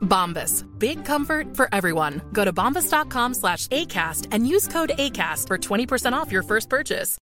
Bombas. 0.00 0.64
Big 0.78 1.04
comfort 1.04 1.56
for 1.56 1.68
everyone. 1.72 2.20
Go 2.32 2.44
to 2.44 2.52
bombas.com 2.52 3.34
slash 3.34 3.66
ACAST 3.68 4.28
and 4.32 4.46
use 4.46 4.68
code 4.68 4.92
ACAST 4.98 5.46
for 5.46 5.58
20% 5.58 6.12
off 6.12 6.32
your 6.32 6.42
first 6.42 6.68
purchase. 6.68 7.18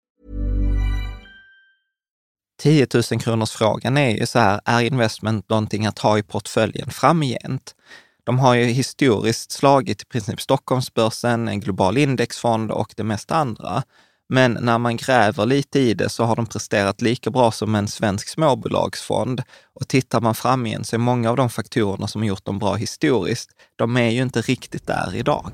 10 2.57 2.87
000 3.11 3.19
kronors 3.19 3.51
frågan 3.51 3.97
är 3.97 4.09
ju 4.09 4.25
så 4.25 4.39
här, 4.39 4.61
är 4.65 4.81
investment 4.81 5.49
någonting 5.49 5.85
att 5.85 5.99
ha 5.99 6.17
i 6.17 6.23
portföljen 6.23 6.89
framgent? 6.89 7.75
De 8.23 8.39
har 8.39 8.55
ju 8.55 8.63
historiskt 8.63 9.51
slagit 9.51 10.01
i 10.01 10.05
princip 10.05 10.41
Stockholmsbörsen, 10.41 11.47
en 11.47 11.59
global 11.59 11.97
indexfond 11.97 12.71
och 12.71 12.93
det 12.97 13.03
mesta 13.03 13.35
andra. 13.35 13.83
Men 14.29 14.57
när 14.61 14.77
man 14.77 14.97
gräver 14.97 15.45
lite 15.45 15.79
i 15.79 15.93
det 15.93 16.09
så 16.09 16.23
har 16.23 16.35
de 16.35 16.45
presterat 16.45 17.01
lika 17.01 17.29
bra 17.29 17.51
som 17.51 17.75
en 17.75 17.87
svensk 17.87 18.29
småbolagsfond. 18.29 19.41
Och 19.73 19.87
tittar 19.87 20.21
man 20.21 20.35
fram 20.35 20.65
igen 20.65 20.83
så 20.83 20.95
är 20.95 20.97
många 20.97 21.29
av 21.29 21.35
de 21.35 21.49
faktorerna 21.49 22.07
som 22.07 22.21
har 22.21 22.27
gjort 22.27 22.45
dem 22.45 22.59
bra 22.59 22.75
historiskt, 22.75 23.49
de 23.75 23.97
är 23.97 24.09
ju 24.09 24.21
inte 24.21 24.41
riktigt 24.41 24.87
där 24.87 25.15
idag. 25.15 25.51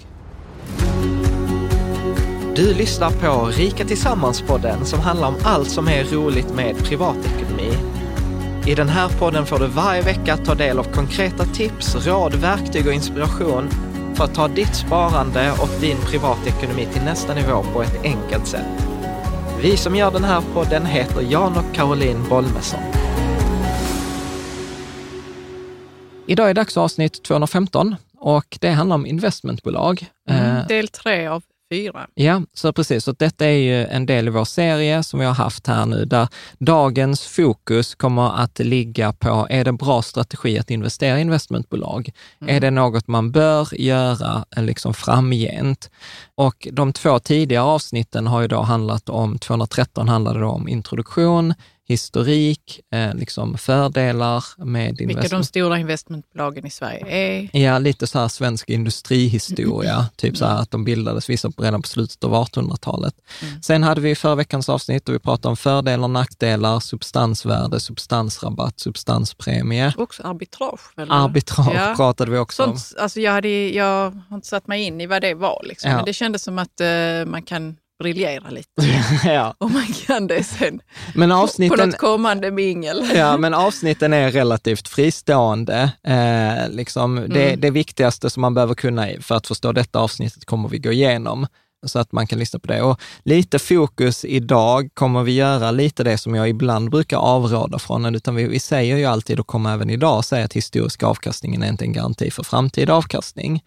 Du 2.55 2.73
lyssnar 2.73 3.11
på 3.11 3.45
Rika 3.45 3.83
Tillsammans-podden 3.83 4.85
som 4.85 4.99
handlar 4.99 5.27
om 5.27 5.35
allt 5.43 5.69
som 5.69 5.87
är 5.87 6.03
roligt 6.03 6.53
med 6.55 6.77
privatekonomi. 6.77 7.71
I 8.67 8.75
den 8.75 8.89
här 8.89 9.09
podden 9.09 9.45
får 9.45 9.59
du 9.59 9.67
varje 9.67 10.01
vecka 10.01 10.37
ta 10.37 10.55
del 10.55 10.79
av 10.79 10.83
konkreta 10.83 11.45
tips, 11.45 11.95
råd, 12.07 12.35
verktyg 12.35 12.87
och 12.87 12.93
inspiration 12.93 13.69
för 14.21 14.25
att 14.25 14.35
ta 14.35 14.47
ditt 14.47 14.75
sparande 14.75 15.51
och 15.51 15.81
din 15.81 15.97
privatekonomi 15.97 16.85
till 16.85 17.01
nästa 17.01 17.33
nivå 17.33 17.63
på 17.73 17.81
ett 17.81 18.03
enkelt 18.03 18.47
sätt. 18.47 18.87
Vi 19.61 19.77
som 19.77 19.95
gör 19.95 20.11
den 20.11 20.23
här 20.23 20.41
podden 20.53 20.85
heter 20.85 21.21
Jan 21.21 21.57
och 21.57 21.75
Caroline 21.75 22.29
Bolmesson. 22.29 22.79
Idag 26.27 26.49
är 26.49 26.53
dags 26.53 26.73
för 26.73 26.81
avsnitt 26.81 27.23
215 27.23 27.95
och 28.17 28.57
det 28.61 28.69
handlar 28.69 28.95
om 28.95 29.05
investmentbolag. 29.05 30.05
Eh, 30.29 30.51
Mm, 30.51 30.67
del 30.67 30.87
tre 30.87 31.27
av 31.27 31.43
fyra. 31.71 32.07
Ja, 32.13 32.41
så 32.53 32.73
precis. 32.73 33.03
Så 33.03 33.11
detta 33.11 33.45
är 33.45 33.57
ju 33.57 33.85
en 33.85 34.05
del 34.05 34.27
i 34.27 34.31
vår 34.31 34.45
serie 34.45 35.03
som 35.03 35.19
vi 35.19 35.25
har 35.25 35.33
haft 35.33 35.67
här 35.67 35.85
nu, 35.85 36.05
där 36.05 36.27
dagens 36.59 37.21
fokus 37.21 37.95
kommer 37.95 38.43
att 38.43 38.59
ligga 38.59 39.13
på, 39.13 39.47
är 39.49 39.65
det 39.65 39.71
bra 39.71 40.01
strategi 40.01 40.59
att 40.59 40.71
investera 40.71 41.17
i 41.17 41.21
investmentbolag? 41.21 42.09
Är 42.47 42.59
det 42.59 42.71
något 42.71 43.07
man 43.07 43.31
bör 43.31 43.81
göra 43.81 44.45
liksom 44.57 44.93
framgent? 44.93 45.89
Och 46.35 46.67
de 46.71 46.93
två 46.93 47.19
tidigare 47.19 47.63
avsnitten 47.63 48.27
har 48.27 48.41
ju 48.41 48.47
då 48.47 48.61
handlat 48.61 49.09
om, 49.09 49.39
213 49.39 50.09
handlade 50.09 50.39
då 50.39 50.47
om 50.47 50.67
introduktion, 50.67 51.53
historik, 51.91 52.79
eh, 52.93 53.13
liksom 53.13 53.57
fördelar 53.57 54.43
med 54.65 54.85
Vilka 54.97 55.03
de 55.05 55.11
investment. 55.13 55.45
stora 55.45 55.79
investmentbolagen 55.79 56.65
i 56.65 56.69
Sverige 56.69 57.05
är. 57.07 57.49
Ja, 57.59 57.79
lite 57.79 58.07
så 58.07 58.19
här 58.19 58.27
svensk 58.27 58.69
industrihistoria, 58.69 60.05
typ 60.15 60.37
så 60.37 60.45
här 60.45 60.55
att 60.61 60.71
de 60.71 60.83
bildades 60.83 61.29
vissa 61.29 61.49
redan 61.57 61.81
på 61.81 61.87
slutet 61.87 62.23
av 62.23 62.33
1800-talet. 62.33 63.13
Sen 63.61 63.83
hade 63.83 64.01
vi 64.01 64.15
förra 64.15 64.35
veckans 64.35 64.69
avsnitt 64.69 65.09
och 65.09 65.15
vi 65.15 65.19
pratade 65.19 65.47
om 65.49 65.57
fördelar, 65.57 66.07
nackdelar, 66.07 66.79
substansvärde, 66.79 67.79
substansrabatt, 67.79 68.79
substanspremie. 68.79 69.93
Också 69.97 70.23
arbitrage. 70.23 70.79
Väl? 70.95 71.11
Arbitrage 71.11 71.75
Ja. 71.75 71.93
pratade 71.97 72.31
vi 72.31 72.37
också 72.37 72.63
om. 72.63 72.77
Sånt, 72.77 73.01
alltså 73.01 73.19
jag, 73.19 73.31
hade, 73.31 73.69
jag 73.69 74.11
har 74.29 74.35
inte 74.35 74.47
satt 74.47 74.67
mig 74.67 74.83
in 74.83 75.01
i 75.01 75.05
vad 75.07 75.21
det 75.21 75.33
var, 75.33 75.61
liksom. 75.63 75.89
Ja. 75.91 75.95
men 75.97 76.05
det 76.05 76.13
kändes 76.13 76.43
som 76.43 76.59
att 76.59 76.81
eh, 76.81 76.87
man 77.25 77.41
kan 77.43 77.75
briljera 78.01 78.49
lite. 78.49 78.69
ja. 79.25 79.55
Och 79.57 79.71
man 79.71 79.85
kan 80.07 80.27
det 80.27 80.43
sen 80.43 80.81
Men 81.15 81.29
på 81.29 81.35
avsnitten, 81.35 81.89
något 81.89 81.97
kommande 81.97 82.51
mingel. 82.51 83.03
ja, 83.15 83.37
men 83.37 83.53
avsnitten 83.53 84.13
är 84.13 84.31
relativt 84.31 84.87
fristående. 84.87 85.91
Eh, 86.03 86.69
liksom 86.69 87.15
det, 87.29 87.47
Mm. 87.47 87.59
det 87.61 87.69
viktigaste 87.71 88.29
som 88.29 88.41
man 88.41 88.53
behöver 88.53 88.73
kunna 88.73 89.07
för 89.21 89.35
att 89.35 89.47
förstå 89.47 89.71
detta 89.71 89.99
avsnittet 89.99 90.45
kommer 90.45 90.69
vi 90.69 90.77
gå 90.79 90.91
igenom 90.91 91.47
så 91.83 91.99
att 91.99 92.11
man 92.11 92.27
kan 92.27 92.39
lyssna 92.39 92.59
på 92.59 92.67
det. 92.67 92.81
Och 92.81 93.01
lite 93.23 93.59
fokus 93.59 94.25
idag 94.25 94.89
kommer 94.93 95.23
vi 95.23 95.31
göra 95.31 95.71
lite 95.71 96.03
det 96.03 96.17
som 96.17 96.35
jag 96.35 96.49
ibland 96.49 96.89
brukar 96.89 97.17
avråda 97.17 97.79
från, 97.79 98.15
utan 98.15 98.35
vi, 98.35 98.47
vi 98.47 98.59
säger 98.59 98.97
ju 98.97 99.05
alltid 99.05 99.39
och 99.39 99.47
kommer 99.47 99.73
även 99.73 99.89
idag 99.89 100.25
säga 100.25 100.45
att 100.45 100.53
historisk 100.53 101.03
avkastning 101.03 101.55
är 101.55 101.69
inte 101.69 101.85
en 101.85 101.93
garanti 101.93 102.31
för 102.31 102.43
framtida 102.43 102.93
avkastning. 102.93 103.63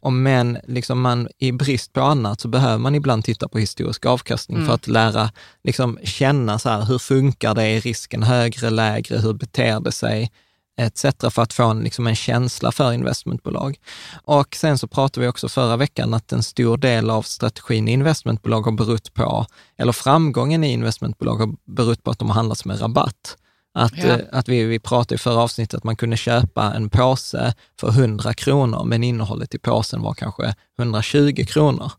Och 0.00 0.12
men 0.12 0.58
liksom 0.66 1.00
man, 1.00 1.28
i 1.38 1.52
brist 1.52 1.92
på 1.92 2.00
annat 2.00 2.40
så 2.40 2.48
behöver 2.48 2.78
man 2.78 2.94
ibland 2.94 3.24
titta 3.24 3.48
på 3.48 3.58
historisk 3.58 4.06
avkastning 4.06 4.66
för 4.66 4.74
att 4.74 4.86
lära, 4.86 5.30
liksom 5.64 5.98
känna 6.02 6.58
så 6.58 6.68
här, 6.68 6.84
hur 6.84 6.98
funkar 6.98 7.54
det, 7.54 7.64
är 7.64 7.80
risken 7.80 8.22
högre, 8.22 8.70
lägre, 8.70 9.18
hur 9.18 9.32
beter 9.32 9.80
det 9.80 9.92
sig? 9.92 10.30
Etc. 10.78 11.04
för 11.30 11.42
att 11.42 11.52
få 11.52 11.64
en, 11.64 11.80
liksom 11.80 12.06
en 12.06 12.16
känsla 12.16 12.72
för 12.72 12.92
investmentbolag. 12.92 13.76
Och 14.24 14.54
sen 14.56 14.78
så 14.78 14.86
pratade 14.86 15.20
vi 15.26 15.28
också 15.30 15.48
förra 15.48 15.76
veckan 15.76 16.14
att 16.14 16.32
en 16.32 16.42
stor 16.42 16.76
del 16.76 17.10
av 17.10 17.22
strategin 17.22 17.88
i 17.88 17.92
investmentbolag 17.92 18.62
har 18.62 18.72
berott 18.72 19.14
på, 19.14 19.46
eller 19.78 19.92
framgången 19.92 20.64
i 20.64 20.72
investmentbolag 20.72 21.36
har 21.36 21.54
berott 21.64 22.02
på 22.04 22.10
att 22.10 22.18
de 22.18 22.28
har 22.28 22.34
handlats 22.34 22.64
med 22.64 22.80
rabatt. 22.82 23.36
Att, 23.74 23.92
Ja. 23.96 24.04
eh, 24.08 24.18
att 24.32 24.48
vi, 24.48 24.64
vi 24.64 24.78
pratade 24.78 25.14
i 25.14 25.18
förra 25.18 25.40
avsnittet 25.40 25.74
att 25.78 25.84
man 25.84 25.96
kunde 25.96 26.16
köpa 26.16 26.72
en 26.74 26.90
påse 26.90 27.54
för 27.80 27.88
100 27.88 28.34
kronor, 28.34 28.84
men 28.84 29.04
innehållet 29.04 29.54
i 29.54 29.58
påsen 29.58 30.02
var 30.02 30.14
kanske 30.14 30.54
120 30.78 31.44
kronor. 31.48 31.90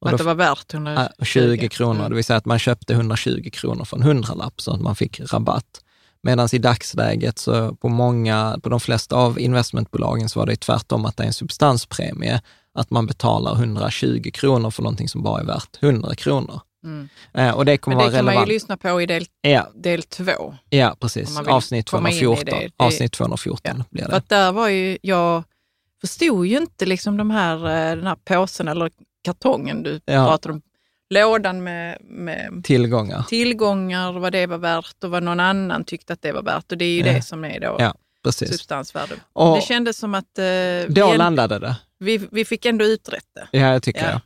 Och 0.00 0.10
Att 0.10 0.18
det 0.18 0.24
var 0.24 0.34
värt 0.34 0.72
Ja, 0.72 0.78
120. 0.78 1.24
20 1.24 1.68
kronor, 1.68 2.08
det 2.08 2.14
vill 2.14 2.24
säga 2.24 2.36
att 2.36 2.44
man 2.44 2.58
köpte 2.58 2.92
120 2.94 3.50
kronor 3.52 3.84
för 3.84 3.96
en 3.96 4.02
hundralapp 4.02 4.60
så 4.60 4.74
att 4.74 4.80
man 4.80 4.96
fick 4.96 5.20
rabatt. 5.32 5.80
Medan 6.22 6.48
i 6.52 6.58
dagsläget 6.58 7.38
så 7.38 7.74
på 7.74 7.88
många, 7.88 8.58
på 8.62 8.68
de 8.68 8.80
flesta 8.80 9.16
av 9.16 9.40
investmentbolagen 9.40 10.28
så 10.28 10.38
var 10.38 10.46
det 10.46 10.56
tvärtom 10.56 11.04
att 11.06 11.16
det 11.16 11.22
är 11.22 11.26
en 11.26 11.32
substanspremie, 11.32 12.40
att 12.74 12.90
man 12.90 13.06
betalar 13.06 13.54
120 13.54 14.30
kronor 14.34 14.70
för 14.70 14.82
någonting 14.82 15.08
som 15.08 15.22
bara 15.22 15.40
är 15.40 15.44
värt 15.44 15.82
100 15.82 16.14
kronor. 16.14 16.60
Mm. 16.84 17.08
Eh, 17.34 17.50
och 17.50 17.64
det 17.64 17.78
kommer 17.78 17.96
Men 17.96 18.04
det 18.06 18.10
vara 18.10 18.18
kan 18.18 18.24
man 18.24 18.34
ju 18.34 18.36
relevant. 18.36 18.48
lyssna 18.48 18.76
på 18.76 19.02
i 19.02 19.06
del, 19.06 19.24
Ja, 19.40 19.68
del 19.74 20.02
två. 20.02 20.54
ja, 20.68 20.96
precis. 21.00 21.38
Avsnitt 21.38 21.90
komma 21.90 22.10
in 22.10 22.16
i 22.16 22.20
214. 22.20 22.60
det. 22.60 22.66
Det- 22.78 22.84
Avsnitt 22.84 23.12
214 23.12 23.76
Ja. 23.78 23.84
blir 23.90 24.02
För 24.04 24.10
det. 24.10 24.16
att 24.16 24.28
där 24.28 24.52
var 24.52 24.68
ju, 24.68 24.98
jag 25.02 25.44
förstod 26.00 26.46
ju 26.46 26.56
inte 26.56 26.86
liksom 26.86 27.16
de 27.16 27.30
här, 27.30 27.56
eh, 27.56 27.96
den 27.96 28.06
här 28.06 28.16
påsen 28.24 28.68
eller 28.68 28.90
kartongen 29.24 29.82
du 29.82 30.00
Ja. 30.04 30.26
pratade 30.26 30.52
om. 30.54 30.62
Lådan 31.10 31.62
med, 31.64 31.98
med 32.04 32.60
Tillgångar. 32.64 33.22
tillgångar, 33.28 34.12
vad 34.12 34.32
det 34.32 34.46
var 34.46 34.58
värt 34.58 35.04
och 35.04 35.10
vad 35.10 35.22
någon 35.22 35.40
annan 35.40 35.84
tyckte 35.84 36.12
att 36.12 36.22
det 36.22 36.32
var 36.32 36.42
värt. 36.42 36.72
Och 36.72 36.78
det 36.78 36.84
är 36.84 36.90
ju 36.96 37.06
Ja. 37.06 37.12
det 37.12 37.22
som 37.22 37.44
är 37.44 37.60
då 37.60 37.76
Ja, 37.78 37.94
substansvärde. 38.32 39.14
Och 39.32 39.56
det 39.56 39.62
kändes 39.62 39.98
som 39.98 40.14
att 40.14 40.38
eh, 40.38 40.44
då 40.88 41.10
vi, 41.12 41.16
landade 41.18 41.58
det. 41.58 41.76
vi, 41.98 42.28
vi 42.32 42.44
fick 42.44 42.66
ändå 42.66 42.84
utrett 42.84 43.24
det. 43.34 43.58
Ja, 43.58 43.72
jag 43.72 43.82
tycker 43.82 44.04
Ja. 44.04 44.10
jag. 44.10 44.20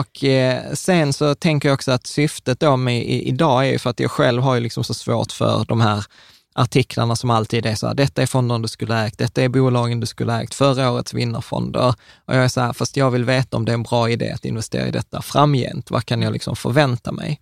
Och 0.00 0.24
eh, 0.24 0.72
sen 0.72 1.12
så 1.12 1.34
tänker 1.34 1.68
jag 1.68 1.74
också 1.74 1.92
att 1.92 2.06
syftet 2.06 2.60
då 2.60 2.76
med 2.76 2.96
i, 3.02 3.28
idag 3.28 3.66
är 3.66 3.72
ju 3.72 3.78
för 3.78 3.90
att 3.90 4.00
jag 4.00 4.10
själv 4.10 4.42
har 4.42 4.54
ju 4.54 4.60
liksom 4.60 4.84
så 4.84 4.94
svårt 4.94 5.32
för 5.32 5.64
de 5.68 5.80
här 5.80 6.04
artiklarna 6.54 7.16
som 7.16 7.30
alltid 7.30 7.66
är 7.66 7.74
så 7.74 7.86
här, 7.86 7.94
detta 7.94 8.22
är 8.22 8.26
fonden 8.26 8.62
du 8.62 8.68
skulle 8.68 8.94
ha 8.94 9.06
ägt, 9.06 9.18
detta 9.18 9.42
är 9.42 9.48
bolagen 9.48 10.00
du 10.00 10.06
skulle 10.06 10.32
ha 10.32 10.42
ägt, 10.42 10.54
förra 10.54 10.90
årets 10.90 11.14
vinnarfonder. 11.14 11.94
Och 12.26 12.34
jag 12.34 12.44
är 12.44 12.48
så 12.48 12.60
här, 12.60 12.72
fast 12.72 12.96
jag 12.96 13.10
vill 13.10 13.24
veta 13.24 13.56
om 13.56 13.64
det 13.64 13.72
är 13.72 13.74
en 13.74 13.82
bra 13.82 14.10
idé 14.10 14.30
att 14.30 14.44
investera 14.44 14.88
i 14.88 14.90
detta 14.90 15.22
framgent. 15.22 15.90
Vad 15.90 16.06
kan 16.06 16.22
jag 16.22 16.32
liksom 16.32 16.56
förvänta 16.56 17.12
mig? 17.12 17.40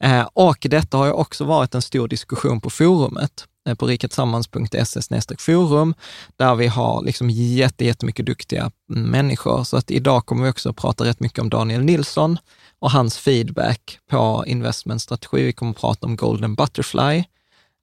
Eh, 0.00 0.28
och 0.32 0.58
detta 0.60 0.96
har 0.96 1.06
ju 1.06 1.12
också 1.12 1.44
varit 1.44 1.74
en 1.74 1.82
stor 1.82 2.08
diskussion 2.08 2.60
på 2.60 2.70
forumet. 2.70 3.44
eh, 3.68 3.74
på 3.74 3.86
riketsammans.se 3.86 5.36
forum, 5.38 5.94
där 6.36 6.54
vi 6.54 6.66
har 6.66 7.02
liksom 7.02 7.30
jätte, 7.30 7.84
jättemycket 7.84 8.26
duktiga 8.26 8.70
människor. 8.88 9.64
Så 9.64 9.76
att 9.76 9.90
idag 9.90 10.26
kommer 10.26 10.44
vi 10.44 10.50
också 10.50 10.70
att 10.70 10.76
prata 10.76 11.04
rätt 11.04 11.20
mycket 11.20 11.38
om 11.38 11.50
Daniel 11.50 11.84
Nilsson 11.84 12.38
och 12.80 12.90
hans 12.90 13.18
feedback 13.18 13.98
på 14.10 14.44
investmentstrategi. 14.46 15.42
Vi 15.44 15.52
kommer 15.52 15.70
att 15.70 15.80
prata 15.80 16.06
om 16.06 16.16
Golden 16.16 16.54
Butterfly. 16.54 17.24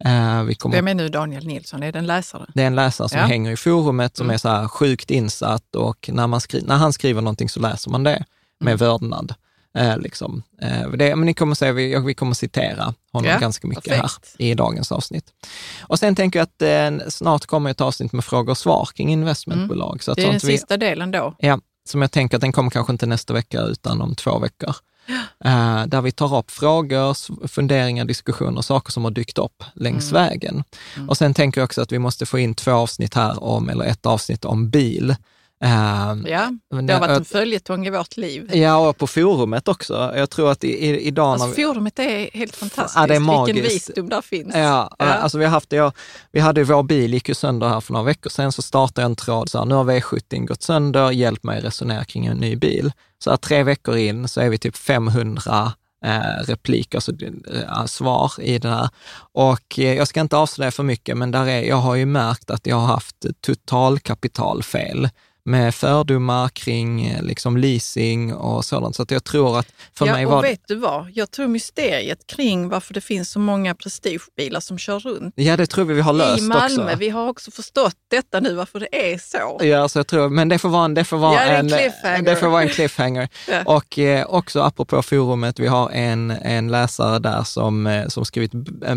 Eh, 0.06 0.44
vi 0.44 0.56
kommer... 0.56 0.76
Vem 0.76 0.88
är 0.88 0.94
nu 0.94 1.10
Daniel 1.10 1.48
Nilsson? 1.48 1.84
Är 1.84 1.92
det 1.92 2.00
en 2.00 2.06
läsare? 2.06 2.46
Det 2.54 2.62
är 2.62 2.68
en 2.68 2.76
läsare 2.76 3.10
som 3.10 3.20
ja. 3.20 3.26
hänger 3.26 3.52
i 3.52 3.58
forumet, 3.58 4.18
som 4.18 4.26
mm. 4.26 4.34
är 4.34 4.38
så 4.38 4.50
här 4.50 4.68
sjukt 4.68 5.12
insatt 5.12 5.76
och 5.76 6.10
när, 6.14 6.28
man 6.28 6.42
skri... 6.42 6.62
när 6.62 6.76
han 6.76 6.94
skriver 6.94 7.22
någonting 7.22 7.50
så 7.50 7.60
läser 7.60 7.92
man 7.92 8.04
det 8.04 8.26
med 8.60 8.72
mm. 8.72 8.78
vördnad. 8.78 9.34
Eh, 9.78 9.98
liksom. 9.98 10.44
eh, 10.62 10.90
det, 10.90 11.16
men 11.16 11.26
ni 11.26 11.34
kommer 11.34 11.56
se, 11.56 11.72
vi, 11.72 12.00
vi 12.00 12.14
kommer 12.14 12.34
citera 12.34 12.94
honom 13.14 13.32
ja, 13.32 13.40
ganska 13.40 13.68
mycket 13.68 13.84
perfekt. 13.84 14.36
här 14.40 14.46
i 14.46 14.54
dagens 14.54 14.92
avsnitt. 14.92 15.26
Och 15.82 16.00
sen 16.00 16.16
tänker 16.16 16.40
jag 16.40 16.48
att 17.04 17.14
snart 17.14 17.46
kommer 17.46 17.72
ett 17.72 17.82
avsnitt 17.82 18.12
med 18.12 18.26
frågor 18.26 18.52
och 18.52 18.58
svar 18.58 18.90
kring 18.96 19.12
investmentbolag. 19.12 19.92
Mm. 19.92 20.00
Så 20.00 20.12
att 20.12 20.18
det 20.18 20.24
är 20.24 20.28
den 20.28 20.34
vi, 20.34 20.58
sista 20.58 20.78
delen 20.78 21.12
då. 21.12 21.36
Ja, 21.38 21.60
som 21.90 22.02
jag 22.02 22.12
tänker 22.12 22.38
att 22.38 22.42
den 22.42 22.52
kommer 22.52 22.70
kanske 22.70 22.94
inte 22.94 23.06
nästa 23.06 23.34
vecka 23.34 23.62
utan 23.62 24.02
om 24.02 24.16
två 24.16 24.40
veckor. 24.40 24.76
Uh, 25.46 25.86
där 25.88 26.02
vi 26.02 26.12
tar 26.12 26.38
upp 26.38 26.52
frågor, 26.52 27.48
funderingar, 27.48 28.06
diskussioner, 28.06 28.62
saker 28.62 28.92
som 28.92 29.04
har 29.04 29.12
dykt 29.12 29.38
upp 29.38 29.64
längs 29.74 30.12
mm. 30.12 30.24
vägen. 30.24 30.64
Mm. 30.96 31.10
Och 31.10 31.18
sen 31.18 31.34
tänker 31.34 31.62
jag 31.62 31.66
också 31.66 31.82
att 31.82 31.92
vi 31.92 32.00
måste 32.00 32.26
få 32.26 32.40
in 32.40 32.56
två 32.56 32.72
avsnitt 32.72 33.14
här 33.14 33.44
om, 33.44 33.70
eller 33.70 33.86
ett 33.86 34.06
avsnitt 34.06 34.46
om 34.46 34.70
bil. 34.70 35.16
Uh, 35.64 36.32
ja, 36.32 36.52
det 36.82 36.94
har 36.94 37.00
varit 37.00 37.18
en 37.18 37.26
följetong 37.26 37.88
i 37.88 37.90
vårt 37.90 38.18
liv. 38.18 38.56
Ja, 38.56 38.90
och 38.90 38.98
på 38.98 39.08
forumet 39.08 39.68
också. 39.68 40.14
Jag 40.16 40.30
tror 40.30 40.52
att 40.52 40.64
i, 40.64 40.68
i, 40.68 41.00
idag... 41.00 41.28
Alltså, 41.28 41.48
vi, 41.48 41.64
forumet 41.64 42.00
är 42.00 42.30
helt 42.34 42.56
fantastiskt. 42.56 42.96
Ja, 42.96 43.08
det 43.08 43.16
är 43.16 43.20
magiskt. 43.20 43.58
Vilken 43.58 43.74
visdom 43.74 44.10
där 44.10 44.22
finns. 44.22 44.56
Ja, 44.56 44.96
ja. 45.00 45.06
Alltså, 45.06 45.38
vi, 45.38 45.46
har 45.46 45.52
haft 45.52 45.70
det, 45.70 45.92
vi 46.32 46.40
hade 46.40 46.64
vår 46.64 46.84
bil, 46.84 47.14
gick 47.14 47.30
ju 47.30 47.36
sönder 47.36 47.68
här 47.68 47.82
för 47.82 47.94
några 47.94 48.06
veckor 48.06 48.30
sedan, 48.30 48.52
så 48.52 48.62
startade 48.62 49.02
jag 49.02 49.10
en 49.10 49.16
tråd 49.16 49.50
så 49.50 49.58
här, 49.58 49.66
nu 49.66 49.76
har 49.76 49.84
V70 49.84 50.46
gått 50.46 50.64
sönder, 50.64 51.12
hjälp 51.12 51.44
mig 51.44 51.62
resonera 51.62 52.06
kring 52.06 52.26
en 52.26 52.38
ny 52.38 52.56
bil. 52.56 52.92
Så 53.26 53.30
här, 53.30 53.38
tre 53.38 53.64
veckor 53.64 53.98
in 53.98 54.28
så 54.28 54.42
är 54.42 54.50
vi 54.50 54.58
typ 54.58 54.76
500 54.76 55.72
eh, 56.06 56.26
alltså 57.68 57.88
svar 57.88 58.32
i 58.40 58.60
den 58.60 58.74
här. 58.74 58.90
Och 59.18 59.80
eh, 59.80 59.94
jag 59.94 60.08
ska 60.08 60.22
inte 60.22 60.38
avslöja 60.38 60.72
för 60.72 60.84
mycket, 60.84 61.18
men 61.18 61.32
där 61.32 61.48
är, 61.48 61.62
jag 61.62 61.76
har 61.76 61.96
ju 61.96 62.06
märkt 62.06 62.52
att 62.52 62.68
jag 62.68 62.76
har 62.76 62.88
haft 62.88 63.26
totalkapitalfel 63.42 65.10
med 65.46 65.76
fördomar 65.76 66.50
kring 66.50 67.06
eh, 67.06 67.24
liksom 67.24 67.58
leasing 67.58 68.34
och 68.34 68.66
sådant. 68.66 68.96
Så 68.96 69.04
att 69.04 69.12
jag 69.12 69.24
tror 69.24 69.60
att 69.60 69.68
för 69.94 70.06
ja, 70.06 70.14
mig 70.14 70.26
var... 70.26 70.38
och 70.38 70.44
vet 70.44 70.68
du 70.68 70.76
vad? 70.76 71.12
Jag 71.14 71.32
tror 71.32 71.48
mysteriet 71.48 72.28
kring 72.28 72.70
varför 72.70 72.94
det 72.94 73.02
finns 73.02 73.30
så 73.30 73.40
många 73.40 73.76
prestigebilar 73.76 74.60
som 74.60 74.78
kör 74.78 75.00
runt. 75.00 75.34
Ja, 75.38 75.58
det 75.58 75.68
tror 75.68 75.86
vi 75.86 75.94
vi 75.94 76.02
har 76.02 76.14
löst 76.14 76.44
I 76.44 76.48
Malmö. 76.48 76.84
Också. 76.86 76.98
Vi 76.98 77.10
har 77.10 77.30
också 77.30 77.52
förstått 77.52 77.96
detta 78.08 78.40
nu, 78.40 78.54
varför 78.54 78.80
det 78.80 79.14
är 79.14 79.18
så. 79.18 79.66
Ja, 79.66 79.90
så 79.90 80.00
jag 80.00 80.08
tror, 80.08 80.30
men 80.30 80.50
det 80.50 80.58
får 80.58 80.70
vara 80.70 80.86
en, 80.86 80.94
det 80.94 81.04
får 81.04 81.18
vara 81.18 81.34
ja, 81.34 81.42
en, 81.42 81.74
en 82.04 82.24
det 82.24 82.36
får 82.36 82.48
vara 82.48 82.62
en 82.62 82.70
cliffhanger. 82.70 83.30
ja. 83.48 83.64
Och 83.66 84.00
eh, 84.00 84.26
också 84.26 84.62
apropå 84.62 85.02
forumet, 85.02 85.60
vi 85.60 85.68
har 85.68 85.90
en, 85.90 86.32
en 86.32 86.72
läsare 86.72 87.20
där 87.20 87.44
som, 87.44 87.88
eh, 87.88 88.08
som 88.08 88.26
skrivit 88.26 88.52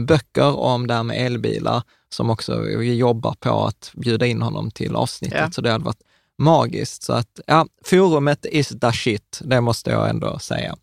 böcker 0.07 0.57
om 0.57 0.87
det 0.87 0.95
här 0.95 1.03
med 1.03 1.27
elbilar 1.27 1.83
som 2.11 2.31
också 2.31 2.61
vi 2.61 2.95
jobbar 2.95 3.35
på 3.41 3.65
att 3.65 3.93
bjuda 3.95 4.27
in 4.27 4.43
honom 4.43 4.71
till 4.71 4.97
avsnittet. 4.97 5.39
Ja. 5.41 5.51
Så 5.51 5.61
det 5.61 5.71
hade 5.71 5.85
varit 5.85 6.03
magiskt. 6.39 7.03
Så 7.03 7.13
att, 7.13 7.41
ja, 7.47 7.67
forumet 7.85 8.47
is 8.51 8.69
the 8.69 8.93
shit, 8.93 9.41
det 9.45 9.61
måste 9.61 9.91
jag 9.91 10.11
ändå 10.11 10.39
säga. 10.39 10.77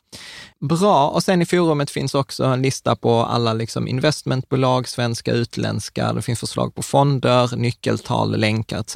Bra, 0.59 1.09
och 1.09 1.23
sen 1.23 1.41
i 1.41 1.45
forumet 1.45 1.91
finns 1.91 2.15
också 2.15 2.43
en 2.43 2.61
lista 2.61 2.95
på 2.95 3.23
alla 3.23 3.53
liksom 3.53 3.87
investmentbolag, 3.87 4.87
svenska, 4.87 5.31
utländska, 5.31 6.13
det 6.13 6.21
finns 6.21 6.39
förslag 6.39 6.75
på 6.75 6.83
fonder, 6.83 7.55
nyckeltal, 7.55 8.39
länkar 8.39 8.79
etc. 8.79 8.95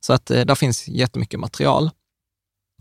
Så 0.00 0.12
att 0.12 0.30
eh, 0.30 0.44
där 0.44 0.54
finns 0.54 0.88
jättemycket 0.88 1.40
material. 1.40 1.90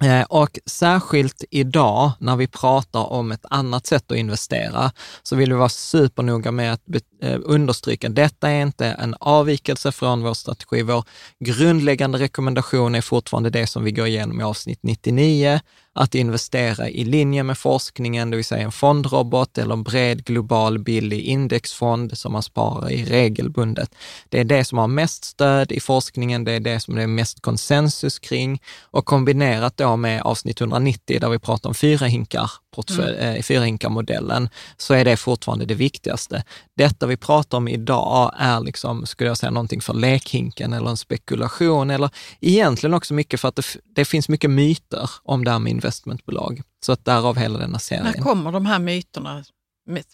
Eh, 0.03 0.23
och 0.23 0.59
särskilt 0.65 1.43
idag 1.51 2.11
när 2.19 2.35
vi 2.35 2.47
pratar 2.47 3.11
om 3.11 3.31
ett 3.31 3.45
annat 3.49 3.85
sätt 3.85 4.11
att 4.11 4.17
investera, 4.17 4.91
så 5.23 5.35
vill 5.35 5.53
vi 5.53 5.57
vara 5.57 5.69
supernoga 5.69 6.51
med 6.51 6.73
att 6.73 6.81
eh, 7.21 7.39
understryka, 7.43 8.09
detta 8.09 8.49
är 8.49 8.61
inte 8.61 8.87
en 8.87 9.15
avvikelse 9.19 9.91
från 9.91 10.23
vår 10.23 10.33
strategi. 10.33 10.81
Vår 10.81 11.03
grundläggande 11.39 12.17
rekommendation 12.17 12.95
är 12.95 13.01
fortfarande 13.01 13.49
det 13.49 13.67
som 13.67 13.83
vi 13.83 13.91
går 13.91 14.07
igenom 14.07 14.41
i 14.41 14.43
avsnitt 14.43 14.79
99, 14.83 15.59
att 15.95 16.15
investera 16.15 16.89
i 16.89 17.03
linje 17.03 17.43
med 17.43 17.57
forskningen, 17.57 18.29
det 18.29 18.35
vill 18.35 18.45
säga 18.45 18.63
en 18.63 18.71
fondrobot 18.71 19.57
eller 19.57 19.73
en 19.73 19.83
bred 19.83 20.25
global 20.25 20.79
billig 20.79 21.21
indexfond 21.21 22.17
som 22.17 22.31
man 22.31 22.43
sparar 22.43 22.91
i 22.91 23.05
regelbundet. 23.05 23.95
Det 24.29 24.39
är 24.39 24.43
det 24.43 24.65
som 24.65 24.77
har 24.77 24.87
mest 24.87 25.23
stöd 25.23 25.71
i 25.71 25.79
forskningen, 25.79 26.43
det 26.43 26.51
är 26.51 26.59
det 26.59 26.79
som 26.79 26.95
det 26.95 27.03
är 27.03 27.07
mest 27.07 27.41
konsensus 27.41 28.19
kring 28.19 28.61
och 28.81 29.05
kombinerat 29.05 29.77
då 29.77 29.95
med 29.95 30.21
avsnitt 30.21 30.61
190 30.61 31.19
där 31.19 31.29
vi 31.29 31.39
pratar 31.39 31.69
om 31.69 31.75
fyra 31.75 32.05
hinkar 32.05 32.51
mm. 32.89 33.15
eh, 33.15 33.41
Fyrahinka-modellen, 33.41 34.49
så 34.77 34.93
är 34.93 35.05
det 35.05 35.17
fortfarande 35.17 35.65
det 35.65 35.75
viktigaste. 35.75 36.43
Detta 36.77 37.05
vi 37.05 37.17
pratar 37.17 37.57
om 37.57 37.67
idag 37.67 38.33
är 38.37 38.59
liksom, 38.59 39.05
skulle 39.05 39.29
jag 39.29 39.37
säga, 39.37 39.51
någonting 39.51 39.81
för 39.81 39.93
lekhinken 39.93 40.73
eller 40.73 40.89
en 40.89 40.97
spekulation 40.97 41.89
eller 41.89 42.09
egentligen 42.41 42.93
också 42.93 43.13
mycket 43.13 43.39
för 43.39 43.47
att 43.47 43.55
det, 43.55 43.77
det 43.95 44.05
finns 44.05 44.29
mycket 44.29 44.49
myter 44.49 45.09
om 45.23 45.45
det 45.45 45.51
här 45.51 45.59
med 45.59 45.71
investmentbolag. 45.85 46.61
Så 46.85 46.91
att 46.91 47.05
därav 47.05 47.37
hela 47.37 47.59
denna 47.59 47.79
serien. 47.79 48.05
När 48.05 48.13
kommer 48.13 48.51
de 48.51 48.65
här 48.65 48.79
myterna? 48.79 49.43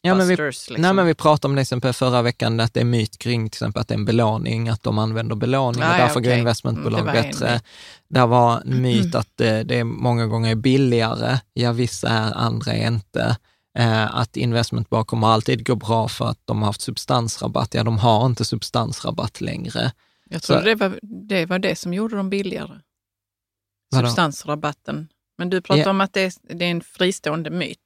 Ja, 0.02 0.16
men 0.16 0.28
vi, 0.28 0.36
liksom. 0.36 0.76
nej, 0.78 0.94
men 0.94 1.06
vi 1.06 1.14
pratade 1.14 1.52
om 1.52 1.56
det 1.56 1.62
exempel 1.62 1.94
förra 1.94 2.22
veckan, 2.22 2.60
att 2.60 2.74
det 2.74 2.80
är 2.80 2.86
myt 2.86 3.18
kring 3.18 3.50
till 3.50 3.58
exempel 3.58 3.82
att 3.82 3.88
det 3.88 3.94
är 3.94 3.98
en 3.98 4.06
belåning, 4.06 4.70
att 4.70 4.84
de 4.84 5.00
använder 5.00 5.36
belåning 5.36 5.84
och 5.84 5.90
därför 5.90 6.20
okay. 6.20 6.32
går 6.32 6.40
investmentbolag 6.40 7.02
mm, 7.02 7.14
bättre. 7.14 7.50
En 7.50 7.60
det 8.10 8.26
var 8.26 8.62
en 8.62 8.82
myt 8.82 9.06
mm. 9.06 9.20
att 9.20 9.30
det, 9.36 9.64
det 9.64 9.80
är 9.80 9.84
många 9.84 10.28
gånger 10.28 10.56
billigare. 10.56 11.40
Ja, 11.54 11.72
vissa 11.72 12.10
är, 12.10 12.34
andra 12.34 12.74
är 12.74 12.88
inte. 12.88 13.38
Eh, 13.78 14.16
att 14.16 14.38
investmentbolag 14.38 15.08
kommer 15.08 15.28
alltid 15.28 15.68
gå 15.68 15.76
bra 15.76 16.08
för 16.08 16.26
att 16.26 16.40
de 16.46 16.58
har 16.58 16.66
haft 16.66 16.82
substansrabatt. 16.82 17.74
Ja, 17.74 17.84
de 17.84 17.98
har 17.98 18.26
inte 18.26 18.46
substansrabatt 18.46 19.42
längre. 19.42 19.92
Jag 20.30 20.44
tror 20.44 20.62
det 20.62 20.76
var, 20.76 21.00
det 21.02 21.46
var 21.46 21.60
det 21.60 21.76
som 21.76 21.94
gjorde 21.94 22.16
dem 22.16 22.30
billigare. 22.30 22.80
Substansrabatten. 23.96 25.08
Men 25.42 25.50
du 25.50 25.62
pratar 25.62 25.84
ja. 25.84 25.90
om 25.90 26.02
att 26.02 26.14
det 26.14 26.22
är, 26.22 26.34
det 26.56 26.66
är 26.66 26.72
en 26.72 26.82
fristående 26.82 27.50
myt. 27.50 27.78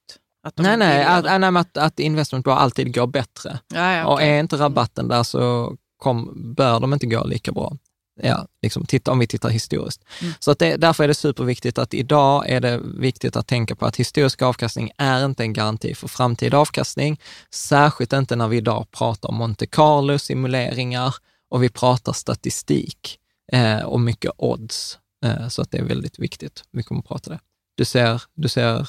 nej, 0.56 0.76
nej, 0.76 1.04
att, 1.04 1.26
att, 1.56 1.76
att 1.76 2.00
investmentbolag 2.00 2.58
alltid 2.58 2.94
går 2.94 3.06
bättre. 3.06 3.58
Ja, 3.74 3.92
ja, 3.92 4.02
okay. 4.02 4.12
Och 4.12 4.22
är 4.22 4.40
inte 4.40 4.56
rabatten 4.56 5.08
där 5.08 5.22
så 5.22 5.74
kom, 5.96 6.32
bör 6.56 6.80
de 6.80 6.92
inte 6.92 7.06
gå 7.06 7.24
lika 7.24 7.52
bra 7.52 7.76
ja, 8.22 8.46
liksom 8.62 8.86
titta, 8.86 9.12
om 9.12 9.18
vi 9.18 9.26
tittar 9.26 9.48
historiskt. 9.48 10.04
Mm. 10.22 10.34
Så 10.38 10.50
att 10.50 10.58
det, 10.58 10.76
därför 10.76 11.04
är 11.04 11.08
det 11.08 11.14
superviktigt 11.14 11.78
att 11.78 11.94
idag 11.94 12.48
är 12.48 12.60
det 12.60 12.80
viktigt 12.98 13.36
att 13.36 13.46
tänka 13.46 13.76
på 13.76 13.86
att 13.86 13.96
historisk 13.96 14.42
avkastning 14.42 14.90
är 14.96 15.24
inte 15.24 15.42
en 15.42 15.52
garanti 15.52 15.94
för 15.94 16.08
framtida 16.08 16.58
avkastning, 16.58 17.20
särskilt 17.50 18.12
inte 18.12 18.36
när 18.36 18.48
vi 18.48 18.56
idag 18.56 18.86
pratar 18.90 19.28
om 19.28 19.34
Monte 19.34 19.66
Carlo 19.66 20.18
simuleringar 20.18 21.14
och 21.50 21.62
vi 21.62 21.68
pratar 21.68 22.12
statistik 22.12 23.18
eh, 23.52 23.80
och 23.80 24.00
mycket 24.00 24.30
odds. 24.36 24.98
Eh, 25.26 25.48
så 25.48 25.62
att 25.62 25.70
det 25.70 25.78
är 25.78 25.84
väldigt 25.84 26.18
viktigt. 26.18 26.64
Vi 26.70 26.82
kommer 26.82 26.98
att 26.98 27.08
prata 27.08 27.30
det. 27.30 27.38
Du 27.74 27.84
ser, 27.84 28.22
du 28.34 28.48
ser 28.48 28.88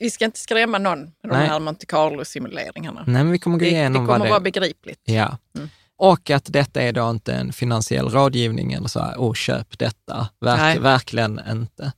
vi 0.00 0.10
ska 0.10 0.24
inte 0.24 0.38
skrämma 0.38 0.78
någon 0.78 1.00
med 1.00 1.12
de 1.22 1.34
här 1.34 1.60
Monte 1.60 1.86
Carlo-simuleringarna. 1.86 3.04
Nej, 3.06 3.24
men 3.24 3.30
vi 3.30 3.38
kommer 3.38 3.58
gå 3.58 3.64
igenom 3.64 3.92
det, 3.92 3.98
det 3.98 4.06
kommer 4.06 4.18
vad 4.18 4.26
det... 4.26 4.30
vara 4.30 4.40
begripligt. 4.40 5.00
Ja. 5.04 5.38
Mm. 5.56 5.68
Och 5.96 6.30
att 6.30 6.52
detta 6.52 6.82
är 6.82 6.92
då 6.92 7.10
inte 7.10 7.34
en 7.34 7.52
finansiell 7.52 8.08
rådgivning 8.08 8.72
eller 8.72 8.88
så 8.88 9.00
här, 9.00 9.16
oh, 9.16 9.34
köp 9.34 9.78
detta. 9.78 10.28
Verk, 10.40 10.80
verkligen 10.80 11.40
inte. 11.50 11.92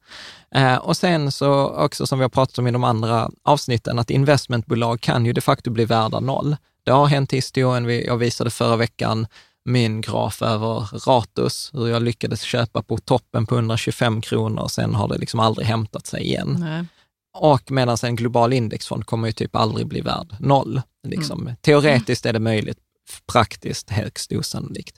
Eh, 0.54 0.76
och 0.76 0.96
sen 0.96 1.32
så 1.32 1.68
också 1.68 2.06
som 2.06 2.18
vi 2.18 2.22
har 2.22 2.28
pratat 2.28 2.58
om 2.58 2.66
i 2.66 2.70
de 2.70 2.84
andra 2.84 3.30
avsnitten, 3.42 3.98
att 3.98 4.10
investmentbolag 4.10 5.00
kan 5.00 5.26
ju 5.26 5.32
de 5.32 5.40
facto 5.40 5.70
bli 5.70 5.84
värda 5.84 6.20
noll. 6.20 6.56
Det 6.84 6.90
har 6.90 7.06
hänt 7.06 7.32
i 7.32 7.36
historien, 7.36 8.04
jag 8.06 8.16
visade 8.16 8.50
förra 8.50 8.76
veckan 8.76 9.26
min 9.66 10.00
graf 10.00 10.42
över 10.42 11.06
Ratus, 11.06 11.70
hur 11.72 11.88
jag 11.88 12.02
lyckades 12.02 12.42
köpa 12.42 12.82
på 12.82 12.98
toppen 12.98 13.46
på 13.46 13.54
125 13.54 14.20
kronor 14.20 14.62
och 14.62 14.70
sen 14.70 14.94
har 14.94 15.08
det 15.08 15.18
liksom 15.18 15.40
aldrig 15.40 15.66
hämtat 15.66 16.06
sig 16.06 16.22
igen. 16.22 16.56
Nej. 16.60 16.84
Och 17.38 17.70
medan 17.70 17.96
en 18.02 18.16
global 18.16 18.52
indexfond 18.52 19.06
kommer 19.06 19.28
ju 19.28 19.32
typ 19.32 19.56
aldrig 19.56 19.86
bli 19.86 20.00
värd 20.00 20.36
noll. 20.40 20.82
Liksom. 21.08 21.40
Mm. 21.40 21.56
Teoretiskt 21.56 22.26
är 22.26 22.32
det 22.32 22.38
möjligt, 22.38 22.78
praktiskt 23.32 23.90
högst 23.90 24.32
osannolikt. 24.32 24.96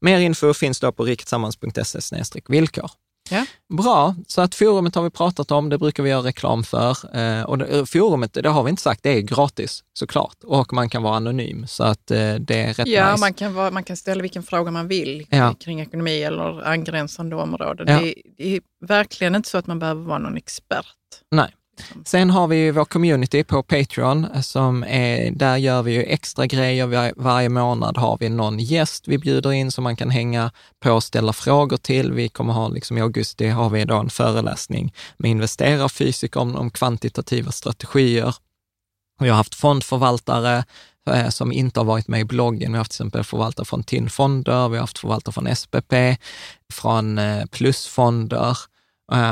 Mer 0.00 0.18
info 0.18 0.54
finns 0.54 0.80
då 0.80 0.92
på 0.92 1.04
riketsammans.se 1.04 2.40
villkor. 2.48 2.90
Ja. 3.30 3.46
Bra, 3.68 4.14
så 4.26 4.40
att 4.40 4.54
forumet 4.54 4.94
har 4.94 5.02
vi 5.02 5.10
pratat 5.10 5.50
om, 5.50 5.68
det 5.68 5.78
brukar 5.78 6.02
vi 6.02 6.10
göra 6.10 6.22
reklam 6.22 6.64
för. 6.64 7.16
Eh, 7.16 7.42
och 7.42 7.58
det, 7.58 7.86
forumet, 7.86 8.32
det 8.32 8.48
har 8.48 8.62
vi 8.62 8.70
inte 8.70 8.82
sagt, 8.82 9.02
det 9.02 9.10
är 9.10 9.20
gratis 9.20 9.84
såklart 9.92 10.36
och 10.44 10.72
man 10.72 10.88
kan 10.88 11.02
vara 11.02 11.16
anonym 11.16 11.66
så 11.66 11.84
att 11.84 12.10
eh, 12.10 12.34
det 12.34 12.60
är 12.60 12.74
rätt 12.74 12.88
Ja, 12.88 13.10
nice. 13.10 13.20
man, 13.20 13.34
kan 13.34 13.54
vara, 13.54 13.70
man 13.70 13.84
kan 13.84 13.96
ställa 13.96 14.22
vilken 14.22 14.42
fråga 14.42 14.70
man 14.70 14.88
vill 14.88 15.26
ja. 15.30 15.54
kring 15.54 15.80
ekonomi 15.80 16.22
eller 16.22 16.66
angränsande 16.66 17.36
områden. 17.36 17.86
Ja. 17.88 18.00
Det, 18.00 18.14
det, 18.36 18.56
är 18.56 18.60
verkligen 18.86 19.34
inte 19.34 19.48
så 19.48 19.58
att 19.58 19.66
man 19.66 19.78
behöver 19.78 20.02
vara 20.02 20.18
någon 20.18 20.36
expert. 20.36 20.86
Nej. 21.30 21.54
Liksom. 21.88 22.04
Sen 22.04 22.30
har 22.30 22.46
vi 22.46 22.56
ju 22.56 22.70
vår 22.70 22.84
community 22.84 23.44
på 23.44 23.62
Patreon, 23.62 24.24
eh, 24.34 24.40
som 24.40 24.84
är, 24.84 25.30
där 25.30 25.56
gör 25.56 25.82
vi 25.82 25.92
ju 25.92 26.02
extra 26.02 26.46
grejer. 26.46 26.86
Var, 26.86 27.12
varje 27.16 27.48
månad 27.48 27.96
har 27.96 28.16
vi 28.20 28.28
någon 28.28 28.58
gäst 28.58 29.08
vi 29.08 29.18
bjuder 29.18 29.52
in 29.52 29.70
som 29.70 29.84
man 29.84 29.96
kan 29.96 30.10
hänga 30.10 30.50
på 30.80 30.92
och 30.92 31.04
ställa 31.04 31.32
frågor 31.32 31.76
till. 31.76 32.12
Vi 32.12 32.28
kommer 32.28 32.52
ha, 32.52 32.68
liksom 32.68 32.98
i 32.98 33.00
augusti 33.00 33.48
har 33.48 33.70
vi 33.70 33.84
då 33.84 33.96
en 33.96 34.10
föreläsning 34.10 34.92
med 35.16 35.30
investerarfysiker 35.30 36.40
om, 36.40 36.56
om 36.56 36.70
kvantitativa 36.70 37.52
strategier. 37.52 38.34
Vi 39.20 39.28
har 39.28 39.36
haft 39.36 39.54
fondförvaltare 39.54 40.64
eh, 41.10 41.28
som 41.28 41.52
inte 41.52 41.80
har 41.80 41.84
varit 41.84 42.08
med 42.08 42.20
i 42.20 42.24
bloggen. 42.24 42.72
Vi 42.72 42.76
har 42.76 42.78
haft 42.78 42.90
till 42.90 42.96
exempel 42.96 43.24
förvaltare 43.24 43.66
från 43.66 43.82
TIN 43.82 44.10
Fonder, 44.10 44.68
vi 44.68 44.76
har 44.76 44.80
haft 44.82 44.98
förvaltare 44.98 45.32
från 45.32 45.56
SPP, 45.56 45.94
från 46.72 47.18
eh, 47.18 47.46
Plusfonder 47.46 48.56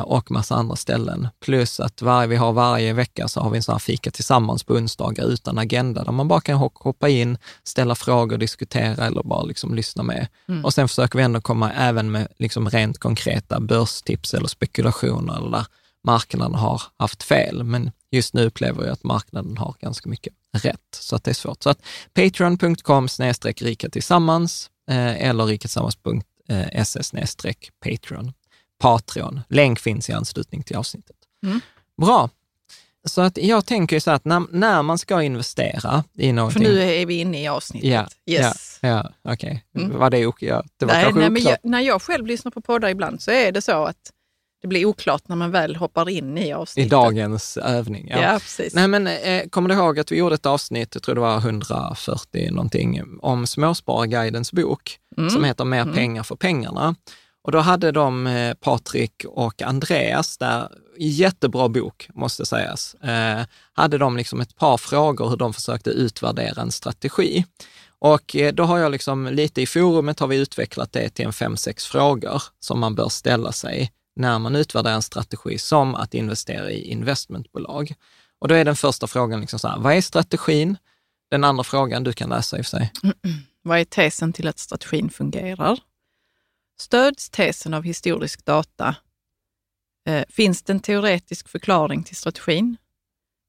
och 0.04 0.30
massa 0.30 0.54
andra 0.54 0.76
ställen. 0.76 1.28
Plus 1.40 1.80
att 1.80 2.02
var, 2.02 2.26
vi 2.26 2.37
har 2.37 2.52
varje 2.52 2.92
vecka 2.92 3.28
så 3.28 3.40
har 3.40 3.50
vi 3.50 3.56
en 3.56 3.62
sån 3.62 3.73
här 3.73 3.78
fika 3.78 4.11
tillsammans 4.11 4.64
på 4.64 4.75
onsdagar 4.75 5.25
utan 5.25 5.58
agenda, 5.58 6.04
där 6.04 6.12
man 6.12 6.28
bara 6.28 6.40
kan 6.40 6.56
hoppa 6.75 7.08
in, 7.08 7.38
ställa 7.64 7.94
frågor, 7.94 8.38
diskutera 8.38 9.06
eller 9.06 9.23
bara 9.23 9.42
liksom 9.42 9.75
lyssna 9.75 10.02
med. 10.02 10.26
Mm. 10.49 10.64
Och 10.64 10.75
sen 10.75 10.88
försöker 10.88 11.18
vi 11.18 11.25
ändå 11.25 11.40
komma 11.40 11.73
även 11.73 12.11
med 12.11 12.28
liksom 12.38 12.70
rent 12.70 12.99
konkreta 12.99 13.61
börstips 13.61 14.35
eller 14.35 14.49
spekulationer 14.49 15.37
eller 15.37 15.50
där 15.50 15.66
marknaden 16.04 16.54
har 16.54 16.82
haft 16.99 17.23
fel. 17.23 17.64
Men 17.64 17.90
just 18.11 18.35
nu 18.35 18.47
upplever 18.47 18.85
jag 18.85 18.92
att 18.92 19.04
marknaden 19.04 19.56
har 19.56 19.75
ganska 19.80 20.08
mycket 20.08 20.32
rätt, 20.52 20.99
så 21.00 21.16
att 21.16 21.25
det 21.25 21.30
är 21.30 21.35
svårt. 21.35 21.62
Så 21.62 21.70
att 21.70 21.78
patreon.com 22.14 23.08
snedstreck 23.08 23.62
rika 23.62 23.88
tillsammans 23.88 24.70
eh, 24.90 25.28
eller 25.28 25.44
rikatillsammans.se 25.47 27.02
snedstreck 27.02 27.70
patreon. 27.85 28.32
Patreon. 28.78 29.40
Länk 29.49 29.78
finns 29.78 30.08
i 30.11 30.12
anslutning 30.12 30.62
till 30.62 30.76
avsnittet. 30.76 31.16
Mm. 31.47 31.61
Bra. 32.00 32.30
Så 33.08 33.20
att 33.20 33.38
jag 33.38 33.66
tänker 33.66 33.97
ju 33.97 34.00
så 34.00 34.11
att 34.11 34.25
när, 34.25 34.42
när 34.50 34.82
man 34.82 34.99
ska 34.99 35.23
investera 35.23 36.04
i 36.14 36.26
För 36.26 36.32
någonting... 36.32 36.62
nu 36.62 36.82
är 36.82 37.06
vi 37.06 37.14
inne 37.14 37.42
i 37.42 37.49
avsnittet. 37.49 37.90
Ja, 37.90 38.06
yes. 38.26 38.78
ja, 38.82 38.88
ja 39.23 39.32
okej. 39.32 39.64
Mm. 39.78 39.99
Var 39.99 40.11
det, 40.11 40.26
ok- 40.26 40.42
ja, 40.42 40.64
det 40.76 40.87
var 40.87 40.94
nej, 40.94 41.04
kanske 41.04 41.20
nej, 41.20 41.30
men 41.30 41.42
jag, 41.42 41.56
när 41.62 41.80
jag 41.80 42.02
själv 42.02 42.26
lyssnar 42.26 42.50
på 42.52 42.61
poddar 42.61 42.88
ibland 42.88 43.23
så 43.23 43.30
är 43.30 43.52
det 43.52 43.62
så 43.62 43.85
att 43.85 44.12
det 44.62 44.68
blir 44.68 44.85
oklart 44.85 45.28
när 45.28 45.37
man 45.37 45.50
väl 45.50 45.76
hoppar 45.76 46.08
in 46.08 46.38
i 46.38 46.52
avsnittet. 46.52 46.87
I 46.87 46.90
dagens 46.90 47.56
övning. 47.56 48.08
Ja, 48.08 48.38
precis. 48.40 48.75
Nej, 48.75 48.88
men 48.88 49.06
eh, 49.06 49.42
kommer 49.49 49.68
du 49.68 49.75
ihåg 49.75 49.99
att 49.99 50.12
vi 50.12 50.16
gjorde 50.16 50.35
ett 50.35 50.47
avsnitt, 50.47 50.94
jag 50.94 51.02
tror 51.02 51.14
det 51.14 51.20
var 51.20 51.37
140 51.38 52.50
någonting, 52.50 53.02
om 53.23 53.47
Småspararguidens 53.47 54.52
bok 54.52 54.99
Mm. 55.16 55.30
som 55.30 55.44
heter 55.44 55.64
Mer 55.64 55.85
pengar 55.85 56.23
för 56.23 56.37
pengarna. 56.37 56.94
Och 57.49 57.52
då 57.52 57.59
hade 57.59 57.93
de, 57.93 58.26
eh, 58.26 58.55
Patrik 58.55 59.25
och 59.28 59.62
Andreas, 59.62 60.38
där, 60.38 60.69
jättebra 60.99 61.69
bok 61.69 62.09
måste 62.14 62.47
sägas, 62.47 62.95
eh, 62.95 63.47
hade 63.73 63.99
de 63.99 64.17
liksom 64.17 64.40
ett 64.40 64.57
par 64.57 64.76
frågor 64.76 65.28
hur 65.28 65.37
de 65.37 65.55
försökte 65.55 65.90
utvärdera 65.90 66.62
en 66.62 66.71
strategi. 66.71 67.45
Och 67.99 68.37
eh, 68.37 68.52
då 68.52 68.64
har 68.64 68.78
jag 68.78 68.93
liksom 68.93 69.26
lite 69.26 69.62
i 69.62 69.67
forumet 69.67 70.21
har 70.21 70.26
vi 70.26 70.37
utvecklat 70.37 70.93
det 70.93 71.09
till 71.09 71.26
en 71.26 71.33
fem, 71.33 71.57
sex 71.57 71.87
frågor 71.87 72.43
som 72.61 72.81
man 72.81 72.95
bör 72.95 73.09
ställa 73.09 73.52
sig 73.52 73.93
när 74.17 74.38
man 74.38 74.57
utvärderar 74.57 74.95
en 74.95 75.02
strategi 75.02 75.59
som 75.59 75.95
att 75.95 76.14
investera 76.14 76.71
i 76.71 76.90
investmentbolag. 76.90 77.95
Och 78.38 78.49
då 78.49 78.55
är 78.55 78.64
den 78.64 78.76
första 78.76 79.07
frågan 79.07 79.40
liksom 79.40 79.59
så 79.59 79.69
här, 79.69 79.78
vad 79.78 79.95
är 79.95 80.00
strategin? 80.00 80.76
Den 81.31 81.45
andra 81.45 81.64
frågan, 81.64 82.05
du 82.05 82.12
kan 82.12 82.28
läsa 82.28 82.59
i 82.59 82.61
och 82.61 82.67
för 82.67 82.71
sig. 82.71 82.93
Vad 83.62 83.78
är 83.78 83.85
tesen 83.85 84.33
till 84.33 84.49
att 84.49 84.59
strategin 84.59 85.11
fungerar? 85.11 85.78
Stöds 86.80 87.30
tesen 87.30 87.75
av 87.75 87.82
historisk 87.82 88.44
data? 88.44 88.97
Eh, 90.08 90.25
finns 90.28 90.62
det 90.62 90.73
en 90.73 90.80
teoretisk 90.80 91.49
förklaring 91.49 92.04
till 92.04 92.16
strategin? 92.16 92.76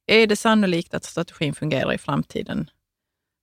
Är 0.08 0.28
det 0.28 0.36
sannolikt 0.36 0.94
att 0.94 1.04
strategin 1.04 1.54
fungerar 1.54 1.94
i 1.94 1.98
framtiden? 1.98 2.70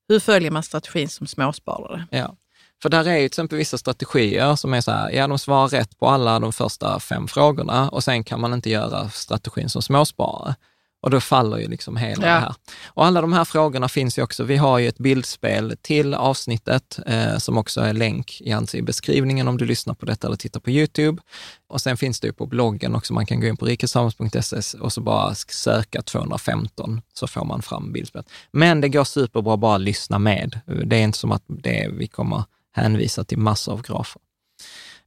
Hur 0.09 0.21
följer 0.21 0.50
man 0.50 0.62
strategin 0.62 1.09
som 1.09 1.26
småsparare? 1.26 2.07
Ja. 2.11 2.37
För 2.83 2.88
där 2.88 3.09
är 3.09 3.16
ju 3.16 3.19
till 3.19 3.26
exempel 3.26 3.59
vissa 3.59 3.78
strategier 3.78 4.57
som 4.57 4.75
är 4.75 4.81
så 4.81 4.90
här, 4.90 5.11
ja 5.11 5.26
de 5.26 5.38
svarar 5.38 5.69
rätt 5.69 5.99
på 5.99 6.09
alla 6.09 6.40
de 6.40 6.52
första 6.52 7.00
fem 7.00 7.28
frågorna 7.28 7.88
och 7.88 8.05
sen 8.05 8.25
kan 8.25 8.40
man 8.40 8.55
inte 8.55 8.71
göra 8.71 9.11
strategin 9.11 9.69
som 9.69 9.83
småsparare. 9.83 10.55
Och 11.03 11.11
då 11.11 11.21
faller 11.21 11.59
ju 11.59 11.69
liksom 11.69 11.97
hela 11.97 12.26
Ja. 12.26 12.35
det 12.35 12.41
här. 12.41 12.55
Och 12.87 13.07
alla 13.07 13.21
de 13.21 13.33
här 13.33 13.45
frågorna 13.45 13.88
finns 13.88 14.19
ju 14.19 14.23
också, 14.23 14.45
vi 14.45 14.57
har 14.57 14.79
ju 14.79 14.88
ett 14.88 14.99
bildspel 14.99 15.76
till 15.83 16.15
avsnittet 16.15 16.99
eh, 17.07 17.37
som 17.38 17.59
också 17.59 17.81
är 17.81 17.93
länk 17.93 18.41
i, 18.41 18.57
i 18.73 18.83
beskrivningen 18.83 19.49
om 19.49 19.57
du 19.57 19.65
lyssnar 19.65 19.95
på 19.95 20.07
detta 20.07 20.26
eller 20.26 20.37
tittar 20.37 20.61
på 20.61 20.71
YouTube. 20.71 21.23
Och 21.69 21.81
sen 21.81 21.97
finns 21.97 22.21
det 22.21 22.26
ju 22.26 22.33
på 22.33 22.47
bloggen 22.47 22.95
också, 22.95 23.15
man 23.15 23.26
kan 23.26 23.41
gå 23.41 23.47
in 23.47 23.57
på 23.57 23.67
rikesammans.se 23.67 24.79
och 24.79 24.93
så 24.93 25.00
bara 25.00 25.35
söka 25.35 26.03
215 26.03 27.00
så 27.15 27.26
får 27.26 27.45
man 27.45 27.62
fram 27.62 27.93
bildspelet. 27.93 28.26
Men 28.53 28.81
det 28.81 28.88
går 28.88 29.05
superbra 29.05 29.57
bara 29.57 29.75
att 29.75 29.81
lyssna 29.81 30.19
med. 30.19 30.61
Det 30.85 30.97
är 30.97 31.03
inte 31.03 31.19
som 31.19 31.33
att 31.33 31.45
det, 31.47 31.88
vi 31.93 32.07
kommer 32.07 32.45
hänvisa 32.73 33.25
till 33.25 33.38
massor 33.38 33.73
av 33.73 33.83
grafer. 33.83 34.23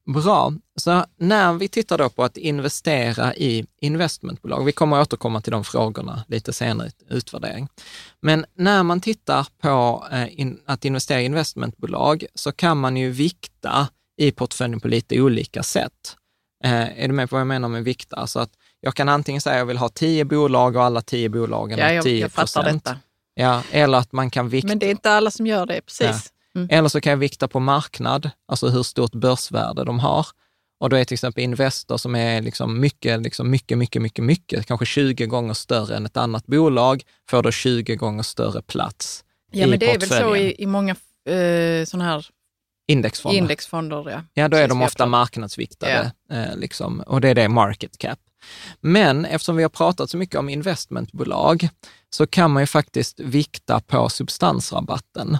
Bra, 0.05 0.53
så 0.75 1.05
när 1.17 1.53
vi 1.53 1.67
tittar 1.67 1.97
då 1.97 2.09
på 2.09 2.23
att 2.23 2.37
investera 2.37 3.35
i 3.35 3.65
investmentbolag, 3.81 4.65
vi 4.65 4.71
kommer 4.71 5.01
återkomma 5.01 5.41
till 5.41 5.51
de 5.51 5.63
frågorna 5.63 6.23
lite 6.27 6.53
senare 6.53 6.87
i 6.87 6.91
utvärdering. 7.09 7.67
Men 8.21 8.45
när 8.55 8.83
man 8.83 9.01
tittar 9.01 9.47
på 9.61 10.05
eh, 10.11 10.47
att 10.65 10.85
investera 10.85 11.21
i 11.21 11.25
investmentbolag 11.25 12.25
så 12.35 12.51
kan 12.51 12.77
man 12.77 12.97
ju 12.97 13.11
vikta 13.11 13.87
i 14.17 14.31
portföljen 14.31 14.79
på 14.79 14.87
lite 14.87 15.21
olika 15.21 15.63
sätt. 15.63 16.15
Eh, 16.63 17.03
är 17.03 17.07
du 17.07 17.13
med 17.13 17.29
på 17.29 17.35
vad 17.35 17.41
jag 17.41 17.47
menar 17.47 17.69
med 17.69 17.83
vikta? 17.83 18.15
Alltså 18.15 18.39
att 18.39 18.51
jag 18.81 18.95
kan 18.95 19.09
antingen 19.09 19.41
säga 19.41 19.55
att 19.55 19.59
jag 19.59 19.65
vill 19.65 19.77
ha 19.77 19.89
tio 19.89 20.25
bolag 20.25 20.75
och 20.75 20.83
alla 20.83 21.01
tio 21.01 21.29
bolagen 21.29 21.79
Ja, 21.79 21.85
har 21.85 21.91
jag, 21.91 22.03
10 22.03 22.21
jag 22.21 22.31
fattar 22.31 22.63
procent. 22.63 22.89
Ja, 23.33 23.63
eller 23.71 23.97
att 23.97 24.11
man 24.11 24.29
kan 24.29 24.49
vikta. 24.49 24.67
Men 24.67 24.79
det 24.79 24.85
är 24.85 24.91
inte 24.91 25.11
alla 25.11 25.31
som 25.31 25.47
gör 25.47 25.65
det, 25.65 25.81
precis. 25.81 26.33
Mm. 26.55 26.67
Eller 26.71 26.89
så 26.89 27.01
kan 27.01 27.11
jag 27.11 27.17
vikta 27.17 27.47
på 27.47 27.59
marknad, 27.59 28.29
alltså 28.47 28.67
hur 28.67 28.83
stort 28.83 29.11
börsvärde 29.11 29.83
de 29.83 29.99
har. 29.99 30.27
Och 30.79 30.89
då 30.89 30.95
är 30.95 31.03
till 31.03 31.15
exempel 31.15 31.43
Investor 31.43 31.97
som 31.97 32.15
är 32.15 32.41
liksom 32.41 32.79
mycket, 32.79 33.21
liksom 33.21 33.49
mycket, 33.49 33.77
mycket, 33.77 34.01
mycket, 34.01 34.23
mycket, 34.23 34.65
kanske 34.65 34.85
20 34.85 35.25
gånger 35.25 35.53
större 35.53 35.95
än 35.95 36.05
ett 36.05 36.17
annat 36.17 36.47
bolag, 36.47 37.03
får 37.29 37.43
då 37.43 37.51
20 37.51 37.95
gånger 37.95 38.23
större 38.23 38.61
plats 38.61 39.23
Ja, 39.51 39.65
i 39.65 39.69
men 39.69 39.79
det 39.79 39.93
är 39.93 39.99
väl 39.99 40.09
så 40.09 40.35
i, 40.35 40.55
i 40.63 40.65
många 40.65 40.95
eh, 41.29 41.85
sådana 41.85 42.05
här 42.05 42.27
Indexfonder. 42.87 43.37
indexfonder. 43.37 44.09
Ja, 44.09 44.23
Ja, 44.33 44.47
då 44.47 44.57
är 44.57 44.67
de 44.67 44.81
ofta 44.81 45.05
marknadsviktade, 45.05 46.11
eh, 46.31 46.57
liksom, 46.57 46.99
och 46.99 47.21
det 47.21 47.29
är 47.29 47.35
det 47.35 47.49
market 47.49 47.97
cap. 47.97 48.19
Men 48.81 49.25
eftersom 49.25 49.55
vi 49.55 49.63
har 49.63 49.69
pratat 49.69 50.09
så 50.09 50.17
mycket 50.17 50.35
om 50.35 50.49
investmentbolag 50.49 51.69
så 52.09 52.27
kan 52.27 52.51
man 52.51 52.63
ju 52.63 52.67
faktiskt 52.67 53.19
vikta 53.19 53.79
på 53.79 54.09
substansrabatten. 54.09 55.37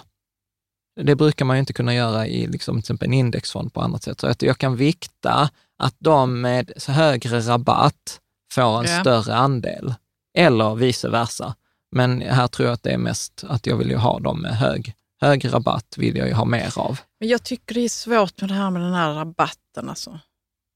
Det 1.02 1.16
brukar 1.16 1.44
man 1.44 1.56
ju 1.56 1.60
inte 1.60 1.72
kunna 1.72 1.94
göra 1.94 2.26
i 2.26 2.46
liksom, 2.46 2.74
till 2.74 2.80
exempel 2.80 3.08
en 3.08 3.14
indexfond 3.14 3.72
på 3.74 3.80
annat 3.80 4.02
sätt. 4.02 4.20
Så 4.20 4.26
att 4.26 4.42
jag 4.42 4.58
kan 4.58 4.76
vikta 4.76 5.50
att 5.78 5.94
de 5.98 6.40
med 6.40 6.72
högre 6.88 7.40
rabatt 7.40 8.20
får 8.52 8.78
en 8.78 8.90
Ja. 8.90 9.00
större 9.00 9.34
andel, 9.34 9.94
eller 10.38 10.74
vice 10.74 11.08
versa. 11.08 11.54
Men 11.92 12.20
här 12.22 12.46
tror 12.48 12.66
jag 12.68 12.74
att 12.74 12.82
det 12.82 12.90
är 12.90 12.98
mest 12.98 13.44
att 13.48 13.66
jag 13.66 13.76
vill 13.76 13.90
ju 13.90 13.96
ha 13.96 14.18
dem 14.20 14.40
med 14.42 14.56
hög, 14.56 14.94
hög 15.20 15.52
rabatt, 15.54 15.94
vill 15.96 16.16
jag 16.16 16.28
ju 16.28 16.34
ha 16.34 16.44
mer 16.44 16.78
av. 16.78 17.00
Men 17.20 17.28
jag 17.28 17.42
tycker 17.42 17.74
det 17.74 17.80
är 17.80 17.88
svårt 17.88 18.40
med 18.40 18.50
det 18.50 18.54
här 18.54 18.70
med 18.70 18.82
den 18.82 18.92
här 18.92 19.14
rabatten. 19.14 19.88
Alltså. 19.88 20.18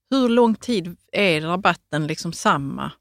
Hur 0.09 0.29
lång 0.29 0.55
tid 0.55 0.97
är 1.11 1.41
rabatten 1.41 2.07
liksom 2.07 2.33
samma 2.33 2.91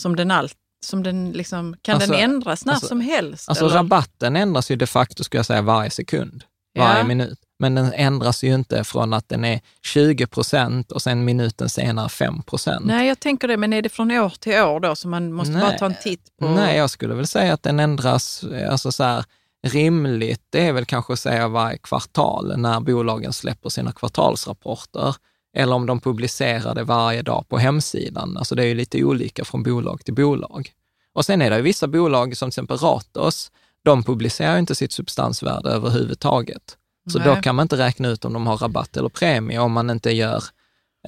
som 0.00 0.16
den 0.16 0.30
allt? 0.30 0.56
Som 0.84 1.02
den 1.02 1.32
liksom, 1.32 1.76
kan 1.82 1.94
Alltså- 1.94 2.12
den 2.12 2.20
ändras 2.20 2.64
när 2.64 2.72
alltså- 2.72 2.86
som 2.88 3.00
helst? 3.00 3.48
Alltså 3.48 3.64
eller? 3.64 3.74
rabatten 3.74 4.36
ändras 4.36 4.70
ju 4.70 4.76
de 4.76 4.86
facto, 4.86 5.24
skulle 5.24 5.38
jag 5.38 5.46
säga, 5.46 5.62
varje 5.62 5.90
sekund, 5.90 6.44
varje 6.78 6.98
Ja. 6.98 7.04
minut. 7.04 7.38
Men 7.58 7.74
den 7.74 7.92
ändras 7.92 8.44
ju 8.44 8.54
inte 8.54 8.84
från 8.84 9.12
att 9.12 9.28
den 9.28 9.44
är 9.44 9.60
20 9.82 10.26
procent 10.26 10.92
och 10.92 11.02
sen 11.02 11.24
minuten 11.24 11.68
senare 11.68 12.08
5 12.08 12.42
procent. 12.42 12.84
Nej, 12.86 13.08
jag 13.08 13.20
tänker 13.20 13.48
det. 13.48 13.56
Men 13.56 13.72
är 13.72 13.82
det 13.82 13.88
från 13.88 14.10
år 14.10 14.32
till 14.40 14.52
år 14.62 14.80
då? 14.80 14.96
Så 14.96 15.08
man 15.08 15.32
måste 15.32 15.52
Nej. 15.52 15.62
bara 15.62 15.78
ta 15.78 15.86
en 15.86 15.94
titt 16.02 16.36
på... 16.40 16.48
Nej, 16.48 16.76
jag 16.76 16.90
skulle 16.90 17.14
väl 17.14 17.26
säga 17.26 17.52
att 17.54 17.62
den 17.62 17.80
ändras, 17.80 18.44
alltså 18.70 18.92
så 18.92 19.04
här, 19.04 19.24
rimligt, 19.66 20.42
det 20.50 20.66
är 20.66 20.72
väl 20.72 20.84
kanske 20.84 21.12
att 21.12 21.18
säga 21.18 21.48
varje 21.48 21.78
kvartal 21.78 22.54
när 22.56 22.80
bolagen 22.80 23.32
släpper 23.32 23.68
sina 23.68 23.92
kvartalsrapporter. 23.92 25.14
Eller 25.54 25.74
om 25.74 25.86
de 25.86 26.00
publicerar 26.00 26.74
det 26.74 26.84
varje 26.84 27.22
dag 27.22 27.44
på 27.48 27.58
hemsidan. 27.58 28.36
Alltså 28.36 28.54
det 28.54 28.62
är 28.62 28.66
ju 28.66 28.74
lite 28.74 29.04
olika 29.04 29.44
från 29.44 29.62
bolag 29.62 30.04
till 30.04 30.14
bolag. 30.14 30.72
Och 31.12 31.24
sen 31.24 31.42
är 31.42 31.50
det 31.50 31.56
ju 31.56 31.62
vissa 31.62 31.86
bolag, 31.86 32.36
som 32.36 32.46
till 32.46 32.50
exempel 32.50 32.76
Ratos, 32.76 33.50
de 33.84 34.02
publicerar 34.02 34.58
inte 34.58 34.74
sitt 34.74 34.92
substansvärde 34.92 35.68
överhuvudtaget. 35.68 36.76
Så 37.12 37.18
Nej. 37.18 37.28
då 37.28 37.36
kan 37.36 37.54
man 37.54 37.62
inte 37.62 37.76
räkna 37.76 38.08
ut 38.08 38.24
om 38.24 38.32
de 38.32 38.46
har 38.46 38.56
rabatt 38.56 38.96
eller 38.96 39.08
premie 39.08 39.58
om 39.58 39.72
man 39.72 39.90
inte 39.90 40.10
gör 40.10 40.42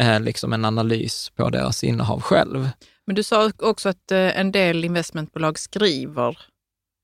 eh, 0.01 0.21
liksom 0.21 0.53
en 0.53 0.65
analys 0.65 1.31
på 1.37 1.51
deras 1.51 1.85
innehav 1.85 2.21
själv. 2.21 2.69
Men 3.07 3.17
du 3.17 3.23
sa 3.23 3.51
också 3.59 3.89
att 3.89 4.13
eh, 4.13 4.39
en 4.41 4.53
del 4.53 4.85
investmentbolag 4.85 5.59
skriver 5.59 6.39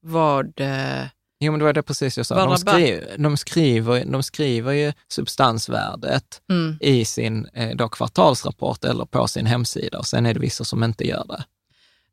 vad... 0.03 0.61
Eh, 0.61 1.05
Jo, 1.45 1.53
men 1.53 1.59
det 1.59 1.65
var 1.65 1.73
det 1.73 1.83
precis 1.83 2.17
jag 2.17 2.27
sa. 2.27 2.47
De, 2.47 2.57
skriver, 2.57 3.19
de, 3.19 3.37
skriver, 3.37 4.05
de 4.05 4.23
skriver 4.23 4.73
ju 4.73 4.93
substansvärdet 5.09 6.43
mm. 6.51 6.79
i 6.81 7.05
sin 7.05 7.47
eh, 7.47 7.77
då 7.77 7.89
kvartalsrapport 7.89 8.85
eller 8.85 9.05
på 9.05 9.29
sin 9.29 9.47
hemsida 9.47 9.99
och 9.99 10.07
sen 10.07 10.27
är 10.27 10.35
det 10.35 10.41
vissa 10.41 10.65
som 10.65 10.85
inte 10.85 11.07
gör 11.07 11.25
det. 11.29 11.45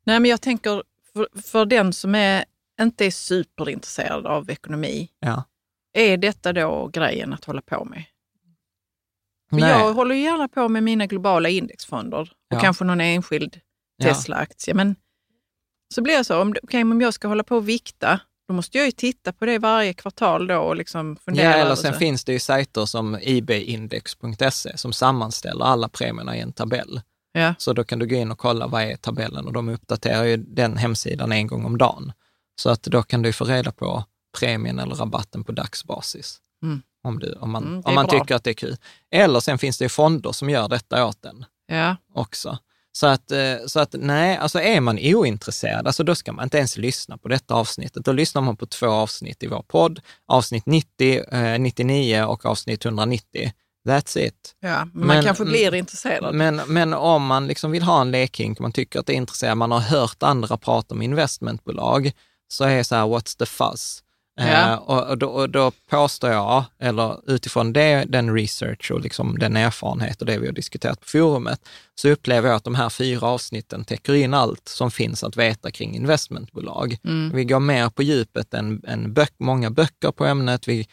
Nej, 0.04 0.20
men 0.20 0.30
jag 0.30 0.40
tänker 0.40 0.82
för, 1.12 1.28
för 1.42 1.66
den 1.66 1.92
som 1.92 2.14
är, 2.14 2.44
inte 2.80 3.06
är 3.06 3.10
superintresserad 3.10 4.26
av 4.26 4.50
ekonomi, 4.50 5.08
Ja. 5.20 5.44
är 5.92 6.16
detta 6.16 6.52
då 6.52 6.90
grejen 6.92 7.32
att 7.32 7.44
hålla 7.44 7.62
på 7.62 7.84
med? 7.84 8.04
Jag 9.50 9.94
håller 9.94 10.14
ju 10.14 10.22
gärna 10.22 10.48
på 10.48 10.68
med 10.68 10.82
mina 10.82 11.06
globala 11.06 11.48
indexfonder 11.48 12.20
och 12.20 12.28
Ja. 12.48 12.60
kanske 12.60 12.84
någon 12.84 13.00
enskild 13.00 13.60
Ja. 13.96 14.08
Tesla-aktie. 14.08 14.74
Men 14.74 14.96
så 15.94 16.02
blir 16.02 16.14
jag 16.14 16.26
så, 16.26 16.42
om, 16.42 16.54
okay, 16.62 16.82
om 16.82 17.00
jag 17.00 17.14
ska 17.14 17.28
hålla 17.28 17.44
på 17.44 17.56
och 17.56 17.68
vikta, 17.68 18.20
då 18.50 18.54
måste 18.54 18.78
jag 18.78 18.86
ju 18.86 18.92
titta 18.92 19.32
på 19.32 19.46
det 19.46 19.58
varje 19.58 19.92
kvartal 19.94 20.46
då 20.46 20.56
och 20.58 20.76
liksom 20.76 21.16
fundera 21.16 21.50
Ja, 21.50 21.56
eller 21.56 21.74
sen 21.74 21.94
finns 21.94 22.24
det 22.24 22.32
ju 22.32 22.38
sajter 22.38 22.86
som 22.86 23.18
ebayindex.se 23.22 24.76
som 24.78 24.92
sammanställer 24.92 25.64
alla 25.64 25.88
premierna 25.88 26.36
i 26.36 26.40
en 26.40 26.52
tabell. 26.52 27.00
Ja. 27.32 27.54
Så 27.58 27.72
då 27.72 27.84
kan 27.84 27.98
du 27.98 28.06
gå 28.06 28.14
in 28.14 28.30
och 28.30 28.38
kolla 28.38 28.66
vad 28.66 28.82
är 28.82 28.96
tabellen 28.96 29.46
och 29.46 29.52
de 29.52 29.68
uppdaterar 29.68 30.24
ju 30.24 30.36
den 30.36 30.76
hemsidan 30.76 31.32
en 31.32 31.46
gång 31.46 31.64
om 31.64 31.78
dagen. 31.78 32.12
Så 32.60 32.70
att 32.70 32.82
då 32.82 33.02
kan 33.02 33.22
du 33.22 33.32
få 33.32 33.44
reda 33.44 33.72
på 33.72 34.04
premien 34.38 34.78
eller 34.78 34.94
rabatten 34.94 35.44
på 35.44 35.52
dagsbasis. 35.52 36.38
Mm. 36.62 36.82
Om, 37.04 37.18
du, 37.18 37.32
om 37.32 37.50
man, 37.50 37.64
Mm, 37.64 37.82
om 37.84 37.94
man 37.94 38.06
bra. 38.06 38.20
tycker 38.20 38.34
att 38.34 38.44
det 38.44 38.50
är 38.50 38.54
kul. 38.54 38.76
Eller 39.10 39.40
sen 39.40 39.58
finns 39.58 39.78
det 39.78 39.84
ju 39.84 39.88
fonder 39.88 40.32
som 40.32 40.50
gör 40.50 40.68
detta 40.68 41.06
åt 41.06 41.22
den 41.22 41.44
Ja. 41.66 41.96
också. 42.14 42.58
Så 42.92 43.06
att, 43.06 43.30
eh, 43.30 43.56
så 43.66 43.80
att 43.80 43.94
nej, 43.98 44.36
alltså 44.36 44.60
är 44.60 44.80
man 44.80 44.98
ointresserad, 45.02 45.86
alltså 45.86 46.04
då 46.04 46.14
ska 46.14 46.32
man 46.32 46.44
inte 46.44 46.58
ens 46.58 46.76
lyssna 46.76 47.18
på 47.18 47.28
detta 47.28 47.54
avsnittet. 47.54 48.04
Då 48.04 48.12
lyssnar 48.12 48.42
man 48.42 48.56
på 48.56 48.66
två 48.66 48.86
avsnitt 48.86 49.42
i 49.42 49.46
vår 49.46 49.62
podd, 49.62 50.00
avsnitt 50.26 50.66
90, 50.66 51.34
eh, 51.34 51.58
99 51.58 52.22
och 52.22 52.46
avsnitt 52.46 52.84
190. 52.84 53.52
That's 53.88 54.18
it. 54.18 54.54
Ja, 54.60 54.88
men 54.94 55.06
man 55.06 55.22
kanske 55.22 55.44
blir 55.44 55.74
intresserad. 55.74 56.34
Men, 56.34 56.60
men 56.66 56.94
om 56.94 57.26
man 57.26 57.46
liksom 57.46 57.70
vill 57.70 57.82
ha 57.82 58.00
en 58.00 58.10
lekhink, 58.10 58.58
man 58.58 58.72
tycker 58.72 59.00
att 59.00 59.06
det 59.06 59.12
är 59.12 59.16
intresserad, 59.16 59.56
man 59.56 59.70
har 59.70 59.80
hört 59.80 60.22
andra 60.22 60.56
prata 60.56 60.94
om 60.94 61.02
investmentbolag, 61.02 62.12
så 62.48 62.64
är 62.64 62.82
så 62.82 62.94
här, 62.94 63.06
what's 63.06 63.38
the 63.38 63.46
fuzz? 63.46 64.02
Ja. 64.40 64.72
Eh, 64.72 64.74
och, 64.74 65.08
och, 65.08 65.18
då, 65.18 65.28
och 65.28 65.50
då 65.50 65.72
påstår 65.90 66.30
jag, 66.30 66.64
eller 66.78 67.30
utifrån 67.30 67.72
det, 67.72 68.04
den 68.08 68.34
research 68.34 68.90
och 68.90 69.00
liksom 69.00 69.38
den 69.38 69.56
erfarenhet 69.56 70.20
och 70.20 70.26
det 70.26 70.38
vi 70.38 70.46
har 70.46 70.52
diskuterat 70.52 71.00
på 71.00 71.06
forumet, 71.06 71.68
så 71.94 72.08
upplever 72.08 72.48
jag 72.48 72.56
att 72.56 72.64
de 72.64 72.74
här 72.74 72.88
fyra 72.88 73.26
avsnitten 73.26 73.84
täcker 73.84 74.14
in 74.14 74.34
allt 74.34 74.68
som 74.68 74.90
finns 74.90 75.24
att 75.24 75.36
veta 75.36 75.70
kring 75.70 75.94
investmentbolag. 75.94 76.96
Mm. 77.04 77.36
Vi 77.36 77.44
går 77.44 77.60
mer 77.60 77.88
på 77.88 78.02
djupet 78.02 78.54
än, 78.54 78.82
än 78.86 79.12
böck, 79.12 79.34
många 79.38 79.70
böcker 79.70 80.12
på 80.12 80.24
ämnet. 80.24 80.68
Vi 80.68 80.86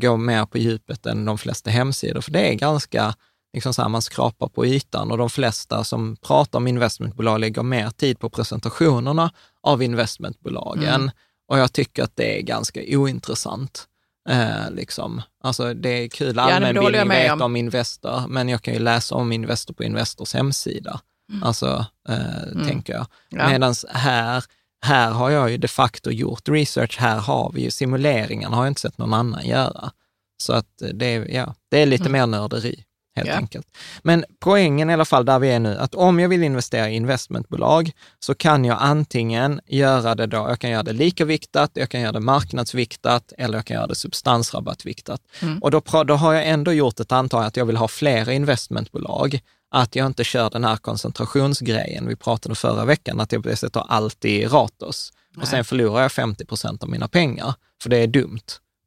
går 0.00 0.16
mer 0.16 0.46
på 0.46 0.58
djupet 0.58 1.06
än 1.06 1.24
de 1.24 1.38
flesta 1.38 1.70
hemsidor, 1.70 2.20
för 2.20 2.30
det 2.30 2.50
är 2.50 2.54
ganska, 2.54 3.14
liksom 3.54 3.74
så 3.74 3.82
här, 3.82 3.88
man 3.88 4.02
skrapar 4.02 4.48
på 4.48 4.66
ytan 4.66 5.10
och 5.10 5.18
de 5.18 5.30
flesta 5.30 5.84
som 5.84 6.16
pratar 6.16 6.58
om 6.58 6.66
investmentbolag 6.66 7.40
lägger 7.40 7.62
mer 7.62 7.90
tid 7.90 8.18
på 8.18 8.30
presentationerna 8.30 9.30
av 9.62 9.82
investmentbolagen. 9.82 10.94
Mm. 10.94 11.10
Och 11.48 11.58
jag 11.58 11.72
tycker 11.72 12.02
att 12.02 12.16
det 12.16 12.38
är 12.38 12.42
ganska 12.42 12.80
ointressant. 12.86 13.88
Eh, 14.28 14.70
liksom. 14.70 15.22
Alltså 15.42 15.74
det 15.74 15.88
är 15.88 16.08
kul 16.08 16.38
allmänbildning 16.38 17.08
med 17.08 17.22
veta 17.22 17.34
om. 17.34 17.42
om 17.42 17.56
Investor, 17.56 18.28
men 18.28 18.48
jag 18.48 18.62
kan 18.62 18.74
ju 18.74 18.80
läsa 18.80 19.14
om 19.14 19.32
Investor 19.32 19.74
på 19.74 19.84
Investors 19.84 20.34
hemsida. 20.34 21.00
Alltså, 21.42 21.86
eh, 22.08 22.66
tänker 22.66 22.92
jag. 22.92 23.06
Mm. 23.32 23.44
Ja. 23.44 23.48
Medan 23.52 23.74
här, 23.88 24.44
här 24.84 25.10
har 25.10 25.30
jag 25.30 25.50
ju 25.50 25.56
de 25.56 25.68
facto 25.68 26.10
gjort 26.10 26.48
research. 26.48 26.98
Här 26.98 27.18
har 27.18 27.52
vi 27.54 27.62
ju 27.62 27.70
simuleringarna, 27.70 28.56
har 28.56 28.64
jag 28.64 28.70
inte 28.70 28.80
sett 28.80 28.98
någon 28.98 29.14
annan 29.14 29.46
göra. 29.46 29.92
Så 30.36 30.52
att 30.52 30.82
det 30.92 31.06
är, 31.06 31.34
ja, 31.34 31.54
det 31.70 31.78
är 31.78 31.86
lite 31.86 32.08
mer 32.08 32.26
nörderi, 32.26 32.84
helt 33.16 33.26
Mm. 33.28 33.34
Ja. 33.34 33.40
enkelt. 33.40 33.66
Men 34.02 34.24
poängen 34.40 34.90
i 34.90 34.92
alla 34.92 35.04
fall 35.04 35.24
där 35.24 35.38
vi 35.38 35.50
är 35.50 35.60
nu, 35.60 35.76
att 35.78 35.94
om 35.94 36.20
jag 36.20 36.28
vill 36.28 36.42
investera 36.42 36.90
i 36.90 36.94
investmentbolag 36.94 37.90
så 38.18 38.34
kan 38.34 38.64
jag 38.64 38.78
antingen 38.80 39.60
göra 39.66 40.14
det 40.14 40.26
då, 40.26 40.36
jag 40.36 40.58
kan 40.58 40.70
göra 40.70 40.82
det 40.82 40.92
lika 40.92 41.24
viktat, 41.24 41.70
jag 41.74 41.90
kan 41.90 42.00
göra 42.00 42.12
det 42.12 42.20
marknadsviktat 42.20 43.32
eller 43.38 43.58
jag 43.58 43.64
kan 43.64 43.74
göra 43.74 43.86
det 43.86 43.94
substansrabattviktat. 43.94 45.20
Mm. 45.42 45.58
Och 45.58 45.70
då, 45.70 45.82
då 46.04 46.14
har 46.14 46.32
jag 46.34 46.48
ändå 46.48 46.72
gjort 46.72 47.00
ett 47.00 47.12
antagande 47.12 47.48
att 47.48 47.56
jag 47.56 47.66
vill 47.66 47.76
ha 47.76 47.88
flera 47.88 48.32
investmentbolag, 48.32 49.40
att 49.70 49.96
jag 49.96 50.06
inte 50.06 50.24
kör 50.24 50.50
den 50.50 50.64
här 50.64 50.76
koncentrationsgrejen. 50.76 52.06
Vi 52.08 52.16
pratade 52.16 52.54
förra 52.54 52.84
veckan 52.84 53.20
att 53.20 53.32
jag 53.32 53.58
sätter 53.58 53.82
allt 53.88 54.24
i 54.24 54.46
Ratos 54.46 55.12
och 55.36 55.48
sen 55.48 55.64
förlorar 55.64 56.02
jag 56.02 56.12
50 56.12 56.44
procent 56.44 56.82
av 56.82 56.88
mina 56.88 57.08
pengar, 57.08 57.54
för 57.82 57.90
det 57.90 57.96
är 57.96 58.06
dumt. 58.06 58.40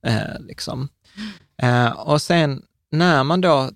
Eh, 0.05 0.39
liksom. 0.39 0.89
eh, 1.61 1.89
och 1.89 2.21
sen 2.21 2.61
när 2.91 3.23
man 3.23 3.41
då 3.41 3.69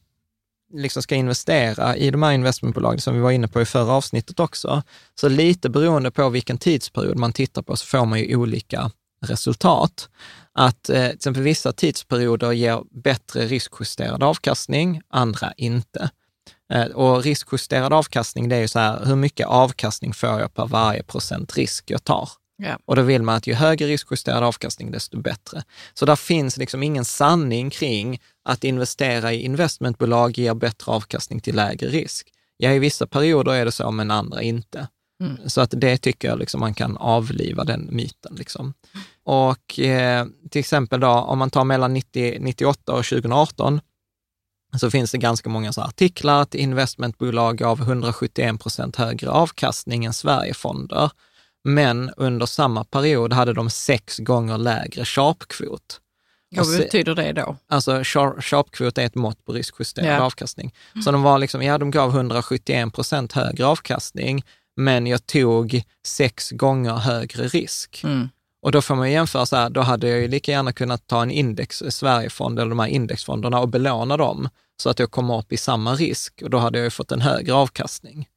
liksom 0.73 1.03
ska 1.03 1.15
investera 1.15 1.95
i 1.97 2.12
de 2.12 2.23
här 2.23 2.31
investmentbolagen 2.31 3.01
som 3.01 3.13
vi 3.13 3.19
var 3.19 3.31
inne 3.31 3.47
på 3.47 3.62
i 3.62 3.65
förra 3.65 3.93
avsnittet 3.93 4.39
också, 4.39 4.84
så 5.15 5.29
lite 5.29 5.69
beroende 5.69 6.12
på 6.12 6.29
vilken 6.29 6.57
tidsperiod 6.57 7.17
man 7.17 7.34
tittar 7.34 7.62
på 7.62 7.75
så 7.75 7.86
får 7.86 8.05
man 8.05 8.19
ju 8.19 8.36
olika 8.36 8.91
resultat. 9.25 10.10
Att 10.53 10.89
eh, 10.89 11.05
till 11.05 11.15
exempel 11.15 11.43
vissa 11.43 11.71
tidsperioder 11.71 12.51
ger 12.51 12.84
bättre 12.91 13.45
riskjusterad 13.45 14.23
avkastning, 14.23 15.01
andra 15.10 15.53
inte. 15.57 16.10
Eh, 16.73 16.86
och 16.86 17.23
riskjusterad 17.23 17.93
avkastning, 17.93 18.49
det 18.49 18.55
är 18.55 18.62
ju 18.62 18.67
så 18.67 18.79
här, 18.79 19.05
hur 19.05 19.15
mycket 19.15 19.47
avkastning 19.47 20.13
får 20.13 20.39
jag 20.39 20.53
per 20.53 20.67
varje 20.67 21.03
procent 21.03 21.57
risk 21.57 21.91
jag 21.91 22.03
tar? 22.03 22.29
Ja. 22.63 22.78
Och 22.86 22.95
då 22.95 23.02
vill 23.02 23.21
man 23.21 23.36
att 23.36 23.47
ju 23.47 23.54
högre 23.54 23.88
riskjusterad 23.88 24.43
avkastning, 24.43 24.91
desto 24.91 25.21
bättre. 25.21 25.63
Så 25.93 26.06
där 26.06 26.15
finns 26.15 26.58
liksom 26.58 26.84
ingen 26.84 27.06
sanning 27.06 27.69
kring 27.69 28.21
att 28.43 28.63
investera 28.63 29.34
i 29.34 29.41
investmentbolag 29.41 30.38
ger 30.38 30.54
bättre 30.54 30.91
avkastning 30.91 31.39
till 31.39 31.56
lägre 31.56 31.88
risk. 31.88 32.28
Ja, 32.58 32.71
i 32.71 32.80
vissa 32.80 33.08
perioder 33.08 33.54
är 33.54 33.65
det 33.65 33.71
så, 33.71 33.91
men 33.91 34.12
andra 34.12 34.41
inte. 34.41 34.88
Mm. 35.24 35.50
Så 35.50 35.62
att 35.62 35.74
det 35.78 35.97
tycker 35.97 36.28
jag 36.28 36.39
liksom 36.39 36.60
man 36.60 36.74
kan 36.74 36.97
avliva 36.97 37.63
den 37.63 37.89
myten. 37.91 38.36
Liksom. 38.36 38.74
Och 39.24 39.80
eh, 39.80 40.26
till 40.50 40.60
exempel 40.60 41.00
då, 41.00 41.08
om 41.08 41.39
man 41.39 41.50
tar 41.50 41.63
mellan 41.63 41.93
90, 41.93 42.38
98 42.39 42.93
och 42.93 43.06
2018, 43.06 43.82
så 44.80 44.91
finns 44.91 45.12
det 45.12 45.17
ganska 45.17 45.50
många 45.50 45.74
så 45.74 45.82
artiklar 45.82 46.41
att 46.41 46.56
investmentbolag 46.56 47.58
gav 47.58 47.82
171 47.82 48.62
procent 48.62 48.95
högre 48.95 49.30
avkastning 49.30 50.06
än 50.06 50.13
Sverigefonder. 50.13 51.12
Men 51.63 52.12
under 52.17 52.45
samma 52.45 52.84
period 52.84 53.34
hade 53.34 53.54
de 53.54 53.69
sex 53.69 54.17
gånger 54.17 54.58
lägre 54.58 55.06
sharpkvot. 55.06 56.02
Vad 56.56 56.60
Och 56.60 56.67
se- 56.67 56.78
betyder 56.78 57.15
det 57.15 57.32
då? 57.34 57.56
Alltså 57.67 57.91
sharp- 58.00 58.41
sharpkvot 58.41 58.97
är 58.97 59.06
ett 59.06 59.15
mått 59.15 59.45
på 59.45 59.54
riskjusterad 59.54 60.08
Ja. 60.08 60.19
avkastning. 60.21 60.74
Så 61.04 61.12
de 61.12 61.24
var 61.24 61.38
liksom, 61.39 61.62
ja 61.62 61.78
de 61.78 61.91
gav 61.91 62.10
171 62.10 62.93
procent 62.93 63.34
högre 63.34 63.65
avkastning, 63.65 64.43
men 64.76 65.08
jag 65.08 65.26
tog 65.26 65.84
sex 66.08 66.52
gånger 66.52 66.93
högre 66.93 67.47
risk. 67.47 68.02
Mm. 68.04 68.30
Och 68.62 68.71
då 68.71 68.82
får 68.82 68.95
man 68.95 69.12
jämföra 69.12 69.45
så 69.45 69.56
här, 69.56 69.69
då 69.69 69.82
hade 69.82 70.10
jag 70.10 70.19
ju 70.19 70.28
lika 70.28 70.52
gärna 70.52 70.74
kunnat 70.74 71.08
ta 71.08 71.21
en 71.21 71.32
index, 71.32 71.84
Sverigefond 71.89 72.60
eller 72.60 72.69
de 72.69 72.80
här 72.80 72.88
indexfonderna 72.88 73.60
och 73.60 73.69
belåna 73.69 74.17
dem 74.17 74.50
så 74.78 74.89
att 74.89 75.00
jag 75.00 75.12
kommer 75.12 75.38
upp 75.39 75.52
i 75.54 75.58
samma 75.58 75.93
risk 75.95 76.41
och 76.43 76.50
då 76.50 76.58
hade 76.58 76.78
jag 76.78 76.84
ju 76.86 76.89
fått 76.89 77.12
en 77.12 77.21
högre 77.21 77.54
avkastning. 77.54 78.28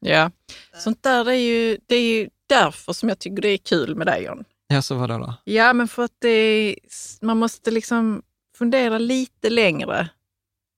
Ja, 0.00 0.30
sånt 0.78 1.02
där 1.02 1.28
är 1.30 1.34
ju, 1.34 1.78
det 1.86 1.94
är 1.96 2.02
ju 2.18 2.28
därför 2.48 2.92
som 2.92 3.08
jag 3.08 3.18
tycker 3.18 3.42
det 3.42 3.48
är 3.48 3.58
kul 3.58 3.94
med 3.96 4.06
dig 4.06 4.24
John. 4.24 4.44
Ja, 4.68 4.82
så 4.82 4.94
var 4.94 5.08
det 5.08 5.14
då. 5.14 5.34
Ja, 5.44 5.72
men 5.72 5.88
för 5.88 6.02
att 6.04 6.14
det 6.20 6.74
man 7.22 7.36
måste 7.38 7.70
liksom 7.70 8.22
fundera 8.58 8.98
lite 8.98 9.50
längre. 9.50 10.08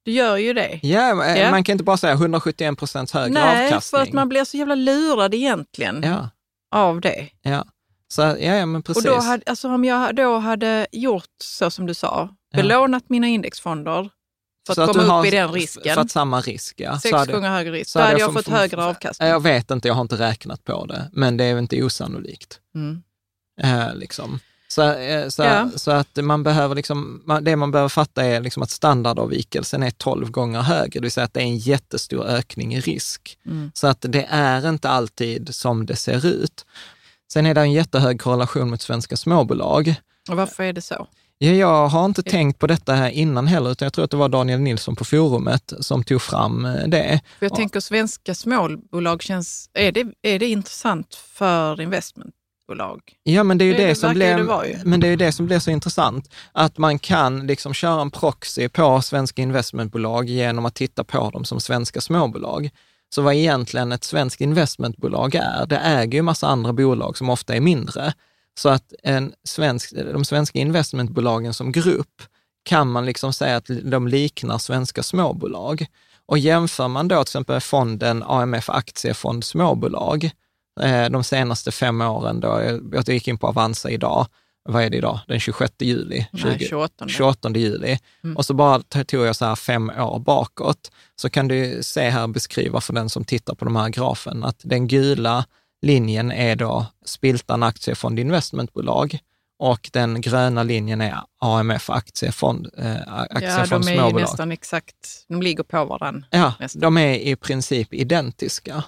Du 0.05 0.13
gör 0.13 0.37
ju 0.37 0.53
det. 0.53 0.81
Ja, 0.83 1.25
eh, 1.25 1.41
Ja. 1.41 1.51
man 1.51 1.65
kan 1.65 1.73
inte 1.73 1.85
bara 1.85 1.97
säga 1.97 2.13
171 2.13 2.79
procents 2.79 3.13
högre 3.13 3.33
Nej, 3.35 3.65
avkastning. 3.67 3.99
för 3.99 4.03
att 4.07 4.13
man 4.13 4.29
blir 4.29 4.45
så 4.45 4.57
jävla 4.57 4.75
lurad 4.75 5.35
egentligen 5.35 6.03
Ja, 6.03 6.31
av 6.75 7.01
det. 7.01 7.29
ja. 7.43 7.65
Så, 8.11 8.23
ja, 8.23 8.37
ja, 8.39 8.67
men 8.67 8.83
precis. 8.83 9.05
Och 9.07 9.11
då 9.13 9.19
hade, 9.21 9.43
alltså 9.47 9.69
om 9.69 9.85
jag 9.85 10.17
då 10.17 10.39
hade 10.39 10.87
gjort 10.93 11.25
så 11.45 11.71
som 11.71 11.87
du 11.87 11.95
sa, 11.95 12.29
belånat 12.55 13.05
mina 13.09 13.27
indexfonder 13.27 14.11
för 14.75 14.75
Så 14.75 14.83
att 14.83 14.91
komma 14.91 15.03
upp 15.03 15.09
har- 15.11 15.27
i 15.27 15.31
den 15.31 15.49
För 15.49 15.55
risken, 15.55 15.99
att 15.99 16.11
samma 16.11 16.41
risk, 16.41 16.75
ja. 16.81 17.01
sex 17.01 17.15
hade- 17.15 17.33
gånger 17.33 17.51
högre 17.51 17.73
risk, 17.73 17.95
då 17.95 18.01
hade 18.01 18.13
jag 18.13 18.21
jag 18.21 18.33
fått- 18.33 18.49
högre 18.49 18.85
avkastning. 18.85 19.29
Jag 19.29 19.43
vet 19.43 19.71
inte, 19.71 19.89
jag 19.89 19.95
har 19.95 20.03
inte 20.03 20.17
räknat 20.17 20.65
på 20.65 20.87
det, 20.87 21.11
men 21.13 21.37
det 21.37 21.45
är 21.45 21.55
väl 21.55 21.63
inte 21.63 21.83
osannolikt. 21.83 22.61
Mm. 22.75 23.03
Eh, 23.61 23.95
liksom. 23.95 24.41
Så, 24.71 24.83
eh, 24.93 25.29
så, 25.29 25.43
Ja. 25.43 25.71
så 25.77 25.91
att 25.91 26.17
man 26.17 26.43
behöver 26.43 26.75
liksom, 26.75 27.23
det 27.43 27.57
man 27.57 27.71
behöver 27.71 27.89
fatta 27.89 28.25
är 28.25 28.41
liksom 28.41 28.63
att 28.63 28.71
standardavvikelsen 28.71 29.83
är 29.83 29.91
12 29.91 30.31
gånger 30.31 30.61
högre, 30.61 30.91
det 31.01 31.01
vill 31.01 31.11
säga 31.13 31.25
att 31.25 31.35
det 31.35 31.41
är 31.41 31.45
en 31.45 31.59
jättestor 31.59 32.27
ökning 32.27 32.75
i 32.75 32.81
risk. 32.81 33.39
Mm. 33.47 33.71
Så 33.75 33.87
att 33.87 33.99
det 34.09 34.27
är 34.31 34.69
inte 34.69 34.89
alltid 34.89 35.55
som 35.55 35.87
det 35.87 35.97
ser 35.97 36.27
ut. 36.27 36.67
Sen 37.33 37.47
är 37.47 37.55
det 37.55 37.61
en 37.61 37.73
jättehög 37.73 38.21
korrelation 38.21 38.71
mot 38.71 38.83
svenska 38.83 39.17
småbolag. 39.17 39.95
Och 40.31 40.37
varför 40.37 40.63
är 40.63 40.73
det 40.73 40.83
så? 40.83 41.07
Ja, 41.41 41.51
jag 41.51 41.89
har 41.89 42.05
inte 42.05 42.23
tänkt 42.23 42.59
på 42.59 42.67
detta 42.67 42.95
här 42.95 43.11
innan 43.11 43.47
heller, 43.47 43.71
utan 43.71 43.87
jag 43.87 43.93
tror 43.93 44.05
att 44.05 44.11
det 44.11 44.17
var 44.17 44.29
Daniel 44.29 44.61
Nilsson 44.61 44.97
på 44.97 45.05
forumet 45.05 45.73
som 45.81 46.05
tog 46.05 46.23
fram 46.23 46.65
eh, 46.65 46.73
det. 46.89 47.21
För 47.39 47.47
jag 47.47 47.53
Ja. 47.53 47.57
tänker 47.57 47.81
svenska 47.81 48.35
småbolag 48.35 49.23
känns, 49.23 49.71
är 49.75 49.93
det, 49.93 50.07
är 50.23 50.39
det 50.39 50.47
intressant 50.47 51.15
för 51.15 51.81
investmentbolag? 51.81 53.01
Ja, 53.23 53.43
men 53.45 53.59
det 53.59 53.65
är 53.65 53.67
ju 53.67 53.73
Det- 53.73 53.79
det, 53.79 53.87
det 53.89 53.95
som 53.95 54.15
blir, 54.15 54.37
det 54.39 54.81
men 54.85 55.01
det 55.01 55.09
är 55.09 55.17
det 55.17 55.33
som 55.33 55.47
blir 55.47 55.59
så 55.59 55.71
intressant, 55.71 56.31
att 56.53 56.79
man 56.79 56.99
kan 56.99 57.47
liksom 57.47 57.75
köra 57.75 58.01
en 58.01 58.11
proxy 58.11 58.69
på 58.69 59.03
svenska 59.03 59.43
investmentbolag 59.43 60.29
genom 60.29 60.67
att 60.67 60.75
titta 60.75 61.05
på 61.05 61.31
dem 61.31 61.45
som 61.45 61.61
svenska 61.61 62.01
småbolag. 62.01 62.71
Så 63.15 63.23
vad 63.23 63.35
egentligen 63.35 63.93
ett 63.93 64.05
svenskt 64.05 64.41
investmentbolag 64.41 65.35
är, 65.35 65.67
det 65.67 65.77
äger 65.79 66.19
ju 66.19 66.23
massa 66.23 66.47
andra 66.49 66.73
bolag 66.73 67.17
som 67.19 67.31
ofta 67.31 67.55
är 67.55 67.61
mindre. 67.61 68.13
Så 68.59 68.69
att 68.69 68.93
en 69.03 69.33
svensk, 69.45 69.95
de 70.13 70.25
svenska 70.25 70.59
investmentbolagen 70.59 71.55
som 71.55 71.73
grupp 71.73 72.23
kan 72.65 72.91
man 72.91 73.07
liksom 73.07 73.33
säga 73.33 73.57
att 73.57 73.71
de 73.85 74.09
liknar 74.09 74.59
svenska 74.59 75.03
småbolag. 75.03 75.87
Och 76.27 76.39
jämför 76.39 76.89
man 76.89 77.09
då 77.09 77.15
till 77.17 77.23
exempel 77.23 77.61
fonden 77.61 78.23
AMF 78.23 78.71
Aktiefond 78.71 79.45
Småbolag, 79.45 80.31
eh, 80.81 81.11
de 81.11 81.25
senaste 81.25 81.73
fem 81.73 82.01
åren 82.01 82.41
då, 82.41 82.81
jag 82.93 83.09
gick 83.09 83.29
in 83.29 83.39
på 83.39 83.47
Avanza 83.47 83.91
idag, 83.91 84.27
vad 84.65 84.83
är 84.83 84.91
det 84.91 84.97
idag, 84.97 85.21
den 85.29 85.41
26 85.41 85.73
juli? 85.79 86.27
20, 86.33 86.49
Nej, 86.49 86.59
28. 86.59 87.09
28 87.09 87.51
juli. 87.55 87.99
Mm. 88.25 88.37
Och 88.37 88.45
så 88.45 88.55
bara 88.55 88.83
tog 88.83 89.27
jag 89.27 89.37
så 89.37 89.45
här 89.45 89.57
fem 89.57 89.91
år 89.91 90.19
bakåt, 90.19 90.91
så 91.17 91.31
kan 91.31 91.49
du 91.49 91.79
se 91.83 92.11
här 92.11 92.27
beskriva 92.27 92.81
för 92.81 92.93
den 92.93 93.11
som 93.11 93.25
tittar 93.25 93.55
på 93.55 93.65
de 93.65 93.77
här 93.77 93.89
grafen, 93.89 94.45
att 94.45 94.61
den 94.65 94.89
gula 94.89 95.45
linjen 95.83 96.33
är 96.33 96.57
då 96.57 96.87
Spiltan 97.05 97.63
Aktiefond 97.63 98.19
Investmentbolag 98.19 99.19
och 99.59 99.91
den 99.93 100.21
gröna 100.21 100.63
linjen 100.63 101.01
är 101.01 101.21
AMF 101.41 101.91
Aktiefond, 101.91 102.69
äh, 102.79 102.97
aktiefond 103.09 103.85
Ja, 103.85 103.93
de 103.93 104.17
är 104.17 104.21
nästan 104.21 104.53
exakt, 104.53 105.25
de 105.29 105.43
ligger 105.43 105.63
på 105.63 105.85
varandra. 105.85 106.27
Ja, 106.31 106.55
nästan. 106.61 106.81
de 106.81 106.97
är 106.97 107.15
i 107.15 107.37
princip 107.37 107.95
identiska. 107.95 108.85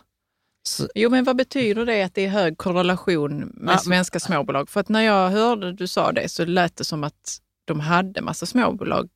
Så. 0.69 0.89
Jo, 0.95 1.11
men 1.11 1.25
vad 1.25 1.37
betyder 1.37 1.87
det 1.87 2.03
att 2.03 2.15
det 2.15 2.25
är 2.25 2.29
hög 2.29 2.59
korrelation 2.59 3.53
med 3.55 3.75
ja, 3.75 3.79
svenska 3.79 4.21
småbolag? 4.21 4.69
För 4.69 4.81
att 4.81 4.89
när 4.89 5.03
jag 5.03 5.31
hörde 5.31 5.73
du 5.73 5.87
sa 5.87 6.13
det 6.13 6.29
så 6.29 6.45
lät 6.45 6.77
det 6.77 6.85
som 6.85 7.05
att 7.05 7.39
de 7.65 7.81
hade 7.81 8.21
massa 8.21 8.47
småbolag. 8.47 9.09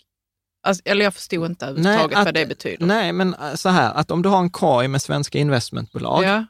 Alltså, 0.67 0.83
eller 0.85 1.05
jag 1.05 1.15
förstod 1.15 1.47
inte 1.47 1.67
överhuvudtaget 1.67 2.25
vad 2.25 2.35
det 2.35 2.47
betyder. 2.47 2.87
Nej, 2.87 3.13
men 3.13 3.35
äh, 3.35 3.55
så 3.55 3.69
här, 3.69 3.95
att 3.95 4.11
om 4.11 4.23
du 4.23 4.29
har 4.29 4.39
en 4.39 4.51
korg 4.51 4.89
med 4.89 5.03
svenska 5.03 5.39
investmentbolag 5.39 6.25
ja. 6.25 6.45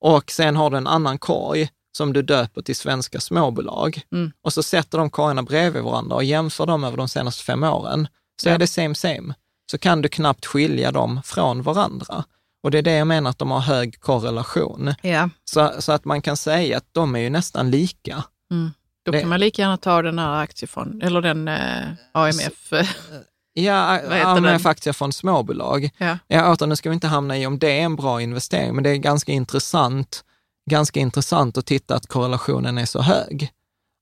Och 0.00 0.30
sen 0.30 0.56
har 0.56 0.70
du 0.70 0.76
en 0.76 0.86
annan 0.86 1.18
korg 1.18 1.68
som 1.92 2.12
du 2.12 2.22
döper 2.22 2.62
till 2.62 2.76
svenska 2.76 3.20
småbolag 3.20 4.02
mm. 4.12 4.32
och 4.44 4.52
så 4.52 4.62
sätter 4.62 4.98
de 4.98 5.10
korgarna 5.10 5.42
bredvid 5.42 5.82
varandra 5.82 6.16
och 6.16 6.24
jämför 6.24 6.66
dem 6.66 6.84
över 6.84 6.96
de 6.96 7.08
senaste 7.08 7.44
fem 7.44 7.64
åren, 7.64 8.08
så 8.42 8.48
ja. 8.48 8.52
är 8.54 8.58
det 8.58 8.66
same 8.66 8.94
same. 8.94 9.34
Så 9.70 9.78
kan 9.78 10.02
du 10.02 10.08
knappt 10.08 10.46
skilja 10.46 10.92
dem 10.92 11.20
från 11.24 11.62
varandra. 11.62 12.24
Och 12.62 12.70
det 12.70 12.78
är 12.78 12.82
det 12.82 12.92
jag 12.92 13.06
menar 13.06 13.30
att 13.30 13.38
de 13.38 13.50
har 13.50 13.60
hög 13.60 14.00
korrelation. 14.00 14.94
Ja. 15.02 15.28
Så, 15.44 15.72
så 15.78 15.92
att 15.92 16.04
man 16.04 16.22
kan 16.22 16.36
säga 16.36 16.76
att 16.76 16.88
de 16.92 17.14
är 17.14 17.20
ju 17.20 17.30
nästan 17.30 17.70
lika. 17.70 18.24
Mm. 18.50 18.70
Då 19.04 19.12
det, 19.12 19.20
kan 19.20 19.28
man 19.28 19.40
lika 19.40 19.62
gärna 19.62 19.76
ta 19.76 20.02
den 20.02 20.18
här 20.18 20.42
aktiefonden, 20.42 21.02
eller 21.02 21.20
den 21.20 21.48
eh, 21.48 21.82
AMF. 22.12 22.72
Ja, 23.52 24.00
AMF 24.24 24.66
Aktiefond 24.66 25.14
Småbolag. 25.14 25.90
Ja. 25.98 26.18
Ja, 26.26 26.52
åter, 26.52 26.66
nu 26.66 26.76
ska 26.76 26.90
vi 26.90 26.94
inte 26.94 27.06
hamna 27.06 27.38
i 27.38 27.46
om 27.46 27.58
det 27.58 27.70
är 27.70 27.82
en 27.82 27.96
bra 27.96 28.22
investering, 28.22 28.74
men 28.74 28.84
det 28.84 28.90
är 28.90 28.96
ganska 28.96 29.32
intressant, 29.32 30.24
ganska 30.70 31.00
intressant 31.00 31.58
att 31.58 31.66
titta 31.66 31.94
att 31.96 32.06
korrelationen 32.06 32.78
är 32.78 32.86
så 32.86 33.00
hög. 33.00 33.50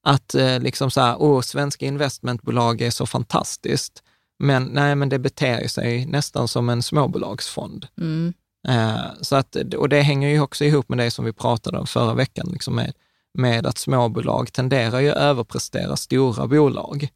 Att 0.07 0.35
eh, 0.35 0.61
liksom 0.61 0.91
så 0.91 1.01
här, 1.01 1.17
åh, 1.19 1.41
svenska 1.41 1.87
investmentbolag 1.87 2.81
är 2.81 2.91
så 2.91 3.07
fantastiskt. 3.07 4.03
Men 4.39 4.65
nej, 4.65 4.95
men 4.95 5.09
det 5.09 5.19
beter 5.19 5.69
sig 5.69 6.07
nästan 6.07 6.49
som 6.49 6.69
en 6.69 6.83
småbolagsfond. 6.83 7.87
Mm. 8.01 8.33
Eh, 8.69 9.01
så 9.21 9.37
att, 9.37 9.57
och 9.57 9.89
det 9.89 10.01
hänger 10.01 10.29
ju 10.29 10.41
också 10.41 10.65
ihop 10.65 10.89
med 10.89 10.99
det 10.99 11.11
som 11.11 11.25
vi 11.25 11.33
pratade 11.33 11.79
om 11.79 11.87
förra 11.87 12.15
veckan, 12.15 12.49
liksom 12.53 12.75
med, 12.75 12.93
med 13.35 13.67
att 13.67 13.79
småbolag 13.79 14.53
tenderar 14.53 15.01
ju 15.01 15.11
att 15.11 15.17
överprestera 15.17 15.97
stora 15.97 16.47
bolag. 16.47 17.09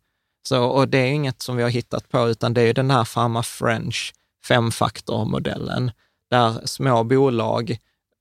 Så, 0.49 0.65
och 0.65 0.89
det 0.89 0.99
är 0.99 1.07
inget 1.07 1.43
som 1.43 1.57
vi 1.57 1.63
har 1.63 1.71
hittat 1.71 2.09
på, 2.09 2.29
utan 2.29 2.55
det 2.55 2.63
är 2.63 2.75
den 2.75 2.91
här 2.91 3.05
Pharma 3.05 3.43
French 3.43 4.15
femfaktormodellen, 4.45 5.91
där 6.31 6.67
små 6.67 7.05
bolag 7.05 7.79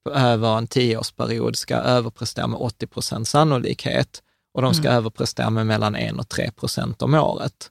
över 0.10 0.57
en 0.57 0.67
tioårsperiod 0.67 1.55
ska 1.55 1.75
överprestera 1.75 2.47
med 2.47 2.60
80 2.60 2.88
procent 2.88 3.27
sannolikhet 3.27 4.23
och 4.53 4.62
de 4.62 4.73
ska 4.73 4.88
mm. 4.88 4.97
överprestera 4.97 5.49
med 5.49 5.67
mellan 5.67 5.95
1 5.95 6.19
och 6.19 6.29
3 6.29 6.51
procent 6.51 7.01
om 7.01 7.13
året. 7.13 7.69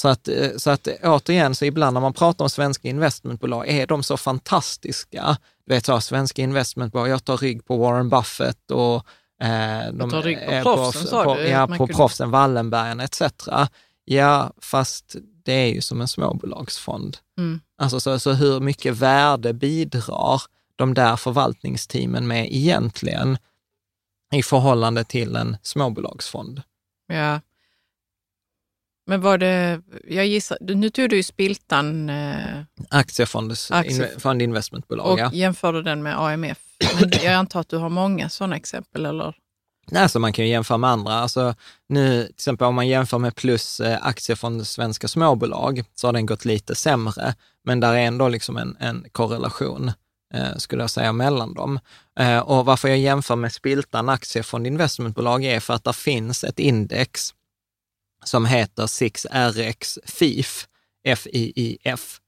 Så 0.00 0.08
att, 0.08 0.28
eh, 0.28 0.50
så 0.56 0.70
att 0.70 0.88
återigen, 1.02 1.54
så 1.54 1.64
ibland 1.64 1.94
när 1.94 2.00
man 2.00 2.12
pratar 2.12 2.44
om 2.44 2.50
svenska 2.50 2.88
investmentbolag, 2.88 3.68
är 3.68 3.86
de 3.86 4.02
så 4.02 4.16
fantastiska? 4.16 5.36
Du 5.66 5.74
vet, 5.74 5.86
så, 5.86 6.00
svenska 6.00 6.42
investmentbolag, 6.42 7.08
jag 7.08 7.24
tar 7.24 7.36
rygg 7.36 7.64
på 7.64 7.76
Warren 7.76 8.08
Buffett 8.08 8.70
och 8.70 8.94
eh, 8.94 9.02
de 9.92 10.10
tar 10.10 10.22
rygg 10.22 10.38
på 10.46 10.62
proffsen, 10.62 11.06
sa 11.06 11.34
du? 11.34 11.42
Ja, 11.42 11.66
på 11.66 11.86
proffsen, 11.86 12.30
Wallenbergen 12.30 13.00
etc. 13.00 13.22
Ja, 14.04 14.52
fast 14.60 15.16
det 15.44 15.52
är 15.52 15.74
ju 15.74 15.80
som 15.80 16.00
en 16.00 16.08
småbolagsfond. 16.08 17.18
Mm. 17.38 17.60
Alltså, 17.78 18.00
så, 18.00 18.18
så 18.18 18.32
hur 18.32 18.60
mycket 18.60 18.96
värde 18.96 19.52
bidrar 19.52 20.42
de 20.76 20.94
där 20.94 21.16
förvaltningsteamen 21.16 22.26
med 22.26 22.54
egentligen 22.54 23.38
i 24.32 24.42
förhållande 24.42 25.04
till 25.04 25.36
en 25.36 25.56
småbolagsfond? 25.62 26.62
Ja, 27.06 27.40
men 29.06 29.20
var 29.20 29.38
det, 29.38 29.82
jag 30.08 30.26
gissar, 30.26 30.58
nu 30.60 30.90
tog 30.90 31.10
du 31.10 31.16
ju 31.16 31.22
Spiltan... 31.22 32.10
Eh, 32.10 32.62
Aktiefond 32.90 34.42
investmentbolag, 34.42 35.12
Och 35.12 35.18
ja. 35.18 35.30
jämförde 35.32 35.82
den 35.82 36.02
med 36.02 36.20
AMF. 36.20 36.58
Men 37.00 37.10
jag 37.24 37.34
antar 37.34 37.60
att 37.60 37.68
du 37.68 37.76
har 37.76 37.88
många 37.88 38.28
sådana 38.28 38.56
exempel, 38.56 39.06
eller? 39.06 39.34
Nej, 39.90 40.08
så 40.08 40.20
man 40.20 40.32
kan 40.32 40.44
ju 40.44 40.50
jämföra 40.50 40.78
med 40.78 40.90
andra. 40.90 41.14
Alltså, 41.14 41.54
nu, 41.88 42.24
till 42.24 42.34
exempel 42.34 42.66
om 42.66 42.74
man 42.74 42.88
jämför 42.88 43.18
med 43.18 43.34
plus 43.34 43.80
eh, 43.80 43.98
aktier 44.02 44.36
från 44.36 44.64
svenska 44.64 45.08
småbolag, 45.08 45.84
så 45.94 46.08
har 46.08 46.12
den 46.12 46.26
gått 46.26 46.44
lite 46.44 46.74
sämre. 46.74 47.34
Men 47.64 47.80
där 47.80 47.92
är 47.92 47.98
ändå 47.98 48.28
liksom 48.28 48.56
en, 48.56 48.76
en 48.80 49.06
korrelation, 49.12 49.92
eh, 50.34 50.56
skulle 50.56 50.82
jag 50.82 50.90
säga, 50.90 51.12
mellan 51.12 51.54
dem. 51.54 51.80
Eh, 52.18 52.38
och 52.38 52.64
varför 52.64 52.88
jag 52.88 52.98
jämför 52.98 53.36
med 53.36 53.52
Spiltan 53.52 54.08
aktiefond 54.08 54.66
investmentbolag 54.66 55.44
är 55.44 55.60
för 55.60 55.74
att 55.74 55.84
det 55.84 55.92
finns 55.92 56.44
ett 56.44 56.58
index 56.58 57.34
som 58.24 58.46
heter 58.46 58.86
6RX 58.86 59.98
FIF, 60.06 60.66
F-I-I-F, 61.04 62.20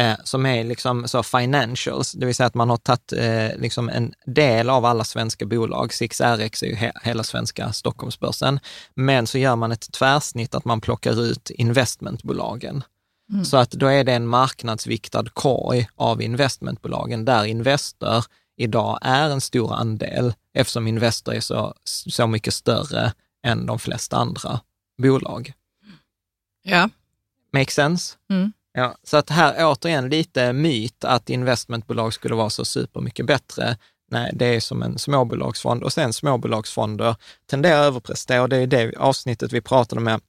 eh, 0.00 0.16
som 0.24 0.46
är 0.46 0.64
liksom 0.64 1.08
så 1.08 1.22
financials, 1.22 2.12
det 2.12 2.26
vill 2.26 2.34
säga 2.34 2.46
att 2.46 2.54
man 2.54 2.70
har 2.70 2.76
tagit 2.76 3.12
eh, 3.12 3.56
liksom 3.56 3.88
en 3.88 4.14
del 4.26 4.70
av 4.70 4.84
alla 4.84 5.04
svenska 5.04 5.46
bolag. 5.46 5.90
6RX 5.90 6.64
är 6.64 6.68
ju 6.68 6.74
he 6.74 6.92
hela 7.02 7.22
svenska 7.22 7.72
Stockholmsbörsen, 7.72 8.60
men 8.94 9.26
så 9.26 9.38
gör 9.38 9.56
man 9.56 9.72
ett 9.72 9.92
tvärsnitt 9.92 10.54
att 10.54 10.64
man 10.64 10.80
plockar 10.80 11.22
ut 11.22 11.50
investmentbolagen. 11.50 12.84
Mm. 13.32 13.44
Så 13.44 13.56
att 13.56 13.70
då 13.70 13.86
är 13.86 14.04
det 14.04 14.12
en 14.12 14.26
marknadsviktad 14.26 15.24
korg 15.34 15.88
av 15.96 16.22
investmentbolagen 16.22 17.24
där 17.24 17.44
Investor 17.44 18.24
idag 18.56 18.98
är 19.02 19.30
en 19.30 19.40
stor 19.40 19.74
andel 19.74 20.34
eftersom 20.54 20.86
Investor 20.86 21.34
är 21.34 21.40
så, 21.40 21.74
så 21.84 22.26
mycket 22.26 22.54
större 22.54 23.12
än 23.42 23.66
de 23.66 23.78
flesta 23.78 24.16
andra 24.16 24.60
bolag. 25.02 25.52
Ja. 26.62 26.88
Make 27.52 27.70
sense? 27.70 28.16
Mm. 28.30 28.52
Ja, 28.80 28.96
så 29.02 29.16
att 29.16 29.30
här 29.30 29.54
återigen 29.66 30.08
lite 30.08 30.52
myt 30.52 31.04
att 31.04 31.30
investmentbolag 31.30 32.14
skulle 32.14 32.34
vara 32.34 32.50
så 32.50 32.64
supermycket 32.64 33.26
bättre. 33.26 33.76
Nej, 34.10 34.30
det 34.34 34.46
är 34.46 34.60
som 34.60 34.82
en 34.82 34.98
småbolagsfond 34.98 35.82
och 35.82 35.92
sen 35.92 36.12
småbolagsfonder 36.12 37.16
tenderar 37.50 37.80
att 37.80 37.86
överprestera. 37.86 38.48
Det 38.48 38.56
är 38.56 38.66
det 38.66 38.96
avsnittet 38.96 39.52
vi 39.52 39.60
pratade 39.60 40.00
med 40.00 40.20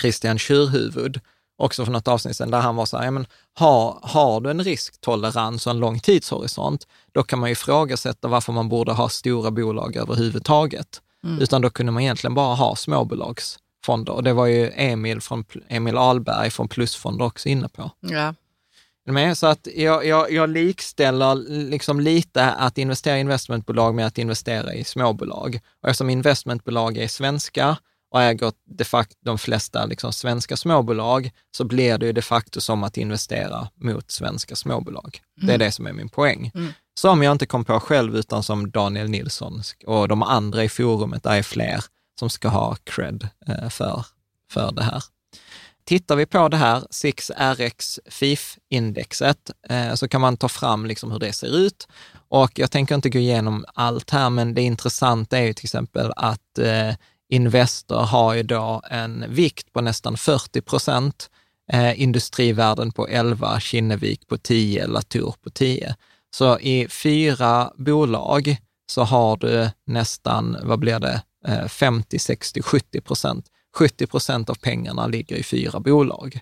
Christian 0.00 0.38
Kyrhuvud, 0.38 1.20
också 1.58 1.84
för 1.84 1.92
något 1.92 2.08
avsnitt 2.08 2.36
sedan, 2.36 2.50
där 2.50 2.60
han 2.60 2.76
var 2.76 2.86
så 2.86 2.96
här, 2.96 3.04
ja, 3.04 3.10
men 3.10 3.26
har, 3.54 3.98
har 4.02 4.40
du 4.40 4.50
en 4.50 4.64
risktolerans 4.64 5.66
och 5.66 5.70
en 5.70 5.78
lång 5.78 6.00
tidshorisont, 6.00 6.86
då 7.12 7.22
kan 7.22 7.38
man 7.38 7.48
ju 7.48 7.52
ifrågasätta 7.52 8.28
varför 8.28 8.52
man 8.52 8.68
borde 8.68 8.92
ha 8.92 9.08
stora 9.08 9.50
bolag 9.50 9.96
överhuvudtaget. 9.96 11.02
Mm. 11.24 11.42
Utan 11.42 11.62
då 11.62 11.70
kunde 11.70 11.92
man 11.92 12.02
egentligen 12.02 12.34
bara 12.34 12.54
ha 12.54 12.76
småbolags 12.76 13.58
fonder. 13.84 14.12
Och 14.12 14.22
det 14.22 14.32
var 14.32 14.46
ju 14.46 14.72
Emil, 14.74 15.20
från, 15.20 15.44
Emil 15.68 15.96
Alberg 15.96 16.50
från 16.50 16.68
Plusfonder 16.68 17.24
också 17.24 17.48
inne 17.48 17.68
på. 17.68 17.90
Ja. 18.00 18.34
Med? 19.06 19.38
Så 19.38 19.46
att 19.46 19.68
jag, 19.76 20.06
jag, 20.06 20.32
jag 20.32 20.50
likställer 20.50 21.34
liksom 21.70 22.00
lite 22.00 22.50
att 22.50 22.78
investera 22.78 23.16
i 23.16 23.20
investmentbolag 23.20 23.94
med 23.94 24.06
att 24.06 24.18
investera 24.18 24.74
i 24.74 24.84
småbolag. 24.84 25.60
Och 25.82 25.88
eftersom 25.88 26.10
investmentbolag 26.10 26.98
är 26.98 27.08
svenska 27.08 27.76
och 28.10 28.22
äger 28.22 28.52
de 28.78 28.84
facto 28.84 29.16
de 29.20 29.38
flesta 29.38 29.86
liksom 29.86 30.12
svenska 30.12 30.56
småbolag, 30.56 31.30
så 31.56 31.64
blir 31.64 31.98
det 31.98 32.06
ju 32.06 32.12
de 32.12 32.22
facto 32.22 32.60
som 32.60 32.84
att 32.84 32.96
investera 32.96 33.68
mot 33.74 34.10
svenska 34.10 34.56
småbolag. 34.56 35.20
Mm. 35.36 35.46
Det 35.46 35.52
är 35.52 35.56
mm. 35.56 35.66
det 35.66 35.72
som 35.72 35.86
är 35.86 35.92
min 35.92 36.08
poäng. 36.08 36.50
Mm. 36.54 36.72
Som 37.00 37.22
jag 37.22 37.32
inte 37.32 37.46
kom 37.46 37.64
på 37.64 37.80
själv, 37.80 38.16
utan 38.16 38.42
som 38.42 38.70
Daniel 38.70 39.08
Nilsson 39.08 39.62
och 39.86 40.08
de 40.08 40.22
andra 40.22 40.64
i 40.64 40.68
forumet, 40.68 41.22
där 41.22 41.36
är 41.36 41.42
fler, 41.42 41.84
som 42.18 42.30
ska 42.30 42.48
ha 42.48 42.76
cred 42.84 43.28
eh, 43.46 43.68
för, 43.68 44.06
för 44.50 44.72
det 44.72 44.82
här. 44.82 45.04
Tittar 45.84 46.16
vi 46.16 46.26
på 46.26 46.48
det 46.48 46.56
här 46.56 46.80
6RX 46.80 47.98
FIF-indexet 48.06 49.50
eh, 49.68 49.94
så 49.94 50.08
kan 50.08 50.20
man 50.20 50.36
ta 50.36 50.48
fram 50.48 50.86
liksom 50.86 51.12
hur 51.12 51.18
det 51.18 51.32
ser 51.32 51.56
ut. 51.56 51.88
Och 52.28 52.58
jag 52.58 52.70
tänker 52.70 52.94
inte 52.94 53.10
gå 53.10 53.18
igenom 53.18 53.64
allt 53.74 54.10
här, 54.10 54.30
men 54.30 54.54
det 54.54 54.62
intressanta 54.62 55.38
är 55.38 55.42
ju 55.42 55.52
till 55.52 55.66
exempel 55.66 56.12
att 56.16 56.58
eh, 56.58 56.94
Investor 57.28 58.00
har 58.00 58.34
ju 58.34 58.42
då 58.42 58.82
en 58.90 59.24
vikt 59.28 59.72
på 59.72 59.80
nästan 59.80 60.16
40 60.16 60.60
procent, 60.60 61.30
industrivärden 61.94 62.92
på 62.92 63.08
11, 63.08 63.60
Kinnevik 63.60 64.26
på 64.26 64.38
10, 64.38 64.86
Latour 64.86 65.34
på 65.42 65.50
10. 65.50 65.94
Så 66.34 66.58
i 66.58 66.88
fyra 66.88 67.72
bolag 67.76 68.56
så 68.86 69.02
har 69.02 69.36
du 69.36 69.70
nästan, 69.86 70.56
vad 70.62 70.78
blir 70.78 70.98
det, 70.98 71.22
50, 71.68 72.18
60, 72.18 72.62
70 72.62 73.00
procent. 73.00 73.50
70 73.76 74.06
procent 74.06 74.50
av 74.50 74.54
pengarna 74.54 75.06
ligger 75.06 75.36
i 75.36 75.42
fyra 75.42 75.80
bolag. 75.80 76.40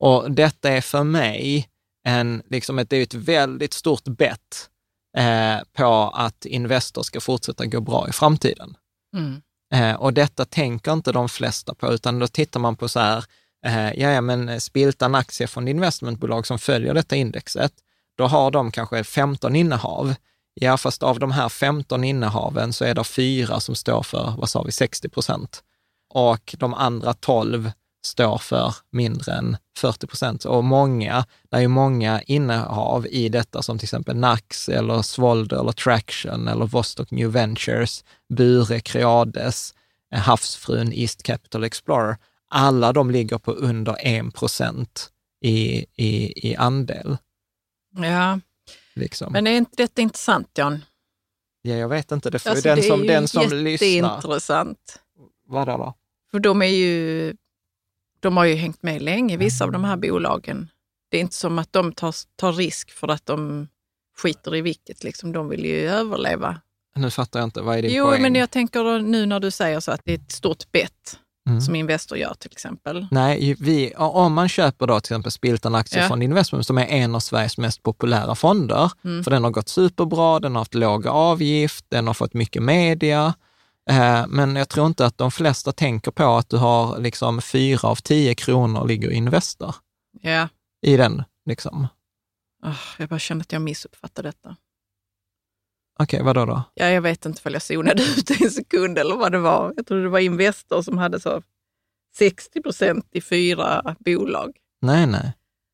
Och 0.00 0.30
detta 0.30 0.68
är 0.68 0.80
för 0.80 1.04
mig 1.04 1.68
en, 2.04 2.42
liksom 2.50 2.78
ett, 2.78 2.90
det 2.90 2.96
är 2.96 3.02
ett 3.02 3.14
väldigt 3.14 3.72
stort 3.72 4.04
bett 4.04 4.70
eh, 5.16 5.58
på 5.72 6.12
att 6.14 6.46
Investor 6.46 7.02
ska 7.02 7.20
fortsätta 7.20 7.66
gå 7.66 7.80
bra 7.80 8.08
i 8.08 8.12
framtiden. 8.12 8.76
Mm. 9.16 9.42
Eh, 9.74 10.00
och 10.00 10.12
detta 10.12 10.44
tänker 10.44 10.92
inte 10.92 11.12
de 11.12 11.28
flesta 11.28 11.74
på, 11.74 11.92
utan 11.92 12.18
då 12.18 12.26
tittar 12.26 12.60
man 12.60 12.76
på 12.76 12.88
så 12.88 13.00
här, 13.00 13.24
eh, 13.66 13.92
ja, 13.92 14.20
men 14.20 14.60
Spiltan 14.60 15.14
aktiefond 15.14 15.68
investmentbolag 15.68 16.46
som 16.46 16.58
följer 16.58 16.94
detta 16.94 17.16
indexet, 17.16 17.72
då 18.16 18.26
har 18.26 18.50
de 18.50 18.70
kanske 18.70 19.04
15 19.04 19.56
innehav. 19.56 20.14
Ja, 20.60 20.76
fast 20.76 21.02
av 21.02 21.18
de 21.18 21.32
här 21.32 21.48
15 21.48 22.04
innehaven 22.04 22.72
så 22.72 22.84
är 22.84 22.94
det 22.94 23.04
fyra 23.04 23.60
som 23.60 23.74
står 23.74 24.02
för, 24.02 24.34
vad 24.38 24.50
sa 24.50 24.62
vi, 24.62 24.72
60 24.72 25.08
procent. 25.08 25.62
Och 26.14 26.54
de 26.58 26.74
andra 26.74 27.14
12 27.14 27.70
står 28.04 28.38
för 28.38 28.74
mindre 28.90 29.32
än 29.32 29.56
40 29.78 30.06
procent. 30.06 30.44
Och 30.44 30.64
många, 30.64 31.24
det 31.50 31.56
är 31.56 31.60
ju 31.60 31.68
många 31.68 32.22
innehav 32.22 33.06
i 33.06 33.28
detta 33.28 33.62
som 33.62 33.78
till 33.78 33.86
exempel 33.86 34.16
Nax 34.16 34.68
eller 34.68 35.02
Svolder 35.02 35.60
eller 35.60 35.72
Traction 35.72 36.48
eller 36.48 36.66
Vostok 36.66 37.10
New 37.10 37.32
Ventures, 37.32 38.04
Bure, 38.28 38.80
Creades, 38.80 39.74
eh, 40.12 40.20
Havsfrun, 40.20 40.92
East 40.92 41.22
Capital 41.22 41.64
Explorer. 41.64 42.16
Alla 42.50 42.92
de 42.92 43.10
ligger 43.10 43.38
på 43.38 43.52
under 43.52 43.96
1 44.06 44.34
procent 44.34 45.08
i, 45.40 45.86
i, 45.94 46.32
i 46.48 46.56
andel. 46.56 47.16
Ja, 47.96 48.40
Liksom. 48.98 49.32
men 49.32 49.46
är 49.46 49.56
inte 49.56 49.76
detta 49.76 50.02
intressant 50.02 50.48
Jan? 50.54 50.84
ja, 51.62 51.74
jag 51.74 51.88
vet 51.88 52.12
inte, 52.12 52.30
det 52.30 52.38
får 52.38 52.50
Alltså, 52.50 52.68
ju 52.68 52.74
den 52.74 52.82
som, 52.84 53.00
ju 53.00 53.06
den 53.06 53.28
som 53.28 53.42
lyssnar. 53.52 53.88
jätteintressant. 53.88 55.00
Vadå 55.46 55.76
då? 55.76 55.94
För 56.30 56.38
de 56.40 56.62
är 56.62 56.66
ju, 56.66 57.34
de 58.20 58.36
har 58.36 58.44
ju 58.44 58.54
hängt 58.54 58.82
med 58.82 59.02
länge, 59.02 59.36
vissa 59.36 59.64
av 59.64 59.72
de 59.72 59.84
här 59.84 59.96
bolagen. 59.96 60.68
Det 61.10 61.16
är 61.16 61.20
inte 61.20 61.34
som 61.36 61.58
att 61.58 61.72
de 61.72 61.92
tar, 61.92 62.14
tar 62.36 62.52
risk 62.52 62.90
för 62.90 63.08
att 63.08 63.26
de 63.26 63.68
skiter 64.18 64.56
i 64.56 64.60
vilket, 64.60 65.04
liksom. 65.04 65.32
de 65.32 65.48
vill 65.48 65.64
ju 65.64 65.88
överleva. 65.88 66.60
Nu 66.96 67.10
fattar 67.10 67.40
jag 67.40 67.46
inte, 67.46 67.60
vad 67.60 67.78
är 67.78 67.82
din 67.82 67.90
Jo, 67.94 68.04
poäng? 68.06 68.22
men 68.22 68.34
jag 68.34 68.50
tänker 68.50 68.98
nu 68.98 69.26
när 69.26 69.40
du 69.40 69.50
säger 69.50 69.80
så 69.80 69.92
att 69.92 70.00
det 70.04 70.12
är 70.12 70.18
ett 70.18 70.32
stort 70.32 70.72
bett 70.72 71.18
Mm. 71.48 71.60
som 71.60 71.74
Investor 71.74 72.18
gör 72.18 72.34
till 72.34 72.50
exempel. 72.52 73.06
Nej, 73.10 73.56
vi, 73.60 73.92
om 73.96 74.32
man 74.32 74.48
köper 74.48 74.86
då 74.86 75.00
till 75.00 75.12
exempel 75.12 75.32
Spiltan 75.32 75.74
Aktiefond 75.74 76.22
Investment, 76.22 76.66
som 76.66 76.78
är 76.78 76.86
en 76.86 77.14
av 77.14 77.20
Sveriges 77.20 77.58
mest 77.58 77.82
populära 77.82 78.34
fonder, 78.34 78.90
Mm. 79.04 79.24
för 79.24 79.30
den 79.30 79.44
har 79.44 79.50
gått 79.50 79.68
superbra, 79.68 80.40
den 80.40 80.52
har 80.52 80.60
haft 80.60 80.74
låg 80.74 81.06
avgift, 81.06 81.84
den 81.88 82.06
har 82.06 82.14
fått 82.14 82.34
mycket 82.34 82.62
media, 82.62 83.34
eh, 83.90 84.26
men 84.28 84.56
jag 84.56 84.68
tror 84.68 84.86
inte 84.86 85.06
att 85.06 85.18
de 85.18 85.30
flesta 85.30 85.72
tänker 85.72 86.10
på 86.10 86.36
att 86.36 86.48
du 86.48 86.56
har 86.56 86.98
liksom 87.00 87.40
fyra 87.42 87.88
av 87.88 87.94
tio 87.96 88.34
kronor 88.34 88.88
ligger 88.88 89.10
i 89.10 89.14
Investor 89.14 89.74
Ja, 90.20 90.48
i 90.82 90.96
den. 90.96 91.22
Liksom. 91.46 91.86
Ah, 92.62 92.74
jag 92.98 93.08
bara 93.08 93.18
känner 93.18 93.40
att 93.42 93.52
jag 93.52 93.62
missuppfattade 93.62 94.28
detta. 94.28 94.56
Okej, 96.02 96.22
vadå 96.22 96.44
då? 96.44 96.62
Ja, 96.74 96.86
jag 96.86 97.02
vet 97.02 97.26
inte 97.26 97.40
om 97.44 97.52
jag 97.52 97.62
zonade 97.62 98.02
ut 98.16 98.40
en 98.40 98.50
sekund 98.50 98.98
eller 98.98 99.16
vad 99.16 99.32
det 99.32 99.38
var. 99.38 99.72
Jag 99.76 99.86
tror 99.86 100.02
det 100.02 100.08
var 100.08 100.18
Investor 100.18 100.82
som 100.82 100.98
hade 100.98 101.20
så 101.20 101.42
60 102.16 102.62
procent 102.62 103.08
i 103.12 103.20
fyra 103.20 103.96
bolag. 103.98 104.56
Nej, 104.82 105.06
nej. 105.06 105.32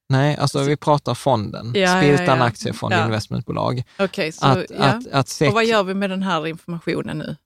Nej, 0.09 0.37
alltså 0.37 0.63
vi 0.63 0.77
pratar 0.77 1.15
fonden, 1.15 1.73
Ja, 1.75 1.81
ja, 1.81 2.03
Spiltan 2.17 2.39
ja. 2.39 2.45
Aktiefond 2.45 2.95
Ja. 2.95 3.05
Investmentbolag. 3.05 3.83
Okej, 3.99 4.33
så 4.33 4.47
Att, 4.47 4.65
ja. 4.71 4.85
att, 4.85 5.07
att 5.13 5.29
sex, 5.29 5.49
Och 5.49 5.55
vad 5.55 5.65
gör 5.65 5.83
vi 5.83 5.95
med 5.95 6.11
den 6.11 6.23
här 6.23 6.47
informationen 6.47 7.19
nu? 7.19 7.37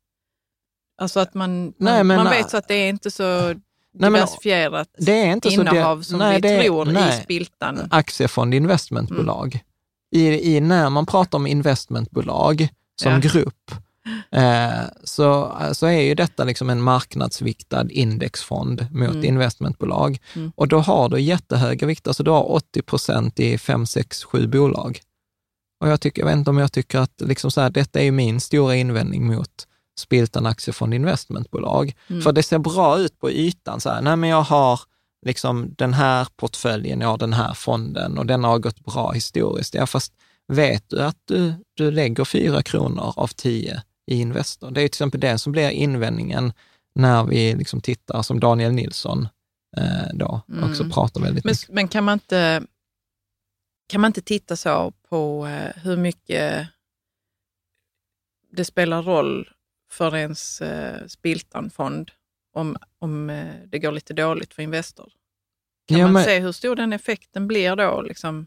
Alltså 1.00 1.20
att 1.20 1.34
man, 1.34 1.62
man, 1.64 1.74
Nej, 1.78 2.04
men- 2.04 2.16
man 2.16 2.30
vet 2.30 2.50
så 2.50 2.56
att 2.56 2.68
det 2.68 2.74
är 2.74 2.88
inte 2.88 3.10
så 3.10 3.22
Nej, 3.22 3.56
men- 3.92 4.12
diversifierat 4.12 4.88
det 4.98 5.12
är 5.12 5.32
inte 5.32 5.50
så 5.50 5.60
innehav 5.60 5.98
det- 5.98 6.04
som 6.04 6.18
nej, 6.18 6.34
vi 6.40 6.48
det- 6.48 6.62
tror 6.62 6.84
nej. 6.84 7.18
i 7.18 7.22
spiltan. 7.22 7.88
aktiefond 7.90 8.54
investmentbolag. 8.54 9.60
I, 10.10 10.56
I 10.56 10.60
när 10.60 10.90
man 10.90 11.06
pratar 11.06 11.38
om 11.38 11.46
investmentbolag 11.46 12.68
som 13.02 13.12
Ja. 13.12 13.18
grupp, 13.18 13.70
eh, 14.30 14.70
så, 15.04 15.56
så 15.72 15.86
är 15.86 16.00
ju 16.00 16.14
detta 16.14 16.44
liksom 16.44 16.70
en 16.70 16.82
marknadsviktad 16.82 17.86
indexfond 17.90 18.86
mot 18.90 19.10
Mm. 19.10 19.24
investmentbolag. 19.24 20.18
Mm. 20.34 20.52
Och 20.56 20.68
då 20.68 20.78
har 20.78 21.08
du 21.08 21.20
jättehöga 21.20 21.86
vikter, 21.86 22.12
så 22.12 22.22
du 22.22 22.30
har 22.30 22.52
80 22.52 22.82
procent 22.82 23.40
i 23.40 23.58
5, 23.58 23.86
6, 23.86 24.24
7 24.24 24.46
bolag. 24.46 25.00
Och 25.80 25.88
jag, 25.88 26.00
tycker, 26.00 26.22
jag 26.22 26.26
vet 26.26 26.36
inte 26.36 26.50
om 26.50 26.58
jag 26.58 26.72
tycker 26.72 26.98
att 26.98 27.20
liksom 27.20 27.50
så 27.50 27.60
här, 27.60 27.70
detta 27.70 28.00
är 28.00 28.10
min 28.12 28.40
stora 28.40 28.76
invändning 28.76 29.26
mot 29.26 29.66
Spiltan 29.98 30.46
Aktiefond 30.46 30.94
Investmentbolag. 30.94 31.94
Mm. 32.10 32.22
För 32.22 32.32
det 32.32 32.42
ser 32.42 32.58
bra 32.58 32.98
ut 32.98 33.18
på 33.20 33.30
ytan, 33.30 33.80
så 33.80 33.90
här, 33.90 34.02
nej 34.02 34.16
men 34.16 34.30
jag 34.30 34.42
har 34.42 34.80
liksom 35.26 35.74
den 35.78 35.94
här 35.94 36.28
portföljen, 36.36 37.02
har 37.02 37.18
den 37.18 37.32
här 37.32 37.54
fonden 37.54 38.18
och 38.18 38.26
den 38.26 38.44
har 38.44 38.58
gått 38.58 38.80
bra 38.84 39.12
historiskt. 39.12 39.74
Ja, 39.74 39.86
fast 39.86 40.12
vet 40.48 40.84
du 40.88 41.02
att 41.02 41.16
du, 41.24 41.54
du 41.74 41.90
lägger 41.90 42.24
fyra 42.24 42.62
kronor 42.62 43.12
av 43.16 43.26
tio 43.28 43.82
i 44.06 44.20
Investor? 44.20 44.70
Det 44.70 44.80
är 44.80 44.82
till 44.82 44.86
exempel 44.86 45.20
det 45.20 45.38
som 45.38 45.52
blir 45.52 45.70
invändningen 45.70 46.52
när 46.94 47.24
vi 47.24 47.54
liksom 47.54 47.80
tittar, 47.80 48.22
som 48.22 48.40
Daniel 48.40 48.72
Nilsson 48.72 49.28
eh, 49.76 50.08
då 50.14 50.40
Mm. 50.48 50.70
också 50.70 50.90
pratar 50.90 51.20
väldigt 51.20 51.44
Men, 51.44 51.52
mycket. 51.52 51.68
men 51.68 51.88
kan, 51.88 52.04
man 52.04 52.12
inte, 52.12 52.62
kan 53.88 54.00
man 54.00 54.08
inte 54.08 54.22
titta 54.22 54.56
så 54.56 54.92
på 55.08 55.46
eh, 55.46 55.82
hur 55.82 55.96
mycket 55.96 56.68
det 58.52 58.64
spelar 58.64 59.02
roll 59.02 59.48
för 59.90 60.16
ens 60.16 60.60
eh, 60.60 61.06
spiltanfond 61.06 62.10
om, 62.58 62.76
om 62.98 63.30
eh, 63.30 63.46
det 63.66 63.78
går 63.78 63.92
lite 63.92 64.14
dåligt 64.14 64.54
för 64.54 64.62
Investor? 64.62 65.12
Kan 65.88 65.98
Ja, 65.98 66.04
man 66.06 66.12
men- 66.12 66.24
se 66.24 66.38
hur 66.38 66.52
stor 66.52 66.76
den 66.76 66.92
effekten 66.92 67.48
blir 67.48 67.76
då? 67.76 68.02
Liksom? 68.02 68.46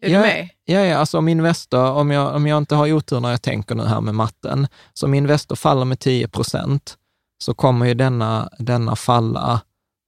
Är 0.00 0.08
Ja, 0.10 0.18
du 0.18 0.26
med? 0.26 0.48
Ja, 0.64 0.80
ja, 0.80 0.96
alltså 0.96 1.18
om 1.18 1.28
Investor, 1.28 1.90
om 1.92 2.10
jag, 2.10 2.34
om 2.36 2.46
jag 2.46 2.58
inte 2.58 2.74
har 2.74 2.92
otur 2.92 3.20
när 3.20 3.30
jag 3.30 3.42
tänker 3.42 3.74
nu 3.74 3.82
här 3.84 4.00
med 4.00 4.14
matten, 4.14 4.66
så 4.94 5.06
om 5.06 5.14
Investor 5.14 5.56
faller 5.56 5.84
med 5.84 6.00
10 6.00 6.28
procent 6.28 6.98
så 7.44 7.54
kommer 7.54 7.86
ju 7.86 7.94
denna, 7.94 8.48
denna 8.58 8.96
falla 8.96 9.60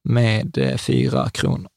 med 0.09 0.57
eh, 0.57 0.77
4 0.77 1.29
kronor. 1.29 1.69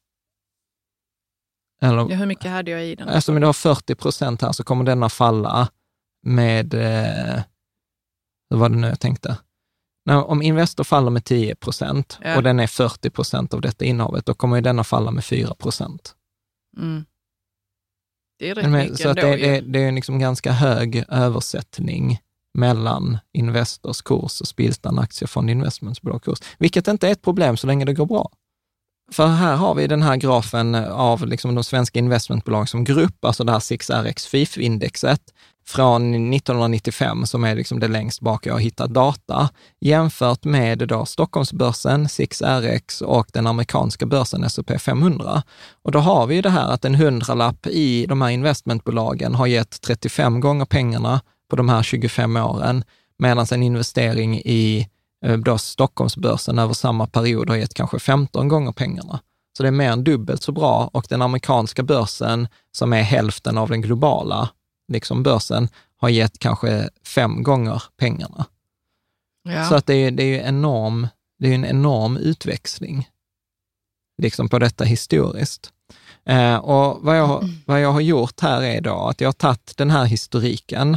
Eller, 1.82 2.10
Ja, 2.10 2.16
hur 2.16 2.26
mycket 2.26 2.50
hade 2.50 2.70
jag 2.70 2.86
i 2.86 2.94
den? 2.94 3.08
alltså 3.08 3.32
om 3.32 3.40
du 3.40 3.46
har 3.46 3.52
40 3.52 3.94
procent 3.94 4.42
här 4.42 4.52
så 4.52 4.64
kommer 4.64 4.84
denna 4.84 5.08
falla 5.08 5.68
med, 6.26 6.74
eh, 6.74 7.42
hur 8.50 8.56
var 8.58 8.68
det 8.68 8.76
nu 8.76 8.86
jag 8.86 9.00
tänkte? 9.00 9.38
När, 10.06 10.24
om 10.24 10.42
Investor 10.42 10.84
faller 10.84 11.10
med 11.10 11.24
10 11.24 11.54
procent 11.54 12.18
Ja. 12.22 12.36
och 12.36 12.42
den 12.42 12.60
är 12.60 12.66
40 12.66 13.10
procent 13.10 13.54
av 13.54 13.60
detta 13.60 13.84
innehavet, 13.84 14.26
då 14.26 14.34
kommer 14.34 14.56
ju 14.56 14.62
denna 14.62 14.84
falla 14.84 15.10
med 15.10 15.24
4 15.24 15.54
procent. 15.54 16.14
Mm. 16.76 17.04
Det 18.38 18.50
är 18.50 18.54
rätt 18.54 18.64
Men, 18.64 18.72
mycket 18.72 18.98
så 18.98 19.08
ändå 19.08 19.22
det, 19.22 19.36
det, 19.36 19.60
det 19.60 19.78
är 19.82 19.92
liksom 19.92 20.18
ganska 20.18 20.52
hög 20.52 21.04
översättning 21.08 22.20
mellan 22.58 23.18
Investors 23.32 24.02
kurs 24.02 24.40
och 24.40 24.48
Spiltan 24.48 24.98
Aktiefond 24.98 25.50
Investmentsbolag 25.50 26.22
kurs, 26.22 26.38
vilket 26.58 26.88
inte 26.88 27.08
är 27.08 27.12
ett 27.12 27.22
problem 27.22 27.56
så 27.56 27.66
länge 27.66 27.84
det 27.84 27.94
går 27.94 28.06
bra. 28.06 28.30
För 29.12 29.26
här 29.26 29.56
har 29.56 29.74
vi 29.74 29.86
den 29.86 30.02
här 30.02 30.16
grafen 30.16 30.74
av 30.74 31.26
liksom 31.26 31.54
de 31.54 31.64
svenska 31.64 31.98
investmentbolag 31.98 32.68
som 32.68 32.84
grupp, 32.84 33.24
alltså 33.24 33.44
det 33.44 33.52
här 33.52 33.58
6RX 33.58 34.28
FIF-indexet 34.28 35.20
från 35.66 36.32
1995, 36.34 37.26
som 37.26 37.44
är 37.44 37.54
liksom 37.54 37.80
det 37.80 37.88
längst 37.88 38.20
bak 38.20 38.46
jag 38.46 38.52
har 38.52 38.60
hittat 38.60 38.90
data, 38.90 39.48
jämfört 39.80 40.44
med 40.44 40.88
då 40.88 41.06
Stockholmsbörsen, 41.06 42.06
6RX 42.06 43.02
och 43.02 43.26
den 43.32 43.46
amerikanska 43.46 44.06
börsen 44.06 44.44
S&P 44.44 44.78
500. 44.78 45.42
Och 45.82 45.92
då 45.92 45.98
har 45.98 46.26
vi 46.26 46.34
ju 46.34 46.42
det 46.42 46.50
här 46.50 46.72
att 46.72 46.84
en 46.84 46.94
hundralapp 46.94 47.66
i 47.66 48.06
de 48.06 48.22
här 48.22 48.30
investmentbolagen 48.30 49.34
har 49.34 49.46
gett 49.46 49.80
35 49.80 50.40
gånger 50.40 50.64
pengarna 50.64 51.20
på 51.50 51.56
de 51.56 51.68
här 51.68 51.82
25 51.82 52.36
åren, 52.36 52.84
medan 53.18 53.46
en 53.52 53.62
investering 53.62 54.38
i 54.38 54.88
eh, 55.24 55.36
då 55.38 55.58
Stockholmsbörsen 55.58 56.58
över 56.58 56.74
samma 56.74 57.06
period 57.06 57.50
har 57.50 57.56
gett 57.56 57.74
kanske 57.74 57.98
15 57.98 58.48
gånger 58.48 58.72
pengarna. 58.72 59.20
Så 59.56 59.62
det 59.62 59.68
är 59.68 59.72
mer 59.72 59.90
än 59.90 60.04
dubbelt 60.04 60.42
så 60.42 60.52
bra 60.52 60.90
och 60.92 61.06
den 61.08 61.22
amerikanska 61.22 61.82
börsen, 61.82 62.48
som 62.72 62.92
är 62.92 63.02
hälften 63.02 63.58
av 63.58 63.68
den 63.68 63.82
globala 63.82 64.48
liksom 64.88 65.22
börsen, 65.22 65.68
har 65.96 66.08
gett 66.08 66.38
kanske 66.38 66.88
fem 67.06 67.42
gånger 67.42 67.82
pengarna. 67.96 68.46
ja. 69.42 69.64
Så 69.64 69.74
att 69.74 69.86
det 69.86 69.94
är, 69.94 70.10
det 70.10 70.22
är 70.22 70.26
ju 70.26 70.48
enorm, 70.48 71.08
det 71.38 71.50
är 71.50 71.54
en 71.54 71.64
enorm 71.64 72.16
utväxling 72.16 73.08
liksom 74.22 74.48
på 74.48 74.58
detta 74.58 74.84
historiskt. 74.84 75.72
Eh, 76.26 76.56
och 76.56 77.02
vad 77.02 77.18
jag, 77.18 77.50
vad 77.66 77.80
jag 77.80 77.92
har 77.92 78.00
gjort 78.00 78.40
här 78.40 78.62
är 78.62 78.80
då 78.80 79.08
att 79.08 79.20
jag 79.20 79.28
har 79.28 79.32
tagit 79.32 79.76
den 79.76 79.90
här 79.90 80.04
historiken 80.04 80.96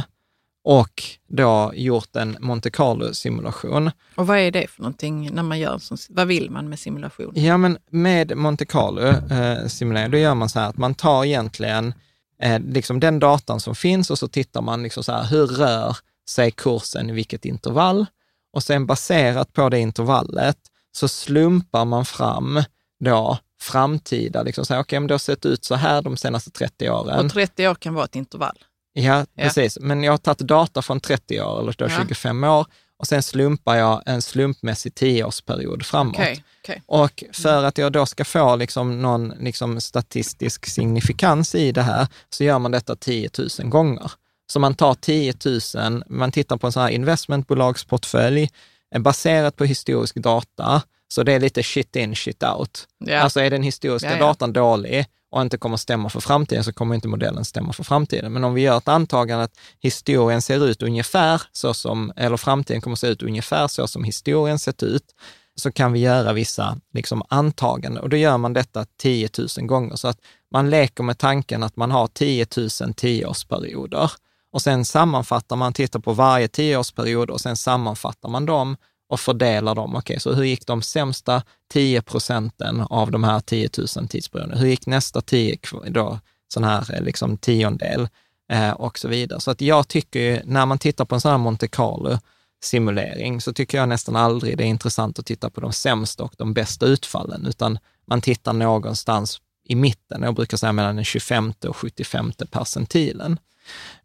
och 0.64 1.02
då 1.28 1.72
gjort 1.74 2.16
en 2.16 2.36
Monte 2.40 2.70
Carlo-simulation. 2.70 3.90
Och 4.14 4.26
vad 4.26 4.38
är 4.38 4.50
det 4.50 4.70
för 4.70 4.82
någonting 4.82 5.34
när 5.34 5.42
man 5.42 5.58
gör 5.58 5.80
vad 6.08 6.26
vill 6.26 6.50
man 6.50 6.68
med 6.68 6.78
simulation? 6.78 7.32
Ja, 7.34 7.56
men 7.56 7.78
med 7.90 8.36
Monte 8.36 8.64
Carlo-simulering, 8.64 10.10
då 10.10 10.18
gör 10.18 10.34
man 10.34 10.48
så 10.48 10.60
här 10.60 10.68
att 10.68 10.76
man 10.76 10.94
tar 10.94 11.24
egentligen 11.24 11.94
eh, 12.42 12.60
liksom 12.60 13.00
den 13.00 13.18
datan 13.18 13.60
som 13.60 13.74
finns 13.74 14.10
och 14.10 14.18
så 14.18 14.28
tittar 14.28 14.62
man 14.62 14.82
liksom 14.82 15.04
så 15.04 15.12
här, 15.12 15.24
hur 15.24 15.46
rör 15.46 15.96
sig 16.30 16.50
kursen 16.50 17.10
i 17.10 17.12
vilket 17.12 17.44
intervall? 17.44 18.06
Och 18.52 18.62
sen 18.62 18.86
baserat 18.86 19.52
på 19.52 19.68
det 19.68 19.78
intervallet 19.78 20.58
så 20.92 21.08
slumpar 21.08 21.84
man 21.84 22.04
fram 22.04 22.62
då 23.00 23.38
framtida, 23.60 24.42
liksom 24.42 24.64
så 24.64 24.74
här, 24.74 24.80
okej, 24.80 24.86
okay, 24.86 25.00
men 25.00 25.06
det 25.06 25.14
har 25.14 25.18
sett 25.18 25.46
ut 25.46 25.64
så 25.64 25.74
här 25.74 26.02
de 26.02 26.16
senaste 26.16 26.50
30 26.50 26.90
åren. 26.90 27.26
Och 27.26 27.32
30 27.32 27.68
år 27.68 27.74
kan 27.74 27.94
vara 27.94 28.04
ett 28.04 28.16
intervall? 28.16 28.58
Ja, 28.92 29.26
precis. 29.36 29.78
Men 29.80 30.02
jag 30.02 30.12
har 30.12 30.18
tagit 30.18 30.38
data 30.38 30.82
från 30.82 31.00
30 31.00 31.40
år 31.40 31.60
eller 31.60 31.74
då 31.78 31.88
25 31.88 32.44
år 32.44 32.66
och 32.98 33.06
sen 33.06 33.22
slumpar 33.22 33.76
jag 33.76 34.02
en 34.06 34.22
slumpmässig 34.22 34.94
tioårsperiod 34.94 35.86
framåt. 35.86 36.14
Okay, 36.14 36.36
okay. 36.62 36.80
Och 36.86 37.24
för 37.32 37.64
att 37.64 37.78
jag 37.78 37.92
då 37.92 38.06
ska 38.06 38.24
få 38.24 38.56
liksom 38.56 39.02
någon 39.02 39.28
liksom 39.28 39.80
statistisk 39.80 40.66
signifikans 40.66 41.54
i 41.54 41.72
det 41.72 41.82
här, 41.82 42.06
så 42.30 42.44
gör 42.44 42.58
man 42.58 42.70
detta 42.70 42.96
10 42.96 43.30
000 43.58 43.68
gånger. 43.68 44.12
Så 44.52 44.60
man 44.60 44.74
tar 44.74 44.94
10 44.94 45.34
000, 45.74 46.02
man 46.06 46.32
tittar 46.32 46.56
på 46.56 46.66
en 46.66 46.72
sån 46.72 46.82
här 46.82 46.90
investmentbolagsportfölj, 46.90 48.50
baserat 48.98 49.56
på 49.56 49.64
historisk 49.64 50.14
data, 50.14 50.82
så 51.08 51.22
det 51.22 51.32
är 51.32 51.40
lite 51.40 51.62
shit 51.62 51.96
in, 51.96 52.16
shit 52.16 52.42
out. 52.42 52.88
Yeah. 53.06 53.24
Alltså 53.24 53.40
är 53.40 53.50
den 53.50 53.62
historiska 53.62 54.08
yeah, 54.08 54.18
yeah. 54.18 54.28
datan 54.28 54.52
dålig, 54.52 55.06
och 55.30 55.42
inte 55.42 55.58
kommer 55.58 55.76
stämma 55.76 56.08
för 56.08 56.20
framtiden, 56.20 56.64
så 56.64 56.72
kommer 56.72 56.94
inte 56.94 57.08
modellen 57.08 57.44
stämma 57.44 57.72
för 57.72 57.84
framtiden. 57.84 58.32
Men 58.32 58.44
om 58.44 58.54
vi 58.54 58.60
gör 58.60 58.78
ett 58.78 58.88
antagande 58.88 59.44
att 59.44 59.58
historien 59.80 60.42
ser 60.42 60.66
ut 60.66 60.82
ungefär 60.82 61.42
så 61.52 61.74
som, 61.74 62.12
eller 62.16 62.36
framtiden 62.36 62.80
kommer 62.80 62.92
att 62.92 63.00
se 63.00 63.06
ut 63.06 63.22
ungefär 63.22 63.68
så 63.68 63.86
som 63.86 64.04
historien 64.04 64.58
sett 64.58 64.82
ut, 64.82 65.14
så 65.54 65.72
kan 65.72 65.92
vi 65.92 66.00
göra 66.00 66.32
vissa 66.32 66.78
liksom, 66.94 67.22
antaganden 67.28 68.02
och 68.02 68.08
då 68.08 68.16
gör 68.16 68.38
man 68.38 68.52
detta 68.52 68.86
10 68.96 69.28
000 69.58 69.66
gånger. 69.66 69.96
Så 69.96 70.08
att 70.08 70.18
man 70.52 70.70
leker 70.70 71.04
med 71.04 71.18
tanken 71.18 71.62
att 71.62 71.76
man 71.76 71.90
har 71.90 72.06
10 72.06 72.46
000 72.56 72.94
tioårsperioder 72.94 74.10
och 74.52 74.62
sen 74.62 74.84
sammanfattar 74.84 75.56
man, 75.56 75.72
tittar 75.72 76.00
på 76.00 76.12
varje 76.12 76.48
tioårsperiod 76.48 77.30
och 77.30 77.40
sen 77.40 77.56
sammanfattar 77.56 78.28
man 78.28 78.46
dem 78.46 78.76
och 79.08 79.20
fördelar 79.20 79.74
dem. 79.74 79.90
Okej, 79.90 80.14
okay, 80.14 80.20
så 80.20 80.32
hur 80.32 80.44
gick 80.44 80.66
de 80.66 80.82
sämsta 80.82 81.42
10 81.72 82.02
procenten 82.02 82.80
av 82.80 83.10
de 83.10 83.24
här 83.24 83.40
10 83.40 83.70
000 83.96 84.08
tidsperioderna? 84.08 84.60
Hur 84.60 84.68
gick 84.68 84.86
nästa 84.86 85.20
10, 85.20 85.58
då, 85.90 86.18
sån 86.48 86.64
här 86.64 86.94
eh, 86.94 87.02
liksom 87.02 87.36
tiondel 87.36 88.08
eh, 88.52 88.70
och 88.70 88.98
så 88.98 89.08
vidare. 89.08 89.40
Så 89.40 89.50
att 89.50 89.60
jag 89.60 89.88
tycker 89.88 90.20
ju, 90.20 90.40
när 90.44 90.66
man 90.66 90.78
tittar 90.78 91.04
på 91.04 91.14
en 91.14 91.20
sån 91.20 91.30
här 91.30 91.38
Monte 91.38 91.68
Carlo, 91.68 92.18
simulering, 92.62 93.40
så 93.40 93.52
tycker 93.52 93.78
jag 93.78 93.88
nästan 93.88 94.16
aldrig 94.16 94.58
det 94.58 94.64
är 94.64 94.68
intressant 94.68 95.18
att 95.18 95.26
titta 95.26 95.50
på 95.50 95.60
de 95.60 95.72
sämsta 95.72 96.22
och 96.22 96.34
de 96.38 96.54
bästa 96.54 96.86
utfallen, 96.86 97.46
utan 97.46 97.78
man 98.06 98.20
tittar 98.20 98.52
någonstans 98.52 99.40
i 99.68 99.74
mitten. 99.74 100.22
Jag 100.22 100.34
brukar 100.34 100.56
säga 100.56 100.72
mellan 100.72 100.96
den 100.96 101.04
25 101.04 101.52
och 101.68 101.76
75 101.76 102.32
percentilen. 102.50 103.38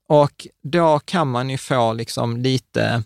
Och 0.08 0.48
då 0.64 1.00
kan 1.00 1.28
man 1.28 1.50
ju 1.50 1.58
få 1.58 1.94
liksom 1.94 2.38
lite 2.38 3.04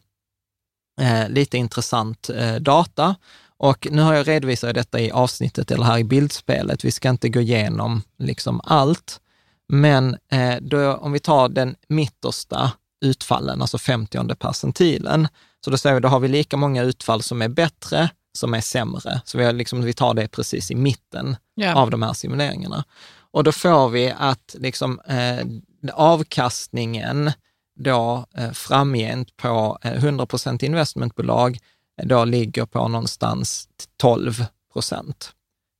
eh, 1.01 1.29
lite 1.29 1.57
intressant 1.57 2.29
eh, 2.29 2.55
data. 2.55 3.15
Och 3.57 3.87
nu 3.91 4.01
har 4.01 4.13
jag 4.13 4.27
redovisat 4.27 4.75
detta 4.75 4.99
i 4.99 5.11
avsnittet 5.11 5.71
eller 5.71 5.83
här 5.83 5.97
i 5.97 6.03
bildspelet. 6.03 6.85
Vi 6.85 6.91
ska 6.91 7.09
inte 7.09 7.29
gå 7.29 7.39
igenom 7.39 8.01
liksom 8.19 8.61
allt, 8.63 9.19
men 9.67 10.17
eh, 10.31 10.55
då, 10.61 10.93
om 10.93 11.11
vi 11.11 11.19
tar 11.19 11.49
den 11.49 11.75
mittersta 11.87 12.71
utfallen, 13.01 13.61
alltså 13.61 13.77
50 13.77 14.35
percentilen, 14.35 15.27
så 15.65 15.71
då 15.71 15.77
säger 15.77 15.93
vi, 15.95 16.01
då 16.01 16.07
har 16.07 16.19
vi 16.19 16.27
lika 16.27 16.57
många 16.57 16.83
utfall 16.83 17.23
som 17.23 17.41
är 17.41 17.47
bättre 17.47 18.09
som 18.37 18.53
är 18.53 18.61
sämre. 18.61 19.21
Så 19.25 19.37
vi, 19.37 19.43
har 19.43 19.53
liksom, 19.53 19.81
vi 19.81 19.93
tar 19.93 20.13
det 20.13 20.27
precis 20.27 20.71
i 20.71 20.75
mitten 20.75 21.35
yeah. 21.61 21.77
av 21.77 21.89
de 21.89 22.01
här 22.01 22.13
simuleringarna. 22.13 22.83
Och 23.31 23.43
då 23.43 23.51
får 23.51 23.89
vi 23.89 24.13
att 24.17 24.55
liksom, 24.59 24.99
eh, 24.99 25.45
avkastningen 25.93 27.31
då 27.77 28.25
eh, 28.37 28.51
framgent 28.51 29.37
på 29.37 29.77
100 29.81 30.23
eh, 30.23 30.27
procent 30.27 30.63
investmentbolag 30.63 31.59
eh, 32.01 32.07
då 32.07 32.25
ligger 32.25 32.65
på 32.65 32.87
någonstans 32.87 33.69
12 33.97 34.45
procent, 34.73 35.31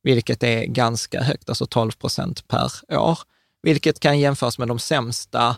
vilket 0.02 0.42
är 0.42 0.64
ganska 0.64 1.22
högt, 1.22 1.48
alltså 1.48 1.66
12 1.66 1.92
procent 1.92 2.48
per 2.48 2.98
år, 2.98 3.18
vilket 3.62 4.00
kan 4.00 4.18
jämföras 4.18 4.58
med 4.58 4.68
de 4.68 4.78
sämsta 4.78 5.56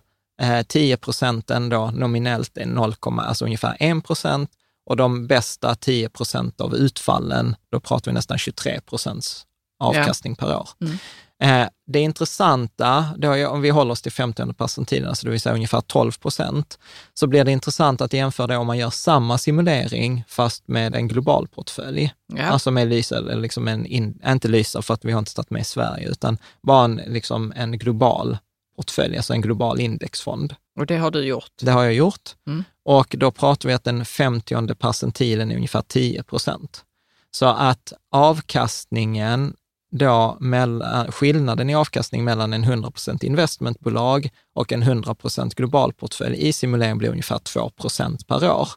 10 0.67 0.97
procenten 0.97 1.69
då 1.69 1.91
nominellt 1.91 2.57
är 2.57 2.67
0, 2.67 2.95
alltså 3.03 3.45
ungefär 3.45 3.77
1 3.81 4.05
procent 4.05 4.51
och 4.87 4.97
de 4.97 5.27
bästa 5.27 5.75
10 5.75 6.09
procent 6.09 6.61
av 6.61 6.75
utfallen, 6.75 7.57
då 7.71 7.81
pratar 7.81 8.11
vi 8.11 8.15
nästan 8.15 8.39
23 8.39 8.81
procents 8.81 9.47
avkastning 9.79 10.37
ja. 10.39 10.47
per 10.47 10.57
år. 10.57 10.69
Mm. 10.81 10.99
Eh, 11.43 11.67
det 11.87 12.01
intressanta, 12.01 13.05
då 13.17 13.49
om 13.49 13.61
vi 13.61 13.71
håller 13.71 13.93
oss 13.93 14.03
till 14.03 14.13
50 14.13 14.53
percentilen, 14.53 15.09
alltså 15.09 15.27
det 15.27 15.31
vill 15.31 15.41
säga 15.41 15.55
ungefär 15.55 15.81
12 15.81 16.13
procent, 16.13 16.79
så 17.15 17.27
blir 17.27 17.45
det 17.45 17.53
intressant 17.53 18.01
att 18.01 18.13
jämföra 18.13 18.47
det 18.47 18.57
om 18.57 18.67
man 18.67 18.79
gör 18.79 18.91
samma 18.91 19.39
simulering 19.39 20.25
fast 20.29 20.69
med 20.69 20.95
en 20.95 21.09
global 21.09 21.49
portfölj. 21.49 22.13
Ja. 22.33 22.45
Alltså 22.45 22.71
med 22.71 22.89
Lysa, 22.89 23.21
liksom 23.21 23.69
en, 23.69 23.87
in, 23.87 24.21
inte 24.27 24.49
Lysa 24.49 24.83
för 24.83 24.95
att 24.95 25.05
vi 25.05 25.13
har 25.13 25.19
inte 25.19 25.31
startat 25.31 25.51
med 25.51 25.67
Sverige, 25.67 26.09
utan 26.09 26.39
bara 26.63 26.85
en, 26.85 26.97
liksom 26.97 27.53
en 27.57 27.79
global 27.79 28.39
portfölj, 28.77 29.17
alltså 29.17 29.33
en 29.33 29.41
global 29.41 29.81
indexfond. 29.81 30.55
Och 30.79 30.87
det 30.87 30.97
har 30.97 31.11
du 31.11 31.25
gjort? 31.25 31.53
Det 31.61 31.71
har 31.71 31.85
jag 31.85 31.95
gjort. 31.95 32.31
Mm. 32.47 32.65
Och 32.85 33.15
då 33.19 33.31
pratar 33.31 33.69
vi 33.69 33.75
att 33.75 33.85
den 33.85 34.05
50 34.05 34.75
percentilen 34.75 35.51
är 35.51 35.57
ungefär 35.57 35.83
10 35.83 36.23
procent. 36.23 36.85
Så 37.31 37.47
att 37.47 37.93
avkastningen 38.11 39.55
då 39.91 40.37
mellan, 40.41 41.13
skillnaden 41.13 41.71
i 41.71 41.75
avkastning 41.75 42.25
mellan 42.25 42.53
en 42.53 42.65
100% 42.65 43.25
investmentbolag 43.25 44.29
och 44.55 44.73
en 44.73 44.83
100 44.83 45.15
global 45.57 45.93
portfölj 45.93 46.49
i 46.49 46.53
simulering 46.53 46.99
blir 46.99 47.11
ungefär 47.11 47.39
2% 47.39 48.27
per 48.27 48.51
år. 48.51 48.69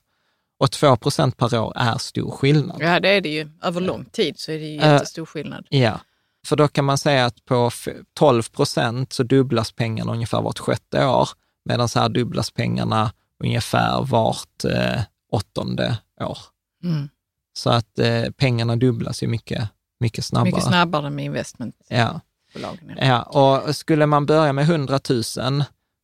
Och 0.60 0.68
2% 0.68 1.32
per 1.32 1.60
år 1.60 1.74
är 1.76 1.98
stor 1.98 2.32
skillnad. 2.32 2.78
Ja, 2.82 3.00
det 3.00 3.10
är 3.10 3.22
det 3.22 3.30
ju. 3.30 3.50
Över 3.62 3.82
lång 3.82 4.06
tid 4.06 4.40
så 4.40 4.52
är 4.52 4.60
det 4.60 4.66
ju 4.66 4.76
jättestor 4.76 5.26
skillnad. 5.26 5.68
Uh, 5.74 5.80
ja, 5.80 6.00
för 6.46 6.56
då 6.56 6.68
kan 6.68 6.86
man 6.86 6.98
säga 6.98 7.26
att 7.26 7.46
på 7.46 7.72
12 8.14 8.44
procent 8.44 9.14
så 9.14 9.24
dubblas 9.24 9.72
pengarna 9.72 10.12
ungefär 10.12 10.42
vart 10.42 10.60
sjätte 10.60 11.06
år, 11.06 11.30
medan 11.66 11.90
så 11.90 12.00
här 12.00 12.10
dubblas 12.10 12.52
pengarna 12.52 13.12
ungefär 13.44 14.06
vart 14.06 14.66
eh, 14.66 15.02
åttonde 15.32 15.98
år. 16.22 16.38
Mm. 16.84 17.10
Så 17.54 17.70
att 17.70 18.00
eh, 18.00 18.24
pengarna 18.38 18.76
dubblas 18.76 19.24
ju 19.24 19.28
mycket 19.28 19.70
mycket 20.04 20.26
snabbare. 20.26 20.52
Mycket 20.52 20.64
snabbare 20.64 21.10
med 21.10 21.26
investmentbolagen. 21.26 22.22
Ja. 22.98 23.06
ja, 23.06 23.22
och 23.22 23.76
skulle 23.76 24.06
man 24.06 24.26
börja 24.26 24.54
med 24.54 24.64
100 24.64 25.00
000 25.10 25.64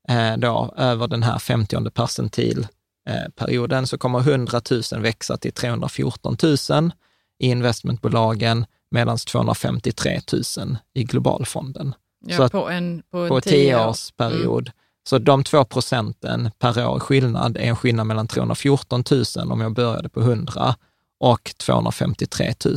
eh, 0.10 0.38
då, 0.38 0.74
över 0.78 1.08
den 1.08 1.24
här 1.24 1.40
50 1.40 1.90
percentil 1.90 2.68
eh, 3.10 3.30
perioden 3.36 3.88
så 3.88 3.98
kommer 3.98 4.20
100 4.20 4.62
000 4.72 5.02
växa 5.02 5.38
till 5.38 5.54
314 5.54 6.38
000 6.70 6.92
i 7.40 7.48
investmentbolagen 7.48 8.66
medan 8.92 9.18
253 9.18 10.22
000 10.58 10.78
i 10.94 11.04
globalfonden. 11.04 11.96
Ja, 12.26 12.38
så 12.38 12.50
på 12.50 12.70
en, 12.70 13.04
på 13.12 13.18
en 13.18 13.30
på 13.30 13.42
tioårsperiod. 13.42 14.68
Mm. 14.68 14.74
Så 15.04 15.18
de 15.18 15.44
två 15.44 15.66
procenten 15.66 16.52
per 16.60 16.88
år 16.88 17.00
skillnad 17.00 17.58
är 17.58 17.62
en 17.62 17.76
skillnad 17.76 18.08
mellan 18.08 18.28
314 18.28 19.04
000 19.12 19.52
om 19.52 19.62
jag 19.62 19.74
började 19.74 20.10
på 20.10 20.20
100 20.20 20.76
och 21.20 21.52
253 21.58 22.54
000. 22.66 22.76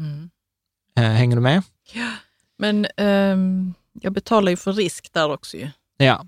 Mm. 0.00 0.30
Eh, 0.98 1.04
hänger 1.04 1.36
du 1.36 1.42
med? 1.42 1.62
Ja, 1.92 2.10
men 2.58 2.86
um, 2.96 3.74
jag 3.92 4.12
betalar 4.12 4.50
ju 4.50 4.56
för 4.56 4.72
risk 4.72 5.12
där 5.12 5.30
också 5.32 5.56
ju. 5.56 5.68
Ja, 5.96 6.26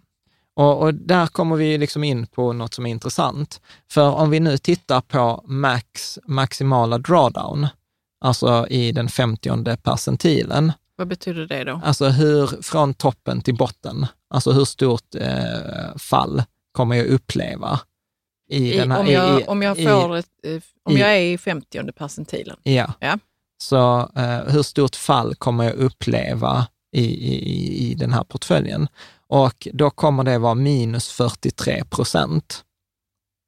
och, 0.55 0.83
och, 0.83 0.95
där 0.95 1.27
kommer 1.27 1.57
vi 1.57 1.79
liksom 1.79 2.05
in 2.05 2.27
på 2.27 2.53
något 2.53 2.75
som 2.75 2.87
är 2.87 2.91
intressant. 2.91 3.61
För 3.91 4.11
om 4.11 4.31
vi 4.31 4.41
nu 4.41 4.59
tittar 4.59 5.01
på 5.01 5.45
max, 5.47 6.19
maximala 6.25 6.99
drawdown, 6.99 7.67
alltså 8.21 8.67
i 8.71 8.93
den 8.93 9.09
50 9.09 9.77
percentilen. 9.77 10.73
Vad 10.97 11.09
betyder 11.09 11.47
det 11.47 11.65
då? 11.65 11.81
Alltså 11.85 12.09
hur, 12.09 12.63
från 12.63 12.95
toppen 12.95 13.43
till 13.43 13.55
botten, 13.55 14.07
alltså 14.31 14.53
hur 14.53 14.65
stort 14.65 15.15
eh, 15.15 15.97
fall 15.99 16.43
kommer 16.73 16.97
jag 16.97 17.07
uppleva 17.07 17.81
i, 18.49 18.75
I 18.75 18.77
den 18.77 18.91
här, 18.91 19.01
om, 19.01 19.07
jag, 19.07 19.41
i, 19.41 19.45
om 19.45 19.63
jag 19.63 19.77
får 19.77 20.17
i, 20.17 20.19
ett, 20.19 20.27
eh, 20.43 20.61
om 20.83 20.97
jag 20.97 21.17
är 21.17 21.21
i 21.21 21.39
50 21.39 21.93
percentilen? 21.93 22.57
Ja. 22.63 22.93
ja. 23.01 23.19
Så 23.63 24.11
eh, 24.17 24.53
hur 24.53 24.63
stort 24.63 24.97
fall 24.97 25.35
kommer 25.35 25.65
jag 25.65 25.75
uppleva 25.75 26.67
i, 26.93 27.05
i, 27.05 27.91
i 27.91 27.95
den 27.95 28.13
här 28.13 28.25
portföljen? 28.25 28.89
Och 29.27 29.69
då 29.73 29.91
kommer 29.91 30.25
det 30.25 30.39
vara 30.39 30.55
minus 30.55 31.09
43 31.09 31.85
procent, 31.85 32.65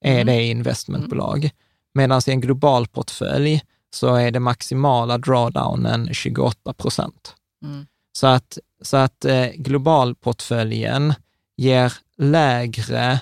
är 0.05 0.20
mm. 0.20 0.26
det 0.26 0.43
investmentbolag. 0.43 1.38
Mm. 1.38 1.51
Medan 1.95 2.20
i 2.26 2.30
en 2.30 2.41
global 2.41 2.86
portfölj 2.86 3.62
så 3.95 4.14
är 4.14 4.30
det 4.30 4.41
maximala 4.41 5.18
drawdownen 5.18 6.14
28 6.14 6.72
procent. 6.72 7.34
Mm. 7.64 7.86
Så 8.12 8.26
att, 8.26 8.59
så 8.82 8.97
att 8.97 9.24
eh, 9.24 9.47
globalportföljen 9.55 11.14
ger 11.57 11.93
lägre 12.18 13.20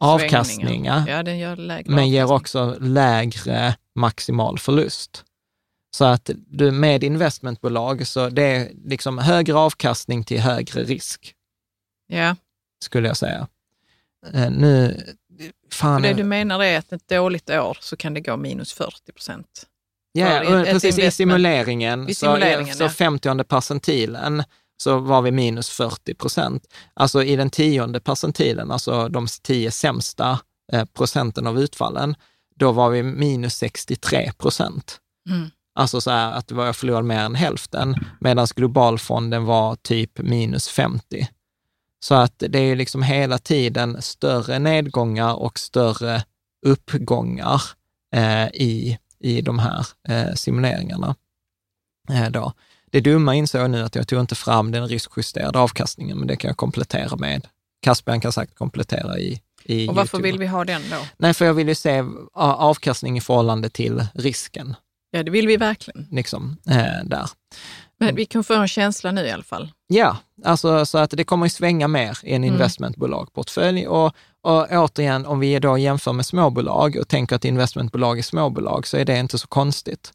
avkastningar, 0.00 1.08
ja, 1.08 1.22
lägre 1.54 1.94
men 1.94 2.08
ger 2.08 2.32
också 2.32 2.76
lägre 2.80 3.76
maximal 3.94 4.58
förlust. 4.58 5.24
Så 5.96 6.04
att 6.04 6.30
du 6.46 6.70
med 6.70 7.04
investmentbolag, 7.04 8.06
så 8.06 8.28
det 8.28 8.42
är 8.42 8.72
liksom 8.84 9.18
högre 9.18 9.54
avkastning 9.54 10.24
till 10.24 10.40
högre 10.40 10.84
risk, 10.84 11.34
Ja, 12.06 12.36
skulle 12.84 13.08
jag 13.08 13.16
säga. 13.16 13.48
Eh, 14.32 14.50
Nu, 14.50 15.02
fan, 15.72 15.94
och 15.94 16.02
det 16.02 16.12
du 16.12 16.24
menar 16.24 16.62
är 16.62 16.78
att 16.78 16.92
ett 16.92 17.08
dåligt 17.08 17.50
år 17.50 17.78
så 17.80 17.96
kan 17.96 18.14
det 18.14 18.20
gå 18.20 18.36
minus 18.36 18.72
40 18.72 19.12
procent. 19.12 19.66
Ja, 20.12 20.26
för 20.26 20.64
precis 20.64 20.98
i 20.98 21.10
simuleringen, 21.10 22.08
I 22.08 22.14
så, 22.14 22.26
simuleringen, 22.26 22.76
så 22.76 22.84
ja. 22.84 22.88
50 22.88 23.44
percentilen 23.44 24.42
så 24.76 24.98
var 24.98 25.22
vi 25.22 25.30
minus 25.30 25.70
40 25.70 26.14
procent. 26.14 26.74
Alltså 26.94 27.22
i 27.22 27.36
den 27.36 27.50
tionde 27.50 28.00
percentilen, 28.00 28.70
alltså 28.70 29.08
de 29.08 29.26
tio 29.42 29.70
sämsta 29.70 30.40
eh, 30.72 30.84
procenten 30.84 31.46
av 31.46 31.60
utfallen, 31.60 32.14
då 32.56 32.72
var 32.72 32.90
vi 32.90 33.02
minus 33.02 33.54
63 33.54 34.32
procent. 34.38 34.98
Mm. 35.30 35.50
Alltså 35.74 36.00
så 36.00 36.10
här 36.10 36.32
att 36.32 36.48
det 36.48 36.54
var- 36.54 36.66
jag 36.66 36.76
förlorade 36.76 37.06
mer 37.06 37.18
än 37.20 37.34
hälften, 37.34 37.94
medan 38.20 38.46
globalfonden 38.56 39.44
var 39.44 39.76
typ 39.76 40.18
minus 40.18 40.68
50. 40.68 41.28
Så 42.04 42.14
att 42.14 42.34
det 42.48 42.58
är 42.58 42.76
liksom 42.76 43.02
hela 43.02 43.38
tiden 43.38 44.02
större 44.02 44.58
nedgångar 44.58 45.34
och 45.34 45.58
större 45.58 46.24
uppgångar 46.66 47.62
eh, 48.14 48.46
i, 48.46 48.98
i 49.18 49.40
de 49.40 49.58
här 49.58 49.86
eh, 50.08 50.34
simuleringarna. 50.34 51.14
Eh, 52.10 52.30
då. 52.30 52.52
Det 52.90 53.00
dumma 53.00 53.34
insåg 53.34 53.60
jag 53.60 53.70
nu 53.70 53.82
att 53.82 53.94
jag 53.94 54.08
tog 54.08 54.20
inte 54.20 54.34
fram 54.34 54.70
den 54.72 54.88
riskjusterade 54.88 55.58
avkastningen, 55.58 56.18
men 56.18 56.28
det 56.28 56.36
kan 56.36 56.48
jag 56.48 56.56
komplettera 56.56 57.16
med. 57.16 57.46
Caspian 57.82 58.20
kan 58.20 58.32
säkert 58.32 58.54
komplettera 58.56 59.18
i, 59.18 59.40
i 59.64 59.88
Och 59.88 59.94
varför 59.94 60.16
YouTube. 60.18 60.22
vill 60.32 60.38
vi 60.38 60.46
ha 60.46 60.64
den 60.64 60.82
då? 60.90 60.96
Nej, 61.16 61.34
för 61.34 61.44
jag 61.44 61.54
vill 61.54 61.68
ju 61.68 61.74
se 61.74 62.04
avkastning 62.34 63.16
i 63.18 63.20
förhållande 63.20 63.70
till 63.70 64.06
risken, 64.14 64.74
Ja, 65.10 65.22
det 65.22 65.30
vill 65.30 65.46
vi 65.46 65.56
verkligen. 65.56 66.06
liksom, 66.10 66.56
eh, 66.70 67.04
där. 67.04 67.26
Men 67.98 68.14
vi 68.14 68.26
kan 68.26 68.44
få 68.44 68.54
en 68.54 68.68
känsla 68.68 69.12
nu 69.12 69.26
i 69.26 69.30
alla 69.30 69.42
fall. 69.42 69.72
Ja, 69.86 70.16
alltså 70.44 70.86
så 70.86 70.98
att 70.98 71.10
det 71.10 71.24
kommer 71.24 71.46
att 71.46 71.52
svänga 71.52 71.88
mer 71.88 72.18
i 72.22 72.34
en 72.34 72.44
Mm. 72.44 72.54
investmentbolagportfölj. 72.54 73.86
Och, 73.88 74.14
och 74.42 74.66
återigen, 74.70 75.26
om 75.26 75.40
vi 75.40 75.58
då 75.58 75.78
jämför 75.78 76.12
med 76.12 76.26
småbolag 76.26 76.96
och 77.00 77.08
tänker 77.08 77.36
att 77.36 77.44
investmentbolag 77.44 78.18
är 78.18 78.22
småbolag, 78.22 78.86
så 78.86 78.96
är 78.96 79.04
det 79.04 79.18
inte 79.18 79.38
så 79.38 79.46
konstigt 79.46 80.12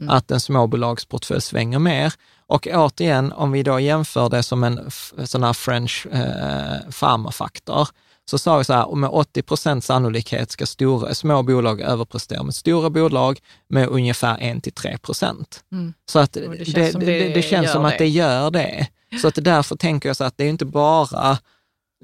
Mm. 0.00 0.10
att 0.10 0.30
en 0.30 0.40
småbolagsportfölj 0.40 1.40
svänger 1.40 1.78
mer. 1.78 2.12
Och 2.46 2.68
återigen, 2.72 3.32
om 3.32 3.52
vi 3.52 3.62
då 3.62 3.80
jämför 3.80 4.28
det 4.28 4.42
som 4.42 4.64
en 4.64 4.90
sån 5.24 5.42
här 5.42 5.52
French 5.52 6.06
eh, 6.12 6.90
pharmafaktor, 7.00 7.88
så 8.28 8.38
sa 8.38 8.58
vi 8.58 8.64
så 8.64 8.72
här, 8.72 8.94
med 8.94 9.10
80 9.10 9.42
procent 9.42 9.84
sannolikhet 9.84 10.50
ska 10.50 10.66
stora, 10.66 11.14
små 11.14 11.42
bolag 11.42 11.80
överprestera 11.80 12.42
med 12.42 12.54
stora 12.54 12.90
bolag 12.90 13.40
med 13.68 13.88
ungefär 13.88 14.36
1-3 14.36 14.98
procent. 14.98 15.64
Mm. 15.72 15.92
Så 16.10 16.18
att 16.18 16.32
det, 16.32 16.40
det 16.40 16.56
det, 16.56 16.64
känns 16.64 16.92
som 16.92 17.00
det, 17.00 17.06
det 17.06 17.34
det 17.34 17.42
känns 17.42 17.72
som 17.72 17.84
att 17.84 17.98
det. 17.98 18.04
det 18.04 18.08
gör 18.08 18.50
det. 18.50 18.88
Så 19.22 19.28
att 19.28 19.34
därför 19.34 19.76
tänker 19.76 20.08
jag 20.08 20.16
så 20.16 20.24
att 20.24 20.36
det 20.36 20.44
är 20.44 20.48
inte 20.48 20.64
bara 20.64 21.38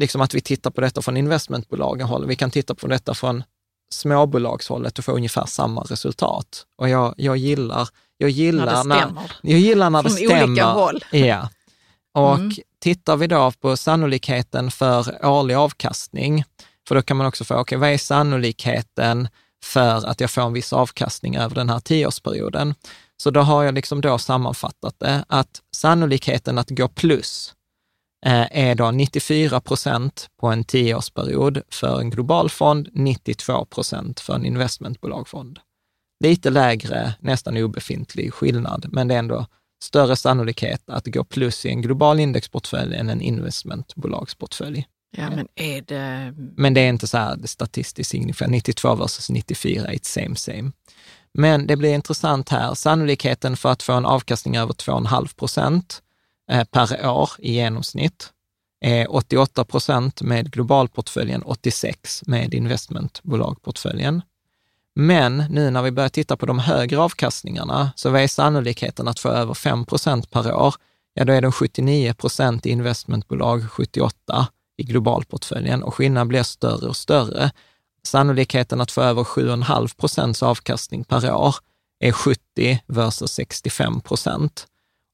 liksom 0.01 0.21
att 0.21 0.35
vi 0.35 0.41
tittar 0.41 0.71
på 0.71 0.81
detta 0.81 1.03
från 1.03 1.17
investmentbolagen 1.17 2.07
håll. 2.07 2.27
Vi 2.27 2.37
kan 2.37 2.51
titta 2.51 2.75
på 2.75 2.87
detta 2.87 3.15
från 3.15 3.43
småbolagshållet 3.91 4.99
och 4.99 5.05
få 5.05 5.13
ungefär 5.13 5.47
samma 5.47 5.81
resultat. 5.81 6.67
Och 6.79 6.89
jag, 6.89 7.15
jag 7.17 7.37
gillar, 7.37 7.89
jag 8.19 8.31
gillar 8.31 8.67
När 8.67 8.73
det 8.83 8.89
när, 8.89 9.01
stämmer. 9.01 9.33
jag 9.43 9.59
gillar 9.61 9.91
när 9.91 10.03
det 10.03 10.09
Från 10.09 10.19
stämmer. 10.19 10.45
olika 10.45 10.65
håll. 10.65 11.05
Ja. 11.13 11.49
Och 12.15 12.35
Mm. 12.35 12.53
tittar 12.79 13.17
vi 13.17 13.27
då 13.27 13.53
på 13.61 13.77
sannolikheten 13.77 14.71
för 14.71 15.27
årlig 15.27 15.55
avkastning, 15.55 16.45
för 16.89 16.95
då 16.95 17.03
kan 17.03 17.17
man 17.17 17.27
också 17.27 17.45
få, 17.45 17.55
okej, 17.55 17.79
vad 17.79 17.91
är 17.91 17.99
sannolikheten 17.99 19.29
för 19.65 20.07
att 20.07 20.21
jag 20.21 20.31
får 20.31 20.43
en 20.43 20.53
viss 20.53 20.73
avkastning 20.73 21.37
över 21.37 21.55
den 21.55 21.71
här 21.71 21.81
tioårsperioden? 21.81 22.75
Så 23.17 23.31
då 23.31 23.41
har 23.41 23.63
jag 23.65 23.75
liksom 23.75 24.01
då 24.01 24.19
sammanfattat 24.19 24.95
det, 24.99 25.25
att 25.29 25.63
sannolikheten 25.77 26.59
att 26.59 26.71
gå 26.71 26.89
plus 26.89 27.55
eh, 28.27 28.47
är 28.51 28.75
då 28.75 28.91
94 28.91 29.61
procent 29.61 30.29
på 30.41 30.47
en 30.49 30.65
tioårsperiod 30.65 31.63
för 31.71 32.01
en 32.01 32.11
global 32.11 32.51
fond, 32.51 32.89
92 32.93 33.65
procent 33.65 34.21
för 34.21 34.35
en 34.35 34.47
investmentbolagfond. 34.47 35.59
Lite 36.25 36.51
lägre, 36.51 37.15
nästan 37.21 37.57
obefintlig 37.57 38.33
skillnad, 38.35 38.87
men 38.93 39.09
det 39.09 39.15
är 39.15 39.19
ändå 39.19 39.47
större 39.85 40.17
sannolikhet 40.17 40.83
att 40.87 41.07
gå 41.07 41.25
plus 41.25 41.67
i 41.67 41.69
en 41.69 41.83
global 41.83 42.21
indexportfölj 42.21 42.97
än 42.97 43.11
en 43.11 43.21
investmentbolagsportfölj. 43.21 44.87
Ja, 45.17 45.31
men 45.31 45.49
är 45.55 45.83
det... 45.83 46.35
Men 46.37 46.75
det 46.75 46.81
är 46.81 46.89
inte 46.89 47.07
så 47.07 47.19
här 47.19 47.39
statistiskt 47.45 48.11
signifikant. 48.11 48.53
92 48.53 48.95
versus 48.95 49.31
94 49.31 49.87
är 49.87 49.95
ett 49.95 50.05
same 50.05 50.37
same. 50.37 50.73
Men 51.35 51.67
det 51.67 51.77
blir 51.77 51.95
intressant 51.95 52.49
här. 52.49 52.75
Sannolikheten 52.75 53.57
för 53.57 53.69
att 53.69 53.83
få 53.83 53.93
en 53.93 54.07
avkastning 54.07 54.57
över 54.57 54.73
2,5 54.73 55.37
procent 55.37 56.03
eh, 56.51 56.65
per 56.65 57.09
år 57.09 57.31
i 57.39 57.53
genomsnitt 57.53 58.31
är 58.81 59.15
88 59.15 59.65
procent 59.65 60.23
med 60.23 60.53
globalportföljen, 60.53 61.43
86 61.43 62.23
med 62.27 62.55
investmentbolagportföljen. 62.55 64.23
Men 64.95 65.45
nu 65.51 65.71
när 65.71 65.83
vi 65.83 65.91
börjar 65.91 66.09
titta 66.09 66.37
på 66.37 66.47
de 66.47 66.59
högre 66.59 66.99
avkastningarna, 66.99 67.93
så 67.97 68.11
vad 68.11 68.23
är 68.23 68.29
sannolikheten 68.29 69.09
att 69.09 69.21
få 69.21 69.29
över 69.29 69.55
5 69.55 69.87
procent 69.87 70.31
per 70.31 70.55
år? 70.55 70.75
Ja, 71.15 71.25
då 71.25 71.33
är 71.33 71.41
den 71.43 71.53
79 71.53 72.15
procent 72.15 72.67
i 72.67 72.71
investmentbolag, 72.71 73.71
78 73.71 74.49
i 74.77 74.83
globalportföljen 74.83 75.83
och 75.83 75.95
skillnaden 75.95 76.29
blir 76.29 76.43
större 76.43 76.89
och 76.89 76.97
större. 76.97 77.51
Sannolikheten 78.03 78.81
att 78.81 78.91
få 78.91 79.03
över 79.03 79.25
7,5 79.25 79.97
procents 79.97 80.43
avkastning 80.43 81.05
per 81.05 81.35
år 81.35 81.55
är 82.01 82.13
70 82.13 82.83
versus 82.87 83.31
65 83.33 84.01
procent. 84.01 84.67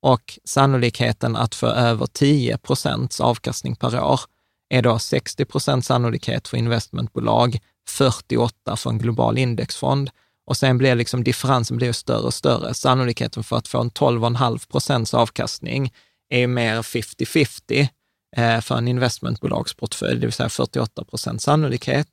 Och 0.03 0.39
sannolikheten 0.45 1.37
att 1.37 1.55
få 1.55 1.67
över 1.67 2.07
10 2.07 2.59
procents 2.59 3.21
avkastning 3.21 3.77
per 3.77 4.03
år 4.03 4.21
är 4.69 4.83
då 4.83 4.99
60 4.99 5.45
procent 5.45 5.85
sannolikhet 5.85 6.49
för 6.49 6.57
investmentbolag, 6.57 7.59
48 7.91 8.77
för 8.77 8.91
en 8.91 8.99
global 8.99 9.39
indexfond. 9.39 10.11
Och 10.47 10.57
sen 10.57 10.79
blir 10.79 10.95
liksom 10.95 11.25
differensen 11.25 11.77
blir 11.77 11.93
större 11.93 12.23
och 12.23 12.35
större. 12.35 12.75
Sannolikheten 12.75 13.45
för 13.45 13.57
att 13.57 13.69
få 13.69 13.81
en 13.81 13.91
12,5 13.91 14.71
procents 14.71 15.15
avkastning 15.15 15.93
är 16.29 16.47
mer 16.47 16.83
50-50 16.83 17.89
eh, 18.37 18.61
för 18.61 18.77
en 18.77 18.89
investmentbolagsportfölj, 18.89 20.21
det 20.21 20.27
vill 20.27 20.33
säga 20.33 20.49
48 20.49 21.05
procent 21.05 21.43
sannolikhet 21.43 22.09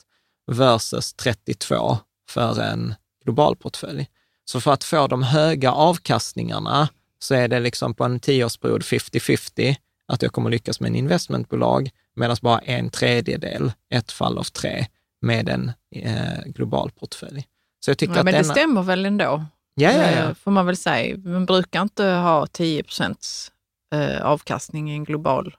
versus 0.51 1.13
32 1.13 1.97
för 2.29 2.61
en 2.61 2.95
global 3.23 3.55
portfölj. 3.55 4.07
Så 4.45 4.61
för 4.61 4.73
att 4.73 4.83
få 4.83 5.07
de 5.07 5.23
höga 5.23 5.71
avkastningarna 5.71 6.89
så 7.19 7.35
är 7.35 7.47
det 7.47 7.59
liksom 7.59 7.93
på 7.93 8.03
en 8.03 8.19
tioårsperiod 8.19 8.81
50-50 8.81 9.75
att 10.07 10.21
jag 10.21 10.31
kommer 10.31 10.49
lyckas 10.49 10.79
med 10.79 10.89
en 10.89 10.95
investmentbolag, 10.95 11.89
medan 12.15 12.37
bara 12.41 12.59
en 12.59 12.89
tredjedel, 12.89 13.71
ett 13.89 14.11
fall 14.11 14.37
av 14.37 14.43
tre, 14.43 14.87
med 15.27 15.49
en 15.49 15.71
eh, 15.95 16.43
global 16.45 16.91
portfölj. 16.91 17.47
Så 17.85 17.91
jag 17.91 17.97
tycker 17.97 18.13
Ja, 18.13 18.19
att 18.19 18.25
men 18.25 18.33
det 18.33 18.39
denna... 18.41 18.53
stämmer 18.53 18.81
väl 18.83 19.05
ändå? 19.05 19.45
Ja, 19.75 19.91
ja, 19.91 20.11
ja. 20.11 20.29
Eh, 20.29 20.33
Får 20.33 20.51
man 20.51 20.65
väl 20.65 20.77
säga. 20.77 21.17
Man 21.17 21.45
brukar 21.45 21.81
inte 21.81 22.05
ha 22.05 22.47
10 22.47 22.83
procents 22.83 23.51
eh, 23.95 24.21
avkastning 24.25 24.91
i 24.91 24.93
en 24.93 25.03
global 25.03 25.55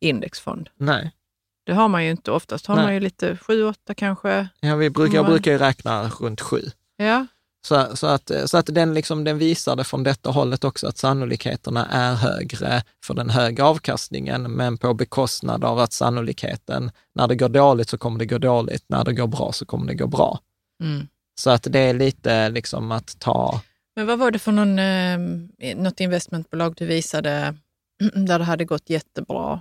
indexfond. 0.00 0.70
Nej. 0.76 1.12
Det 1.66 1.72
har 1.72 1.88
man 1.88 2.04
ju 2.04 2.10
inte. 2.10 2.30
Oftast 2.30 2.66
har 2.66 2.76
Nej. 2.76 2.84
man 2.84 2.94
ju 2.94 3.00
lite 3.00 3.34
7-8 3.34 3.94
kanske. 3.96 4.48
Ja, 4.60 4.76
vi 4.76 4.90
brukar, 4.90 5.14
jag 5.14 5.22
Men- 5.22 5.32
brukar 5.32 5.50
ju 5.52 5.58
räkna 5.58 6.08
runt 6.08 6.40
sju. 6.40 6.60
Ja, 6.96 7.26
Så, 7.66 7.96
så 7.96 8.06
att, 8.06 8.30
så 8.46 8.56
att 8.56 8.66
den, 8.66 8.94
liksom, 8.94 9.24
den 9.24 9.38
visade 9.38 9.84
från 9.84 10.02
detta 10.02 10.30
hållet 10.30 10.64
också 10.64 10.86
att 10.86 10.98
sannolikheterna 10.98 11.86
är 11.86 12.14
högre 12.14 12.82
för 13.04 13.14
den 13.14 13.30
höga 13.30 13.64
avkastningen, 13.64 14.42
men 14.42 14.78
på 14.78 14.94
bekostnad 14.94 15.64
av 15.64 15.78
att 15.78 15.92
sannolikheten, 15.92 16.90
när 17.14 17.28
det 17.28 17.36
går 17.36 17.48
dåligt 17.48 17.88
så 17.88 17.98
kommer 17.98 18.18
det 18.18 18.26
gå 18.26 18.38
dåligt, 18.38 18.84
när 18.86 19.04
det 19.04 19.12
går 19.12 19.26
bra 19.26 19.52
så 19.52 19.66
kommer 19.66 19.86
det 19.86 19.94
gå 19.94 20.06
bra. 20.06 20.40
mm. 20.82 21.06
Så 21.40 21.50
att 21.50 21.66
det 21.70 21.78
är 21.78 21.94
lite 21.94 22.48
liksom 22.48 22.92
att 22.92 23.18
ta, 23.18 23.60
Men 23.96 24.06
vad 24.06 24.18
var 24.18 24.30
det 24.30 24.38
för 24.38 24.52
någon, 24.52 24.78
eh, 24.78 25.76
något 25.76 26.00
investmentbolag 26.00 26.74
du 26.76 26.86
visade 26.86 27.56
där 28.14 28.38
det 28.38 28.44
hade 28.44 28.64
gått 28.64 28.90
jättebra 28.90 29.60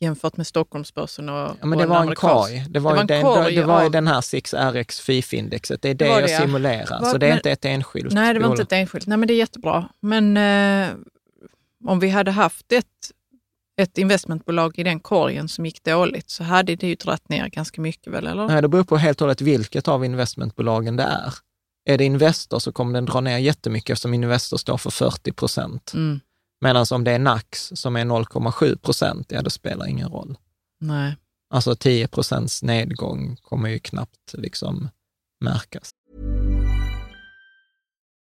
jämfört 0.00 0.36
med 0.36 0.46
Stockholmsbörsen 0.46 1.28
och 1.28 1.56
ja 1.60 1.66
men 1.66 1.78
det 1.78 1.86
var 1.86 2.02
en 2.02 2.14
korg. 2.14 2.64
Det 2.68 2.80
var, 2.80 2.90
Det 2.90 2.96
var 2.96 3.00
en 3.00 3.06
den, 3.06 3.22
korg 3.22 3.54
det 3.54 3.62
var 3.64 3.84
av- 3.84 3.90
den 3.90 4.06
här 4.06 4.20
6RX 4.20 5.00
FIF-indexet, 5.00 5.82
det 5.82 5.88
är 5.88 5.94
det, 5.94 6.04
Det 6.04 6.10
var 6.10 6.20
jag 6.20 6.28
det, 6.28 6.36
simulerar. 6.36 7.00
Vad- 7.00 7.10
så 7.10 7.18
det 7.18 7.26
är 7.26 7.30
men- 7.30 7.38
inte 7.38 7.50
ett 7.50 7.64
enskilt 7.64 8.12
Nej, 8.12 8.34
det 8.34 8.40
var 8.40 8.50
inte 8.50 8.62
ett 8.62 8.72
enskilt. 8.72 9.06
Nej, 9.06 9.18
men 9.18 9.28
det 9.28 9.34
är 9.34 9.38
jättebra. 9.38 9.88
Men 10.00 10.36
eh, 10.36 10.88
om 11.86 12.00
vi 12.00 12.08
hade 12.08 12.30
haft 12.30 12.72
ett, 12.72 12.84
ett 13.80 13.98
investmentbolag 13.98 14.78
i 14.78 14.82
den 14.82 15.00
korgen 15.00 15.48
som 15.48 15.66
gick 15.66 15.84
dåligt 15.84 16.30
så 16.30 16.44
hade 16.44 16.76
det 16.76 16.86
ju 16.86 16.94
dragit 16.94 17.28
ner 17.28 17.48
ganska 17.48 17.80
mycket 17.80 18.12
väl, 18.12 18.26
eller? 18.26 18.46
Nej, 18.46 18.62
det 18.62 18.68
beror 18.68 18.84
på 18.84 18.96
helt 18.96 19.20
och 19.20 19.24
hållet 19.24 19.40
vilket 19.40 19.88
av 19.88 20.04
investmentbolagen 20.04 20.96
det 20.96 21.02
är. 21.02 21.34
Är 21.90 21.98
det 21.98 22.04
Investor 22.04 22.58
så 22.58 22.72
kommer 22.72 22.92
den 22.94 23.04
dra 23.04 23.20
ner 23.20 23.38
jättemycket 23.38 23.90
eftersom 23.90 24.14
Investor 24.14 24.56
står 24.56 24.76
för 24.76 24.90
40 24.90 25.32
procent. 25.32 25.92
Mm. 25.94 26.20
Medan 26.60 26.86
om 26.90 27.04
det 27.04 27.12
är 27.12 27.18
Nax 27.18 27.72
som 27.74 27.96
är 27.96 28.04
0,7 28.04 28.78
procent, 28.78 29.26
ja 29.32 29.42
det 29.42 29.50
spelar 29.50 29.86
ingen 29.86 30.08
roll. 30.08 30.38
Nej. 30.80 31.16
Alltså 31.50 31.76
10 31.76 32.08
procents 32.08 32.62
nedgång 32.62 33.36
kommer 33.42 33.68
ju 33.68 33.78
knappt 33.78 34.34
liksom 34.34 34.88
märkas. 35.40 35.90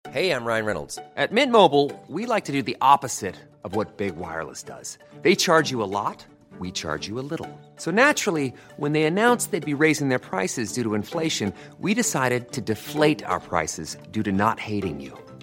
Hey, 0.08 0.30
I'm 0.30 0.44
Ryan 0.44 0.66
Reynolds. 0.66 0.98
At 1.16 1.30
Mint 1.30 1.52
Mobile, 1.52 1.90
we 2.08 2.34
like 2.34 2.46
to 2.46 2.52
do 2.52 2.62
the 2.62 2.76
opposite 2.80 3.34
of 3.62 3.76
what 3.76 3.96
Big 3.96 4.16
Wireless 4.16 4.62
does. 4.62 4.98
They 5.22 5.36
charge 5.36 5.70
you 5.70 5.82
a 5.82 5.86
lot, 5.86 6.26
we 6.58 6.70
charge 6.72 7.08
you 7.08 7.20
a 7.20 7.26
little. 7.30 7.48
So 7.76 7.90
naturally, 7.90 8.52
when 8.76 8.92
they 8.92 9.04
announced 9.04 9.50
they'd 9.50 9.76
be 9.78 9.84
raising 9.84 10.08
their 10.08 10.18
prices 10.18 10.72
due 10.72 10.82
to 10.82 10.94
inflation, 10.94 11.52
we 11.78 11.94
decided 11.94 12.52
to 12.52 12.60
deflate 12.60 13.22
our 13.24 13.40
prices 13.40 13.96
due 14.10 14.22
to 14.22 14.32
not 14.32 14.58
hating 14.58 15.00
you. 15.00 15.12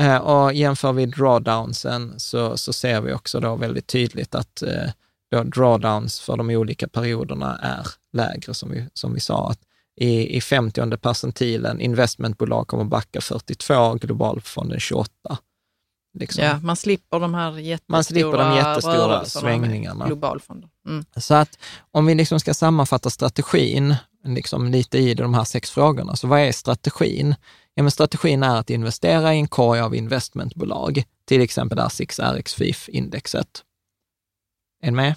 Eh, 0.00 0.16
och 0.16 0.52
jämför 0.52 0.92
vi 0.92 1.06
drawdownsen 1.06 2.20
så, 2.20 2.56
så 2.56 2.72
ser 2.72 3.00
vi 3.00 3.12
också 3.12 3.40
då 3.40 3.56
väldigt 3.56 3.86
tydligt 3.86 4.34
att 4.34 4.62
eh, 4.62 4.90
då 5.30 5.42
drawdowns 5.42 6.20
för 6.20 6.36
de 6.36 6.50
olika 6.50 6.88
perioderna 6.88 7.58
är 7.58 7.86
lägre, 8.12 8.54
som 8.54 8.70
vi, 8.70 8.86
som 8.94 9.14
vi 9.14 9.20
sa. 9.20 9.50
Att 9.50 9.60
i, 9.96 10.36
I 10.36 10.40
50 10.40 10.96
percentilen, 10.96 11.80
investmentbolag 11.80 12.68
kommer 12.68 12.84
backa 12.84 13.20
42, 13.20 13.94
globalfonden 13.94 14.80
28. 14.80 15.10
Liksom. 16.18 16.44
Ja, 16.44 16.58
man 16.62 16.76
slipper 16.76 17.20
de 17.20 17.34
här 17.34 17.58
jättestora, 17.58 17.96
Man 17.96 18.04
slipper 18.04 18.38
de 18.38 18.56
jättestora 18.56 19.24
svängningarna. 19.24 20.06
Globalfonder. 20.06 20.68
Mm. 20.88 21.04
Så 21.16 21.34
att 21.34 21.58
om 21.90 22.06
vi 22.06 22.14
liksom 22.14 22.40
ska 22.40 22.54
sammanfatta 22.54 23.10
strategin, 23.10 23.96
liksom 24.24 24.68
lite 24.68 24.98
i 24.98 25.14
de 25.14 25.34
här 25.34 25.44
sex 25.44 25.70
frågorna, 25.70 26.16
så 26.16 26.26
vad 26.26 26.40
är 26.40 26.52
strategin? 26.52 27.34
Ja, 27.74 27.82
men 27.82 27.90
strategin 27.90 28.42
är 28.42 28.56
att 28.56 28.70
investera 28.70 29.34
i 29.34 29.38
en 29.38 29.48
korg 29.48 29.80
av 29.80 29.94
investmentbolag, 29.94 31.04
till 31.24 31.40
exempel 31.40 31.78
ASICS, 31.78 32.20
RX-FIF-indexet. 32.20 33.62
Är 34.82 34.90
ni 34.90 34.96
med? 34.96 35.14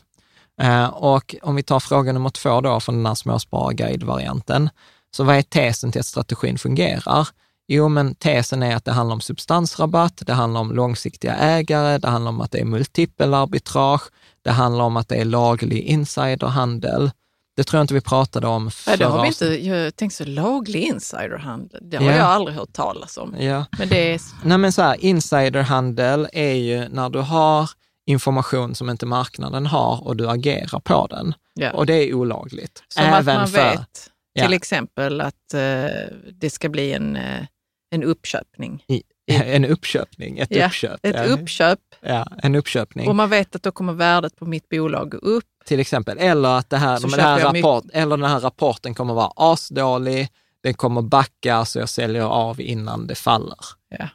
Eh, 0.62 0.88
och 0.88 1.36
om 1.42 1.56
vi 1.56 1.64
tar 1.64 1.80
fråga 1.80 2.14
nummer 2.14 2.30
två 2.30 2.62
då 2.62 2.80
från 2.80 2.96
den 2.96 3.06
här 3.06 3.16
småspararguide-varianten, 3.16 4.70
så 5.12 5.24
vad 5.24 5.36
är 5.36 5.42
tesen 5.42 5.92
till 5.92 6.00
att 6.00 6.06
strategin 6.06 6.58
fungerar? 6.58 7.28
Jo, 7.68 7.90
men 7.90 8.16
tesen 8.16 8.64
är 8.64 8.76
att 8.76 8.86
det 8.86 8.92
handlar 8.92 9.14
om 9.14 9.22
substansrabatt, 9.22 10.22
det 10.26 10.34
handlar 10.34 10.62
om 10.62 10.72
långsiktiga 10.72 11.36
ägare, 11.36 11.98
det 11.98 12.08
handlar 12.08 12.30
om 12.30 12.42
att 12.42 12.52
det 12.52 12.60
är 12.60 12.66
multipelarbitrage, 12.66 14.02
det 14.42 14.52
handlar 14.52 14.86
om 14.86 14.98
att 14.98 15.08
det 15.08 15.16
är 15.16 15.26
laglig 15.26 15.80
insiderhandel. 15.80 17.12
Det 17.56 17.64
tror 17.64 17.78
jag 17.78 17.84
inte 17.84 17.94
vi 17.94 18.02
pratade 18.02 18.48
om 18.48 18.70
Nej, 18.88 18.98
det 18.98 19.06
har 19.06 19.22
vi 19.22 19.28
inte. 19.28 19.46
Jag 19.68 19.96
tänkte 19.96 20.18
så 20.24 20.30
laglig 20.30 20.82
insiderhandel, 20.84 21.80
det 21.90 21.98
har 21.98 22.04
Ja. 22.06 22.12
jag 22.12 22.26
aldrig 22.26 22.58
hört 22.58 22.74
talas 22.74 23.18
om. 23.18 23.36
Ja. 23.40 23.66
Men 23.80 23.90
det 23.90 24.14
är, 24.14 24.22
Nej 24.44 24.58
men 24.58 24.72
så 24.72 24.82
här, 24.82 25.06
insiderhandel 25.06 26.28
är 26.34 26.54
ju 26.54 26.88
när 26.90 27.10
du 27.10 27.20
har 27.20 27.70
information 28.06 28.76
som 28.76 28.90
inte 28.90 29.06
marknaden 29.06 29.66
har 29.66 30.08
och 30.08 30.16
du 30.18 30.30
agerar 30.30 30.80
på 30.80 31.08
den. 31.08 31.34
ja. 31.54 31.72
Och 31.72 31.86
det 31.86 31.94
är 31.94 32.14
olagligt. 32.14 32.84
Som 32.88 33.04
att 33.14 33.26
man 33.26 33.50
vet 33.52 34.12
Ja. 34.38 34.44
till 34.44 34.54
exempel 34.54 35.22
att 35.22 35.54
eh, 35.54 35.86
det 36.34 36.50
ska 36.50 36.70
bli 36.70 36.94
en, 36.94 37.16
eh, 37.16 37.46
en 37.92 38.04
uppköpning. 38.04 38.84
i, 38.88 39.04
en 39.32 39.66
uppköpning, 39.66 40.38
ett 40.40 40.52
uppköp. 40.66 41.00
Ett 41.04 41.28
uppköp 41.30 41.80
Ja, 42.02 42.28
en 42.44 42.56
uppköpning. 42.56 43.08
och 43.08 43.16
man 43.16 43.30
vet 43.30 43.56
att 43.56 43.64
då 43.64 43.72
kommer 43.72 43.94
värdet 43.94 44.36
på 44.36 44.46
mitt 44.46 44.70
bolag 44.70 45.14
upp. 45.14 45.44
Till 45.66 45.80
exempel. 45.80 46.18
Eller 46.18 46.50
att 46.58 46.70
det 46.70 46.78
här, 46.78 46.98
Så 46.98 47.08
det 47.08 47.22
här 47.22 47.40
rapport, 47.40 47.84
eller 47.94 48.18
den 48.18 48.30
här 48.30 48.40
rapporten 48.40 48.94
kommer 48.94 49.14
vara 49.14 49.32
asdålig, 49.36 50.30
den 50.64 50.74
kommer 50.74 51.02
backa 51.02 51.66
så 51.66 51.80
jag 51.80 51.90
säljer 51.90 52.24
av 52.24 52.62
innan 52.62 53.08
det 53.08 53.16
faller. 53.16 53.58
Ja. 53.90 54.08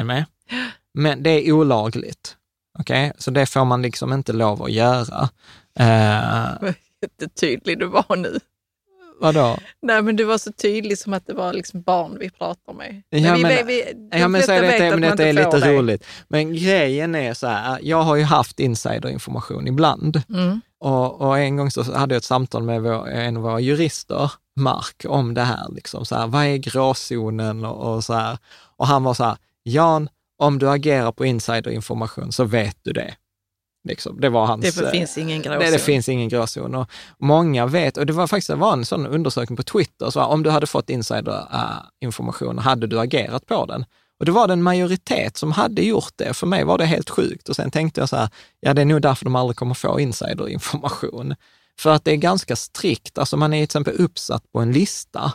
Är 0.00 0.04
med? 0.04 0.24
Men 0.94 1.22
det 1.22 1.30
är 1.30 1.52
olagligt. 1.52 2.36
Okej, 2.78 3.12
så 3.18 3.30
det 3.30 3.46
får 3.46 3.64
man 3.64 3.82
liksom 3.82 4.12
inte 4.12 4.32
lov 4.32 4.62
att 4.62 4.72
göra. 4.72 5.28
Eh, 5.78 6.48
Vad 6.60 6.74
jättetydlig 7.02 7.78
du 7.78 7.86
var 7.86 8.16
nu. 8.16 8.38
vadå? 9.20 9.56
Nej, 9.82 10.02
men 10.02 10.16
du 10.16 10.24
var 10.24 10.38
så 10.38 10.52
tydlig 10.52 10.98
som 10.98 11.12
att 11.12 11.26
det 11.26 11.32
var 11.34 11.52
liksom 11.52 11.82
barn 11.82 12.16
vi 12.20 12.30
pratar 12.30 12.72
med. 12.72 13.02
Ja, 13.10 13.34
vi, 13.34 13.42
men- 13.42 13.56
vi, 13.56 13.62
vi, 13.62 13.84
Ja, 14.18 14.28
men 14.28 14.32
de 14.32 14.38
flesta 14.38 14.52
detta, 14.60 14.84
vet 14.84 14.92
men 14.92 15.00
detta 15.00 15.28
är 15.28 15.32
lite 15.32 15.58
det. 15.60 15.72
roligt. 15.72 16.04
Men 16.28 16.52
grejen 16.54 17.14
är 17.14 17.34
så 17.34 17.46
här, 17.46 17.78
jag 17.82 18.02
har 18.02 18.16
ju 18.16 18.22
haft 18.24 18.60
insiderinformation 18.60 19.68
ibland. 19.68 20.22
Mm. 20.28 20.60
Och, 20.80 21.20
och 21.20 21.38
en 21.38 21.56
gång 21.56 21.70
så 21.70 21.82
hade 21.82 22.14
jag 22.14 22.18
ett 22.18 22.24
samtal 22.24 22.62
med 22.62 22.82
vår, 22.82 23.08
en 23.08 23.36
av 23.36 23.42
våra 23.42 23.60
jurister, 23.60 24.32
Mark, 24.56 25.04
om 25.08 25.34
det 25.34 25.42
här. 25.42 25.66
Liksom, 25.70 26.04
så 26.04 26.14
här 26.14 26.26
vad 26.26 26.44
är 26.44 26.56
gråzonen 26.56 27.64
och, 27.64 27.94
och 27.94 28.04
så 28.04 28.14
här. 28.14 28.38
Och 28.76 28.86
han 28.86 29.04
var 29.04 29.14
så 29.14 29.24
här, 29.24 29.36
Jan, 29.62 30.08
om 30.38 30.58
du 30.58 30.70
agerar 30.70 31.12
på 31.12 31.24
insiderinformation 31.24 32.32
så 32.32 32.44
vet 32.44 32.76
du 32.82 32.92
det. 32.92 33.14
Liksom, 33.88 34.20
det 34.20 34.28
var 34.28 34.46
hans... 34.46 34.74
Det 34.74 34.84
eh, 34.84 34.90
finns 34.90 35.18
ingen 35.18 35.42
gråzon. 35.42 35.58
Nej, 35.58 35.70
det 35.70 35.78
finns 35.78 36.08
ingen 36.08 36.28
gråzon. 36.28 36.74
Och 36.74 36.90
många 37.18 37.66
vet, 37.66 37.96
och 37.96 38.06
det 38.06 38.12
var 38.12 38.26
faktiskt 38.26 38.48
det 38.48 38.54
var 38.54 38.72
en 38.72 38.84
sån 38.84 39.06
undersökning 39.06 39.56
på 39.56 39.62
Twitter, 39.62 40.10
så 40.10 40.20
här, 40.20 40.28
om 40.28 40.42
du 40.42 40.50
hade 40.50 40.66
fått 40.66 40.90
insiderinformation, 40.90 42.58
hade 42.58 42.86
du 42.86 43.00
agerat 43.00 43.46
på 43.46 43.66
den? 43.66 43.84
Och 44.20 44.26
det 44.26 44.32
var 44.32 44.46
det 44.46 44.52
en 44.52 44.62
majoritet 44.62 45.36
som 45.36 45.52
hade 45.52 45.82
gjort 45.82 46.12
det. 46.16 46.34
För 46.34 46.46
mig 46.46 46.64
var 46.64 46.78
det 46.78 46.84
helt 46.84 47.10
sjukt. 47.10 47.48
Och 47.48 47.56
sen 47.56 47.70
tänkte 47.70 48.00
jag 48.00 48.08
så 48.08 48.16
här, 48.16 48.28
ja 48.60 48.74
det 48.74 48.82
är 48.82 48.86
nog 48.86 49.02
därför 49.02 49.24
de 49.24 49.36
aldrig 49.36 49.56
kommer 49.56 49.74
få 49.74 50.00
insiderinformation. 50.00 51.34
För 51.78 51.90
att 51.90 52.04
det 52.04 52.10
är 52.10 52.16
ganska 52.16 52.56
strikt, 52.56 53.18
alltså 53.18 53.36
man 53.36 53.52
är 53.52 53.56
till 53.56 53.64
exempel 53.64 53.94
uppsatt 53.98 54.52
på 54.52 54.60
en 54.60 54.72
lista. 54.72 55.32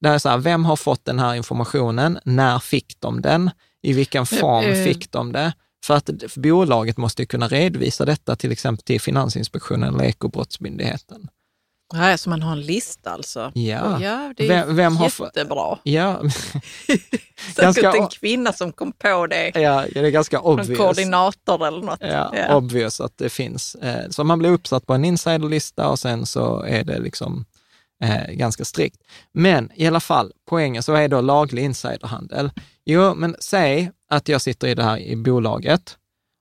Där 0.00 0.14
är 0.14 0.18
så 0.18 0.28
här, 0.28 0.38
vem 0.38 0.64
har 0.64 0.76
fått 0.76 1.04
den 1.04 1.18
här 1.18 1.34
informationen? 1.34 2.18
När 2.24 2.58
fick 2.58 3.00
de 3.00 3.20
den? 3.20 3.50
I 3.82 3.92
vilken 3.92 4.26
form 4.26 4.64
eh. 4.64 4.84
fick 4.84 5.12
de 5.12 5.32
det? 5.32 5.52
För 5.84 5.94
att 5.94 6.10
bolaget 6.36 6.96
måste 6.96 7.22
ju 7.22 7.26
kunna 7.26 7.48
redovisa 7.48 8.04
detta 8.04 8.36
till 8.36 8.52
exempel 8.52 8.84
till 8.84 9.00
Finansinspektionen 9.00 9.94
eller 9.94 10.04
Ekobrottsmyndigheten. 10.04 11.28
Nej, 11.94 12.18
så 12.18 12.30
man 12.30 12.42
har 12.42 12.52
en 12.52 12.60
lista 12.60 13.10
alltså? 13.10 13.52
Ja. 13.54 14.00
ja 14.02 14.32
det 14.36 14.44
är 14.44 14.48
Vem- 14.48 14.76
vem 14.76 14.94
jättebra. 15.02 15.78
Ja, 15.82 16.20
Ganska- 17.56 17.92
en 17.92 18.08
kvinna 18.08 18.52
som 18.52 18.72
kom 18.72 18.92
på 18.92 19.26
det. 19.26 19.52
ja 19.54 19.84
det 19.94 20.00
är 20.00 20.10
ganska 20.10 20.36
Någon 20.40 20.60
obvious. 20.60 20.78
koordinator 20.78 21.66
eller 21.66 21.80
något. 21.82 21.98
Ja, 22.00 22.32
Ja. 22.36 22.54
obvious 22.56 23.00
att 23.00 23.18
det 23.18 23.28
finns. 23.28 23.74
Eh, 23.74 24.10
Så 24.10 24.24
man 24.24 24.38
blir 24.38 24.50
uppsatt 24.50 24.86
på 24.86 24.94
en 24.94 25.04
insiderlista 25.04 25.88
och 25.88 25.98
sen 25.98 26.26
så 26.26 26.62
är 26.62 26.84
det 26.84 26.98
liksom 26.98 27.44
eh, 28.04 28.32
ganska 28.32 28.64
strikt. 28.64 28.96
Men 29.32 29.70
i 29.74 29.86
alla 29.86 30.00
fall, 30.00 30.32
poängen, 30.48 30.82
så 30.82 30.94
är 30.94 31.08
då 31.08 31.20
laglig 31.20 31.62
insiderhandel. 31.64 32.50
Jo, 32.84 33.14
men 33.14 33.36
säg 33.40 33.90
att 34.10 34.28
jag 34.28 34.40
sitter 34.42 34.68
i 34.68 34.74
det 34.74 34.82
här 34.84 34.98
i 34.98 35.16
bolaget 35.16 35.96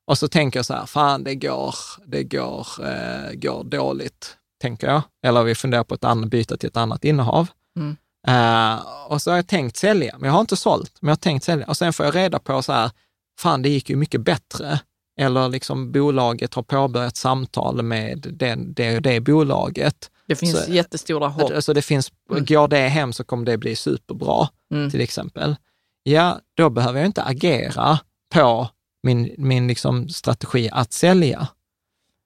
och 0.07 0.17
så 0.17 0.27
tänker 0.27 0.59
jag 0.59 0.65
så 0.65 0.73
här, 0.73 0.85
fan 0.85 1.23
det 1.23 1.35
går, 1.35 1.75
det 2.05 2.23
går, 2.23 2.67
eh, 2.83 3.31
går 3.33 3.63
dåligt, 3.63 4.37
tänker 4.63 4.87
jag. 4.87 5.01
Eller 5.25 5.43
vi 5.43 5.55
funderar 5.55 5.83
på 5.83 5.95
ett 5.95 6.03
annat, 6.03 6.29
byta 6.29 6.57
till 6.57 6.69
ett 6.69 6.77
annat 6.77 7.03
innehav. 7.05 7.47
Mm. 7.77 7.95
Eh, 8.27 8.81
och 9.07 9.21
så 9.21 9.29
har 9.31 9.35
jag 9.35 9.47
tänkt 9.47 9.77
sälja, 9.77 10.15
men 10.17 10.27
jag 10.27 10.33
har 10.33 10.41
inte 10.41 10.55
sålt, 10.55 10.91
men 11.01 11.07
jag 11.07 11.11
har 11.11 11.15
tänkt 11.19 11.43
sälja. 11.43 11.65
Och 11.67 11.77
sen 11.77 11.93
får 11.93 12.05
jag 12.05 12.15
reda 12.15 12.39
på 12.39 12.61
så 12.61 12.73
här, 12.73 12.91
fan 13.39 13.61
det 13.61 13.69
gick 13.69 13.89
ju 13.89 13.95
mycket 13.95 14.21
bättre. 14.21 14.79
Eller 15.19 15.49
liksom 15.49 15.91
bolaget 15.91 16.53
har 16.53 16.63
påbörjat 16.63 17.15
samtal 17.15 17.81
med 17.81 18.27
den, 18.39 18.73
det 18.73 18.95
och 18.95 19.01
det 19.01 19.19
bolaget. 19.19 20.09
Det 20.27 20.35
finns 20.35 20.65
Så- 20.65 20.71
jättestora 20.71 21.27
hopp. 21.27 21.51
Alltså 21.51 21.73
det 21.73 21.81
finns, 21.81 22.11
Mm. 22.31 22.45
går 22.45 22.67
det 22.67 22.87
hem 22.87 23.13
så 23.13 23.23
kommer 23.23 23.45
det 23.45 23.57
bli 23.57 23.75
superbra, 23.75 24.47
Mm. 24.73 24.89
till 24.91 25.01
exempel. 25.01 25.55
Ja, 26.03 26.39
då 26.57 26.69
behöver 26.69 26.99
jag 26.99 27.05
inte 27.07 27.23
agera 27.23 27.99
på 28.33 28.67
min, 29.03 29.35
min 29.37 29.67
liksom 29.67 30.09
strategi 30.09 30.69
att 30.73 30.93
sälja. 30.93 31.47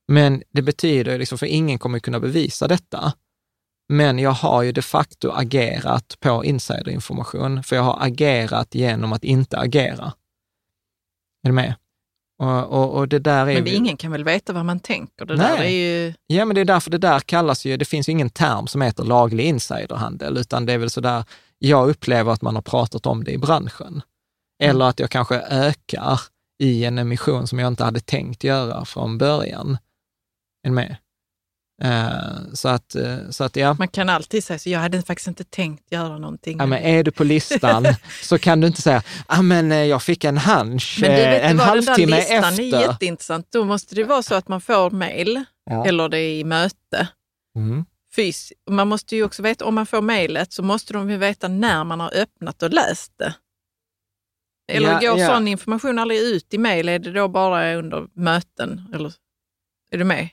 Men 0.07 0.43
det 0.51 0.61
betyder 0.61 1.11
ju, 1.11 1.17
liksom, 1.17 1.37
för 1.37 1.45
ingen 1.45 1.79
kommer 1.79 1.99
kunna 1.99 2.19
bevisa 2.19 2.67
detta, 2.67 3.13
men 3.89 4.19
jag 4.19 4.31
har 4.31 4.63
ju 4.63 4.71
de 4.71 4.81
facto 4.81 5.31
agerat 5.31 6.17
på 6.19 6.45
insiderinformation, 6.45 7.63
för 7.63 7.75
jag 7.75 7.83
har 7.83 7.97
agerat 8.01 8.75
genom 8.75 9.13
att 9.13 9.23
inte 9.23 9.57
agera. 9.57 10.13
Är 11.43 11.49
du 11.49 11.51
med? 11.51 11.75
Och, 12.39 12.63
och, 12.63 12.93
och 12.93 13.07
det 13.07 13.19
där 13.19 13.47
är... 13.47 13.53
Men 13.53 13.63
det, 13.63 13.75
ingen 13.75 13.97
kan 13.97 14.11
väl 14.11 14.23
veta 14.23 14.53
vad 14.53 14.65
man 14.65 14.79
tänker? 14.79 15.25
Det 15.25 15.35
Nej. 15.35 15.57
där 15.57 15.63
är 15.63 15.69
ju... 15.69 16.13
Ja, 16.27 16.45
men 16.45 16.55
det 16.55 16.61
är 16.61 16.65
därför 16.65 16.91
det 16.91 16.97
där 16.97 17.19
kallas 17.19 17.65
ju, 17.65 17.77
det 17.77 17.85
finns 17.85 18.09
ju 18.09 18.11
ingen 18.11 18.29
term 18.29 18.67
som 18.67 18.81
heter 18.81 19.03
laglig 19.03 19.45
insiderhandel, 19.45 20.37
utan 20.37 20.65
det 20.65 20.73
är 20.73 20.77
väl 20.77 20.89
sådär, 20.89 21.23
jag 21.59 21.89
upplever 21.89 22.31
att 22.31 22.41
man 22.41 22.55
har 22.55 22.61
pratat 22.61 23.05
om 23.05 23.23
det 23.23 23.31
i 23.31 23.37
branschen. 23.37 24.01
Eller 24.63 24.85
att 24.85 24.99
jag 24.99 25.09
kanske 25.09 25.39
ökar 25.39 26.21
i 26.59 26.85
en 26.85 26.97
emission 26.97 27.47
som 27.47 27.59
jag 27.59 27.67
inte 27.67 27.83
hade 27.83 27.99
tänkt 27.99 28.43
göra 28.43 28.85
från 28.85 29.17
början. 29.17 29.77
Är 30.63 30.69
ni 30.69 30.75
med? 30.75 30.97
Eh, 31.83 32.53
så 32.53 32.67
att, 32.69 32.95
eh, 32.95 33.29
så 33.29 33.43
att 33.43 33.55
ja. 33.55 33.73
Man 33.79 33.87
kan 33.87 34.09
alltid 34.09 34.43
säga 34.43 34.59
så, 34.59 34.69
jag 34.69 34.79
hade 34.79 35.01
faktiskt 35.01 35.27
inte 35.27 35.43
tänkt 35.43 35.91
göra 35.91 36.17
någonting. 36.17 36.57
Ja, 36.59 36.65
men 36.65 36.83
är 36.83 37.03
du 37.03 37.11
på 37.11 37.23
listan 37.23 37.85
så 38.23 38.39
kan 38.39 38.61
du 38.61 38.67
inte 38.67 38.81
säga, 38.81 39.03
ah, 39.27 39.41
men 39.41 39.71
eh, 39.71 39.77
jag 39.83 40.03
fick 40.03 40.23
en 40.23 40.37
hunch 40.37 40.97
Men 41.01 41.09
du 41.11 41.15
vet 41.17 41.41
en 41.43 41.57
vad, 41.57 41.67
den 41.67 41.85
där 41.85 41.85
halvtimme 41.87 42.15
listan 42.15 42.43
efter. 42.43 42.63
är 42.63 42.81
jätteintressant. 42.81 43.47
Då 43.51 43.65
måste 43.65 43.95
det 43.95 44.03
vara 44.03 44.23
så 44.23 44.35
att 44.35 44.47
man 44.47 44.61
får 44.61 44.89
mejl 44.91 45.43
Ja. 45.69 45.85
eller 45.85 46.09
det 46.09 46.17
är 46.19 46.39
i 46.39 46.43
möte. 46.43 47.07
Mm. 47.57 47.85
Fys 48.15 48.53
man 48.69 48.87
måste 48.87 49.15
ju 49.15 49.23
också 49.23 49.41
veta, 49.43 49.65
om 49.65 49.75
man 49.75 49.85
får 49.85 50.01
mejlet 50.01 50.53
så 50.53 50.63
måste 50.63 50.93
de 50.93 51.09
ju 51.09 51.17
veta 51.17 51.47
när 51.47 51.83
man 51.83 51.99
har 51.99 52.13
öppnat 52.15 52.63
och 52.63 52.73
läst 52.73 53.13
det. 53.17 53.33
Eller 54.71 54.91
Ja, 54.91 54.99
går 55.11 55.19
ja. 55.19 55.27
sån 55.27 55.47
information 55.47 55.99
aldrig 55.99 56.19
ut 56.19 56.53
i 56.53 56.57
mejl? 56.57 56.89
Är 56.89 56.99
det 56.99 57.11
då 57.11 57.27
bara 57.27 57.75
under 57.75 58.07
möten? 58.13 58.81
Eller, 58.93 59.13
är 59.91 59.97
du 59.97 60.03
med? 60.03 60.29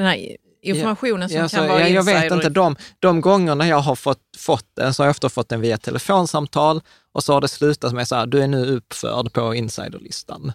Den 0.00 0.08
här 0.08 0.36
informationen 0.62 1.28
som 1.28 1.36
Ja, 1.38 1.42
kan 1.42 1.48
så, 1.48 1.66
vara 1.68 1.80
ja, 1.80 1.88
jag 1.88 2.02
vet 2.02 2.14
insider- 2.24 2.34
inte, 2.36 2.48
de, 2.48 2.76
de 2.98 3.20
gångerna 3.20 3.66
jag 3.68 3.76
har 3.80 3.94
fått, 3.94 4.18
fått 4.38 4.66
den 4.76 4.94
så 4.94 5.02
har 5.02 5.06
jag 5.06 5.10
ofta 5.10 5.28
fått 5.28 5.48
den 5.48 5.60
via 5.60 5.78
telefonsamtal 5.78 6.80
och 7.12 7.24
så 7.24 7.32
har 7.32 7.40
det 7.40 7.48
slutat 7.48 7.92
med 7.92 8.08
så 8.08 8.14
här, 8.16 8.26
du 8.26 8.42
är 8.42 8.46
nu 8.46 8.66
uppförd 8.76 9.32
på 9.32 9.54
insiderlistan. 9.54 10.52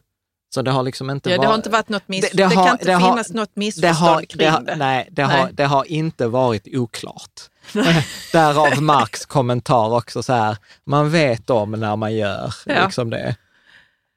Så 0.53 0.61
det 0.61 0.71
har 0.71 0.83
liksom 0.83 1.09
inte 1.09 1.29
Ja, 1.29 1.33
det 1.33 1.37
varit... 1.39 1.47
har 1.47 1.55
inte 1.55 1.69
varit 1.69 1.89
något 1.89 2.07
miss... 2.07 2.29
Det, 2.31 2.37
det 2.37 2.43
har- 2.43 2.65
kan 2.65 2.71
inte 2.71 2.85
det 2.85 2.93
har- 2.93 3.11
finnas 3.11 3.29
något 3.29 3.49
det 3.53 3.59
missförstånd 3.59 3.95
har, 4.09 4.21
kring 4.21 4.37
det 4.39 4.45
har, 4.49 4.61
det. 4.61 4.75
Nej, 4.75 5.07
det, 5.11 5.21
Har, 5.23 5.43
Nej. 5.43 5.53
det 5.53 5.65
har 5.65 5.85
inte 5.91 6.27
varit 6.27 6.67
oklart. 6.71 7.41
Därav 8.31 8.81
Marks 8.81 9.25
kommentar 9.25 9.93
också 9.95 10.23
så 10.23 10.33
här, 10.33 10.57
man 10.85 11.09
vet 11.09 11.49
om 11.49 11.71
när 11.71 11.95
man 11.95 12.15
gör 12.15 12.53
Ja. 12.65 12.83
liksom 12.85 13.09
det. 13.09 13.35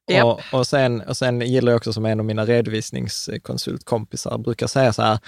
Japp. 0.08 0.24
Och, 0.24 0.40
och, 0.52 0.66
sen, 0.66 1.00
och 1.00 1.16
sen 1.16 1.40
gillar 1.40 1.72
jag 1.72 1.76
också 1.76 1.92
som 1.92 2.04
en 2.06 2.20
av 2.20 2.26
mina 2.26 2.44
redovisningskonsultkompisar 2.44 4.38
brukar 4.38 4.66
säga 4.66 4.92
så 4.92 5.02
här, 5.02 5.18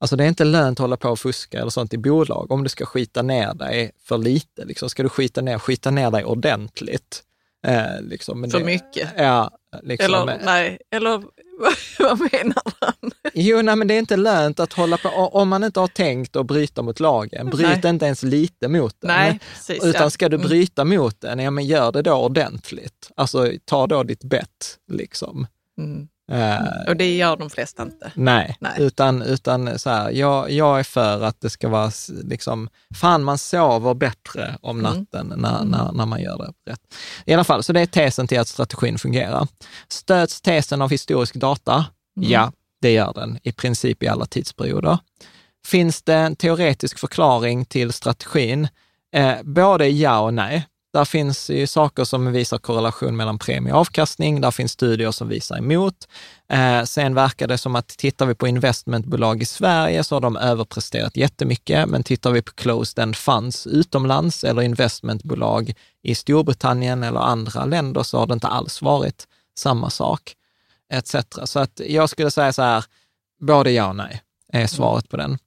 alltså 0.00 0.16
det 0.16 0.24
är 0.24 0.28
inte 0.28 0.44
lönt 0.44 0.78
att 0.80 0.82
hålla 0.82 0.96
på 0.96 1.08
och 1.08 1.18
fuska 1.18 1.58
eller 1.60 1.70
sånt 1.70 1.94
i 1.94 1.98
bolag. 1.98 2.50
Om 2.52 2.62
du 2.62 2.68
ska 2.68 2.86
skita 2.86 3.22
ner 3.22 3.54
dig 3.54 3.90
för 4.04 4.18
lite, 4.18 4.64
liksom, 4.64 4.90
ska 4.90 5.02
du 5.02 5.08
skita 5.08 5.40
ner, 5.40 5.58
skita 5.58 5.90
ner 5.90 6.10
dig 6.10 6.24
ordentligt. 6.24 7.22
Eh, 7.66 8.00
liksom, 8.02 8.50
För 8.50 8.58
det- 8.58 8.64
mycket. 8.64 9.08
Ja, 9.16 9.50
liksom, 9.82 10.04
Eller 10.14 10.26
men- 10.26 10.40
nej, 10.44 10.78
eller 10.90 11.22
vad 11.98 12.18
menar 12.18 12.62
han? 12.80 13.10
Jo, 13.34 13.62
nej, 13.62 13.76
men 13.76 13.88
det 13.88 13.94
är 13.94 13.98
inte 13.98 14.16
lönt 14.16 14.60
att 14.60 14.72
hålla 14.72 14.96
på, 14.96 15.08
om 15.08 15.48
man 15.48 15.64
inte 15.64 15.80
har 15.80 15.88
tänkt 15.88 16.36
att 16.36 16.46
bryta 16.46 16.82
mot 16.82 17.00
lagen, 17.00 17.50
bryt 17.50 17.82
Nej. 17.82 17.90
inte 17.90 18.06
ens 18.06 18.22
lite 18.22 18.68
mot 18.68 18.96
den. 19.00 19.08
Nej, 19.08 19.38
precis. 19.54 19.84
Utan 19.84 20.02
ja. 20.02 20.10
ska 20.10 20.28
du 20.28 20.36
Mm. 20.36 20.48
bryta 20.48 20.84
mot 20.84 21.20
den, 21.20 21.38
ja 21.38 21.50
men 21.50 21.66
gör 21.66 21.92
det 21.92 22.02
då 22.02 22.14
ordentligt. 22.14 23.10
Alltså 23.16 23.52
ta 23.64 23.86
då 23.86 24.02
ditt 24.02 24.24
bett, 24.24 24.78
liksom. 24.92 25.46
Mm. 25.78 26.08
Eh, 26.32 26.88
Och 26.88 26.96
det 26.96 27.16
gör 27.16 27.36
de 27.36 27.50
flesta 27.50 27.82
inte. 27.82 28.12
nej, 28.14 28.56
Nej. 28.60 28.72
utan, 28.78 29.22
utan 29.22 29.78
så 29.78 29.90
här, 29.90 30.10
jag, 30.10 30.50
jag 30.50 30.78
är 30.78 30.82
för 30.82 31.22
att 31.22 31.40
det 31.40 31.50
ska 31.50 31.68
vara 31.68 31.90
liksom, 32.24 32.68
fan 32.94 33.24
man 33.24 33.38
sover 33.38 33.94
bättre 33.94 34.58
om 34.62 34.80
Mm. 34.80 34.92
natten 34.98 35.32
när, 35.36 35.64
när, 35.64 35.92
när 35.92 36.06
man 36.06 36.22
gör 36.22 36.38
det 36.38 36.70
rätt. 36.72 36.80
I 37.24 37.34
alla 37.34 37.44
fall, 37.44 37.62
så 37.62 37.72
det 37.72 37.80
är 37.80 37.86
tesen 37.86 38.26
till 38.28 38.40
att 38.40 38.48
strategin 38.48 38.98
fungerar. 38.98 39.48
Stöds 39.88 40.40
tesen 40.40 40.82
av 40.82 40.90
historisk 40.90 41.34
data? 41.34 41.84
Mm. 42.16 42.30
Ja, 42.30 42.52
det 42.80 42.92
gör 42.92 43.12
den 43.14 43.38
i 43.42 43.52
princip 43.52 44.02
i 44.02 44.08
alla 44.08 44.26
tidsperioder. 44.26 44.98
Finns 45.66 46.02
det 46.02 46.14
en 46.14 46.36
teoretisk 46.36 46.98
förklaring 46.98 47.64
till 47.64 47.92
strategin? 47.92 48.68
Eh, 49.14 49.34
både 49.42 49.88
ja 49.88 50.18
och 50.20 50.34
nej. 50.34 50.66
Där 50.96 51.04
finns 51.04 51.50
ju 51.50 51.66
saker 51.66 52.04
som 52.04 52.32
visar 52.32 52.58
korrelation 52.58 53.16
mellan 53.16 53.38
premie 53.38 53.72
och 53.72 53.78
avkastning. 53.78 54.40
Där 54.40 54.50
finns 54.50 54.72
studier 54.72 55.10
som 55.10 55.28
visar 55.28 55.58
emot. 55.58 56.08
Eh, 56.48 56.82
sen 56.82 57.14
verkar 57.14 57.46
det 57.46 57.58
som 57.58 57.76
att 57.76 57.88
tittar 57.88 58.26
vi 58.26 58.34
på 58.34 58.48
investmentbolag 58.48 59.42
i 59.42 59.44
Sverige 59.44 60.04
så 60.04 60.14
har 60.16 60.20
de 60.20 60.36
överpresterat 60.36 61.16
jättemycket, 61.16 61.88
men 61.88 62.02
tittar 62.02 62.30
vi 62.30 62.42
på 62.42 62.52
closed-end 62.52 63.16
funds 63.16 63.66
utomlands 63.66 64.44
eller 64.44 64.62
investmentbolag 64.62 65.72
i 66.02 66.14
Storbritannien 66.14 67.02
eller 67.02 67.20
andra 67.20 67.64
länder 67.64 68.02
så 68.02 68.18
har 68.18 68.26
det 68.26 68.34
inte 68.34 68.48
alls 68.48 68.82
varit 68.82 69.24
samma 69.58 69.90
sak, 69.90 70.34
etc. 70.92 71.16
Så 71.44 71.58
att 71.58 71.80
jag 71.86 72.10
skulle 72.10 72.30
säga 72.30 72.52
så 72.52 72.62
här, 72.62 72.84
både 73.40 73.70
ja 73.70 73.88
och 73.88 73.96
nej 73.96 74.22
är 74.52 74.66
svaret 74.66 75.08
på 75.08 75.16
den. 75.16 75.38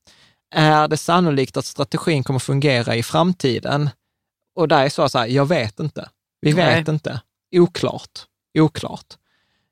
Är 0.56 0.88
det 0.88 0.98
sannolikt 0.98 1.58
att 1.58 1.66
strategin 1.66 2.24
kommer 2.24 2.40
fungera 2.40 2.96
i 2.96 3.04
framtiden? 3.04 3.90
Och 4.60 4.68
där 4.68 4.86
är 4.86 4.90
så, 4.90 5.10
så 5.10 5.20
här, 5.20 5.28
jag 5.28 5.46
vet 5.46 5.80
inte. 5.80 6.10
Vi 6.42 6.54
Nej. 6.54 6.76
vet 6.76 6.88
inte. 6.88 7.22
Oklart. 7.56 8.20
Oklart. 8.60 9.06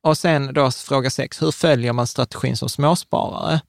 Och 0.03 0.17
sen 0.17 0.53
då 0.53 0.71
fråga 0.71 1.09
sex, 1.09 1.41
hur 1.41 1.51
följer 1.51 1.93
man 1.93 2.07
strategin 2.07 2.57
som 2.57 2.69
småsparare? 2.69 3.61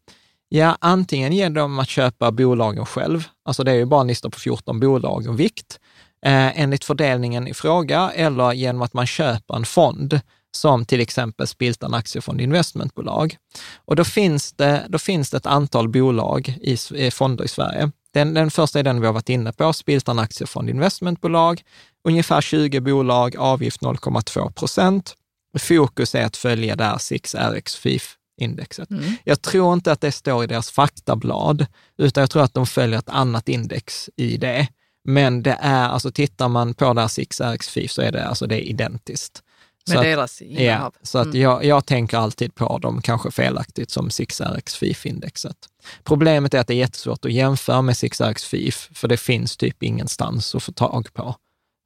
Ja, 0.48 0.76
antingen 0.80 1.32
genom 1.32 1.78
att 1.78 1.88
köpa 1.88 2.30
bolagen 2.30 2.86
själv, 2.86 3.24
alltså 3.44 3.64
det 3.64 3.70
är 3.70 3.74
ju 3.74 3.84
bara 3.84 4.00
en 4.00 4.06
lista 4.06 4.30
på 4.30 4.38
14 4.38 4.80
bolag 4.80 5.28
och 5.28 5.40
vikt, 5.40 5.80
eh, 6.26 6.60
enligt 6.60 6.84
fördelningen 6.84 7.48
i 7.48 7.54
fråga, 7.54 8.10
eller 8.14 8.52
genom 8.52 8.82
att 8.82 8.94
man 8.94 9.06
köper 9.06 9.56
en 9.56 9.64
fond, 9.64 10.20
som 10.50 10.84
till 10.84 11.00
exempel 11.00 11.46
Spiltan 11.46 11.94
Aktiefond 11.94 12.40
Investmentbolag. 12.40 13.36
Och 13.76 13.96
då 13.96 14.04
finns 14.04 14.52
det, 14.52 14.86
då 14.88 14.98
finns 14.98 15.30
det 15.30 15.36
ett 15.36 15.46
antal 15.46 15.88
bolag 15.88 16.58
i, 16.60 16.76
i 16.94 17.10
fonder 17.10 17.44
i 17.44 17.48
Sverige. 17.48 17.90
Den, 18.14 18.34
den 18.34 18.50
första 18.50 18.78
är 18.78 18.82
den 18.82 19.00
vi 19.00 19.06
har 19.06 19.14
varit 19.14 19.28
inne 19.28 19.52
på, 19.52 19.72
Spiltan 19.72 20.18
Aktiefond 20.18 20.70
Investmentbolag. 20.70 21.62
Ungefär 22.04 22.40
20 22.40 22.80
bolag, 22.80 23.36
avgift 23.36 23.80
0,2 23.80 24.52
procent. 24.52 25.14
Fokus 25.58 26.14
är 26.14 26.24
att 26.24 26.36
följa 26.36 26.76
där 26.76 26.94
6RX 26.94 27.76
FIF-indexet. 27.78 28.90
Mm. 28.90 29.04
Jag 29.24 29.42
tror 29.42 29.72
inte 29.72 29.92
att 29.92 30.00
det 30.00 30.12
står 30.12 30.44
i 30.44 30.46
deras 30.46 30.70
faktablad, 30.70 31.66
utan 31.98 32.20
jag 32.20 32.30
tror 32.30 32.42
att 32.42 32.54
de 32.54 32.66
följer 32.66 32.98
ett 32.98 33.08
annat 33.08 33.48
index 33.48 34.10
i 34.16 34.36
det. 34.36 34.68
Men 35.04 35.42
det 35.42 35.58
är, 35.60 35.88
alltså 35.88 36.10
tittar 36.10 36.48
man 36.48 36.74
på 36.74 36.92
där 36.92 37.06
6RX 37.06 37.70
FIF 37.70 37.90
så 37.90 38.02
är 38.02 38.12
det, 38.12 38.26
alltså 38.26 38.46
det 38.46 38.56
är 38.56 38.70
identiskt. 38.70 39.42
Med 39.88 39.94
Så 39.94 39.98
att- 39.98 40.04
deras 40.04 40.40
Ja, 40.40 40.46
innehav. 40.46 40.94
så 41.02 41.18
att 41.18 41.26
Mm. 41.26 41.40
jag, 41.40 41.64
jag 41.64 41.86
tänker 41.86 42.18
alltid 42.18 42.54
på 42.54 42.78
dem, 42.78 43.02
kanske 43.02 43.30
felaktigt, 43.30 43.90
som 43.90 44.08
6RX 44.10 44.74
FIF-indexet. 44.76 45.56
Problemet 46.04 46.54
är 46.54 46.58
att 46.60 46.66
det 46.66 46.74
är 46.74 46.78
jättesvårt 46.78 47.24
att 47.24 47.32
jämföra 47.32 47.82
med 47.82 47.94
6RX 47.96 48.44
FIF, 48.44 48.88
för 48.94 49.08
det 49.08 49.16
finns 49.16 49.56
typ 49.56 49.82
ingenstans 49.82 50.54
att 50.54 50.62
få 50.62 50.72
tag 50.72 51.08
på. 51.12 51.34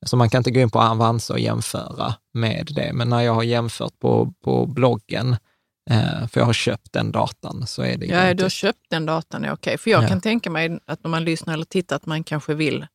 Så 0.07 0.17
man 0.17 0.31
kan 0.31 0.39
inte 0.41 0.51
gå 0.51 0.61
in 0.61 0.71
på 0.71 0.81
Avanza 0.81 1.33
och 1.33 1.41
jämföra 1.41 2.15
med 2.35 2.69
det. 2.71 2.91
Men 2.93 3.09
när 3.09 3.21
jag 3.21 3.35
har 3.35 3.43
jämfört 3.43 3.99
på, 3.99 4.33
på 4.45 4.67
bloggen, 4.67 5.37
eh, 5.91 6.27
för 6.29 6.41
jag 6.41 6.45
har 6.47 6.53
köpt 6.53 6.93
den 6.93 7.13
datan, 7.13 7.67
så 7.67 7.83
är 7.83 7.97
det 7.97 8.07
Ja, 8.07 8.35
du 8.35 8.43
har 8.43 8.51
köpt 8.51 8.81
den 8.91 9.07
datan, 9.07 9.45
är 9.45 9.53
okej. 9.53 9.79
För 9.79 9.91
jag 9.91 10.05
Ja. 10.05 10.09
kan 10.09 10.21
tänka 10.21 10.51
mig 10.51 10.79
att 10.87 11.05
när 11.05 11.11
man 11.11 11.25
lyssnar 11.25 11.55
eller 11.55 11.65
tittar 11.65 11.97
att 11.97 12.07
man 12.07 12.25
kanske 12.25 12.55
vill, 12.55 12.87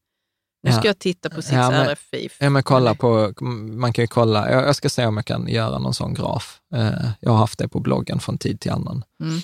nu 0.64 0.72
Ja. 0.72 0.78
ska 0.78 0.88
jag 0.88 1.00
titta 1.00 1.30
på 1.30 1.42
Ja, 1.52 1.70
men- 1.72 1.88
6RF-FIF. 1.88 2.38
Ja, 2.40 2.50
men 2.50 2.64
kolla 2.64 2.96
på, 2.96 3.34
man 3.72 3.94
kan 3.94 4.08
kolla, 4.08 4.52
jag, 4.52 4.68
jag 4.68 4.76
ska 4.76 4.90
se 4.90 5.06
om 5.06 5.18
jag 5.18 5.26
kan 5.26 5.48
göra 5.48 5.80
någon 5.80 5.94
sån 5.94 6.14
graf. 6.14 6.60
Eh, 6.76 6.90
jag 7.20 7.32
har 7.32 7.38
haft 7.38 7.60
det 7.60 7.68
på 7.68 7.80
bloggen 7.80 8.20
från 8.20 8.38
tid 8.38 8.60
till 8.60 8.72
annan. 8.72 9.04
Mm. 9.24 9.40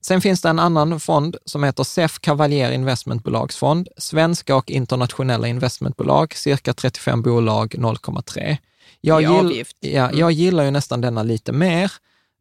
Sen 0.00 0.20
finns 0.20 0.42
det 0.42 0.48
en 0.48 0.58
annan 0.58 1.00
fond 1.00 1.36
som 1.44 1.64
heter 1.64 1.84
SEF 1.84 2.18
Cavalier 2.20 2.70
Investmentbolagsfond. 2.72 3.88
Svenska 3.96 4.56
och 4.56 4.70
internationella 4.70 5.48
investmentbolag, 5.48 6.34
cirka 6.36 6.74
35 6.74 7.22
bolag, 7.22 7.74
0,3. 7.78 8.56
Jag, 9.00 9.22
gill, 9.22 9.64
ja, 9.80 10.04
Mm. 10.04 10.18
jag 10.18 10.32
gillar 10.32 10.64
ju 10.64 10.70
nästan 10.70 11.00
denna 11.00 11.22
lite 11.22 11.52
mer, 11.52 11.92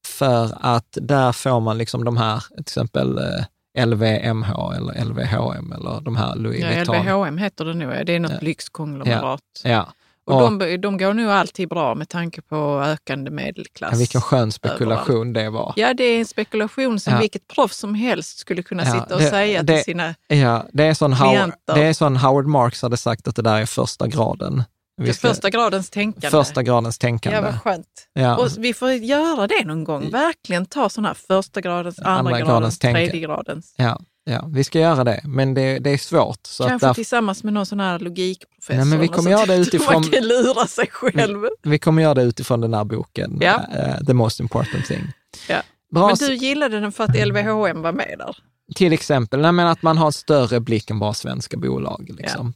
för 0.08 0.58
att 0.62 0.98
där 1.02 1.32
får 1.32 1.60
man 1.60 1.78
liksom 1.78 2.04
de 2.04 2.18
här, 2.18 2.40
till 2.50 2.60
exempel 2.62 3.18
eh, 3.18 3.46
LVMH 3.76 4.52
eller 4.78 5.06
LVHM 5.06 5.72
eller 5.72 6.02
de 6.02 6.16
här 6.16 6.36
Louis 6.36 6.60
Ja, 6.62 6.68
Vuitton. 6.70 6.96
LVHM 6.96 7.38
heter 7.38 7.66
det 7.66 7.74
nog. 7.74 7.94
ja. 7.94 8.04
Det 8.04 8.16
är 8.16 8.20
något 8.20 8.32
Ja. 8.32 8.38
lyxkonglomerat. 8.42 9.42
Ja. 9.64 9.88
Och 10.28 10.58
de, 10.60 10.78
de 10.78 10.98
går 10.98 11.14
nog 11.14 11.30
alltid 11.30 11.70
bra 11.70 11.96
med 11.96 12.10
tanke 12.10 12.42
på 12.42 12.82
ökande 12.86 13.32
medelklass. 13.32 13.92
Ja, 13.92 13.98
vilken 13.98 14.22
skön 14.22 14.52
spekulation 14.52 15.34
det 15.34 15.50
var. 15.50 15.74
Ja, 15.76 15.94
det 15.94 16.04
är 16.04 16.20
en 16.20 16.26
spekulation 16.26 17.00
som 17.00 17.14
Ja. 17.14 17.20
vilket 17.20 17.48
proffs 17.48 17.78
som 17.78 17.96
helst 17.96 18.38
skulle 18.40 18.64
kunna 18.64 18.84
Ja, 18.86 18.92
sitta 18.92 19.16
och 19.16 19.22
det- 19.22 19.30
säga 19.30 19.64
det- 19.64 19.76
till 19.76 19.84
sina... 19.84 20.16
Ja, 20.28 20.66
det 20.74 20.84
är 20.84 20.94
sån 20.94 21.14
Howard, 21.14 21.34
Klienter. 21.36 21.74
det 21.76 21.84
är 21.84 21.94
sån 21.94 22.16
Howard 22.18 22.46
Marks 22.46 22.82
hade 22.82 22.98
sagt 22.98 23.28
att 23.28 23.36
det 23.36 23.42
där 23.42 23.62
är 23.62 23.66
första 23.66 24.08
graden. 24.08 24.64
Vi 24.98 25.14
ska- 25.14 25.28
första 25.28 25.50
gradens 25.50 25.90
tänkande. 25.90 26.30
första 26.30 26.64
gradens 26.64 26.98
tänkande. 26.98 27.38
Ja, 27.38 27.42
vad 27.42 27.62
skönt. 27.62 27.88
Ja. 28.14 28.38
Och 28.38 28.50
vi 28.58 28.74
får 28.74 28.92
göra 28.92 29.48
det 29.48 29.66
någon 29.66 29.84
gång. 29.84 30.10
Verkligen 30.12 30.66
ta 30.66 30.90
sådana 30.90 31.08
här 31.08 31.16
första 31.28 31.62
gradens, 31.62 32.00
andra, 32.00 32.12
Andra 32.12 32.32
gradens, 32.32 32.50
gradens 32.50 32.80
tredje 32.80 33.20
gradens. 33.20 33.74
Ja. 33.78 34.00
Ja, 34.30 34.46
vi 34.54 34.64
ska 34.64 34.80
göra 34.80 35.04
det, 35.04 35.22
men 35.24 35.54
det, 35.54 35.80
det 35.80 35.90
är 35.90 35.98
svårt. 35.98 36.40
Så 36.48 36.68
Kanske 36.68 36.76
att 36.88 36.90
där, 36.90 36.94
tillsammans 36.94 37.44
med 37.44 37.54
någon 37.54 37.66
sån 37.66 37.80
här 37.80 38.00
logikprofessor. 38.00 38.76
Nej, 38.78 38.86
men 38.86 39.00
vi 39.00 39.08
kommer 39.08 39.32
göra 39.32 39.46
det 39.46 39.56
utifrån- 39.66 39.94
Man 39.94 40.04
kan 40.12 40.24
lura 40.28 40.68
sig 40.68 40.88
själv. 40.92 41.40
vi 41.64 41.80
kommer 41.80 42.02
göra 42.02 42.14
det 42.14 42.24
utifrån 42.24 42.62
den 42.62 42.74
här 42.74 42.84
boken, 42.84 43.38
Ja. 43.42 43.62
eh, 43.76 44.06
The 44.06 44.14
most 44.14 44.40
important 44.40 44.86
thing. 44.86 45.04
Ja. 45.50 45.62
Bra, 45.94 46.08
Men 46.08 46.16
du 46.16 46.36
gillade 46.36 46.80
den 46.80 46.92
för 46.92 47.04
att 47.04 47.16
LVHM 47.28 47.82
var 47.82 47.92
med 47.92 48.16
där? 48.18 48.38
Till 48.76 48.94
exempel, 48.94 49.40
nej, 49.42 49.52
men 49.52 49.68
att 49.68 49.82
man 49.82 49.98
har 49.98 50.06
en 50.06 50.14
större 50.14 50.60
blick 50.60 50.90
än 50.90 51.00
bara 51.00 51.14
svenska 51.14 51.58
bolag. 51.58 52.10
Liksom. 52.18 52.54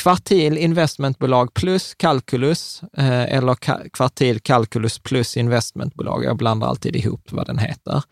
Kvartil 0.00 0.58
investmentbolag 0.58 1.54
plus 1.54 1.94
kalkylus 1.94 2.82
eh, 2.96 3.34
eller 3.34 3.54
ka- 3.54 3.88
kvartil 3.92 4.40
kalkylus 4.40 4.98
plus 4.98 5.36
investmentbolag. 5.36 6.24
Jag 6.24 6.36
blandar 6.36 6.68
alltid 6.68 6.96
ihop 6.96 7.32
vad 7.32 7.46
den 7.46 7.58
heter. 7.58 8.02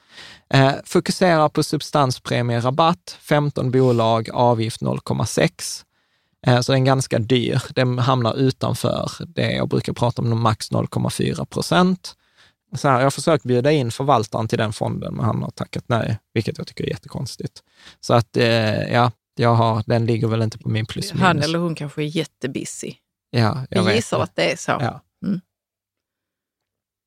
Eh, 0.55 0.72
fokuserar 0.84 1.49
på 1.49 1.62
substanspremierabatt, 1.62 3.16
15 3.20 3.70
bolag, 3.70 4.30
avgift 4.32 4.80
0,6. 4.80 5.84
Eh, 6.47 6.61
så 6.61 6.72
den 6.72 6.82
är 6.82 6.86
ganska 6.86 7.18
dyr. 7.18 7.62
Den 7.74 7.99
hamnar 7.99 8.34
utanför 8.36 9.11
det 9.26 9.53
jag 9.53 9.68
brukar 9.68 9.93
prata 9.93 10.22
om, 10.22 10.43
max 10.43 10.70
0,4 10.70 11.45
procent. 11.45 12.14
Så 12.76 12.89
här, 12.89 12.97
jag 12.97 13.05
har 13.07 13.11
försökt 13.11 13.45
bjuda 13.45 13.72
in 13.72 13.91
förvaltaren 13.91 14.49
till 14.49 14.59
den 14.59 14.72
fonden, 14.72 15.14
men 15.14 15.24
han 15.24 15.43
har 15.43 15.51
tackat 15.51 15.84
nej, 15.86 16.18
vilket 16.34 16.59
jag 16.59 16.66
tycker 16.66 16.84
är 16.84 16.89
jättekonstigt. 16.89 17.62
Så 18.01 18.14
att, 18.14 18.36
eh, 18.36 18.93
ja, 18.93 19.11
jag 19.39 19.55
har, 19.55 19.82
den 19.86 20.07
ligger 20.07 20.28
väl 20.28 20.43
inte 20.43 20.59
på 20.59 20.68
min 20.68 20.86
plus 20.86 21.12
minus. 21.12 21.22
Han 21.22 21.43
eller 21.43 21.59
hon 21.59 21.74
kanske 21.74 22.03
är 22.03 22.16
jättebusy. 22.16 22.95
Ja, 23.30 23.66
jag 23.70 23.82
vet 23.84 23.95
gissar 23.97 24.20
att 24.20 24.36
det 24.36 24.53
är 24.53 24.57
så. 24.57 24.70
Ja. 24.80 25.03
Mm. 25.26 25.41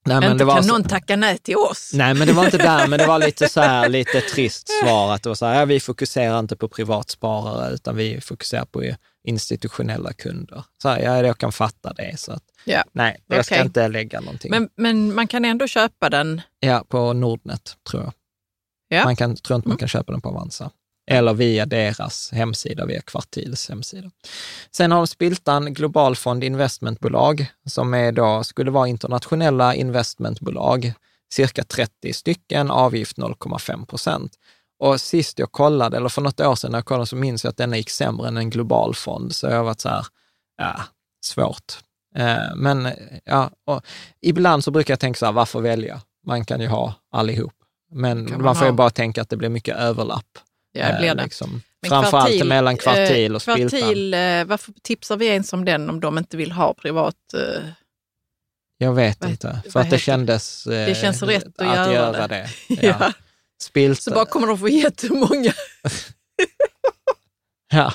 Nej, 0.05 0.19
men 0.19 0.23
inte 0.31 0.37
det 0.37 0.45
var 0.45 0.55
kan 0.55 0.63
så- 0.63 0.73
någon 0.73 0.83
tacka 0.83 1.15
nej 1.15 1.37
till 1.37 1.55
oss. 1.55 1.91
Nej, 1.93 2.13
men 2.13 2.27
det 2.27 2.33
var 2.33 2.45
inte 2.45 2.57
där, 2.71 2.87
men 2.87 2.99
det 2.99 3.07
var 3.07 3.19
lite 3.19 3.49
så 3.49 3.61
här, 3.61 3.89
lite 3.89 4.21
trist 4.21 4.69
svar 4.83 5.13
att 5.13 5.23
det 5.23 5.29
var 5.29 5.35
så 5.35 5.45
här, 5.45 5.59
ja, 5.59 5.65
vi 5.65 5.79
fokuserar 5.79 6.39
inte 6.39 6.55
på 6.55 6.67
privatsparare, 6.67 7.73
utan 7.73 7.95
vi 7.95 8.21
fokuserar 8.21 8.65
på 8.65 8.83
institutionella 9.23 10.13
kunder. 10.13 10.63
Så 10.81 10.89
här, 10.89 10.99
ja, 10.99 11.25
jag 11.25 11.37
kan 11.37 11.51
fatta 11.51 11.93
det. 11.93 12.19
Så 12.19 12.31
att, 12.31 12.43
Ja. 12.65 12.83
nej, 12.91 13.23
jag 13.27 13.45
ska 13.45 13.55
Okej. 13.55 13.65
inte 13.65 13.87
lägga 13.87 14.19
någonting. 14.19 14.51
Men, 14.51 14.69
men 14.75 15.15
man 15.15 15.27
kan 15.27 15.45
ändå 15.45 15.67
köpa 15.67 16.09
den. 16.09 16.41
Ja, 16.59 16.85
på 16.89 17.13
Nordnet 17.13 17.77
tror 17.89 18.03
jag. 18.03 18.13
Ja. 18.87 19.03
Man 19.03 19.15
kan, 19.15 19.35
tror 19.35 19.55
inte 19.55 19.67
man 19.67 19.77
kan 19.77 19.87
köpa 19.87 20.11
den 20.11 20.21
på 20.21 20.29
Avanza. 20.29 20.71
Eller 21.11 21.33
via 21.33 21.65
deras 21.65 22.31
hemsida, 22.31 22.85
via 22.85 23.01
Kvartils 23.01 23.69
hemsida. 23.69 24.11
Sen 24.71 24.91
har 24.91 25.05
Spiltan 25.05 25.73
Globalfond 25.73 26.43
Investmentbolag, 26.43 27.45
som 27.65 27.93
är 27.93 28.11
då, 28.11 28.43
skulle 28.43 28.71
vara 28.71 28.87
internationella 28.87 29.75
investmentbolag, 29.75 30.93
cirka 31.33 31.63
30 31.63 32.13
stycken, 32.13 32.71
avgift 32.71 33.17
0,5 33.17 33.85
procent. 33.85 34.35
Och 34.79 35.01
sist 35.01 35.39
jag 35.39 35.51
kollade, 35.51 35.97
eller 35.97 36.09
för 36.09 36.21
något 36.21 36.39
år 36.39 36.55
sedan 36.55 36.71
när 36.71 36.77
jag 36.77 36.85
kollade, 36.85 37.05
så 37.05 37.15
minns 37.15 37.43
jag 37.43 37.51
att 37.51 37.57
denna 37.57 37.77
gick 37.77 37.89
sämre 37.89 38.27
än 38.27 38.37
en 38.37 38.49
global 38.49 38.95
fond. 38.95 39.35
Så 39.35 39.47
jag 39.47 39.57
har 39.57 39.63
varit 39.63 39.81
så 39.81 39.89
här, 39.89 40.05
ja, 40.57 40.81
svårt. 41.25 41.73
Eh, 42.15 42.55
Men 42.55 42.89
ja, 43.25 43.49
ibland 44.21 44.63
så 44.63 44.71
brukar 44.71 44.91
jag 44.91 44.99
tänka 44.99 45.17
så 45.17 45.25
här, 45.25 45.33
varför 45.33 45.61
välja? 45.61 46.01
Man 46.27 46.45
kan 46.45 46.61
ju 46.61 46.67
ha 46.67 46.93
allihop. 47.11 47.53
Men 47.93 48.29
man, 48.31 48.41
man 48.41 48.55
får 48.55 48.67
ju 48.67 48.73
bara 48.73 48.89
tänka 48.89 49.21
att 49.21 49.29
det 49.29 49.37
blir 49.37 49.49
mycket 49.49 49.77
överlapp. 49.77 50.25
Ja, 50.71 50.87
det 50.91 50.97
blir 50.99 51.09
Eh, 51.09 51.15
det. 51.15 51.23
Liksom. 51.23 51.61
Men 51.81 51.89
Framförallt 51.89 52.25
kvartil, 52.27 52.47
mellan 52.47 52.77
kvartil 52.77 53.35
och 53.35 53.47
eh, 53.49 53.53
spiltan. 53.55 53.79
kvartil, 53.79 54.13
eh, 54.13 54.43
Varför 54.45 54.73
tipsar 54.81 55.17
vi 55.17 55.25
ens 55.25 55.53
om 55.53 55.65
den 55.65 55.89
om 55.89 55.99
de 55.99 56.17
inte 56.17 56.37
vill 56.37 56.51
ha 56.51 56.73
privat? 56.73 57.15
Jag 58.77 58.93
vet 58.93 59.21
vad- 59.21 59.29
inte, 59.29 59.61
för 59.71 59.79
att 59.79 59.89
det 59.89 59.99
kändes 59.99 60.63
Det 60.63 60.97
känns 60.97 61.23
rätt 61.23 61.61
att 61.61 61.93
göra 61.93 62.27
det. 62.27 62.49
Ja. 62.67 62.77
ja. 62.99 63.13
Spiltan. 63.61 63.95
Så 63.95 64.11
bara 64.11 64.25
kommer 64.25 64.47
de 64.47 64.57
få 64.59 64.67
jättemånga, 64.69 65.53
ja. 67.71 67.93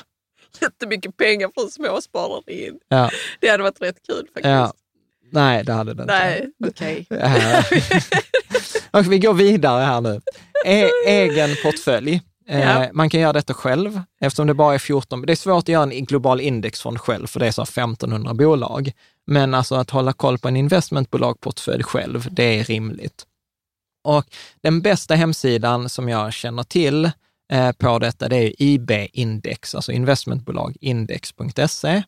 jättemycket 0.61 1.17
pengar 1.17 1.51
från 1.53 1.71
småsparare 1.71 2.53
in. 2.53 2.79
Ja. 2.87 3.09
Det 3.39 3.49
hade 3.49 3.63
varit 3.63 3.81
rätt 3.81 3.97
kul 4.07 4.25
faktiskt. 4.33 4.45
Ja. 4.45 4.73
Nej, 5.31 5.63
det 5.63 5.73
hade 5.73 5.93
det 5.93 6.01
inte. 6.01 6.13
Nej, 6.13 6.47
okej. 6.67 7.05
Ja. 7.09 7.63
och 8.91 9.11
vi 9.11 9.19
går 9.19 9.33
vidare 9.33 9.83
här 9.85 10.01
nu. 10.01 10.21
E 10.65 10.89
egen 11.05 11.55
portfölj. 11.63 12.21
Eh, 12.47 12.83
Man 12.93 13.09
kan 13.09 13.19
göra 13.19 13.33
detta 13.33 13.53
själv 13.53 14.01
eftersom 14.21 14.47
det 14.47 14.53
bara 14.53 14.73
är 14.73 14.79
14. 14.79 15.21
Det 15.21 15.33
är 15.33 15.35
svårt 15.35 15.63
att 15.63 15.69
göra 15.69 15.83
en 15.91 16.05
global 16.05 16.41
indexfond 16.41 16.99
själv 16.99 17.27
för 17.27 17.39
det 17.39 17.47
är 17.47 17.51
så 17.51 17.61
1500 17.61 18.33
bolag. 18.33 18.91
Men 19.25 19.53
alltså 19.53 19.75
att 19.75 19.89
hålla 19.89 20.13
koll 20.13 20.37
på 20.37 20.47
en 20.47 20.55
investmentbolagportfölj 20.55 21.83
själv, 21.83 22.27
det 22.31 22.59
är 22.59 22.63
rimligt. 22.63 23.25
Och 24.03 24.25
den 24.61 24.81
bästa 24.81 25.15
hemsidan 25.15 25.89
som 25.89 26.09
jag 26.09 26.33
känner 26.33 26.63
till 26.63 27.05
eh, 27.05 27.11
på 27.77 27.99
detta, 27.99 28.29
det 28.29 28.37
är 28.37 28.61
IB-index, 28.61 29.75
alltså 29.75 29.91
investmentbolag 29.91 30.75
index.se. 30.81 32.03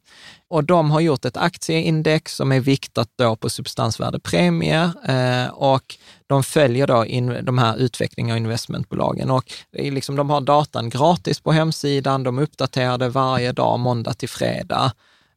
Och 0.47 0.63
de 0.63 0.91
har 0.91 0.99
gjort 0.99 1.25
ett 1.25 1.37
aktieindex 1.37 2.35
som 2.35 2.51
är 2.51 2.59
viktat 2.59 3.09
då 3.15 3.35
på 3.35 3.49
substansvärdepremier 3.49 4.91
eh, 5.07 5.49
och 5.49 5.95
de 6.27 6.43
följer 6.43 6.87
då 6.87 7.05
in, 7.05 7.37
de 7.43 7.57
här 7.57 7.77
utvecklingen 7.77 8.31
av 8.31 8.37
investmentbolagen. 8.37 9.29
Och 9.31 9.51
liksom, 9.71 10.15
de 10.15 10.29
har 10.29 10.41
datan 10.41 10.89
gratis 10.89 11.39
på 11.39 11.51
hemsidan, 11.51 12.23
de 12.23 12.39
uppdaterar 12.39 12.97
det 12.97 13.09
varje 13.09 13.51
dag, 13.51 13.79
måndag 13.79 14.13
till 14.13 14.29
fredag. 14.29 14.91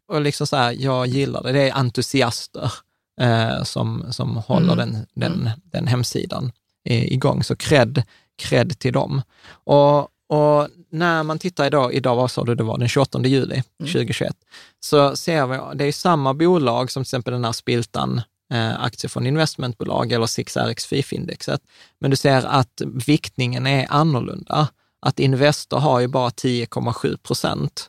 Och 0.08 0.20
liksom 0.20 0.46
så 0.46 0.56
här, 0.56 0.76
jag 0.78 1.06
gillar 1.06 1.42
det. 1.42 1.52
Det 1.52 1.68
är 1.68 1.72
entusiaster 1.74 2.72
eh, 3.20 3.62
som, 3.62 4.04
som 4.10 4.36
håller 4.36 4.72
Mm. 4.72 4.76
den, 4.78 5.06
den, 5.14 5.50
den 5.64 5.86
hemsidan 5.86 6.52
eh, 6.84 7.12
igång. 7.12 7.44
Så 7.44 7.56
cred, 7.56 8.02
cred 8.36 8.78
till 8.78 8.92
dem. 8.92 9.22
Och, 9.64 10.00
och 10.28 10.68
när 10.90 11.22
man 11.22 11.38
tittar 11.38 11.66
idag, 11.66 11.94
idag, 11.94 12.16
vad 12.16 12.30
sa 12.30 12.44
du 12.44 12.54
det 12.54 12.62
var, 12.64 12.78
den 12.78 12.88
28 12.88 13.20
juli 13.26 13.62
2021, 13.78 14.36
så 14.80 15.16
ser 15.16 15.46
vi, 15.46 15.78
det 15.78 15.84
är 15.84 15.92
samma 15.92 16.34
bolag 16.34 16.90
som 16.90 17.02
till 17.04 17.08
exempel 17.08 17.32
den 17.32 17.44
här 17.44 17.52
Spiltan 17.52 18.20
eh, 18.52 18.82
aktier 18.84 19.08
från 19.08 19.26
investmentbolag 19.26 20.12
eller 20.12 20.26
6RX 20.26 20.86
FIF-indexet. 20.86 21.60
Men 21.98 22.10
du 22.10 22.16
ser 22.16 22.46
att 22.46 22.82
viktningen 23.06 23.66
är 23.66 23.86
annorlunda. 23.90 24.68
Att 25.06 25.18
Investor 25.20 25.78
har 25.78 26.00
ju 26.00 26.08
bara 26.08 26.28
10,7 26.30 27.16
procent 27.16 27.88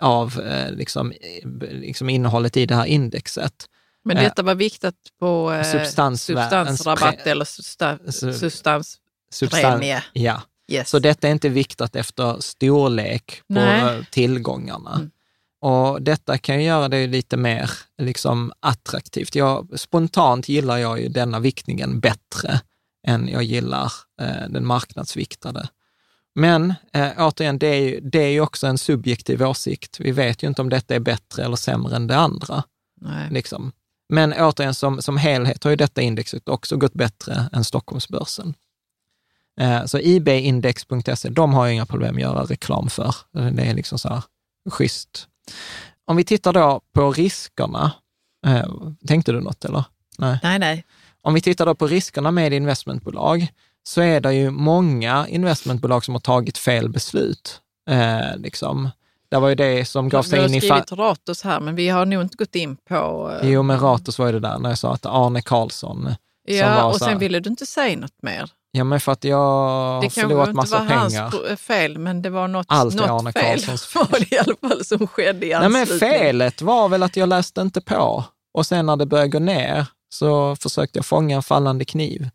av 0.00 0.40
eh, 0.40 0.72
liksom, 0.72 1.12
eh, 1.12 1.48
liksom 1.70 2.10
innehållet 2.10 2.56
i 2.56 2.66
det 2.66 2.74
här 2.74 2.84
indexet. 2.86 3.66
Men 4.04 4.16
Eh, 4.16 4.22
detta 4.22 4.42
var 4.42 4.54
viktat 4.54 4.94
på 5.20 5.52
eh, 5.52 5.62
substansrabatt 5.64 7.26
eller 7.26 7.44
substa, 7.44 7.96
Su- 7.96 8.32
substans... 9.30 9.62
Substan- 9.62 9.78
Premie. 9.78 10.02
Ja, 10.12 10.42
Yes. 10.72 10.90
så 10.90 10.98
detta 10.98 11.28
är 11.28 11.32
inte 11.32 11.48
viktat 11.48 11.96
efter 11.96 12.40
storlek 12.40 13.42
på 13.48 13.54
Nej. 13.54 13.80
eh, 13.98 14.04
tillgångarna. 14.10 14.94
Mm. 14.94 15.10
Och 15.60 16.02
detta 16.02 16.38
kan 16.38 16.56
ju 16.56 16.62
göra 16.66 16.88
det 16.88 17.06
lite 17.06 17.36
mer 17.36 17.70
liksom, 18.02 18.52
attraktivt. 18.60 19.34
Jag, 19.34 19.68
spontant 19.80 20.48
gillar 20.48 20.76
jag 20.78 21.00
ju 21.00 21.08
denna 21.08 21.40
viktningen 21.40 22.00
bättre 22.00 22.60
än 23.06 23.28
jag 23.28 23.42
gillar 23.42 23.92
eh, 24.20 24.48
den 24.48 24.66
marknadsviktade. 24.66 25.68
Men 26.34 26.74
eh, 26.92 27.08
återigen, 27.18 27.58
det 27.58 27.66
är, 27.66 27.80
ju, 27.80 28.00
det 28.00 28.18
är 28.22 28.30
ju 28.30 28.40
också 28.40 28.66
en 28.66 28.78
subjektiv 28.78 29.42
åsikt. 29.42 30.00
Vi 30.00 30.10
vet 30.12 30.42
ju 30.42 30.46
inte 30.48 30.62
om 30.62 30.68
detta 30.68 30.94
är 30.94 31.00
bättre 31.00 31.44
eller 31.44 31.56
sämre 31.56 31.96
än 31.96 32.06
det 32.06 32.16
andra. 32.16 32.62
Nej. 33.00 33.30
Liksom. 33.30 33.72
Men 34.08 34.32
återigen, 34.32 34.74
som, 34.74 35.02
som 35.02 35.16
helhet 35.16 35.64
har 35.64 35.70
ju 35.70 35.76
detta 35.76 36.00
indexet 36.02 36.48
också 36.48 36.76
gått 36.76 36.94
bättre 36.94 37.48
än 37.52 37.64
Stockholmsbörsen. 37.64 38.54
Eh, 39.60 39.84
så 39.84 39.98
ebindex.se, 40.02 41.28
de 41.28 41.54
har 41.54 41.66
jag 41.66 41.74
inga 41.74 41.86
problem 41.86 42.14
att 42.14 42.20
göra 42.22 42.44
reklam 42.44 42.88
för. 42.88 43.14
Det 43.32 43.62
är 43.62 43.74
liksom 43.74 43.98
så 43.98 44.08
här 44.08 44.22
schysst. 44.70 45.28
Om 46.04 46.16
vi 46.16 46.24
tittar 46.24 46.52
då 46.52 46.80
på 46.94 47.12
riskerna, 47.12 47.92
eh, 48.46 48.64
tänkte 49.06 49.32
du 49.32 49.40
något 49.40 49.64
eller? 49.64 49.84
Nej. 50.18 50.38
nej, 50.42 50.58
nej. 50.58 50.84
Om 51.22 51.34
vi 51.34 51.40
tittar 51.40 51.66
då 51.66 51.74
på 51.74 51.86
riskerna 51.86 52.30
med 52.30 52.52
investmentbolag, 52.52 53.46
så 53.82 54.00
är 54.00 54.20
det 54.20 54.34
ju 54.34 54.50
många 54.50 55.28
investmentbolag 55.28 56.04
som 56.04 56.14
har 56.14 56.20
tagit 56.20 56.58
fel 56.58 56.88
beslut. 56.88 57.60
Eh, 57.90 58.36
liksom. 58.36 58.90
Det 59.28 59.36
var 59.38 59.48
ju 59.48 59.54
det 59.54 59.84
som 59.84 60.08
gav 60.08 60.24
Vi 60.24 60.30
sig 60.30 60.38
har 60.38 60.48
in 60.48 60.54
i... 60.54 60.60
fa- 60.60 60.60
skrivit 60.60 60.92
Ratos 60.92 61.42
här, 61.42 61.60
men 61.60 61.74
vi 61.74 61.88
har 61.88 62.06
nog 62.06 62.22
inte 62.22 62.36
gått 62.36 62.54
in 62.54 62.76
på... 62.76 63.30
eh, 63.42 63.50
Jo, 63.50 63.62
men 63.62 63.80
Ratos 63.80 64.18
var 64.18 64.26
ju 64.26 64.32
det 64.32 64.40
där 64.40 64.58
när 64.58 64.68
jag 64.68 64.78
sa 64.78 64.92
att 64.94 65.06
Arne 65.06 65.42
Karlsson, 65.42 66.14
Ja, 66.48 66.84
och 66.84 66.96
så 66.96 67.04
här- 67.04 67.12
sen 67.12 67.18
ville 67.18 67.40
du 67.40 67.50
inte 67.50 67.66
säga 67.66 67.96
något 67.98 68.22
mer. 68.22 68.50
Ja 68.76 68.84
men 68.84 69.00
för 69.00 69.12
att 69.12 69.24
jag 69.24 69.36
har 69.36 70.00
Det 70.00 70.04
kanske 70.06 70.20
förlorat 70.20 70.48
inte 70.48 70.56
massa 70.56 70.78
var 70.78 70.84
hans 70.86 71.14
pengar. 71.14 71.56
fel, 71.56 71.98
men 71.98 72.22
det 72.22 72.30
var 72.30 72.48
något, 72.48 72.66
Allt 72.68 72.94
något 72.94 73.10
Arne 73.10 73.32
fel 73.32 73.42
Karlssons 73.42 73.86
fel. 73.86 74.02
var 74.10 74.18
det 74.20 74.32
i 74.32 74.38
alla 74.38 74.56
fall 74.68 74.84
som 74.84 75.06
skedde 75.06 75.46
i 75.46 75.50
Nej 75.58 75.68
men 75.68 75.86
felet 75.86 76.62
var 76.62 76.88
väl 76.88 77.02
att 77.02 77.16
jag 77.16 77.28
läste 77.28 77.60
inte 77.60 77.80
på 77.80 78.24
och 78.54 78.66
sen 78.66 78.86
när 78.86 78.96
det 78.96 79.06
började 79.06 79.28
gå 79.30 79.38
ner 79.38 79.86
så 80.08 80.56
försökte 80.56 80.98
jag 80.98 81.06
fånga 81.06 81.36
en 81.36 81.42
fallande 81.42 81.84
kniv. 81.84 82.28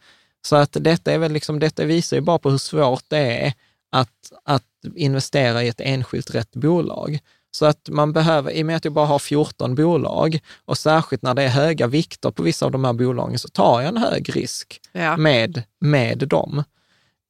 Så 0.48 0.56
att 0.56 0.78
detta 0.80 1.12
är 1.12 1.18
väl 1.18 1.32
liksom, 1.32 1.60
detta 1.60 1.86
visar 1.86 2.18
ju 2.18 2.22
bara 2.22 2.40
på 2.40 2.50
hur 2.50 2.58
svårt 2.58 3.04
det 3.08 3.18
är 3.46 3.54
att, 3.92 4.32
att 4.46 4.64
investera 4.96 5.64
i 5.64 5.68
ett 5.68 5.82
enskilt 5.82 6.36
rätt 6.36 6.52
bolag. 6.52 7.20
Så 7.52 7.66
att 7.66 7.90
man 7.90 8.14
behöver, 8.14 8.52
i 8.52 8.62
och 8.62 8.66
med 8.66 8.76
att 8.76 8.86
jag 8.86 8.94
bara 8.94 9.06
har 9.06 9.20
14 9.20 9.76
bolag 9.76 10.40
och 10.66 10.78
särskilt 10.78 11.22
när 11.22 11.34
det 11.34 11.44
är 11.44 11.50
höga 11.50 11.88
vikter 11.88 12.32
på 12.32 12.44
vissa 12.44 12.66
av 12.66 12.72
de 12.72 12.86
här 12.86 12.94
bolagen 12.94 13.40
så 13.40 13.48
tar 13.48 13.82
jag 13.82 13.90
en 13.90 13.98
hög 13.98 14.36
risk 14.36 14.82
Ja. 14.92 15.18
med, 15.18 15.64
med 15.80 16.18
dem. 16.18 16.64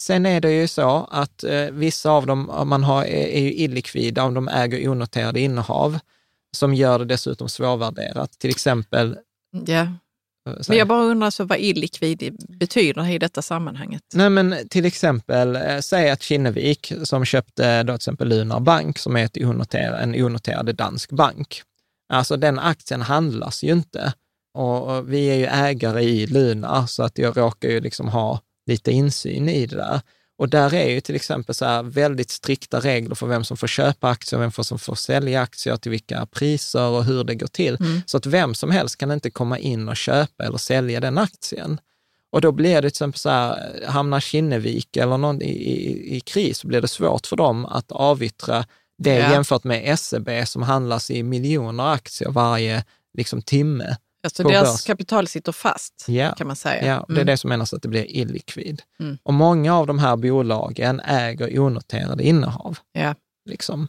Sen 0.01 0.25
är 0.25 0.41
det 0.41 0.51
ju 0.51 0.67
så 0.67 1.07
att 1.11 1.43
eh, 1.43 1.65
vissa 1.71 2.11
av 2.11 2.25
dem 2.25 2.51
man 2.65 2.83
har, 2.83 3.03
är, 3.03 3.27
är 3.27 3.41
ju 3.41 3.53
illikvida 3.53 4.23
om 4.23 4.33
de 4.33 4.47
äger 4.47 4.89
onoterade 4.89 5.39
innehav, 5.39 5.99
som 6.51 6.73
gör 6.73 6.99
det 6.99 7.05
dessutom 7.05 7.49
svårvärderat. 7.49 8.31
Till 8.39 8.49
exempel... 8.49 9.17
Ja. 9.65 9.87
Eh, 10.49 10.53
Men 10.67 10.77
jag 10.77 10.87
bara 10.87 11.03
undrar 11.03 11.29
så 11.29 11.43
vad 11.43 11.59
illikvid 11.59 12.37
betyder 12.59 13.09
i 13.09 13.19
detta 13.19 13.41
sammanhanget. 13.41 14.03
Nej, 14.13 14.29
men 14.29 14.55
till 14.69 14.85
exempel, 14.85 15.55
eh, 15.55 15.79
säg 15.79 16.09
att 16.09 16.21
Kinnevik 16.21 16.93
som 17.03 17.25
köpte 17.25 17.83
då 17.83 17.91
till 17.93 17.95
exempel 17.95 18.27
Lunar 18.27 18.59
Bank, 18.59 18.99
som 18.99 19.15
är 19.15 19.25
ett 19.25 19.37
onoter, 19.37 19.93
en 19.93 20.25
onoterad 20.25 20.75
dansk 20.75 21.11
bank. 21.11 21.63
Alltså 22.13 22.37
den 22.37 22.59
aktien 22.59 23.01
handlas 23.01 23.63
ju 23.63 23.71
inte. 23.71 24.13
Och, 24.53 24.97
och 24.97 25.13
vi 25.13 25.27
är 25.29 25.35
ju 25.35 25.45
ägare 25.45 26.03
i 26.03 26.27
Lunar, 26.27 26.85
så 26.85 27.03
att 27.03 27.17
jag 27.17 27.37
råkar 27.37 27.69
ju 27.69 27.79
liksom 27.79 28.07
ha 28.07 28.39
lite 28.65 28.91
insyn 28.91 29.49
i 29.49 29.65
det 29.65 29.75
där. 29.75 30.01
Och 30.41 30.49
där 30.49 30.73
är 30.73 30.89
ju 30.89 31.01
till 31.01 31.15
exempel 31.15 31.55
så 31.55 31.81
väldigt 31.83 32.29
strikta 32.31 32.79
regler 32.79 33.15
för 33.15 33.27
vem 33.27 33.43
som 33.43 33.57
får 33.57 33.67
köpa 33.67 34.09
aktier, 34.09 34.39
vem 34.39 34.51
som 34.51 34.79
får 34.79 34.95
sälja 34.95 35.41
aktier, 35.41 35.77
till 35.77 35.91
vilka 35.91 36.25
priser 36.25 36.87
och 36.87 37.03
hur 37.03 37.23
det 37.23 37.35
går 37.35 37.47
till. 37.47 37.77
Så 38.05 38.17
att 38.17 38.25
vem 38.25 38.53
som 38.53 38.71
helst 38.71 38.97
kan 38.97 39.11
inte 39.11 39.29
komma 39.29 39.57
in 39.59 39.89
och 39.89 39.97
köpa 39.97 40.43
eller 40.43 40.57
sälja 40.57 40.99
den 40.99 41.17
aktien. 41.17 41.79
Och 42.31 42.41
då 42.41 42.51
blir 42.51 42.73
det 42.75 42.81
till 42.81 42.87
exempel 42.87 43.19
så 43.19 43.29
här, 43.29 43.85
hamnar 43.87 44.19
Kinnevik 44.19 44.97
eller 44.97 45.17
någon 45.17 45.41
i, 45.41 45.45
i, 45.49 46.15
i 46.15 46.19
kris, 46.19 46.57
så 46.57 46.67
blir 46.67 46.81
det 46.81 46.87
svårt 46.87 47.27
för 47.27 47.35
dem 47.35 47.65
att 47.65 47.91
avyttra 47.91 48.65
det 48.97 49.15
Ja. 49.15 49.31
jämfört 49.31 49.63
med 49.63 49.99
SEB 49.99 50.47
som 50.47 50.61
handlas 50.63 51.11
i 51.11 51.23
miljoner 51.23 51.93
aktier 51.93 52.29
varje 52.29 52.83
liksom, 53.17 53.41
timme. 53.41 53.97
Alltså 54.23 54.43
deras 54.43 54.73
börs. 54.73 54.83
kapital 54.85 55.27
sitter 55.27 55.51
fast, 55.51 56.05
Ja. 56.07 56.31
kan 56.31 56.47
man 56.47 56.55
säga. 56.55 56.85
Ja, 56.87 57.05
det 57.07 57.13
är 57.13 57.15
Mm. 57.15 57.25
det 57.25 57.37
som 57.37 57.49
menas 57.49 57.73
att 57.73 57.81
det 57.81 57.87
blir 57.87 58.15
illikvid. 58.15 58.81
Mm. 58.99 59.17
Och 59.23 59.33
många 59.33 59.75
av 59.75 59.87
de 59.87 59.99
här 59.99 60.15
bolagen 60.15 60.99
äger 60.99 61.59
onoterade 61.59 62.23
innehav. 62.23 62.77
Ja. 62.93 63.15
Liksom. 63.49 63.87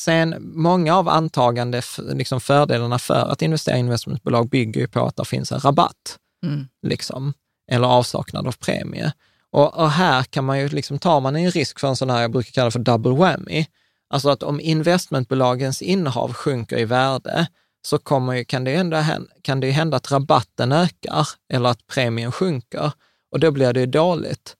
Sen, 0.00 0.34
många 0.40 0.96
av 0.96 1.08
antagande 1.08 1.82
liksom 1.98 2.40
fördelarna 2.40 2.98
för 2.98 3.28
att 3.32 3.42
investera 3.42 3.76
i 3.76 3.80
investmentbolag 3.80 4.48
bygger 4.48 4.80
ju 4.80 4.86
på 4.88 5.06
att 5.06 5.16
det 5.16 5.24
finns 5.24 5.52
en 5.52 5.60
rabatt, 5.60 6.18
Mm. 6.46 6.68
liksom, 6.86 7.32
eller 7.70 7.88
avsaknad 7.88 8.46
av 8.46 8.52
premie. 8.52 9.12
Och, 9.50 9.76
och 9.78 9.90
här 9.90 10.22
kan 10.22 10.44
man 10.44 10.58
ju, 10.60 10.68
liksom, 10.68 10.98
tar 10.98 11.20
man 11.20 11.36
en 11.36 11.50
risk 11.50 11.78
för 11.80 11.88
en 11.88 11.96
sån 11.96 12.10
här, 12.10 12.20
jag 12.20 12.32
brukar 12.32 12.50
kalla 12.52 12.70
för 12.70 12.78
double 12.78 13.12
whammy, 13.16 13.66
alltså 14.10 14.28
att 14.30 14.42
om 14.42 14.60
investmentbolagens 14.60 15.82
innehav 15.82 16.32
sjunker 16.32 16.78
i 16.78 16.84
värde, 16.84 17.46
så 17.86 17.98
kommer 17.98 18.32
ju, 18.32 18.44
kan, 18.44 18.64
det 18.64 18.70
hända, 18.70 19.06
kan 19.42 19.60
det 19.60 19.70
hända 19.70 19.96
att 19.96 20.12
rabatten 20.12 20.72
ökar 20.72 21.28
eller 21.52 21.68
att 21.68 21.86
premien 21.86 22.32
sjunker 22.32 22.92
och 23.32 23.40
då 23.40 23.50
blir 23.50 23.72
det 23.72 23.80
ju 23.80 23.86
dåligt. 23.86 24.54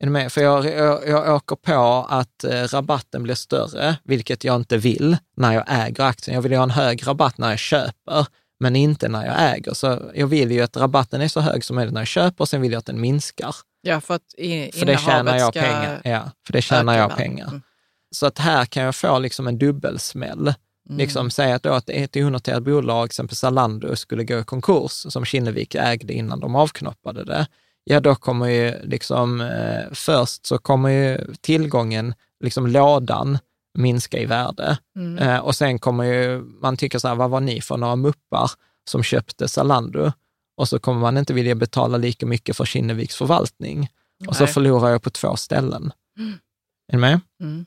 Är 0.00 0.06
du 0.06 0.12
med? 0.12 0.32
För 0.32 0.40
jag, 0.40 0.66
jag, 0.66 1.08
jag 1.08 1.34
åker 1.34 1.56
på 1.56 2.06
att 2.08 2.44
eh, 2.44 2.62
rabatten 2.62 3.22
blir 3.22 3.34
större, 3.34 3.96
vilket 4.04 4.44
jag 4.44 4.56
inte 4.56 4.76
vill 4.76 5.16
när 5.36 5.52
jag 5.54 5.64
äger 5.68 6.04
aktien. 6.04 6.34
Jag 6.34 6.42
vill 6.42 6.52
ju 6.52 6.58
ha 6.58 6.64
en 6.64 6.70
hög 6.70 7.06
rabatt 7.06 7.38
när 7.38 7.50
jag 7.50 7.58
köper, 7.58 8.26
men 8.60 8.76
inte 8.76 9.08
när 9.08 9.26
jag 9.26 9.56
äger. 9.56 9.74
Så 9.74 10.10
jag 10.14 10.26
vill 10.26 10.52
ju 10.52 10.62
att 10.62 10.76
rabatten 10.76 11.20
är 11.20 11.28
så 11.28 11.40
hög 11.40 11.64
som 11.64 11.76
möjligt 11.76 11.94
när 11.94 12.00
jag 12.00 12.08
köper 12.08 12.40
och 12.40 12.48
sen 12.48 12.60
vill 12.60 12.72
jag 12.72 12.78
att 12.78 12.86
den 12.86 13.00
minskar. 13.00 13.54
Ja, 13.82 14.00
för 14.00 14.14
att 14.14 14.34
i, 14.38 14.72
För 14.72 14.86
det 14.86 14.98
tjänar 14.98 15.20
innehavet 15.20 15.40
jag 15.40 15.64
pengar. 15.64 16.00
Ja, 16.04 16.30
för 16.46 16.52
det 16.52 16.62
tjänar 16.62 16.98
jag 16.98 17.16
pengar. 17.16 17.48
Mm. 17.48 17.62
Så 18.10 18.26
att 18.26 18.38
här 18.38 18.64
kan 18.64 18.82
jag 18.82 18.94
få 18.94 19.18
liksom 19.18 19.46
en 19.46 19.58
dubbelsmäll. 19.58 20.54
Mm. 20.88 20.98
Liksom 20.98 21.30
säga 21.30 21.54
att, 21.54 21.62
då 21.62 21.80
ett 21.86 22.16
onoterat 22.16 22.62
bolag, 22.62 23.08
till 23.08 23.12
exempel 23.12 23.36
Zalando, 23.36 23.96
skulle 23.96 24.24
gå 24.24 24.38
i 24.38 24.44
konkurs, 24.44 24.92
som 24.92 25.24
Kinnevik 25.24 25.74
ägde 25.74 26.12
innan 26.12 26.40
de 26.40 26.56
avknoppade 26.56 27.24
det, 27.24 27.46
ja 27.84 28.00
då 28.00 28.14
kommer 28.14 28.46
ju 28.46 28.74
liksom, 28.82 29.40
eh, 29.40 29.92
först 29.92 30.46
så 30.46 30.58
kommer 30.58 30.88
ju 30.88 31.34
tillgången, 31.40 32.14
liksom 32.40 32.66
lådan, 32.66 33.38
minska 33.78 34.18
i 34.18 34.26
värde. 34.26 34.78
Mm. 34.96 35.18
Eh, 35.18 35.38
och 35.38 35.56
sen 35.56 35.78
kommer 35.78 36.04
ju, 36.04 36.42
man 36.42 36.76
tycker 36.76 36.98
så 36.98 37.08
här, 37.08 37.14
vad 37.14 37.30
var 37.30 37.40
ni 37.40 37.60
för 37.60 37.76
några 37.76 37.96
muppar 37.96 38.50
som 38.90 39.02
köpte 39.02 39.48
Zalando? 39.48 40.12
Och 40.56 40.68
så 40.68 40.78
kommer 40.78 41.00
man 41.00 41.18
inte 41.18 41.34
vilja 41.34 41.54
betala 41.54 41.96
lika 41.96 42.26
mycket 42.26 42.56
för 42.56 42.64
Kinneviks 42.64 43.16
förvaltning. 43.16 43.88
Och 44.26 44.36
så 44.36 44.46
förlorar 44.46 44.90
jag 44.90 45.02
på 45.02 45.10
två 45.10 45.36
ställen. 45.36 45.92
Är 46.92 46.96
ni 46.96 46.98
med? 46.98 47.20
Mm. 47.42 47.66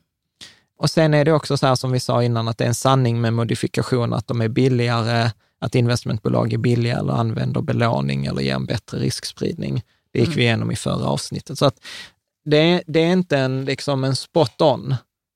Och 0.82 0.90
sen 0.90 1.14
är 1.14 1.26
det 1.26 1.32
också 1.34 1.58
så 1.58 1.68
här 1.68 1.76
som 1.76 1.92
vi 1.92 2.00
sa 2.00 2.24
innan, 2.24 2.48
att 2.48 2.58
det 2.58 2.64
är 2.64 2.68
en 2.68 2.76
sanning 2.76 3.22
med 3.22 3.34
modifikation, 3.34 4.14
att 4.14 4.28
de 4.28 4.42
är 4.42 4.48
billigare, 4.48 5.30
att 5.60 5.76
investmentbolag 5.76 6.54
är 6.54 6.58
billiga 6.58 6.98
eller 6.98 7.14
använder 7.14 7.62
belåning 7.62 8.26
eller 8.26 8.42
ger 8.42 8.56
en 8.56 8.66
bättre 8.66 8.98
riskspridning. 9.00 9.84
Det 10.14 10.20
gick 10.20 10.38
vi 10.38 10.42
igenom 10.42 10.72
i 10.72 10.76
förra 10.76 11.06
avsnittet. 11.08 11.58
Så 11.58 11.66
att 11.66 11.76
det, 12.46 12.58
är- 12.58 12.84
det 12.88 13.00
är 13.00 13.12
inte 13.14 13.38
en, 13.38 13.66
liksom 13.66 14.04
en 14.04 14.16
spot 14.16 14.62
on, 14.62 14.96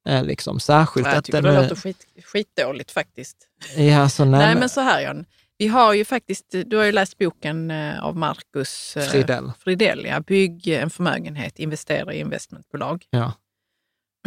eh, 0.10 0.24
liksom, 0.24 0.60
särskilt 0.60 1.08
Jag 1.08 1.16
att 1.16 1.26
den... 1.26 1.44
det 1.44 1.62
låter 1.62 1.76
skit, 1.76 2.06
skitdåligt 2.26 2.92
faktiskt. 2.92 3.38
Ja, 3.78 4.10
så 4.10 4.26
nej, 4.26 4.40
Nej, 4.40 4.48
men- 4.50 4.60
men 4.60 4.70
så 4.70 4.82
här 4.82 5.08
John. 5.08 5.26
Vi 5.58 5.68
har 5.68 5.94
ju 5.94 6.06
faktiskt, 6.06 6.46
du 6.66 6.78
har 6.78 6.84
ju 6.84 6.92
läst 6.92 7.18
boken 7.18 7.72
eh, 7.72 8.04
av 8.06 8.16
Marcus 8.18 8.98
eh, 8.98 9.04
Fridell. 9.04 9.52
Fridell 9.60 10.06
ja. 10.06 10.20
Bygg 10.20 10.68
en 10.68 10.90
förmögenhet, 10.90 11.60
investera 11.60 12.14
i 12.14 12.20
investmentbolag. 12.20 13.06
Ja. 13.10 13.32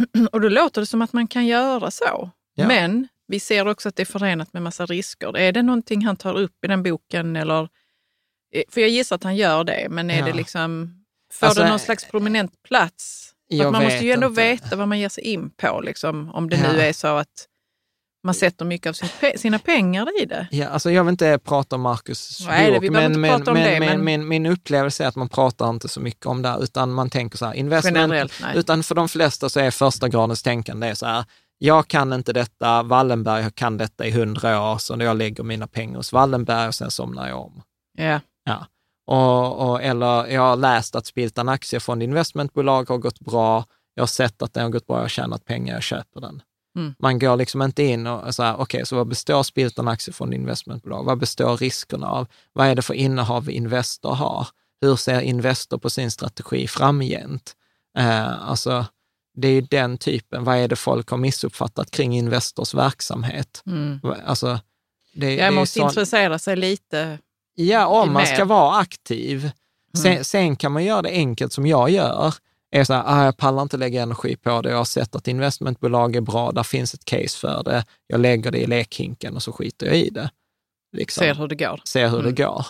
Och 0.31 0.41
då 0.41 0.49
låter 0.49 0.81
det 0.81 0.85
som 0.85 1.01
att 1.01 1.13
man 1.13 1.27
kan 1.27 1.47
göra 1.47 1.91
så. 1.91 2.29
Ja. 2.55 2.67
Men 2.67 3.07
vi 3.27 3.39
ser 3.39 3.67
också 3.67 3.89
att 3.89 3.95
det 3.95 4.03
är 4.03 4.05
förenat 4.05 4.53
med 4.53 4.61
massa 4.61 4.85
risker. 4.85 5.37
Är 5.37 5.51
det 5.51 5.61
någonting 5.61 6.05
han 6.05 6.15
tar 6.15 6.37
upp 6.37 6.65
i 6.65 6.67
den 6.67 6.83
boken? 6.83 7.35
Eller, 7.35 7.61
eh, 8.53 8.63
för 8.69 8.81
jag 8.81 8.89
gissar 8.89 9.15
att 9.15 9.23
han 9.23 9.35
gör 9.35 9.63
det, 9.63 9.87
men 9.89 10.09
är 10.11 10.19
Ja. 10.19 10.25
det 10.25 10.33
liksom, 10.33 10.95
får 11.33 11.47
Alltså, 11.47 11.63
det 11.63 11.69
någon 11.69 11.79
slags 11.79 12.05
prominent 12.05 12.63
plats? 12.63 13.31
Man 13.71 13.83
måste 13.83 14.05
ju 14.05 14.11
ändå 14.11 14.27
inte. 14.27 14.41
veta 14.41 14.75
vad 14.75 14.87
man 14.87 14.99
ger 14.99 15.09
sig 15.09 15.23
in 15.23 15.49
på, 15.49 15.81
liksom, 15.81 16.29
om 16.29 16.49
det 16.49 16.55
Ja. 16.63 16.71
nu 16.73 16.79
är 16.81 16.93
så 16.93 17.07
att 17.07 17.47
man 18.23 18.33
sätter 18.33 18.65
mycket 18.65 18.89
av 18.89 18.93
sin, 18.93 19.09
sina 19.35 19.59
pengar 19.59 20.21
i 20.21 20.25
det. 20.25 20.47
Ja, 20.51 20.67
alltså 20.67 20.91
jag 20.91 21.03
vill 21.03 21.11
inte 21.11 21.39
prata 21.43 21.75
om 21.75 21.81
Marcus 21.81 22.47
Nej, 22.47 22.79
bok, 22.79 22.89
men, 22.91 23.21
det, 23.45 23.97
min, 23.97 24.27
min 24.27 24.45
upplevelse 24.45 25.03
är 25.03 25.07
att 25.07 25.15
man 25.15 25.29
pratar 25.29 25.69
inte 25.69 25.87
så 25.87 25.99
mycket 25.99 26.25
om 26.25 26.41
det, 26.41 26.57
utan 26.61 26.91
man 26.91 27.09
tänker 27.09 27.37
så 27.37 27.45
här, 27.45 27.53
investment, 27.53 27.97
Generellt, 27.97 28.33
utan 28.55 28.83
för 28.83 28.95
de 28.95 29.09
flesta 29.09 29.49
så 29.49 29.59
är 29.59 29.71
första 29.71 30.09
gradens 30.09 30.43
tänkande 30.43 30.87
är 30.87 30.93
så 30.93 31.05
här, 31.05 31.25
jag 31.57 31.87
kan 31.87 32.13
inte 32.13 32.33
detta, 32.33 32.83
Wallenberg 32.83 33.51
kan 33.51 33.77
detta 33.77 34.05
i 34.05 34.11
hundra 34.11 34.71
år, 34.71 34.77
så 34.77 34.95
jag 34.99 35.17
lägger 35.17 35.43
mina 35.43 35.67
pengar 35.67 35.97
hos 35.97 36.13
Wallenberg 36.13 36.67
och 36.67 36.75
sen 36.75 36.91
somnar 36.91 37.29
jag 37.29 37.39
om. 37.39 37.61
Ja. 37.97 38.19
Ja. 38.45 38.67
Och, 39.07 39.69
och, 39.69 39.83
eller 39.83 40.27
jag 40.27 40.41
har 40.41 40.55
läst 40.55 40.95
att 40.95 41.05
Spiltan 41.05 41.49
Aktiefond 41.49 42.03
investmentbolag 42.03 42.89
har 42.89 42.97
gått 42.97 43.19
bra, 43.19 43.65
jag 43.93 44.01
har 44.01 44.07
sett 44.07 44.41
att 44.41 44.53
den 44.53 44.63
har 44.63 44.69
gått 44.69 44.87
bra, 44.87 44.95
jag 44.97 45.03
har 45.03 45.09
tjänat 45.09 45.45
pengar, 45.45 45.73
jag 45.73 45.83
köper 45.83 46.21
den. 46.21 46.41
Mm. 46.75 46.95
Man 46.99 47.19
går 47.19 47.35
liksom 47.37 47.61
inte 47.61 47.83
in 47.83 48.07
och 48.07 48.35
så 48.35 48.43
här, 48.43 48.55
okej, 48.59 48.85
så 48.85 48.95
vad 48.95 49.07
består 49.07 49.43
Spiltan 49.43 49.87
Aktiefond 49.87 50.33
investmentbolag? 50.33 51.03
Vad 51.03 51.17
består 51.19 51.57
riskerna 51.57 52.07
av? 52.07 52.27
Vad 52.53 52.67
är 52.67 52.75
det 52.75 52.81
för 52.81 52.93
innehav 52.93 53.49
Investor 53.49 54.13
har? 54.13 54.47
Hur 54.81 54.95
ser 54.95 55.21
Investor 55.21 55.77
på 55.77 55.89
sin 55.89 56.11
strategi 56.11 56.67
framgent? 56.67 57.55
Eh, 57.97 58.49
alltså, 58.49 58.85
det 59.35 59.47
är 59.47 59.51
ju 59.51 59.61
den 59.61 59.97
typen, 59.97 60.43
vad 60.43 60.57
är 60.57 60.67
det 60.67 60.75
folk 60.75 61.09
har 61.09 61.17
missuppfattat 61.17 61.91
kring 61.91 62.17
Investors 62.17 62.73
verksamhet? 62.73 63.63
Mm. 63.65 63.99
Alltså, 64.25 64.59
det, 65.13 65.25
det 65.25 65.35
Jag 65.35 65.51
ju 65.53 65.55
måste 65.59 65.79
sån- 65.79 65.87
intressera 65.89 66.39
sig 66.39 66.55
lite. 66.55 67.17
Ja, 67.55 67.87
om 67.87 68.13
man 68.13 68.23
mer. 68.23 68.33
ska 68.33 68.45
vara 68.45 68.75
aktiv. 68.77 69.51
Sen, 69.97 70.11
Mm. 70.11 70.23
sen 70.23 70.55
kan 70.55 70.71
man 70.71 70.83
göra 70.83 71.01
det 71.01 71.09
enkelt 71.09 71.53
som 71.53 71.65
jag 71.65 71.89
gör. 71.89 72.33
Är 72.71 72.83
så 72.83 72.93
här, 72.93 73.03
ah, 73.05 73.25
jag 73.25 73.37
pallar 73.37 73.61
inte 73.61 73.77
lägga 73.77 74.01
energi 74.03 74.35
på 74.35 74.61
det. 74.61 74.69
Jag 74.69 74.77
har 74.77 74.85
sett 74.85 75.15
att 75.15 75.27
investmentbolag 75.27 76.15
är 76.15 76.21
bra. 76.21 76.51
Där 76.51 76.63
finns 76.63 76.93
ett 76.93 77.05
case 77.05 77.37
för 77.39 77.63
det. 77.63 77.85
Jag 78.07 78.19
lägger 78.19 78.51
det 78.51 78.57
i 78.57 78.67
lekhinken 78.67 79.35
och 79.35 79.43
så 79.43 79.51
skiter 79.51 79.85
jag 79.87 79.97
i 79.97 80.09
det. 80.09 80.29
Liksom. 80.97 81.21
Ser 81.21 81.35
hur 81.35 81.47
det 81.47 81.55
går. 81.55 81.81
Ser 81.85 82.09
hur 82.09 82.19
Mm. 82.19 82.25
det 82.35 82.43
går. 82.43 82.65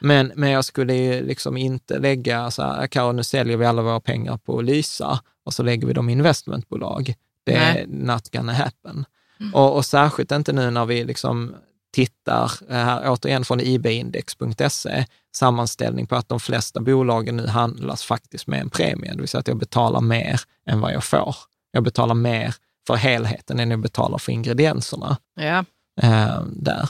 Men, 0.00 0.32
men 0.36 0.50
jag 0.50 0.64
skulle 0.64 0.94
ju 0.94 1.26
liksom 1.26 1.56
inte 1.56 1.98
lägga 1.98 2.50
så 2.50 2.62
här, 2.62 2.86
Karo, 2.86 3.12
nu 3.12 3.22
säljer 3.24 3.56
vi 3.56 3.66
alla 3.66 3.82
våra 3.82 4.00
pengar 4.00 4.36
på 4.36 4.60
Lysa 4.62 5.20
och 5.44 5.54
så 5.54 5.62
lägger 5.62 5.86
vi 5.86 5.92
dem 5.92 6.08
i 6.08 6.12
investmentbolag. 6.12 7.14
Det 7.46 7.54
är 7.54 7.74
Nej. 7.74 7.86
not 7.88 8.30
gonna 8.32 8.52
happen. 8.52 9.04
Och, 9.52 9.76
och 9.76 9.84
särskilt 9.84 10.32
inte 10.32 10.52
nu 10.52 10.70
när 10.70 10.86
vi 10.86 11.04
liksom 11.04 11.54
tittar, 11.94 12.52
eh, 12.68 12.76
här, 12.76 13.02
återigen 13.10 13.44
från 13.44 13.60
ibindex.se, 13.60 15.06
sammanställning 15.36 16.06
på 16.06 16.16
att 16.16 16.28
de 16.28 16.40
flesta 16.40 16.80
bolagen 16.80 17.36
nu 17.36 17.46
handlas 17.46 18.02
faktiskt 18.04 18.46
med 18.46 18.60
en 18.60 18.70
premie, 18.70 19.12
det 19.12 19.18
vill 19.20 19.28
säga 19.28 19.40
att 19.40 19.48
jag 19.48 19.56
betalar 19.58 20.00
mer 20.00 20.40
än 20.66 20.80
vad 20.80 20.92
jag 20.92 21.04
får. 21.04 21.36
Jag 21.70 21.82
betalar 21.82 22.14
mer 22.14 22.54
för 22.86 22.94
helheten 22.94 23.60
än 23.60 23.70
jag 23.70 23.80
betalar 23.80 24.18
för 24.18 24.32
ingredienserna 24.32 25.16
Ja. 25.40 25.64
eh, 26.02 26.42
där. 26.52 26.88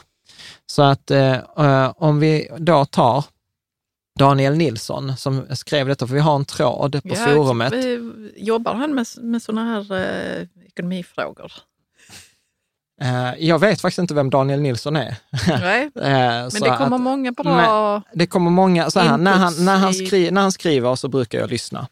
Så 0.66 0.82
att 0.82 1.10
eh, 1.10 1.34
eh, 1.58 1.92
om 1.96 2.20
vi 2.20 2.48
då 2.58 2.84
tar 2.84 3.24
Daniel 4.18 4.56
Nilsson 4.56 5.16
som 5.16 5.46
skrev 5.50 5.86
detta, 5.88 6.06
för 6.06 6.14
vi 6.14 6.20
har 6.20 6.36
en 6.36 6.44
tråd 6.44 7.02
på 7.02 7.08
Ja, 7.08 7.14
forumet. 7.14 7.74
Jobbar 8.36 8.74
han 8.74 8.94
med, 8.94 9.06
med 9.20 9.42
sådana 9.42 9.64
här 9.64 9.92
eh, 9.92 10.46
ekonomifrågor? 10.66 11.52
Eh, 13.02 13.30
jag 13.38 13.58
vet 13.58 13.80
faktiskt 13.80 13.98
inte 13.98 14.14
vem 14.14 14.30
Daniel 14.30 14.60
Nilsson 14.60 14.96
är. 14.96 15.16
Nej, 15.48 15.82
Eh, 15.96 16.02
men 16.02 16.50
det 16.50 16.76
kommer 16.78 16.96
att- 16.96 17.00
många 17.00 17.32
bra... 17.32 18.02
Det 18.14 18.26
kommer 18.26 18.50
många, 18.50 18.90
så 18.90 19.00
här, 19.00 19.18
när, 19.18 19.32
han, 19.32 19.64
när, 19.64 19.76
han 19.76 19.94
skri, 19.94 20.30
när 20.30 20.40
han 20.40 20.52
skriver 20.52 20.94
så 20.94 21.08
brukar 21.08 21.38
jag 21.38 21.50
lyssna. 21.50 21.88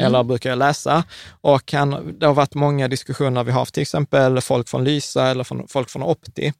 eller 0.00 0.22
brukar 0.22 0.50
jag 0.50 0.58
läsa. 0.58 1.04
Och 1.40 1.72
han, 1.72 2.16
det 2.18 2.26
har 2.26 2.34
varit 2.34 2.54
många 2.54 2.88
diskussioner 2.88 3.44
vi 3.44 3.52
har 3.52 3.58
haft, 3.60 3.74
till 3.74 3.80
exempel 3.82 4.40
folk 4.40 4.68
från 4.68 4.84
Lysa 4.84 5.26
eller 5.26 5.44
från, 5.44 5.68
folk 5.68 5.90
från 5.90 6.02
Opti, 6.02 6.52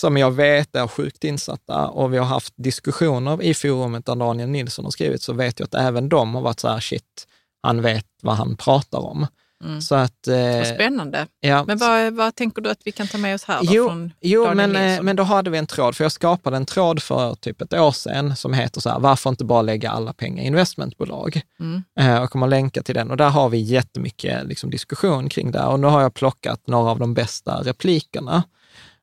som 0.00 0.16
jag 0.16 0.30
vet 0.30 0.76
är 0.76 0.86
sjukt 0.88 1.24
insatta 1.24 1.86
och 1.88 2.12
vi 2.14 2.18
har 2.18 2.24
haft 2.26 2.54
diskussioner 2.56 3.42
i 3.42 3.54
forumet 3.54 4.06
där 4.06 4.16
Daniel 4.16 4.48
Nilsson 4.48 4.84
har 4.84 4.90
skrivit, 4.92 5.22
så 5.22 5.32
vet 5.32 5.60
jag 5.60 5.66
att 5.66 5.74
även 5.74 6.08
de 6.08 6.34
har 6.34 6.42
varit 6.42 6.60
så 6.60 6.68
här, 6.68 6.80
shit, 6.80 7.26
han 7.62 7.82
vet 7.82 8.06
vad 8.22 8.34
han 8.36 8.56
pratar 8.56 8.98
om. 8.98 9.26
Mm. 9.62 9.80
Så 9.80 9.94
att, 9.94 10.28
eh, 10.28 10.56
Vad 10.56 10.66
spännande. 10.66 11.26
ja, 11.40 11.64
Men 11.66 11.78
vad, 11.78 12.12
vad 12.12 12.34
tänker 12.34 12.62
du 12.62 12.70
att 12.70 12.80
vi 12.84 12.92
kan 12.92 13.06
ta 13.06 13.18
med 13.18 13.34
oss 13.34 13.44
här 13.44 13.58
då 13.62 13.72
Jo, 13.74 13.88
från 13.88 14.12
jo 14.20 14.44
Daniel 14.44 14.56
men, 14.70 14.76
eh, 14.82 14.88
Nilsson? 14.88 15.04
men 15.04 15.16
då 15.16 15.22
hade 15.22 15.50
vi 15.50 15.58
en 15.58 15.66
tråd, 15.66 15.96
för 15.96 16.04
jag 16.04 16.12
skapade 16.12 16.56
en 16.56 16.66
tråd 16.66 17.02
för 17.02 17.34
typ 17.34 17.60
ett 17.62 17.74
år 17.74 17.92
sedan 17.92 18.36
som 18.36 18.54
heter 18.54 18.80
så 18.80 18.90
här, 18.90 18.98
varför 19.00 19.30
inte 19.30 19.44
bara 19.44 19.62
lägga 19.62 19.90
alla 19.90 20.12
pengar 20.12 20.42
i 20.42 20.46
investmentbolag? 20.46 21.40
Mm. 21.60 21.82
Eh, 22.00 22.22
och 22.22 22.30
kommer 22.30 22.46
länka 22.46 22.82
till 22.82 22.94
den. 22.94 23.10
Och 23.10 23.16
där 23.16 23.30
har 23.30 23.48
vi 23.48 23.58
jättemycket 23.58 24.46
liksom, 24.46 24.70
diskussion 24.70 25.28
kring 25.28 25.50
det. 25.50 25.62
Och 25.64 25.80
nu 25.80 25.86
har 25.86 26.02
jag 26.02 26.14
plockat 26.14 26.66
några 26.66 26.90
av 26.90 26.98
de 26.98 27.14
bästa 27.14 27.62
replikerna. 27.62 28.42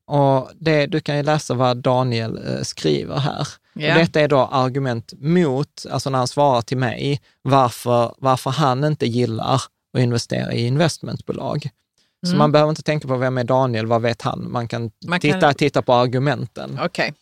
Och 0.07 0.49
det, 0.59 0.85
du 0.85 0.99
kan 0.99 1.17
ju 1.17 1.23
läsa 1.23 1.53
vad 1.53 1.77
Daniel 1.77 2.37
eh, 2.47 2.61
skriver 2.63 3.17
här. 3.17 3.47
Och 3.73 3.81
detta 3.81 4.19
är 4.21 4.27
då 4.27 4.39
argument 4.39 5.13
mot, 5.19 5.85
alltså 5.91 6.09
när 6.09 6.17
han 6.17 6.27
svarar 6.27 6.61
till 6.61 6.77
mig, 6.77 7.21
varför, 7.41 8.13
varför 8.17 8.49
han 8.49 8.83
inte 8.83 9.05
gillar 9.05 9.61
att 9.99 10.03
investera 10.03 10.53
i 10.53 10.65
investmentbolag. 10.67 11.69
Så 12.25 12.29
Mm. 12.29 12.37
man 12.37 12.51
behöver 12.51 12.69
inte 12.69 12.81
tänka 12.83 13.07
på 13.07 13.17
vem 13.17 13.37
är 13.37 13.43
Daniel, 13.43 13.85
vad 13.85 14.01
vet 14.01 14.21
han? 14.21 14.51
Man 14.51 14.67
kan, 14.67 14.91
Man 15.05 15.19
kan- 15.19 15.33
titta, 15.33 15.53
titta 15.53 15.81
på 15.81 15.93
argumenten. 15.93 16.79
Okej. 16.83 17.13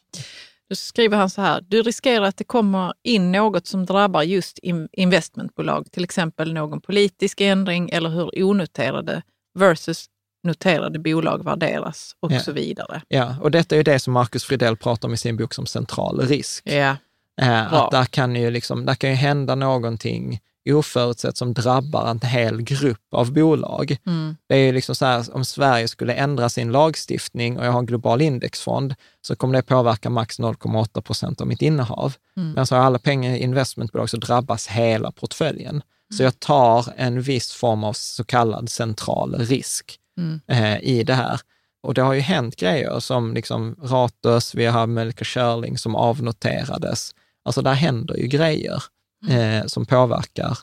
Då 0.69 0.75
skriver 0.75 1.17
han 1.17 1.29
så 1.29 1.41
här. 1.41 1.61
Du 1.67 1.81
riskerar 1.81 2.25
att 2.25 2.37
det 2.37 2.43
kommer 2.43 2.93
in 3.03 3.31
något 3.31 3.67
som 3.67 3.85
drabbar 3.85 4.23
just 4.23 4.57
in- 4.59 4.89
investmentbolag, 4.91 5.91
till 5.91 6.03
exempel 6.03 6.53
någon 6.53 6.81
politisk 6.81 7.41
ändring 7.41 7.89
eller 7.89 8.09
hur 8.09 8.43
onoterade 8.43 9.21
versus 9.59 10.05
noterade 10.43 10.99
bolag 10.99 11.43
värderas 11.43 12.15
och 12.19 12.31
Ja. 12.31 12.39
så 12.39 12.51
vidare. 12.51 13.01
Ja, 13.07 13.35
och 13.41 13.51
detta 13.51 13.75
är 13.75 13.77
ju 13.77 13.83
det 13.83 13.99
som 13.99 14.13
Marcus 14.13 14.43
Fridell 14.43 14.77
pratar 14.77 15.07
om 15.07 15.13
i 15.13 15.17
sin 15.17 15.37
bok 15.37 15.53
som 15.53 15.65
central 15.65 16.19
risk. 16.27 16.63
Ja. 16.67 16.95
Eh, 17.41 17.69
Bra. 17.69 17.85
att 17.85 17.91
där 17.91 18.05
kan, 18.05 18.35
ju 18.35 18.51
liksom, 18.51 18.85
där 18.85 18.95
kan 18.95 19.09
ju 19.09 19.15
hända 19.15 19.55
någonting 19.55 20.39
oförutsett 20.73 21.37
som 21.37 21.53
drabbar 21.53 22.09
en 22.09 22.21
hel 22.21 22.61
grupp 22.61 23.13
av 23.15 23.33
bolag. 23.33 23.97
Mm. 24.05 24.35
Det 24.49 24.55
är 24.55 24.59
ju 24.65 24.71
liksom 24.71 24.95
så 24.95 25.05
här, 25.05 25.35
om 25.35 25.45
Sverige 25.45 25.87
skulle 25.87 26.13
ändra 26.13 26.49
sin 26.49 26.71
lagstiftning 26.71 27.59
och 27.59 27.65
jag 27.65 27.71
har 27.71 27.79
en 27.79 27.85
global 27.85 28.21
indexfond, 28.21 28.95
så 29.21 29.35
kommer 29.35 29.53
det 29.53 29.61
påverka 29.61 30.09
max 30.09 30.39
0,8 30.39 31.01
procent 31.01 31.41
av 31.41 31.47
mitt 31.47 31.61
innehav. 31.61 32.13
Mm. 32.37 32.51
Men 32.51 32.67
så 32.67 32.75
har 32.75 32.79
jag 32.79 32.85
alla 32.85 32.99
pengar 32.99 33.33
i 33.35 33.43
investmentbolag 33.43 34.09
så 34.09 34.17
drabbas 34.17 34.67
hela 34.67 35.11
portföljen. 35.11 35.81
Så 36.17 36.23
jag 36.23 36.39
tar 36.39 36.85
en 36.97 37.21
viss 37.21 37.53
form 37.53 37.83
av 37.83 37.93
så 37.93 38.23
kallad 38.23 38.69
central 38.69 39.35
risk 39.35 39.99
Mm. 40.17 40.39
eh, 40.47 40.77
i 40.81 41.03
det 41.03 41.13
här. 41.13 41.39
Och 41.83 41.93
det 41.93 42.01
har 42.01 42.13
ju 42.13 42.19
hänt 42.19 42.55
grejer 42.55 42.99
som 42.99 43.33
liksom 43.33 43.75
Ratos, 43.83 44.55
vi 44.55 44.65
har 44.65 44.87
Melker 44.87 45.25
Schörling 45.25 45.77
som 45.77 45.95
avnoterades. 45.95 47.11
Alltså 47.45 47.61
där 47.61 47.73
händer 47.73 48.17
ju 48.17 48.27
grejer 48.27 48.83
eh, 49.29 49.65
som 49.65 49.85
påverkar 49.85 50.57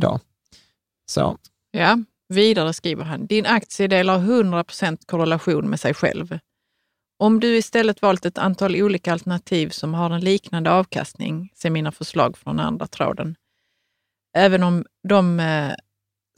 då. 0.00 0.20
Så, 1.10 1.38
Ja, 1.70 1.98
vidare 2.28 2.72
skriver 2.72 3.04
han. 3.04 3.26
Din 3.26 3.46
aktiedel 3.46 4.08
har 4.08 4.18
100% 4.18 5.06
korrelation 5.06 5.70
med 5.70 5.80
sig 5.80 5.94
själv. 5.94 6.38
Om 7.18 7.40
du 7.40 7.56
istället 7.56 8.02
valt 8.02 8.26
ett 8.26 8.38
antal 8.38 8.76
olika 8.76 9.12
alternativ 9.12 9.68
som 9.68 9.94
har 9.94 10.10
en 10.10 10.20
liknande 10.20 10.70
avkastning, 10.70 11.52
se 11.54 11.70
mina 11.70 11.92
förslag 11.92 12.38
från 12.38 12.60
andra 12.60 12.86
tråden. 12.86 13.36
Även 14.36 14.62
om 14.62 14.84
de 15.08 15.40
eh, 15.40 15.72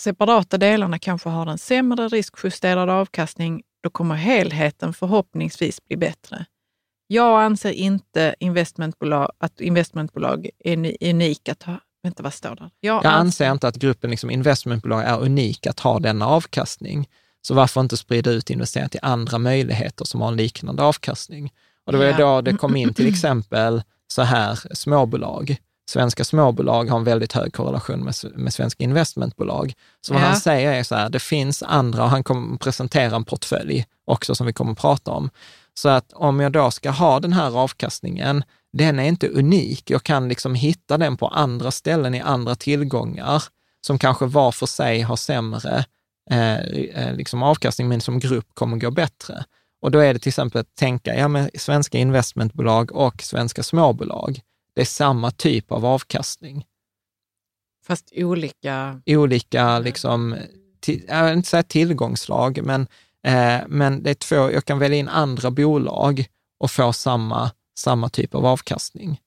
separata 0.00 0.58
delarna 0.58 0.98
kanske 0.98 1.28
har 1.28 1.46
en 1.46 1.58
sämre 1.58 2.08
riskjusterad 2.08 2.90
avkastning, 2.90 3.62
då 3.82 3.90
kommer 3.90 4.14
helheten 4.14 4.94
förhoppningsvis 4.94 5.84
bli 5.84 5.96
bättre. 5.96 6.46
Jag 7.10 7.42
anser 7.42 7.70
inte 7.72 8.34
investmentbolag, 8.40 9.30
att 9.38 9.60
investmentbolag 9.60 10.48
är 10.64 10.76
ni- 10.76 10.96
unika 11.00 11.52
att 11.52 11.62
ha... 11.62 11.80
Vänta, 12.02 12.22
vad 12.22 12.32
står 12.34 12.56
där? 12.56 12.70
jag 12.80 13.06
anser 13.06 13.52
inte 13.52 13.68
att 13.68 13.76
gruppen 13.76 14.10
liksom 14.10 14.30
investmentbolag 14.30 15.02
är 15.04 15.20
unik 15.20 15.66
att 15.66 15.80
ha 15.80 15.98
denna 15.98 16.26
avkastning. 16.26 17.08
Så 17.42 17.54
varför 17.54 17.80
inte 17.80 17.96
sprida 17.96 18.30
ut 18.30 18.50
investera 18.50 18.88
till 18.88 19.00
andra 19.02 19.38
möjligheter 19.38 20.04
som 20.04 20.20
har 20.20 20.28
en 20.28 20.36
liknande 20.36 20.82
avkastning? 20.82 21.52
Och 21.86 21.92
det 21.92 21.98
var 21.98 22.04
Ja. 22.04 22.16
då 22.18 22.40
det 22.40 22.56
kom 22.56 22.76
in 22.76 22.94
till 22.94 23.08
exempel 23.14 23.82
så 24.08 24.22
här 24.22 24.58
småbolag. 24.74 25.56
Svenska 25.90 26.24
småbolag 26.24 26.90
har 26.90 26.98
en 26.98 27.04
väldigt 27.04 27.32
hög 27.32 27.52
korrelation 27.52 28.04
med, 28.04 28.14
med 28.34 28.52
svenska 28.54 28.84
investmentbolag. 28.84 29.74
Så 30.00 30.12
vad 30.14 30.22
Ja. 30.22 30.26
han 30.26 30.36
säger 30.40 30.72
är 30.72 30.82
så 30.82 30.94
här, 30.94 31.08
det 31.10 31.18
finns 31.18 31.62
andra, 31.62 32.02
och 32.04 32.10
han 32.10 32.24
kommer 32.24 32.56
presentera 32.58 33.16
en 33.16 33.24
portfölj 33.24 33.84
också 34.04 34.34
som 34.34 34.46
vi 34.46 34.52
kommer 34.52 34.72
att 34.72 34.78
prata 34.78 35.10
om. 35.10 35.30
Så 35.78 35.88
att 35.88 36.12
om 36.12 36.40
jag 36.40 36.52
då 36.52 36.70
ska 36.70 36.90
ha 36.90 37.20
den 37.20 37.32
här 37.32 37.58
avkastningen, 37.58 38.44
den 38.72 38.98
är 38.98 39.04
inte 39.04 39.28
unik. 39.28 39.90
Jag 39.90 40.02
kan 40.02 40.28
liksom 40.28 40.54
hitta 40.54 40.98
den 40.98 41.16
på 41.16 41.28
andra 41.28 41.70
ställen 41.70 42.14
i 42.14 42.20
andra 42.20 42.54
tillgångar 42.54 43.42
som 43.80 43.98
kanske 43.98 44.26
var 44.26 44.52
för 44.52 44.66
sig 44.66 45.00
har 45.00 45.16
sämre 45.16 45.84
eh, 46.30 46.58
eh, 46.58 47.14
liksom 47.14 47.42
avkastning, 47.42 47.88
men 47.88 48.00
som 48.00 48.18
grupp 48.18 48.54
kommer 48.54 48.76
gå 48.76 48.90
bättre. 48.90 49.44
Och 49.80 49.90
då 49.90 49.98
är 49.98 50.14
det 50.14 50.18
till 50.18 50.30
exempel 50.30 50.60
att 50.60 50.74
tänka, 50.74 51.14
ja 51.14 51.28
men 51.28 51.50
svenska 51.54 51.98
investmentbolag 51.98 52.92
och 52.92 53.22
svenska 53.22 53.62
småbolag, 53.62 54.40
det 54.74 54.80
är 54.80 54.84
samma 54.84 55.30
typ 55.30 55.72
av 55.72 55.86
avkastning. 55.86 56.64
Fast 57.86 58.12
olika... 58.16 59.02
Olika, 59.06 59.78
liksom, 59.78 60.36
till, 60.80 61.04
jag 61.08 61.24
vill 61.24 61.36
inte 61.36 61.48
säga 61.48 61.62
tillgångslag, 61.62 62.60
men, 62.62 62.86
eh, 63.26 63.60
men 63.68 64.02
det 64.02 64.10
är 64.10 64.14
två, 64.14 64.50
jag 64.50 64.64
kan 64.64 64.78
välja 64.78 64.98
in 64.98 65.08
andra 65.08 65.50
bolag 65.50 66.26
och 66.60 66.70
få 66.70 66.92
samma, 66.92 67.50
samma 67.78 68.08
typ 68.08 68.34
av 68.34 68.46
avkastning. 68.46 69.20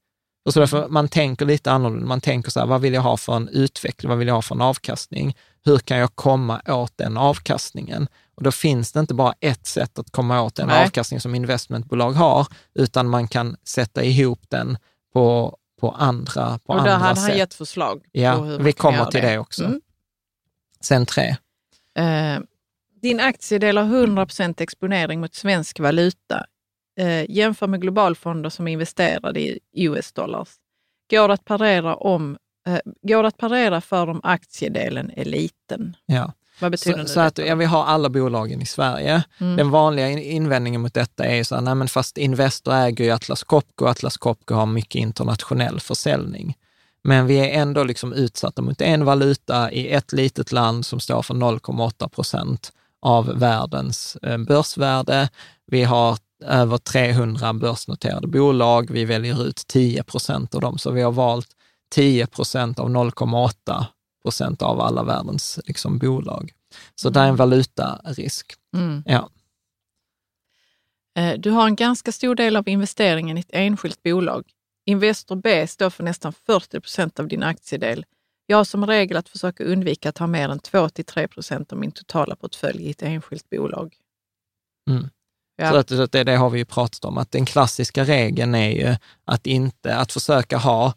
Och 0.45 0.53
så 0.53 0.59
därför 0.59 0.87
man 0.87 1.07
tänker 1.07 1.45
lite 1.45 1.71
annorlunda. 1.71 2.05
Man 2.07 2.21
tänker 2.21 2.51
så 2.51 2.59
här, 2.59 2.67
vad 2.67 2.81
vill 2.81 2.93
jag 2.93 3.01
ha 3.01 3.17
för 3.17 3.35
en 3.35 3.47
utveckling? 3.49 4.09
Vad 4.09 4.17
vill 4.17 4.27
jag 4.27 4.35
ha 4.35 4.41
för 4.41 4.55
en 4.55 4.61
avkastning? 4.61 5.35
Hur 5.63 5.77
kan 5.77 5.97
jag 5.97 6.15
komma 6.15 6.61
åt 6.67 6.97
den 6.97 7.17
avkastningen? 7.17 8.07
Och 8.35 8.43
då 8.43 8.51
finns 8.51 8.91
det 8.91 8.99
inte 8.99 9.13
bara 9.13 9.33
ett 9.39 9.67
sätt 9.67 9.99
att 9.99 10.11
komma 10.11 10.41
åt 10.41 10.55
den 10.55 10.67
Nej. 10.67 10.85
avkastning 10.85 11.19
som 11.19 11.35
investmentbolag 11.35 12.11
har, 12.11 12.47
utan 12.73 13.09
man 13.09 13.27
kan 13.27 13.55
sätta 13.63 14.03
ihop 14.03 14.39
den 14.47 14.77
på, 15.13 15.57
på 15.81 15.91
andra, 15.91 16.59
på 16.65 16.73
och 16.73 16.83
där 16.83 16.91
andra 16.91 17.07
hade 17.07 17.15
sätt. 17.19 17.29
han 17.29 17.37
gett 17.37 17.53
förslag 17.53 18.01
Ja, 18.11 18.41
vi 18.41 18.73
kommer 18.73 19.05
till 19.05 19.21
det 19.21 19.37
också. 19.37 19.63
Mm. 19.63 19.81
Sen 20.81 21.05
tre. 21.05 21.35
Eh, 21.97 22.39
din 23.01 23.19
aktiedel 23.19 23.77
har 23.77 23.85
100% 23.85 24.61
exponering 24.61 25.19
mot 25.19 25.35
svensk 25.35 25.79
valuta. 25.79 26.45
Eh, 26.99 27.31
jämför 27.31 27.67
med 27.67 27.81
globalfonder 27.81 28.49
som 28.49 28.67
är 28.67 28.71
investerade 28.71 29.39
i 29.39 29.59
US-dollars. 29.73 30.49
Går 31.09 31.27
det 31.27 31.33
att 31.33 31.45
parera, 31.45 31.95
om, 31.95 32.37
eh, 32.67 32.79
går 33.01 33.21
det 33.23 33.27
att 33.27 33.37
parera 33.37 33.81
för 33.81 34.09
om 34.09 34.21
aktiedelen 34.23 35.11
är 35.15 35.25
liten? 35.25 35.95
Ja. 36.05 36.33
Vad 36.59 36.71
betyder 36.71 36.97
Så, 36.97 37.03
nu 37.03 37.07
så 37.07 37.19
att 37.19 37.37
ja, 37.37 37.55
vi 37.55 37.65
har 37.65 37.83
alla 37.83 38.09
bolagen 38.09 38.61
i 38.61 38.65
Sverige. 38.65 39.23
Mm. 39.39 39.55
Den 39.57 39.69
vanliga 39.69 40.09
in- 40.09 40.19
invändningen 40.19 40.81
mot 40.81 40.93
detta 40.93 41.25
är 41.25 41.35
ju 41.35 41.43
så 41.43 41.55
här, 41.55 41.61
nej 41.61 41.75
men 41.75 41.87
fast 41.87 42.17
Investor 42.17 42.73
äger 42.73 43.05
ju 43.05 43.11
Atlas 43.11 43.43
Copco, 43.43 43.85
Atlas 43.85 44.17
Copco 44.17 44.53
har 44.53 44.65
mycket 44.65 44.95
internationell 44.95 45.79
försäljning. 45.79 46.57
Men 47.03 47.27
vi 47.27 47.39
är 47.39 47.61
ändå 47.61 47.83
liksom 47.83 48.13
utsatta 48.13 48.61
mot 48.61 48.81
en 48.81 49.05
valuta 49.05 49.71
i 49.71 49.89
ett 49.89 50.11
litet 50.13 50.51
land 50.51 50.85
som 50.85 50.99
står 50.99 51.21
för 51.21 51.33
0,8 51.33 52.09
procent 52.09 52.71
av 53.01 53.39
världens 53.39 54.15
eh, 54.15 54.37
börsvärde. 54.37 55.29
Vi 55.67 55.83
har 55.83 56.17
över 56.45 56.77
300 56.77 57.53
börsnoterade 57.53 58.27
bolag. 58.27 58.91
Vi 58.91 59.05
väljer 59.05 59.47
ut 59.47 59.67
10 59.67 60.03
procent 60.03 60.55
av 60.55 60.61
dem, 60.61 60.77
så 60.77 60.91
vi 60.91 61.01
har 61.01 61.11
valt 61.11 61.47
10 61.91 62.27
procent 62.27 62.79
av 62.79 62.89
0,8 62.89 63.85
procent 64.23 64.61
av 64.61 64.81
alla 64.81 65.03
världens 65.03 65.59
liksom, 65.65 65.97
bolag. 65.97 66.51
Så 66.95 67.09
det 67.09 67.19
är 67.19 67.27
en 67.27 67.35
valutarisk. 67.35 68.53
Mm. 68.75 69.03
Ja. 69.05 69.29
Eh, 71.17 71.33
Du 71.39 71.51
har 71.51 71.65
en 71.65 71.75
ganska 71.75 72.11
stor 72.11 72.35
del 72.35 72.55
av 72.55 72.69
investeringen 72.69 73.37
i 73.37 73.39
ett 73.39 73.49
enskilt 73.49 74.03
bolag. 74.03 74.43
Investor 74.85 75.35
B 75.35 75.67
står 75.67 75.89
för 75.89 76.03
nästan 76.03 76.33
40 76.33 76.79
procent 76.79 77.19
av 77.19 77.27
din 77.27 77.43
aktiedel. 77.43 78.05
Jag 78.51 78.57
har 78.57 78.63
som 78.63 78.87
regel 78.87 79.17
att 79.17 79.29
försöka 79.29 79.63
undvika 79.63 80.09
att 80.09 80.17
ha 80.17 80.27
mer 80.27 80.49
än 80.49 80.59
2-3 80.59 81.27
procent 81.27 81.73
av 81.73 81.79
min 81.79 81.91
totala 81.91 82.35
portfölj 82.35 82.83
i 82.83 82.91
ett 82.91 83.01
enskilt 83.01 83.49
bolag. 83.49 83.95
Mm. 84.89 85.09
Ja. 85.55 85.71
Så, 85.71 85.77
att, 85.77 85.89
så 85.89 86.01
att 86.01 86.11
det, 86.11 86.23
det 86.23 86.35
har 86.35 86.49
vi 86.49 86.59
ju 86.59 86.65
pratat 86.65 87.05
om, 87.05 87.17
att 87.17 87.31
den 87.31 87.45
klassiska 87.45 88.03
regeln 88.03 88.55
är 88.55 88.69
ju 88.69 88.95
att 89.25 89.47
inte, 89.47 89.95
att 89.95 90.11
försöka 90.11 90.57
ha, 90.57 90.93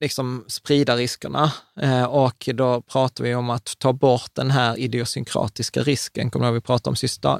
liksom 0.00 0.44
sprida 0.48 0.96
riskerna. 0.96 1.52
Eh, 1.80 2.04
och 2.04 2.48
då 2.54 2.80
pratar 2.80 3.24
vi 3.24 3.34
om 3.34 3.50
att 3.50 3.78
ta 3.78 3.92
bort 3.92 4.30
den 4.34 4.50
här 4.50 4.78
idiosynkratiska 4.78 5.82
risken. 5.82 6.30
Kommer 6.30 6.52
vi 6.52 6.60
pratade 6.60 6.90
om 6.90 6.96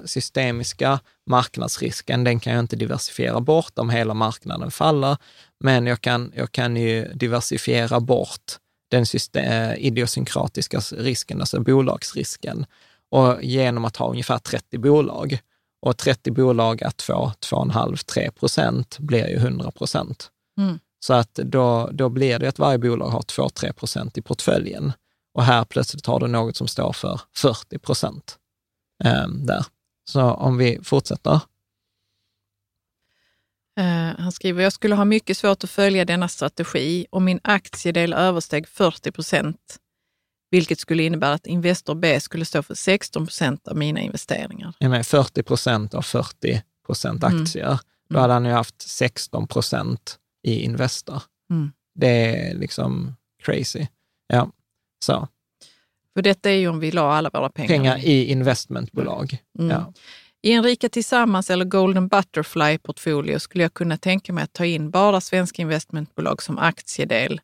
systemiska 0.07 1.01
marknadsrisken, 1.27 2.25
den 2.25 2.41
kan 2.41 2.53
jag 2.53 2.61
inte 2.61 2.77
diversifiera 2.77 3.41
bort 3.41 3.79
om 3.79 3.91
hela 3.91 4.15
marknaden 4.15 4.71
faller. 4.71 5.17
Men 5.61 5.87
jag 5.87 6.01
kan, 6.01 6.33
jag 6.37 6.53
kan 6.53 6.77
ju 6.77 7.13
diversifiera 7.15 8.01
bort 8.01 8.59
den 8.89 9.07
syste- 9.07 9.41
eh, 9.41 9.87
idiosynkratiska 9.87 10.79
risken, 10.79 11.41
alltså 11.41 11.61
bolagsrisken. 11.61 12.67
Och 13.11 13.43
genom 13.43 13.85
att 13.85 13.97
ha 13.97 14.11
ungefär 14.11 14.39
30 14.39 14.79
bolag 14.79 15.39
och 15.83 15.97
30 15.97 16.31
bolag 16.31 16.83
att 16.85 17.03
få 17.03 17.33
2,5-3 17.41 18.31
procent 18.31 18.99
blir 18.99 19.29
ju 19.29 19.37
100 19.37 19.71
procent. 19.71 20.31
Mm. 20.59 20.79
Så 21.01 21.15
att 21.15 21.35
då, 21.35 21.91
då 21.93 22.09
blir 22.09 22.39
det 22.39 22.49
att 22.49 22.59
varje 22.59 22.79
bolag 22.79 23.09
har 23.09 23.23
2-3 23.23 23.73
procent 23.73 24.19
i 24.19 24.23
portföljen. 24.23 24.93
Och 25.35 25.45
här 25.45 25.65
plötsligt 25.65 26.07
har 26.07 26.21
du 26.21 26.27
något 26.27 26.57
som 26.57 26.69
står 26.69 26.93
för 26.93 27.21
40 27.37 27.79
procent 27.79 28.37
eh, 29.05 29.29
där. 29.29 29.65
Så 30.11 30.23
om 30.23 30.57
vi 30.57 30.79
fortsätter. 30.83 31.41
Eh, 33.79 34.19
han 34.19 34.33
skriver, 34.33 34.63
jag 34.63 34.73
skulle 34.73 34.95
ha 34.95 35.05
mycket 35.05 35.37
svårt 35.37 35.65
att 35.65 35.71
följa 35.71 36.05
denna 36.05 36.29
strategi 36.29 37.07
om 37.11 37.25
min 37.25 37.41
aktiedel 37.45 38.13
översteg 38.13 38.69
40 38.69 39.13
procent, 39.13 39.77
vilket 40.51 40.79
skulle 40.79 41.03
innebära 41.03 41.33
att 41.33 41.47
Investor 41.47 41.95
B 41.95 42.21
skulle 42.21 42.45
stå 42.45 42.63
för 42.63 42.75
16 42.75 43.27
procent 43.27 43.69
av 43.69 43.77
mina 43.77 44.01
investeringar. 44.01 44.73
Jag 44.79 44.91
menar 44.91 45.03
40 45.03 45.43
procent 45.43 45.95
av 45.95 46.03
40 46.03 46.63
procent 46.87 47.25
Mm. 47.25 47.43
aktier. 47.43 47.81
Då 48.11 48.19
hade 48.19 48.33
han 48.33 48.45
ju 48.45 48.51
haft 48.51 48.83
16 48.83 49.47
procent 49.47 50.19
i 50.43 50.61
Investor. 50.61 51.23
Mm. 51.51 51.73
Det 51.95 52.09
är 52.37 52.55
liksom 52.55 53.17
crazy. 53.43 53.87
Ja, 54.27 54.51
så. 55.05 55.29
För 56.15 56.23
detta 56.23 56.51
är 56.51 56.55
ju 56.55 56.69
om 56.69 56.81
vi 56.81 56.91
la 56.91 57.13
alla 57.13 57.31
våra 57.31 57.49
pengar, 57.49 57.69
Pengar 57.69 57.99
i 57.99 58.25
investmentbolag. 58.25 59.39
Mm. 59.59 59.71
Ja. 59.71 59.93
I 60.43 60.53
en 60.53 60.63
Rika 60.63 60.89
Tillsammans 60.89 61.51
eller 61.51 61.65
Golden 61.65 62.09
Butterfly-portfolio 62.09 63.39
skulle 63.39 63.65
jag 63.65 63.75
kunna 63.75 63.97
tänka 63.97 64.33
mig 64.33 64.45
att 64.45 64.53
ta 64.53 64.65
in 64.65 64.91
bara 64.91 65.21
svenska 65.21 65.63
investmentbolag 65.63 66.43
som 66.43 66.59
aktiedel. 66.59 67.41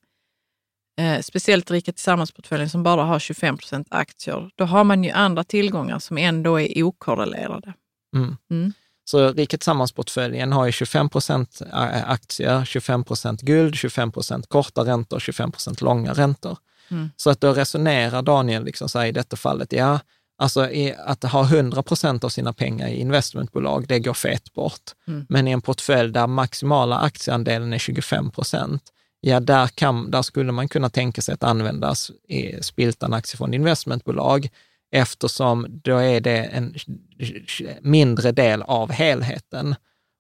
Eh, 1.01 1.21
speciellt 1.21 1.71
Rika 1.71 1.93
Tillsammans-portföljen 1.93 2.71
som 2.71 2.83
bara 2.83 3.03
har 3.03 3.19
25 3.19 3.59
procent 3.59 3.87
aktier. 3.91 4.51
Då 4.55 4.65
har 4.65 4.85
man 4.85 5.05
ju 5.05 5.11
andra 5.11 5.45
tillgångar 5.45 5.99
som 5.99 6.19
ändå 6.19 6.61
är 6.61 6.83
okorrelerade. 6.83 7.75
Mm. 8.17 8.37
Mm. 8.51 8.73
Så 9.05 9.33
Riket 9.33 9.61
Tillsammans-portföljen 9.61 10.53
har 10.53 10.67
ju 10.67 10.73
25 10.73 11.09
procent 11.09 11.63
aktier, 12.07 12.65
25 12.65 13.05
procent 13.05 13.41
guld, 13.41 13.75
25 13.77 14.13
procent 14.13 14.47
korta 14.47 14.85
räntor, 14.85 15.19
25 15.19 15.53
procent 15.53 15.81
långa 15.81 16.13
räntor. 16.13 16.59
Mm. 16.91 17.11
Så 17.17 17.31
att 17.31 17.41
då 17.41 17.53
resonerar 17.53 18.23
Daniel 18.23 18.65
liksom 18.65 18.89
så 18.89 18.99
här, 18.99 19.07
i 19.07 19.13
detta 19.13 19.37
fallet, 19.37 19.73
ja, 19.73 20.01
alltså 20.39 20.69
att 20.99 21.23
ha 21.23 21.45
100 21.45 21.83
procent 21.83 22.25
av 22.25 22.29
sina 22.29 22.53
pengar 22.53 22.89
i 22.89 23.01
investmentbolag, 23.01 23.85
det 23.89 23.99
går 24.01 24.15
fett 24.15 24.53
bort. 24.53 24.81
Mm. 25.09 25.27
Men 25.29 25.49
i 25.49 25.51
en 25.51 25.61
portfölj 25.61 26.13
där 26.13 26.27
maximala 26.27 26.99
aktieandelen 26.99 27.73
är 27.73 27.79
25 27.79 28.31
procent, 28.31 28.83
ja, 29.21 29.41
där, 29.41 29.67
kan, 29.67 30.11
där 30.11 30.23
skulle 30.23 30.53
man 30.53 30.69
kunna 30.69 30.91
tänka 30.91 31.23
sig 31.23 31.35
att 31.35 31.43
användas 31.45 32.11
i 32.29 32.63
spiltan 32.63 33.13
aktiefond 33.15 33.55
investmentbolag, 33.55 34.49
eftersom 34.93 35.67
då 35.85 35.97
är 35.97 36.21
det 36.21 36.39
en 36.39 36.75
mindre 37.81 38.33
del 38.33 38.63
av 38.63 38.93
helheten. 38.93 39.75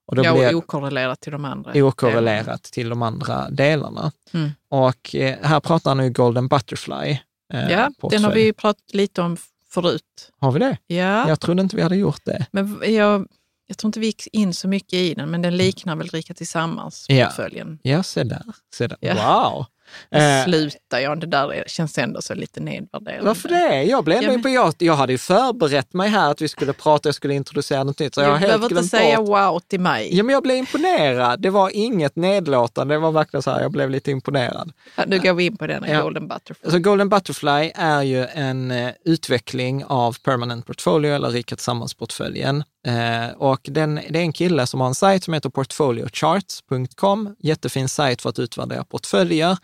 Och 0.07 0.17
då 0.17 0.25
Ja, 0.25 0.33
blir 0.35 0.55
okorrelerat 0.55 1.21
till 1.21 1.33
de 1.33 1.45
andra. 1.45 1.85
okorrelerat 1.85 2.63
till 2.63 2.89
de 2.89 3.03
andra 3.03 3.51
delarna. 3.51 4.13
Mm. 4.33 4.51
Och 4.69 5.15
eh, 5.15 5.37
här 5.43 5.61
pratar 5.61 5.91
han 5.91 5.97
nu 5.99 6.11
Golden 6.11 6.49
Butterfly. 6.49 7.19
Eh, 7.53 7.71
Ja, 7.71 7.91
portfölj. 8.01 8.19
den 8.23 8.25
har 8.25 8.35
vi 8.35 8.45
ju 8.45 8.53
pratat 8.53 8.85
lite 8.95 9.23
om 9.23 9.37
förut. 9.75 10.31
Har 10.41 10.53
vi 10.53 10.59
det? 10.59 10.77
Ja, 10.87 11.29
Jag 11.29 11.41
trodde 11.41 11.63
inte 11.63 11.77
vi 11.77 11.83
hade 11.83 11.97
gjort 11.97 12.21
det. 12.25 12.47
men 12.53 12.95
jag, 12.95 13.27
jag 13.67 13.79
tror 13.79 13.89
inte 13.89 14.01
vi 14.01 14.07
gick 14.07 14.27
in 14.33 14.55
så 14.55 14.69
mycket 14.69 14.93
i 14.95 15.15
den, 15.15 15.31
men 15.31 15.43
den 15.43 15.57
liknar 15.57 15.97
väl 15.97 16.09
Rika 16.09 16.35
Tillsammans-portföljen. 16.35 17.79
Ja, 17.83 18.03
se 18.03 18.25
där. 18.25 18.43
Se 18.75 18.87
där. 18.87 18.99
Ja. 19.01 19.15
Wow! 19.15 19.67
Eh, 20.11 20.45
Sluta, 20.45 21.01
ja, 21.01 21.15
det 21.15 21.27
där 21.27 21.53
är, 21.55 21.65
känns 21.67 21.99
ändå 21.99 22.23
så 22.23 22.35
lite 22.35 22.61
nedvärderande. 22.61 23.27
varför 23.27 23.49
det? 23.49 23.83
Jag 23.83 24.05
blev 24.05 24.19
ändå 24.19 24.33
Ja, 24.33 24.39
men- 24.43 24.53
jag, 24.53 24.75
jag 24.79 24.95
hade 24.95 25.13
ju 25.13 25.19
förberett 25.19 25.93
mig 25.93 26.09
här 26.09 26.31
att 26.31 26.41
vi 26.43 26.49
skulle 26.49 26.73
prata, 26.73 27.09
jag 27.09 27.15
skulle 27.15 27.35
introducera 27.35 27.85
något 27.85 27.99
nytt. 27.99 28.15
Så 28.15 28.21
jag 28.21 28.37
Du 28.37 28.41
behöver 28.41 28.65
inte 28.71 28.83
säga 28.85 29.17
bort. 29.17 29.29
wow 29.29 29.59
till 29.69 29.81
mig. 29.81 30.17
Ja, 30.17 30.23
men 30.25 30.33
jag 30.33 30.43
blev 30.43 30.57
imponerad. 30.57 31.41
Det 31.43 31.51
var 31.51 31.71
inget 31.75 32.17
nedlåtande. 32.17 32.95
Det 32.95 32.99
var 32.99 33.13
verkligen 33.13 33.43
så 33.43 33.51
här, 33.51 33.61
jag 33.61 33.73
blev 33.73 33.91
lite 33.91 34.11
imponerad. 34.11 34.73
Ja, 34.97 35.05
Nu 35.07 35.19
går 35.19 35.33
vi 35.35 35.45
in 35.47 35.57
på 35.57 35.67
den, 35.67 35.85
Ja. 35.89 36.03
Golden 36.03 36.29
Butterfly. 36.29 36.71
Så 36.71 36.79
Golden 36.79 37.09
Butterfly 37.09 37.73
är 37.75 38.03
ju 38.03 38.27
en 38.27 38.71
eh, 38.71 38.91
utveckling 39.05 39.85
av 39.85 40.17
Permanent 40.25 40.67
Portfolio 40.67 41.15
eller 41.15 41.31
Rika 41.31 41.57
Tillsammans-portföljen. 41.57 42.65
Eh, 42.87 43.31
och 43.37 43.61
den, 43.63 43.95
det 43.95 44.19
är 44.19 44.23
en 44.23 44.33
kille 44.33 44.67
som 44.67 44.81
har 44.81 44.87
en 44.87 44.95
sajt 44.95 45.25
som 45.25 45.35
heter 45.35 45.51
portfoliocharts.com. 45.51 47.37
Jättefin 47.39 47.89
sajt 47.89 48.23
för 48.23 48.31
att 48.31 48.39
utvärdera 48.39 48.85
portföljer 48.85 49.59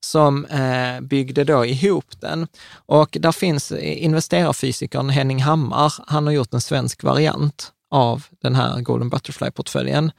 som 0.00 0.44
eh, 0.44 1.00
byggde 1.00 1.44
då 1.44 1.64
ihop 1.64 2.20
den. 2.20 2.46
Och 2.74 3.16
där 3.20 3.32
finns 3.32 3.72
eh, 3.72 4.04
investerarfysikern 4.04 5.10
Henning 5.10 5.42
Hammar. 5.42 5.92
Han 6.06 6.26
har 6.26 6.32
gjort 6.32 6.54
en 6.54 6.60
svensk 6.60 7.02
variant 7.02 7.72
av 7.90 8.24
den 8.42 8.54
här 8.54 8.80
Golden 8.80 9.10
Butterfly-portföljen. 9.10 10.10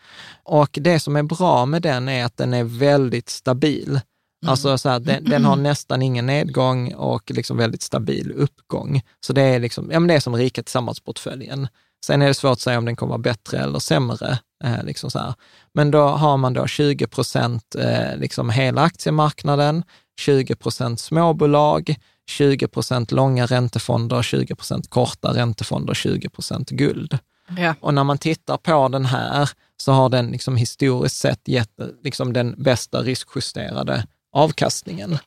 Och 0.44 0.70
det 0.82 1.00
som 1.00 1.16
är 1.16 1.24
bra 1.24 1.66
med 1.66 1.82
den 1.82 2.10
är 2.10 2.26
att 2.26 2.38
den 2.38 2.54
är 2.54 2.64
väldigt 2.64 3.30
stabil. 3.30 4.00
Alltså 4.46 4.78
så 4.78 4.90
här, 4.90 5.00
den, 5.00 5.24
den 5.24 5.46
har 5.46 5.56
nästan 5.72 6.02
ingen 6.02 6.26
nedgång 6.26 6.94
och 6.94 7.32
liksom 7.32 7.58
väldigt 7.58 7.82
stabil 7.82 8.32
uppgång. 8.32 9.02
Så 9.20 9.34
det 9.34 9.42
är, 9.42 9.60
liksom, 9.60 9.92
ja, 9.92 10.00
men 10.00 10.08
det 10.08 10.14
är 10.14 10.20
som 10.20 10.36
Rika 10.36 10.64
Tillsammans-portföljen. 10.64 11.68
Sen 12.06 12.22
är 12.22 12.28
det 12.28 12.34
svårt 12.34 12.52
att 12.52 12.60
säga 12.60 12.78
om 12.78 12.86
den 12.86 12.96
kommer 12.96 13.10
vara 13.10 13.22
bättre 13.22 13.58
eller 13.58 13.80
sämre. 13.80 14.40
Eh, 14.64 14.84
liksom 14.84 15.12
så 15.12 15.20
här. 15.20 15.34
Men 15.74 15.92
då 15.92 16.08
har 16.08 16.38
man 16.38 16.54
då 16.54 16.68
20 16.68 17.08
procent 17.08 17.76
eh, 17.76 18.18
liksom 18.18 18.50
hela 18.50 18.82
aktiemarknaden, 18.82 19.84
20 20.20 20.56
procent 20.56 21.00
småbolag, 21.00 21.96
20 22.30 22.68
procent 22.68 23.12
långa 23.12 23.46
räntefonder, 23.46 24.22
20 24.22 24.56
procent 24.56 24.90
korta 24.90 25.34
räntefonder, 25.34 25.94
20 25.94 26.30
procent 26.30 26.70
guld. 26.70 27.20
Ja. 27.58 27.76
Och 27.82 27.94
när 27.94 28.04
man 28.04 28.18
tittar 28.18 28.58
på 28.58 28.88
den 28.88 29.06
här 29.06 29.50
så 29.78 29.92
har 29.92 30.10
den 30.10 30.28
liksom 30.28 30.56
historiskt 30.56 31.18
sett 31.18 31.48
gett 31.48 31.72
liksom 32.04 32.34
den 32.34 32.56
bästa 32.58 33.02
riskjusterade 33.02 34.08
avkastningen. 34.32 35.18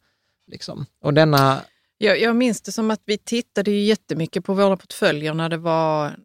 Liksom. 0.47 0.87
Och 1.05 1.15
denna, 1.15 1.61
Jag, 1.99 2.21
jag 2.21 2.37
minns 2.37 2.63
det 2.63 2.73
som 2.73 2.91
att 2.91 3.03
vi 3.05 3.19
tittade 3.19 3.71
ju 3.71 3.83
jättemycket 3.83 4.45
på 4.45 4.55
våra 4.55 4.77
portföljer 4.77 5.35
när 5.35 5.49
det 5.49 5.57
var 5.57 6.17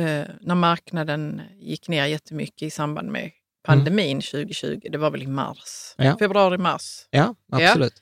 eh, 0.00 0.24
när 0.40 0.54
marknaden 0.54 1.42
gick 1.60 1.88
ner 1.88 2.06
jättemycket 2.06 2.62
i 2.62 2.70
samband 2.70 3.08
med 3.12 3.30
pandemin 3.66 4.20
2020. 4.20 4.80
Det 4.90 4.98
var 4.98 5.10
väl 5.10 5.22
i 5.22 5.26
mars, 5.26 5.94
Ja. 5.96 6.16
februari, 6.18 6.58
mars. 6.58 7.06
ja 7.10 7.34
absolut. 7.52 7.94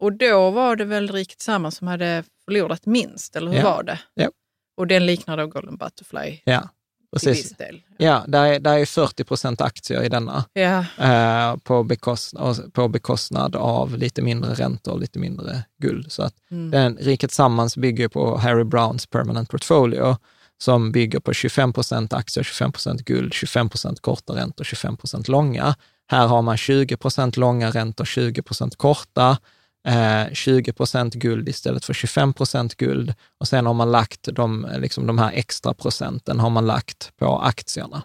Och 0.00 0.12
då 0.12 0.50
var 0.50 0.76
det 0.76 0.84
väl 0.84 1.12
Rikt 1.12 1.38
Tillsammans 1.38 1.76
som 1.76 1.86
hade 1.88 2.24
förlorat 2.44 2.86
minst, 2.86 3.36
eller 3.36 3.50
hur 3.50 3.58
Ja. 3.58 3.64
var 3.74 3.82
det? 3.82 3.98
Ja. 4.14 4.28
Och 4.76 4.86
den 4.86 5.06
liknar 5.06 5.36
då 5.36 5.46
Golden 5.46 5.76
Butterfly 5.76 6.40
Ja, 6.44 6.68
precis. 7.12 7.54
Ja, 7.98 8.24
där 8.28 8.44
är, 8.46 8.60
där 8.60 8.78
är 8.78 8.86
40 8.86 9.24
procent 9.24 9.60
aktier 9.60 10.02
i 10.02 10.08
denna 10.08 10.44
Ja, 10.52 10.84
eh, 10.98 11.56
på, 11.56 11.82
bekostnad, 11.82 12.72
på 12.72 12.88
bekostnad 12.88 13.56
av 13.56 13.96
lite 13.98 14.22
mindre 14.22 14.54
räntor 14.54 14.92
och 14.92 15.00
lite 15.00 15.18
mindre 15.18 15.64
guld. 15.82 16.12
Så 16.12 16.22
att 16.22 16.34
Mm. 16.50 16.70
den 16.70 16.96
Riket 16.96 17.30
Tillsammans 17.30 17.76
bygger 17.76 18.08
på 18.08 18.36
Harry 18.36 18.64
Browns 18.64 19.06
Permanent 19.06 19.50
Portfolio 19.50 20.16
som 20.58 20.92
bygger 20.92 21.20
på 21.20 21.32
25 21.32 21.72
procent 21.72 22.12
aktier, 22.12 22.44
25 22.44 22.72
procent 22.72 23.04
guld, 23.04 23.34
25 23.34 23.68
procent 23.68 24.00
korta 24.00 24.32
räntor, 24.32 24.64
25 24.64 24.96
procent 24.96 25.28
långa. 25.28 25.74
Här 26.10 26.26
har 26.26 26.42
man 26.42 26.56
20 26.56 26.96
procent 26.96 27.36
långa 27.36 27.70
räntor, 27.70 28.04
20 28.04 28.42
procent 28.42 28.76
korta, 28.76 29.38
eh, 29.88 30.32
20 30.32 30.72
procent 30.72 31.14
guld 31.14 31.48
istället 31.48 31.84
för 31.84 31.94
25 31.94 32.32
procent 32.32 32.74
guld. 32.74 33.14
Och 33.40 33.48
sen 33.48 33.66
har 33.66 33.74
man 33.74 33.92
lagt 33.92 34.28
de, 34.32 34.64
eh, 34.64 34.80
liksom 34.80 35.06
de 35.06 35.18
här 35.18 35.32
extra 35.32 35.74
procenten 35.74 36.40
har 36.40 36.50
man 36.50 36.66
lagt 36.66 37.12
på 37.16 37.38
aktierna 37.38 38.02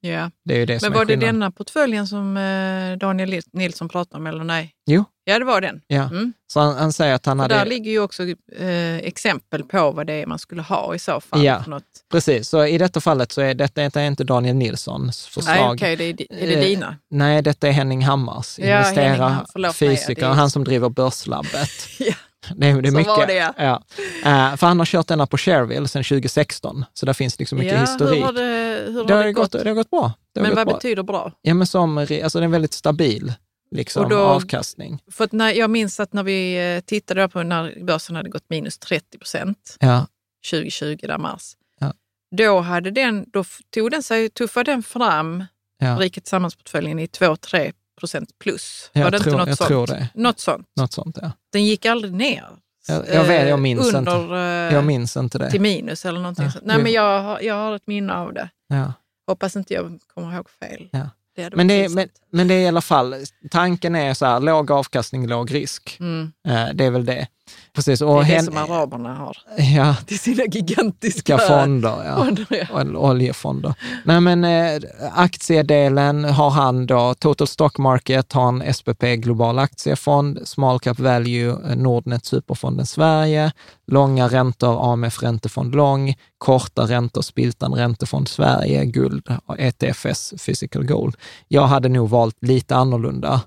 ja. 0.00 0.30
Det 0.44 0.54
är 0.54 0.58
ju 0.58 0.66
det 0.66 0.80
som 0.80 0.86
Men 0.86 0.92
är 0.92 0.98
var 0.98 1.04
det 1.04 1.12
skillnaden. 1.12 1.34
denna 1.34 1.50
portföljen 1.50 2.06
som 2.06 2.36
eh, 2.36 2.98
Daniel 2.98 3.40
Nilsson 3.52 3.88
pratade 3.88 4.16
om, 4.20 4.26
eller 4.26 4.44
nej? 4.44 4.74
Jo. 4.86 5.04
Ja, 5.24 5.38
det 5.38 5.44
var 5.44 5.60
den. 5.60 5.80
Ja. 5.86 6.02
Mm. 6.10 6.32
Så 6.52 6.60
han, 6.60 6.76
han 6.76 6.92
säger 6.92 7.14
att 7.14 7.26
han 7.26 7.38
Och 7.40 7.44
hade... 7.44 7.54
där 7.54 7.66
ligger 7.66 7.90
ju 7.90 8.00
också 8.00 8.22
eh, 8.58 8.96
exempel 8.96 9.62
på 9.64 9.90
vad 9.90 10.06
det 10.06 10.12
är 10.12 10.26
man 10.26 10.38
skulle 10.38 10.62
ha 10.62 10.94
i 10.94 10.98
så 10.98 11.20
fall. 11.20 11.44
Ja. 11.44 11.64
Något. 11.66 11.84
Precis, 12.10 12.48
så 12.48 12.66
i 12.66 12.78
detta 12.78 13.00
fallet 13.00 13.32
så 13.32 13.40
är 13.40 13.54
detta, 13.54 13.80
detta 13.82 14.00
är 14.00 14.06
inteAniel 14.06 14.56
Nilssons 14.56 15.26
förslag. 15.26 15.56
Nej, 15.56 15.70
okej, 15.70 15.96
det 15.96 16.04
är, 16.04 16.42
är 16.42 16.46
det 16.46 16.54
Eh, 16.54 16.60
dina? 16.64 16.96
Nej, 17.10 17.42
detta 17.42 17.68
är 17.68 17.72
Henning 17.72 18.02
Hammars, 18.04 18.58
Ja, 18.58 18.76
Henning 18.76 19.36
förlåt 19.52 19.80
mig, 19.80 19.96
fysiker, 19.96 20.22
det 20.22 20.26
är- 20.28 20.34
han 20.34 20.50
som 20.50 20.64
driver 20.64 20.88
Börslabbet. 20.88 21.70
Ja. 21.98 22.14
Det, 22.56 22.66
är- 22.66 22.82
det 22.82 22.88
är 22.88 22.92
mycket, 22.92 23.06
var 23.06 23.26
det, 23.26 23.52
ja. 23.56 23.82
Eh, 24.24 24.56
för 24.56 24.66
han 24.66 24.78
har 24.78 24.86
kört 24.86 25.06
denna 25.06 25.26
på 25.26 25.38
Shareville 25.38 25.88
sedan 25.88 26.04
2016, 26.04 26.84
så 26.94 27.06
där 27.06 27.12
finns 27.12 27.38
liksom 27.38 27.58
mycket 27.58 27.74
ja, 27.74 27.80
historik. 27.80 28.14
Hur 28.18 28.22
har 28.26 28.32
det, 28.32 28.92
hur 28.92 29.04
det, 29.04 29.14
har 29.14 29.24
det 29.24 29.32
gått, 29.32 29.52
gått? 29.52 29.62
det 29.62 29.68
har 29.70 29.74
gått 29.76 29.90
bra. 29.90 30.12
Men 30.34 30.44
gått 30.44 30.56
vad 30.56 30.66
bra. 30.66 30.74
betyder 30.74 31.02
bra? 31.02 31.32
Ja, 31.42 31.54
men 31.54 31.66
som, 31.66 31.98
alltså 31.98 32.38
den 32.40 32.42
är 32.48 32.48
väldigt 32.52 32.72
stabil 32.72 33.32
liksom, 33.70 34.08
då- 34.08 34.18
avkastning. 34.18 35.02
För 35.10 35.28
när, 35.32 35.52
jag 35.52 35.70
minns 35.70 36.00
att 36.00 36.12
när 36.12 36.22
vi 36.22 36.74
eh, 36.76 36.80
tittade 36.80 37.28
på 37.28 37.42
när 37.42 37.84
börsen 37.84 38.16
hade 38.16 38.28
gått 38.30 38.44
minus 38.50 38.78
30 38.78 39.18
procent 39.18 39.76
Ja, 39.80 40.06
2020, 40.50 40.96
där 41.02 41.18
mars. 41.18 41.52
Ja. 41.80 41.92
Då, 42.36 42.60
hade 42.60 42.90
den, 42.90 43.24
då 43.32 43.44
tog 43.74 43.90
den 43.90 44.02
sig, 44.02 44.28
tuffade 44.30 44.70
den 44.72 44.82
fram 44.82 45.44
ja, 45.78 45.96
Riket 46.00 46.24
Tillsammans-portföljen 46.24 46.98
i 46.98 47.06
2-3 47.06 47.72
procent 48.00 48.38
plus. 48.38 48.90
Jag 48.92 49.02
var 49.04 49.10
det 49.10 49.18
tror- 49.18 49.32
inte 49.34 49.38
något 49.50 49.60
jag 49.60 49.68
sånt? 49.86 49.88
det. 49.90 50.08
Något 50.14 50.40
sånt. 50.40 50.66
Något 50.76 50.92
sånt, 50.92 51.18
ja. 51.22 51.32
Den 51.52 51.64
gick 51.64 51.86
aldrig 51.86 52.12
ner. 52.14 52.44
Jag, 52.88 53.08
jag 53.08 53.24
vet, 53.24 53.40
jag 53.40 53.48
Eh, 53.50 53.56
minns 53.56 53.94
under, 53.94 54.22
inte. 54.22 54.34
eh, 54.36 54.74
Jag 54.74 54.84
minns 54.84 55.16
inte 55.16 55.38
det. 55.38 55.50
Till 55.50 55.60
minus 55.60 56.04
eller 56.06 56.20
någonting 56.20 56.44
Ja, 56.44 56.50
sånt. 56.50 56.64
Nej, 56.66 56.82
men 56.82 56.92
jag, 56.92 57.42
jag 57.44 57.54
har 57.54 57.76
ett 57.76 57.86
minne 57.86 58.14
av 58.14 58.34
det. 58.34 58.48
Ja. 58.68 58.92
Hoppas 59.26 59.56
inte 59.56 59.74
jag 59.74 59.98
kommer 60.14 60.34
ihåg 60.36 60.50
fel. 60.50 60.88
Ja. 60.92 61.10
Det 61.36 61.56
Men, 61.56 61.68
det, 61.68 61.88
men. 61.88 62.08
Men 62.32 62.48
det 62.48 62.54
är 62.54 62.60
i 62.60 62.68
alla 62.68 62.80
fall, 62.80 63.14
tanken 63.50 63.94
är 63.96 64.14
så 64.14 64.26
här, 64.26 64.40
låg 64.40 64.70
avkastning, 64.70 65.26
låg 65.26 65.54
risk. 65.54 65.96
Mm. 66.00 66.32
Eh, 66.48 66.66
det 66.74 66.84
är 66.84 66.90
väl 66.90 67.04
det. 67.04 67.26
Precis. 67.74 67.98
Det 67.98 68.04
Och 68.04 68.14
är 68.16 68.18
det 68.18 68.24
hen- 68.24 68.44
som 68.44 68.56
araberna 68.56 69.14
har 69.14 69.36
Ja, 69.76 69.96
till 70.06 70.18
sina 70.18 70.44
gigantiska 70.44 71.38
ska 71.38 71.48
fonder. 71.48 72.04
Ja. 72.04 72.16
fonder. 72.24 72.46
Ja. 72.72 72.98
Oljefonder. 72.98 73.74
Nej, 74.04 74.20
men 74.20 74.44
eh, 74.44 74.80
aktiedelen 75.14 76.24
har 76.24 76.50
han 76.50 76.86
då, 76.86 77.14
Total 77.14 77.46
Stock 77.46 77.78
Market 77.78 78.32
har 78.32 78.48
en 78.48 78.74
SPP 78.74 79.02
Global 79.16 79.58
Aktiefond, 79.58 80.38
Small 80.44 80.80
Cap 80.80 80.98
Value 80.98 81.48
eh, 81.50 81.76
Nordnet 81.76 82.24
Superfonden 82.24 82.86
Sverige, 82.86 83.52
långa 83.86 84.28
räntor 84.28 84.92
AMF 84.92 85.22
Räntefond 85.22 85.74
Lång, 85.74 86.14
korta 86.38 86.82
räntor 86.82 87.22
Spiltan 87.22 87.74
Räntefond 87.74 88.28
Sverige, 88.28 88.84
guld 88.84 89.28
och 89.46 89.56
ETFS 89.58 90.34
Physical 90.46 90.84
Gold. 90.84 91.14
Jag 91.48 91.66
hade 91.66 91.88
nog 91.88 92.08
valt 92.20 92.36
lite 92.40 92.76
annorlunda 92.76 93.42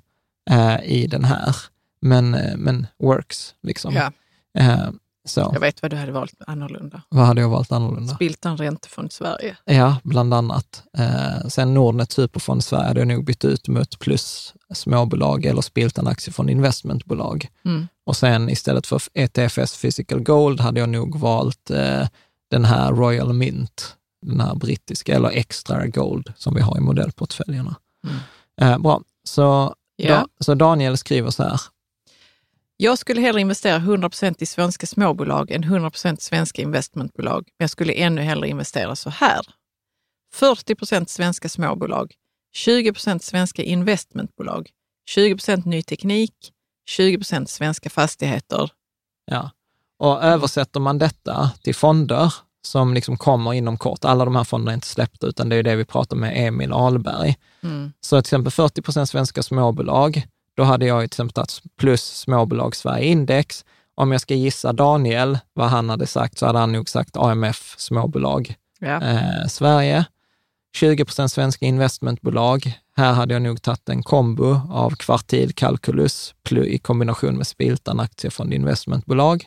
eh, 0.50 0.84
i 0.84 1.08
den 1.08 1.24
här, 1.24 1.56
men, 2.02 2.34
eh, 2.34 2.58
men 2.58 2.88
works 3.00 3.56
liksom. 3.64 3.94
Ja, 3.96 4.12
Eh, 4.60 4.90
så, 5.26 5.50
jag 5.54 5.60
vet 5.60 5.82
vad 5.82 5.92
du 5.92 5.98
hade 5.98 6.12
valt 6.12 6.34
annorlunda. 6.48 7.02
vad 7.10 7.26
hade 7.26 7.42
jag 7.42 7.50
valt 7.50 7.72
annorlunda? 7.72 8.16
Spiltan 8.16 8.58
Räntefond 8.58 9.12
Sverige. 9.12 9.58
Ja, 9.66 9.98
bland 10.04 10.34
annat. 10.34 10.84
Eh, 10.98 11.48
sen 11.48 11.74
Nordnet 11.74 12.12
Superfond 12.12 12.64
Sverige 12.64 12.88
hade 12.88 13.00
jag 13.00 13.08
nog 13.08 13.26
bytt 13.26 13.46
ut 13.46 13.68
mot 13.68 14.00
plus 14.00 14.54
småbolag 14.74 15.46
eller 15.46 15.62
Spiltan 15.62 16.08
Aktiefond 16.08 16.50
Investmentbolag. 16.50 17.48
Mm. 17.66 17.88
Och 18.06 18.18
sen 18.18 18.50
istället 18.50 18.88
för 18.88 19.02
ETFS 19.14 19.82
Physical 19.82 20.20
Gold 20.20 20.60
hade 20.60 20.80
jag 20.80 20.90
nog 20.90 21.20
valt 21.20 21.70
eh, 21.70 22.08
den 22.52 22.66
här 22.66 22.92
Royal 22.92 23.34
Mint, 23.34 23.96
den 24.26 24.40
här 24.42 24.56
brittiska, 24.56 25.16
eller 25.16 25.30
Extra 25.30 25.88
Gold 25.88 26.34
som 26.38 26.56
vi 26.56 26.62
har 26.62 26.78
i 26.78 26.82
modellportföljerna. 26.82 27.76
Mm. 28.08 28.16
Eh, 28.62 28.78
bra, 28.78 29.02
så, 29.24 29.76
Ja. 29.96 30.16
da, 30.16 30.28
så 30.40 30.54
Daniel 30.54 30.98
skriver 30.98 31.30
så 31.30 31.44
här. 31.44 31.62
Jag 32.78 32.98
skulle 32.98 33.22
hellre 33.22 33.42
investera 33.42 33.80
100% 33.80 34.36
i 34.40 34.46
svenska 34.46 34.88
småbolag 34.88 35.52
än 35.52 35.64
100 35.64 35.92
i 36.04 36.16
svenska 36.20 36.62
investmentbolag. 36.62 37.44
Men 37.58 37.64
jag 37.64 37.70
skulle 37.70 37.94
ännu 37.94 38.22
hellre 38.22 38.48
investera 38.48 38.96
så 38.96 39.10
här. 39.10 39.42
40% 40.36 41.06
svenska 41.10 41.50
småbolag, 41.50 42.14
20% 42.68 43.20
svenska 43.20 43.64
investmentbolag, 43.64 44.70
20% 45.16 45.68
ny 45.68 45.84
teknik, 45.84 46.54
20% 46.98 47.46
svenska 47.46 47.90
fastigheter. 47.90 48.72
Ja. 49.26 49.52
Och 50.00 50.24
översätter 50.24 50.80
man 50.80 50.98
detta 50.98 51.52
till 51.64 51.76
fonder 51.76 52.34
som 52.66 52.94
liksom 52.94 53.18
kommer 53.18 53.54
inom 53.54 53.78
kort, 53.78 54.06
alla 54.06 54.26
de 54.26 54.36
här 54.36 54.44
fonderna 54.44 54.72
är 54.72 54.76
inte 54.76 54.88
släppta, 54.88 55.28
utan 55.28 55.50
det 55.50 55.56
är 55.56 55.64
det 55.64 55.76
vi 55.76 55.86
pratar 55.86 56.18
med 56.18 56.48
Emil 56.48 56.72
Ahlberg. 56.74 57.36
Mm. 57.64 57.94
Så 58.02 58.16
till 58.16 58.20
exempel 58.28 58.52
40 58.52 58.82
procent 58.82 59.10
svenska 59.10 59.44
småbolag, 59.44 60.24
då 60.58 60.64
hade 60.64 60.86
jag 60.86 61.00
till 61.02 61.06
exempel 61.06 61.34
tagit 61.34 61.62
plus 61.80 62.04
småbolag 62.04 62.76
Sverige 62.76 63.06
Index. 63.06 63.66
Om 63.96 64.12
jag 64.12 64.22
ska 64.22 64.34
gissa 64.34 64.74
Daniel, 64.74 65.40
vad 65.54 65.68
han 65.70 65.90
hade 65.90 66.08
sagt, 66.08 66.38
så 66.38 66.46
hade 66.46 66.60
han 66.60 66.72
nog 66.72 66.90
sagt 66.90 67.18
AMF 67.18 67.76
småbolag 67.78 68.56
Ja. 68.80 69.02
eh, 69.02 69.48
Sverige. 69.48 70.06
20 70.76 71.06
procent 71.06 71.32
svenska 71.32 71.66
investmentbolag. 71.66 72.74
Här 72.96 73.14
hade 73.14 73.34
jag 73.34 73.42
nog 73.42 73.62
tagit 73.62 73.90
en 73.90 74.04
kombo 74.04 74.60
av 74.70 74.90
kvartil 74.96 75.52
plu- 75.54 76.66
i 76.66 76.80
kombination 76.80 77.38
med 77.38 77.48
Spiltan 77.48 78.00
aktiefond 78.00 78.54
investmentbolag. 78.54 79.46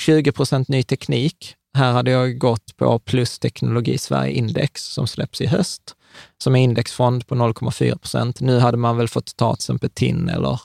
20 0.00 0.32
procent 0.32 0.68
ny 0.68 0.82
teknik. 0.82 1.54
Här 1.78 1.92
hade 1.92 2.10
jag 2.10 2.38
gått 2.38 2.76
på 2.76 2.98
plus 2.98 3.38
teknologi 3.38 3.98
Sverige 3.98 4.32
Index 4.32 4.84
som 4.84 5.06
släpps 5.06 5.40
i 5.40 5.46
höst, 5.46 5.94
som 6.42 6.56
är 6.56 6.60
indexfond 6.60 7.26
på 7.26 7.34
0,4 7.34 7.98
procent. 7.98 8.40
Nu 8.40 8.58
hade 8.58 8.76
man 8.76 8.96
väl 8.96 9.08
fått 9.08 9.36
ta 9.36 9.54
till 9.54 9.60
exempel 9.60 9.90
TIN 9.90 10.28
eller 10.28 10.60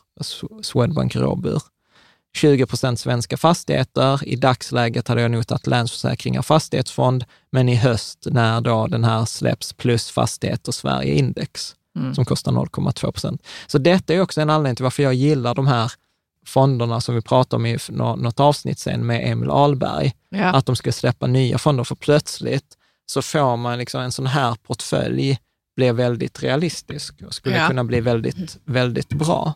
Swedbank 0.62 1.16
Robur. 1.16 1.62
20 2.36 2.66
procent 2.66 3.00
svenska 3.00 3.38
fastigheter. 3.38 4.28
I 4.28 4.36
dagsläget 4.36 5.08
hade 5.08 5.22
jag 5.22 5.32
nog 5.32 5.48
tagit 5.48 5.68
Länsförsäkringar 5.68 6.42
Fastighetsfond, 6.42 7.26
men 7.52 7.70
i 7.70 7.76
höst 7.76 8.28
när 8.32 8.62
då 8.62 8.88
den 8.88 9.04
här 9.04 9.26
släpps 9.26 9.74
plus 9.74 10.12
Fastigheter 10.12 10.72
Sverige 10.72 11.14
Index, 11.14 11.76
Mm. 11.96 12.16
som 12.16 12.26
kostar 12.26 12.52
0,2 12.52 13.12
procent. 13.12 13.42
Så 13.68 13.78
detta 13.78 14.14
är 14.14 14.22
också 14.22 14.42
en 14.42 14.50
anledning 14.50 14.76
till 14.76 14.84
varför 14.84 15.04
jag 15.04 15.14
gillar 15.14 15.56
de 15.56 15.68
här 15.68 15.92
fonderna 16.46 17.02
som 17.02 17.16
vi 17.16 17.22
pratade 17.22 17.56
om 17.56 17.66
i 17.66 17.78
nå- 17.90 18.16
något 18.16 18.40
avsnitt 18.40 18.80
sen 18.80 19.06
med 19.06 19.32
Emil 19.32 19.50
Ahlberg, 19.50 20.14
Ja. 20.30 20.46
att 20.46 20.66
de 20.66 20.76
ska 20.76 20.92
släppa 20.92 21.28
nya 21.28 21.58
fonder, 21.58 21.84
för 21.84 21.96
plötsligt 21.96 22.78
så 23.06 23.22
får 23.22 23.58
man 23.58 23.78
liksom 23.78 24.02
en 24.02 24.12
sån 24.12 24.28
här 24.28 24.56
portfölj 24.56 25.40
blir 25.76 25.94
väldigt 25.94 26.44
realistisk 26.44 27.22
och 27.28 27.34
skulle 27.34 27.58
Ja. 27.58 27.68
kunna 27.68 27.84
bli 27.84 28.02
väldigt, 28.02 28.58
väldigt 28.66 29.10
bra. 29.10 29.54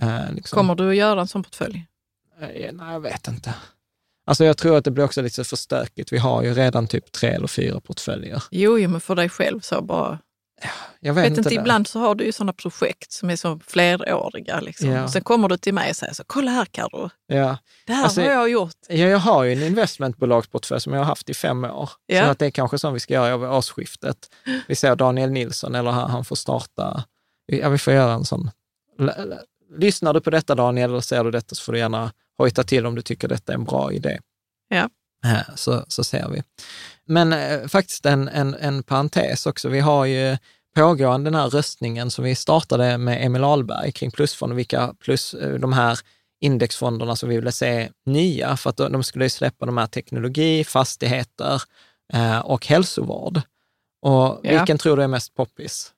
Eh, 0.00 0.32
liksom. 0.32 0.56
Kommer 0.56 0.74
du 0.74 0.90
att 0.90 0.96
göra 0.96 1.20
en 1.20 1.28
sån 1.28 1.42
portfölj? 1.42 1.86
Eh, 2.40 2.48
Nej, 2.72 2.92
jag 2.92 3.00
vet 3.00 3.28
inte. 3.28 3.54
Alltså 4.26 4.44
jag 4.44 4.56
tror 4.56 4.76
att 4.78 4.84
det 4.84 4.90
blir 4.90 5.04
också 5.04 5.22
lite 5.22 5.44
för 5.44 5.56
stökigt. 5.56 6.12
Vi 6.12 6.18
har 6.18 6.42
ju 6.42 6.54
redan 6.54 6.86
typ 6.86 7.12
tre 7.12 7.28
eller 7.30 7.46
fyra 7.46 7.80
portföljer. 7.80 8.42
Jo, 8.50 8.78
jo 8.78 8.88
men 8.88 9.00
för 9.00 9.14
dig 9.14 9.28
själv 9.28 9.60
så 9.60 9.82
bara. 9.82 10.18
Jag 11.00 11.14
vet, 11.14 11.30
Vet 11.32 11.38
inte, 11.38 11.54
ibland 11.54 11.86
så 11.86 11.98
har 12.00 12.14
du 12.14 12.24
ju 12.24 12.32
sådana 12.32 12.52
projekt 12.52 13.12
som 13.12 13.30
är 13.30 13.36
så 13.36 13.58
fleråriga. 13.66 14.60
Liksom. 14.60 14.88
Ja. 14.88 15.08
Sen 15.08 15.22
kommer 15.22 15.48
du 15.48 15.56
till 15.56 15.74
mig 15.74 15.90
och 15.90 15.96
säger 15.96 16.12
så, 16.14 16.22
kolla 16.26 16.50
här 16.50 16.64
Carro, 16.64 17.10
Ja. 17.26 17.58
det 17.86 17.92
här 17.92 18.04
Alltså, 18.04 18.20
har 18.20 18.28
jag 18.28 18.50
gjort. 18.50 18.76
Ja, 18.88 18.94
jag 18.96 19.18
har 19.18 19.44
ju 19.44 19.52
en 19.52 19.62
investmentbolagsportfölj 19.62 20.80
som 20.80 20.92
jag 20.92 21.00
har 21.00 21.06
haft 21.06 21.30
i 21.30 21.34
fem 21.34 21.64
år. 21.64 21.90
Ja. 22.06 22.24
Så 22.24 22.30
att 22.30 22.38
det 22.38 22.46
är 22.46 22.50
kanske 22.50 22.78
så 22.78 22.90
vi 22.90 23.00
ska 23.00 23.14
göra 23.14 23.28
över 23.28 23.52
årsskiftet. 23.52 24.16
Vi 24.68 24.74
ser 24.76 24.96
Daniel 24.96 25.30
Nilsson, 25.30 25.74
eller 25.74 25.90
han, 25.90 26.10
han 26.10 26.24
får 26.24 26.36
starta, 26.36 27.04
ja 27.46 27.68
vi 27.68 27.78
får 27.78 27.92
göra 27.92 28.12
en 28.12 28.24
sån. 28.24 28.50
Lyssnar 29.76 30.14
du 30.14 30.20
på 30.20 30.30
detta 30.30 30.54
Daniel, 30.54 30.90
eller 30.90 31.00
ser 31.00 31.24
du 31.24 31.30
detta 31.30 31.54
så 31.54 31.62
får 31.62 31.72
du 31.72 31.78
gärna 31.78 32.12
hojta 32.38 32.62
till 32.64 32.86
om 32.86 32.94
du 32.94 33.02
tycker 33.02 33.28
detta 33.28 33.52
är 33.52 33.56
en 33.56 33.64
bra 33.64 33.92
idé. 33.92 34.18
Ja. 34.68 34.88
Eh, 35.24 35.54
Så, 35.56 35.84
så 35.88 36.04
ser 36.04 36.28
vi. 36.28 36.42
Men 37.06 37.32
eh, 37.32 37.66
faktiskt 37.68 38.06
en, 38.06 38.28
en, 38.28 38.54
en 38.54 38.82
parentes 38.82 39.46
också. 39.46 39.68
Vi 39.68 39.80
har 39.80 40.04
ju 40.04 40.36
pågående 40.76 41.30
den 41.30 41.40
här 41.40 41.48
röstningen 41.48 42.10
som 42.10 42.24
vi 42.24 42.34
startade 42.34 42.98
med 42.98 43.26
Emil 43.26 43.44
Ahlberg 43.44 43.92
kring 43.92 44.10
plusfonder, 44.10 44.56
vilka 44.56 44.94
plus 45.00 45.34
eh, 45.34 45.54
de 45.58 45.72
här 45.72 45.98
indexfonderna 46.40 47.16
som 47.16 47.28
vi 47.28 47.34
ville 47.36 47.52
se 47.52 47.90
nya, 48.06 48.56
för 48.56 48.70
att 48.70 48.76
de 48.76 49.04
skulle 49.04 49.30
släppa 49.30 49.66
de 49.66 49.76
här 49.76 49.86
teknologi, 49.86 50.64
fastigheter 50.64 51.62
eh, 52.12 52.38
och 52.38 52.66
hälsovård. 52.66 53.40
Och 54.02 54.40
Ja. 54.42 54.50
vilken 54.58 54.78
tror 54.78 54.96
du 54.96 55.02
är 55.02 55.08
mest 55.08 55.34
poppis? 55.34 55.90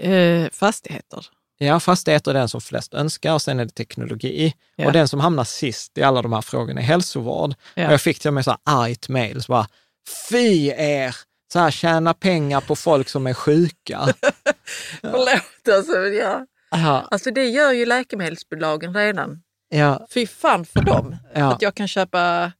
Eh, 0.00 0.48
fastigheter. 0.52 1.26
Ja, 1.58 1.80
fastigheter 1.80 2.30
är 2.30 2.34
den 2.38 2.48
som 2.48 2.60
flest 2.60 2.94
önskar 2.94 3.32
och 3.34 3.42
sen 3.42 3.60
är 3.60 3.64
det 3.64 3.70
teknologi. 3.70 4.54
Ja. 4.76 4.86
Och 4.86 4.92
den 4.92 5.08
som 5.08 5.20
hamnar 5.20 5.44
sist 5.44 5.98
i 5.98 6.02
alla 6.02 6.22
de 6.22 6.32
här 6.32 6.40
frågorna 6.40 6.80
är 6.80 6.84
hälsovård. 6.84 7.54
Ja. 7.74 7.86
Och 7.86 7.92
jag 7.92 8.00
fick 8.00 8.18
till 8.18 8.28
och 8.28 8.34
med 8.34 8.44
så 8.44 8.50
här 8.50 8.58
argt 8.64 9.08
mejl, 9.08 9.42
så 9.42 9.52
bara, 9.52 9.66
fy 10.30 10.66
er! 10.76 11.16
Så 11.52 11.58
här, 11.58 11.70
tjäna 11.70 12.14
pengar 12.14 12.60
på 12.60 12.76
folk 12.76 13.08
som 13.08 13.26
är 13.26 13.34
sjuka. 13.34 14.00
Förlåt 15.00 15.76
alltså. 15.76 15.96
Ja. 15.96 16.46
ja, 16.70 17.08
Alltså 17.10 17.30
det 17.30 17.44
gör 17.48 17.72
ju 17.72 17.86
läkemedelsbolagen 17.86 18.94
redan. 18.94 19.42
ja, 19.68 20.06
Fy 20.14 20.26
fan 20.26 20.64
för 20.64 20.80
dem. 20.80 21.16
ja. 21.34 21.52
Att 21.52 21.62
jag 21.62 21.74
kan 21.74 21.88
köpa 21.88 22.52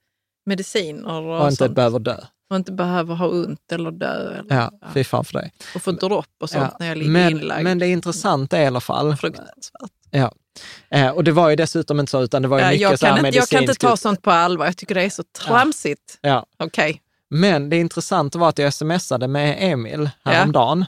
mediciner 0.46 1.08
och, 1.22 1.40
Och 1.40 1.44
inte 1.44 1.56
sånt, 1.56 1.74
behöver 1.74 1.98
dö. 1.98 2.16
Och 2.52 2.56
inte 2.56 2.72
behöver 2.72 3.14
ha 3.14 3.26
ont 3.28 3.72
eller 3.72 3.90
dö. 3.90 4.38
Eller, 4.38 4.56
Ja, 4.56 4.70
fy 4.94 5.04
fan 5.04 5.24
för 5.24 5.32
dig. 5.32 5.52
Och 5.74 5.82
få 5.82 5.92
dropp 5.92 6.26
och 6.40 6.50
sånt 6.50 6.68
Ja. 6.70 6.76
när 6.80 6.86
jag 6.86 6.98
ligger 6.98 7.10
Men, 7.12 7.30
inlagd. 7.32 7.64
men 7.64 7.78
det 7.78 7.86
intressanta 7.88 8.58
är 8.58 8.62
i 8.62 8.66
alla 8.66 8.80
fall, 8.80 9.16
Fruktansvärt. 9.16 9.90
ja. 10.10 10.32
Eh, 10.90 11.08
och 11.10 11.24
det 11.24 11.32
var 11.32 11.50
ju 11.50 11.56
dessutom 11.56 12.00
inte 12.00 12.10
så, 12.10 12.22
utan 12.22 12.42
det 12.42 12.48
var 12.48 12.58
ju 12.58 12.64
Ja, 12.64 12.70
mycket 12.70 12.80
jag, 12.82 12.98
så 12.98 13.06
här 13.06 13.26
inte, 13.26 13.38
jag 13.38 13.48
kan 13.48 13.62
inte 13.62 13.74
ta 13.74 13.96
sånt 13.96 14.22
på 14.22 14.30
allvar. 14.30 14.66
Jag 14.66 14.76
tycker 14.76 14.94
det 14.94 15.02
är 15.02 15.10
så 15.10 15.22
tramsigt. 15.46 16.18
Ja. 16.20 16.46
Okej. 16.58 17.02
Men 17.30 17.70
det 17.70 17.76
intressanta 17.76 18.38
var 18.38 18.48
att 18.48 18.58
jag 18.58 18.74
smsade 18.74 19.28
med 19.28 19.56
Emil 19.60 20.10
häromdagen 20.24 20.84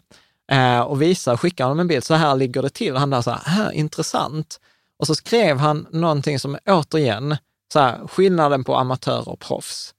eh, 0.52 0.80
och 0.80 1.02
visade, 1.02 1.36
skickade 1.36 1.64
honom 1.68 1.80
en 1.80 1.88
bild, 1.88 2.04
så 2.04 2.14
här 2.14 2.36
ligger 2.36 2.62
det 2.62 2.70
till. 2.70 2.96
Han 2.96 3.10
där 3.10 3.22
så 3.22 3.30
här, 3.30 3.40
här, 3.44 3.70
intressant. 3.72 4.60
Och 4.98 5.06
så 5.06 5.14
skrev 5.14 5.58
han 5.58 5.86
någonting 5.90 6.38
som 6.38 6.58
återigen, 6.66 7.36
så 7.72 7.78
här, 7.80 8.06
skillnaden 8.08 8.64
på 8.64 8.76
amatör 8.76 9.28
och 9.28 9.40
proffs. 9.40 9.94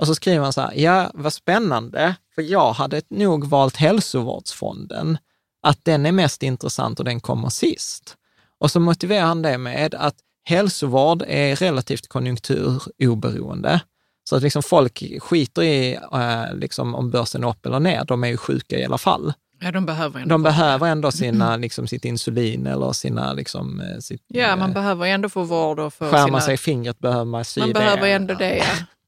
Och 0.00 0.06
så 0.06 0.14
skriver 0.14 0.44
han 0.44 0.52
så 0.52 0.60
här, 0.60 0.72
ja 0.74 1.10
vad 1.14 1.32
spännande, 1.32 2.14
för 2.34 2.42
jag 2.42 2.72
hade 2.72 3.02
nog 3.10 3.46
valt 3.46 3.76
hälsovårdsfonden, 3.76 5.18
att 5.62 5.84
den 5.84 6.06
är 6.06 6.12
mest 6.12 6.42
intressant 6.42 6.98
och 6.98 7.04
den 7.04 7.20
kommer 7.20 7.48
sist. 7.48 8.16
Och 8.58 8.70
så 8.70 8.80
motiverar 8.80 9.26
han 9.26 9.42
det 9.42 9.58
med 9.58 9.94
att 9.94 10.14
hälsovård 10.44 11.22
är 11.26 11.56
relativt 11.56 12.08
konjunkturoberoende. 12.08 13.80
Så 14.24 14.36
att 14.36 14.42
liksom 14.42 14.62
folk 14.62 15.02
skiter 15.20 15.62
i 15.62 15.94
eh, 16.12 16.54
liksom 16.54 16.94
om 16.94 17.10
börsen 17.10 17.44
är 17.44 17.48
upp 17.48 17.66
eller 17.66 17.80
ner, 17.80 18.04
de 18.04 18.24
är 18.24 18.28
ju 18.28 18.36
sjuka 18.36 18.78
i 18.78 18.84
alla 18.84 18.98
fall. 18.98 19.32
Ja, 19.60 19.72
de 19.72 19.86
behöver 19.86 20.20
ändå 20.20 20.34
De 20.34 20.42
behöver 20.42 20.86
ändå 20.86 21.10
sina, 21.12 21.56
liksom, 21.56 21.86
sitt 21.86 22.04
insulin 22.04 22.66
eller 22.66 22.92
sina... 22.92 23.32
Liksom, 23.32 23.80
eh, 23.80 23.98
sitt, 23.98 24.22
Ja, 24.28 24.56
man 24.56 24.68
eh, 24.68 24.74
behöver 24.74 25.06
ändå 25.06 25.28
få 25.28 25.42
vård 25.42 25.78
och 25.78 25.94
få 25.94 26.04
Skär 26.04 26.18
sina... 26.18 26.32
man 26.32 26.42
sig 26.42 26.54
i 26.54 26.58
fingret 26.58 26.98
behöver 26.98 27.24
man 27.24 27.44
sy 27.44 27.60
man 27.60 27.72
behöver 27.72 28.08
ändå 28.08 28.34
det, 28.34 28.56
ja. 28.56 28.64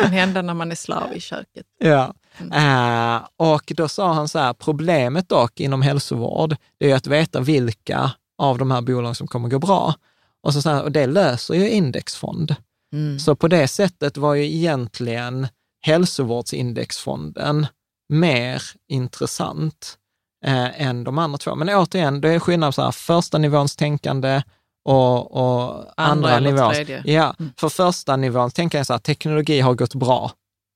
Kan 0.00 0.12
hända 0.12 0.42
när 0.42 0.54
man 0.54 0.70
är 0.70 0.74
slav 0.74 1.12
i 1.14 1.20
köket. 1.20 1.66
Ja. 1.78 2.14
Mm. 2.38 3.16
Eh, 3.16 3.22
och 3.36 3.72
då 3.76 3.88
sa 3.88 4.12
han 4.12 4.28
så 4.28 4.38
här, 4.38 4.52
problemet 4.52 5.28
dock 5.28 5.60
inom 5.60 5.82
hälsovård, 5.82 6.56
det 6.78 6.90
är 6.90 6.96
att 6.96 7.06
veta 7.06 7.40
vilka 7.40 8.10
av 8.38 8.58
de 8.58 8.70
här 8.70 8.80
bolagen 8.80 9.14
som 9.14 9.26
kommer 9.26 9.48
gå 9.48 9.58
bra. 9.58 9.94
Och, 10.42 10.52
så, 10.52 10.62
så 10.62 10.70
här, 10.70 10.82
och 10.82 10.92
det 10.92 11.06
löser 11.06 11.54
ju 11.54 11.70
indexfond. 11.70 12.56
Mm. 12.92 13.18
Så 13.18 13.36
på 13.36 13.48
det 13.48 13.68
sättet 13.68 14.16
var 14.16 14.34
ju 14.34 14.44
egentligen 14.44 15.48
hälsovårdsindexfonden 15.82 17.66
mer 18.08 18.62
intressant 18.88 19.98
eh, 20.44 20.82
än 20.82 21.04
de 21.04 21.18
andra 21.18 21.38
två. 21.38 21.54
Men 21.54 21.68
återigen, 21.68 22.20
det 22.20 22.28
är 22.28 22.38
skillnad 22.38 22.74
så 22.74 22.82
här, 22.82 22.90
första 22.90 23.38
nivåns 23.38 23.76
tänkande 23.76 24.42
och, 24.84 25.32
och 25.32 25.84
andra, 25.96 26.34
Andra 26.36 26.70
tredje. 26.72 27.02
Ja, 27.04 27.34
Mm. 27.38 27.52
för 27.56 27.68
första 27.68 28.16
nivån 28.16 28.50
tänker 28.50 28.78
jag 28.78 28.86
så 28.86 28.92
här, 28.92 29.00
teknologi 29.00 29.60
har 29.60 29.74
gått 29.74 29.94
bra 29.94 30.32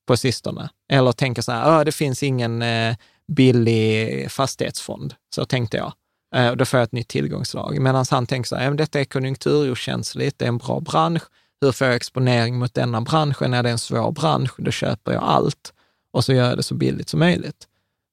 på 0.09 0.17
sistone. 0.17 0.69
Eller 0.93 1.13
tänker 1.13 1.43
så 1.43 1.53
här, 1.53 1.79
"Ö, 1.81 1.85
det 1.85 1.93
finns 1.93 2.23
ingen 2.23 2.63
eh, 2.63 2.97
billig 3.33 4.31
fastighetsfond. 4.31 5.15
Så 5.35 5.45
tänkte 5.45 5.77
jag. 5.77 5.93
Eh, 6.37 6.49
och 6.51 6.57
då 6.57 6.65
får 6.65 6.79
jag 6.79 6.85
ett 6.85 6.93
nytt 6.93 7.09
tillgångslag. 7.09 7.79
Medan 7.81 8.05
han 8.11 8.27
tänker 8.27 8.49
så 8.49 8.57
här, 8.57 8.63
"Ja, 8.65 8.71
men 8.71 8.77
detta 8.77 9.01
är 9.01 9.05
konjunkturokänsligt, 9.05 10.39
det 10.39 10.45
är 10.45 10.49
en 10.49 10.59
bra 10.59 10.81
bransch. 10.81 11.23
Hur 11.61 11.73
får 11.73 11.87
jag 11.87 11.97
exponering 11.97 12.59
mot 12.59 12.75
denna 12.75 13.01
branschen? 13.01 13.55
Är 13.55 13.63
det 13.63 13.71
en 13.71 13.79
svår 13.79 14.13
bransch? 14.13 14.53
Då 14.59 14.71
köper 14.71 15.13
jag 15.13 15.23
allt 15.23 15.73
och 16.13 16.25
så 16.25 16.33
gör 16.33 16.49
jag 16.49 16.57
det 16.57 16.63
så 16.63 16.75
billigt 16.75 17.09
som 17.09 17.21
möjligt. 17.21 17.67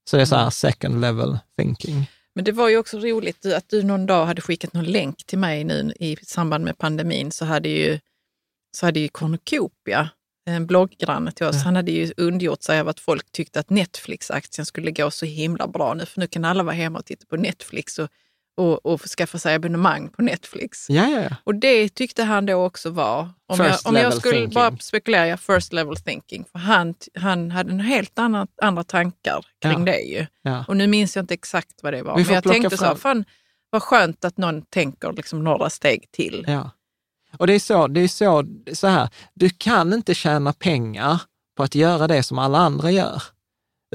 Så 0.09 0.15
det 0.17 0.21
är 0.23 0.25
så 0.25 0.35
här 0.35 0.49
second 0.49 1.01
level 1.01 1.37
thinking. 1.57 2.09
Men 2.35 2.45
det 2.45 2.51
var 2.51 2.69
ju 2.69 2.77
också 2.77 2.99
roligt 2.99 3.45
att 3.45 3.69
du 3.69 3.83
någon 3.83 4.05
dag 4.05 4.25
hade 4.25 4.41
skickat 4.41 4.73
någon 4.73 4.85
länk 4.85 5.25
till 5.25 5.39
mig 5.39 5.63
nu 5.63 5.93
i 5.99 6.17
samband 6.21 6.63
med 6.63 6.77
pandemin 6.77 7.31
så 7.31 7.45
hade 7.45 7.69
ju, 7.69 7.99
så 8.77 8.85
hade 8.85 8.99
ju 8.99 9.07
Cornucopia, 9.07 10.09
en 10.45 10.67
blogggranne 10.67 11.31
till 11.31 11.45
oss, 11.45 11.55
Ja. 11.55 11.61
han 11.61 11.75
hade 11.75 11.91
ju 11.91 12.13
undgjort 12.17 12.63
sig 12.63 12.79
av 12.79 12.87
att 12.87 12.99
folk 12.99 13.31
tyckte 13.31 13.59
att 13.59 13.69
Netflix-aktien 13.69 14.65
skulle 14.65 14.91
gå 14.91 15.11
så 15.11 15.25
himla 15.25 15.67
bra 15.67 15.93
nu, 15.93 16.05
för 16.05 16.19
nu 16.19 16.27
kan 16.27 16.45
alla 16.45 16.63
vara 16.63 16.75
hemma 16.75 16.99
och 16.99 17.05
titta 17.05 17.25
på 17.25 17.37
Netflix 17.37 17.99
och, 17.99 18.09
och, 18.57 18.85
och 18.85 19.01
skaffa 19.01 19.37
sig 19.39 19.55
abonnemang 19.55 20.09
på 20.09 20.21
Netflix. 20.21 20.89
Ja, 20.89 21.09
ja, 21.09 21.21
ja. 21.21 21.35
Och 21.43 21.55
det 21.55 21.89
tyckte 21.89 22.23
han 22.23 22.45
då 22.45 22.65
också 22.65 22.89
var, 22.89 23.29
om 23.47 23.57
First 23.57 23.81
jag, 23.83 23.89
om 23.89 23.95
jag 23.95 24.13
skulle 24.13 24.33
thinking. 24.33 24.53
bara 24.53 24.77
spekulera, 24.77 25.37
first 25.37 25.73
level 25.73 25.95
thinking. 25.95 26.45
För 26.51 26.59
han, 26.59 26.93
han 27.15 27.51
hade 27.51 27.71
en 27.71 27.79
helt 27.79 28.19
annan, 28.19 28.47
andra 28.61 28.83
tankar 28.83 29.45
kring 29.61 29.85
det 29.85 29.99
ju. 29.99 30.25
ja. 30.41 30.65
Och 30.67 30.77
nu 30.77 30.87
minns 30.87 31.15
jag 31.15 31.23
inte 31.23 31.33
exakt 31.33 31.83
vad 31.83 31.93
det 31.93 32.03
var. 32.03 32.15
Men 32.15 32.33
jag 32.33 32.43
tänkte 32.43 32.69
så, 32.69 32.77
fram. 32.77 32.87
här, 32.87 32.95
fan 32.95 33.25
vad 33.69 33.83
skönt 33.83 34.25
att 34.25 34.37
någon 34.37 34.61
tänker 34.61 35.13
liksom 35.13 35.43
några 35.43 35.69
steg 35.69 36.11
till. 36.11 36.45
Ja. 36.47 36.71
Och 37.37 37.47
det 37.47 37.53
är 37.53 37.59
så, 37.59 37.87
det 37.87 38.01
är 38.01 38.07
så, 38.07 38.45
så 38.73 38.87
här, 38.87 39.09
du 39.33 39.49
kan 39.49 39.93
inte 39.93 40.13
tjäna 40.13 40.53
pengar 40.53 41.21
på 41.57 41.63
att 41.63 41.75
göra 41.75 42.07
det 42.07 42.23
som 42.23 42.39
alla 42.39 42.57
andra 42.57 42.91
gör. 42.91 43.23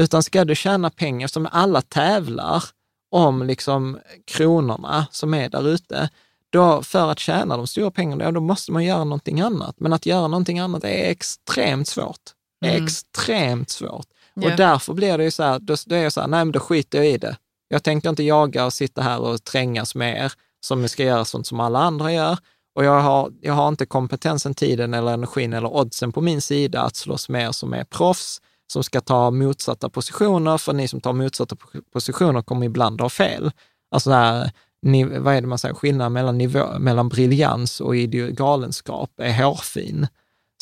Utan 0.00 0.22
ska 0.22 0.44
du 0.44 0.54
tjäna 0.54 0.90
pengar 0.90 1.28
som 1.28 1.48
alla 1.52 1.82
tävlar 1.82 2.64
om 3.10 3.42
liksom 3.42 3.98
kronorna 4.26 5.06
som 5.10 5.34
är 5.34 5.48
där 5.48 5.68
ute, 5.68 6.10
då 6.50 6.82
för 6.82 7.10
att 7.10 7.18
tjäna 7.18 7.56
de 7.56 7.66
stora 7.66 7.90
pengarna, 7.90 8.32
då 8.32 8.40
måste 8.40 8.72
man 8.72 8.84
göra 8.84 9.04
någonting 9.04 9.40
annat. 9.40 9.74
Men 9.78 9.92
att 9.92 10.06
göra 10.06 10.28
någonting 10.28 10.58
annat 10.58 10.84
är 10.84 11.10
extremt 11.10 11.88
svårt. 11.88 12.20
Mm. 12.64 12.84
extremt 12.84 13.70
svårt. 13.70 14.06
Ja. 14.34 14.50
Och 14.50 14.56
därför 14.56 14.94
blir 14.94 15.18
det 15.18 15.24
ju 15.24 15.30
så 15.30 15.42
här, 15.42 15.58
då, 15.58 15.76
då 15.86 15.94
är 15.94 16.02
jag 16.02 16.12
så 16.12 16.20
här, 16.20 16.28
nej 16.28 16.44
men 16.44 16.52
då 16.52 16.60
skiter 16.60 16.98
jag 16.98 17.08
i 17.08 17.18
det. 17.18 17.36
Jag 17.68 17.82
tänker 17.82 18.08
inte 18.08 18.22
jaga 18.22 18.64
och 18.64 18.72
sitta 18.72 19.02
här 19.02 19.20
och 19.20 19.44
trängas 19.44 19.94
med 19.94 20.24
er 20.24 20.32
som 20.60 20.88
ska 20.88 21.04
göra 21.04 21.24
sånt 21.24 21.46
som 21.46 21.60
alla 21.60 21.78
andra 21.78 22.12
gör. 22.12 22.38
Och 22.74 22.84
jag 22.84 23.00
har, 23.00 23.32
jag 23.40 23.54
har 23.54 23.68
inte 23.68 23.86
kompetensen, 23.86 24.54
tiden 24.54 24.94
eller 24.94 25.12
energin 25.12 25.52
eller 25.52 25.76
oddsen 25.76 26.12
på 26.12 26.20
min 26.20 26.40
sida 26.40 26.82
att 26.82 26.96
slåss 26.96 27.28
med 27.28 27.46
er 27.46 27.52
som 27.52 27.72
är 27.72 27.84
proffs, 27.84 28.40
som 28.70 28.84
ska 28.84 29.00
ta 29.00 29.30
motsatta 29.30 29.88
positioner, 29.88 30.58
för 30.58 30.72
ni 30.72 30.88
som 30.88 31.00
tar 31.00 31.12
motsatta 31.12 31.54
po- 31.54 31.82
positioner 31.92 32.42
kommer 32.42 32.66
ibland 32.66 33.00
ha 33.00 33.08
fel. 33.08 33.52
Alltså 33.90 34.10
det 34.10 34.16
här, 34.16 34.50
ni, 34.82 35.04
vad 35.04 35.34
är 35.34 35.40
det 35.40 35.46
man 35.46 35.58
säger, 35.58 35.74
skillnaden 35.74 36.12
mellan, 36.12 36.38
nivå, 36.38 36.78
mellan 36.78 37.08
briljans 37.08 37.80
och 37.80 37.94
galenskap 37.96 39.10
är 39.16 39.42
hårfin. 39.42 40.06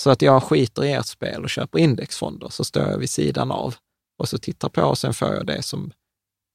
Så 0.01 0.11
att 0.11 0.23
jag 0.23 0.43
skiter 0.43 0.85
i 0.85 0.93
ert 0.93 1.07
spel 1.07 1.45
och 1.45 1.51
köper 1.51 1.79
indexfonder, 1.79 2.49
så 2.49 2.65
står 2.65 2.83
jag 2.83 2.99
vid 2.99 3.11
sidan 3.11 3.51
av 3.51 3.75
och 4.19 4.29
så 4.29 4.39
tittar 4.39 4.69
på 4.69 4.83
och 4.83 4.99
sen 4.99 5.15
får 5.15 5.35
jag 5.35 5.47
det 5.47 5.63
som 5.63 5.91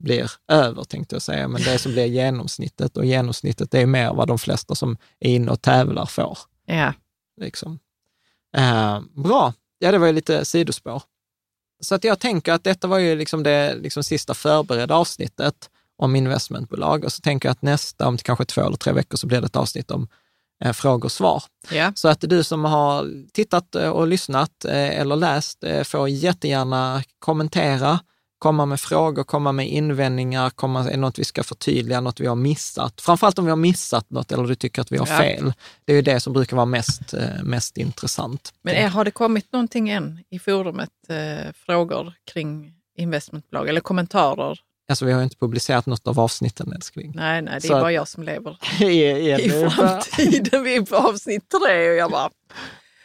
blir 0.04 0.32
över, 0.48 0.84
tänkte 0.84 1.16
jag 1.16 1.22
säga, 1.22 1.48
men 1.48 1.62
det 1.62 1.78
som 1.78 1.92
blir 1.92 2.06
genomsnittet 2.06 2.98
och 2.98 3.06
genomsnittet 3.06 3.74
är 3.74 3.86
mer 3.86 4.14
vad 4.14 4.28
de 4.28 4.40
flesta 4.40 4.76
som 4.76 4.98
är 5.20 5.30
inne 5.30 5.52
och 5.52 5.62
tävlar 5.62 6.06
får. 6.06 6.38
Ja. 6.66 6.94
Liksom. 7.42 7.80
Eh, 8.58 9.00
bra, 9.16 9.54
ja 9.80 9.92
det 9.92 9.98
var 9.98 10.08
ju 10.08 10.14
lite 10.14 10.46
sidospår. 10.46 11.04
Så 11.80 11.96
att 11.96 12.04
jag 12.04 12.20
tänker 12.20 12.54
att 12.54 12.64
detta 12.64 12.88
var 12.88 12.98
ju 12.98 13.16
liksom 13.16 13.44
det 13.44 13.76
liksom 13.76 14.04
sista 14.04 14.34
förberedda 14.34 14.96
avsnittet 14.96 15.70
om 15.98 16.16
investmentbolag 16.16 17.04
och 17.04 17.12
så 17.12 17.22
tänker 17.22 17.50
jag 17.50 17.52
att 17.52 17.62
nästa, 17.62 18.08
om 18.08 18.18
kanske 18.18 18.46
två 18.46 18.62
eller 18.62 18.78
tre 18.78 18.94
veckor, 18.94 19.18
så 19.18 19.28
blir 19.28 19.42
det 19.42 19.48
ett 19.48 19.56
avsnitt 19.56 19.92
om 19.92 20.08
eh, 20.64 20.74
frågor 20.74 21.06
och 21.06 21.12
svar. 21.12 21.44
Ja. 21.72 21.92
Så 21.96 22.08
att 22.08 22.22
du 22.22 22.44
som 22.44 22.66
har 22.66 23.12
tittat 23.34 23.76
eh, 23.76 23.90
och 23.90 24.08
lyssnat 24.08 24.66
eh, 24.66 25.00
eller 25.00 25.16
läst 25.16 25.64
eh, 25.64 25.84
får 25.84 26.10
jättegärna 26.10 27.04
kommentera, 27.20 28.00
komma 28.44 28.66
med 28.66 28.80
frågor, 28.80 29.24
komma 29.24 29.52
med 29.52 29.68
invändningar, 29.70 30.50
komma, 30.50 30.80
är 30.80 30.92
det 30.92 30.98
något 30.98 31.20
vi 31.20 31.24
ska 31.24 31.44
förtydliga, 31.44 32.02
något 32.02 32.20
vi 32.20 32.26
har 32.28 32.36
missat. 32.36 33.02
Framförallt 33.02 33.40
om 33.40 33.46
vi 33.46 33.52
har 33.52 33.58
missat 33.58 34.10
något 34.10 34.32
eller 34.32 34.44
du 34.44 34.56
tycker 34.56 34.82
att 34.82 34.92
vi 34.92 34.98
har 34.98 35.08
Ja. 35.08 35.18
fel. 35.18 35.54
Det 35.86 35.92
är 35.92 35.96
ju 35.96 36.02
det 36.02 36.20
som 36.20 36.34
brukar 36.34 36.56
vara 36.56 36.66
mest, 36.66 37.14
eh, 37.14 37.44
mest 37.44 37.78
intressant. 37.78 38.54
Men 38.62 38.76
är, 38.76 38.88
har 38.88 39.06
det 39.06 39.12
kommit 39.12 39.52
någonting 39.52 39.90
än 39.90 40.20
i 40.30 40.40
forumet, 40.40 40.90
eh, 41.10 41.52
frågor 41.66 42.14
kring 42.34 42.74
investmentbolag 42.98 43.70
eller 43.70 43.82
kommentarer? 43.82 44.60
Alltså 44.90 45.06
vi 45.06 45.12
har 45.12 45.20
ju 45.20 45.24
inte 45.24 45.38
publicerat 45.38 45.86
något 45.86 46.08
av 46.08 46.20
avsnitten 46.20 46.74
älskling. 46.74 47.12
Nej, 47.16 47.42
nej, 47.42 47.54
det 47.62 47.68
är 47.68 47.70
Så 47.70 47.74
bara 47.74 47.92
jag 47.92 48.08
som 48.08 48.24
lever 48.24 48.58
I, 48.82 49.32
i 49.32 49.70
framtiden. 49.70 50.64
Vi 50.64 50.76
är 50.76 50.82
på 50.82 50.96
avsnitt 50.96 51.44
tre 51.50 51.90
och 51.90 51.96
jag 51.96 52.12
bara, 52.12 52.30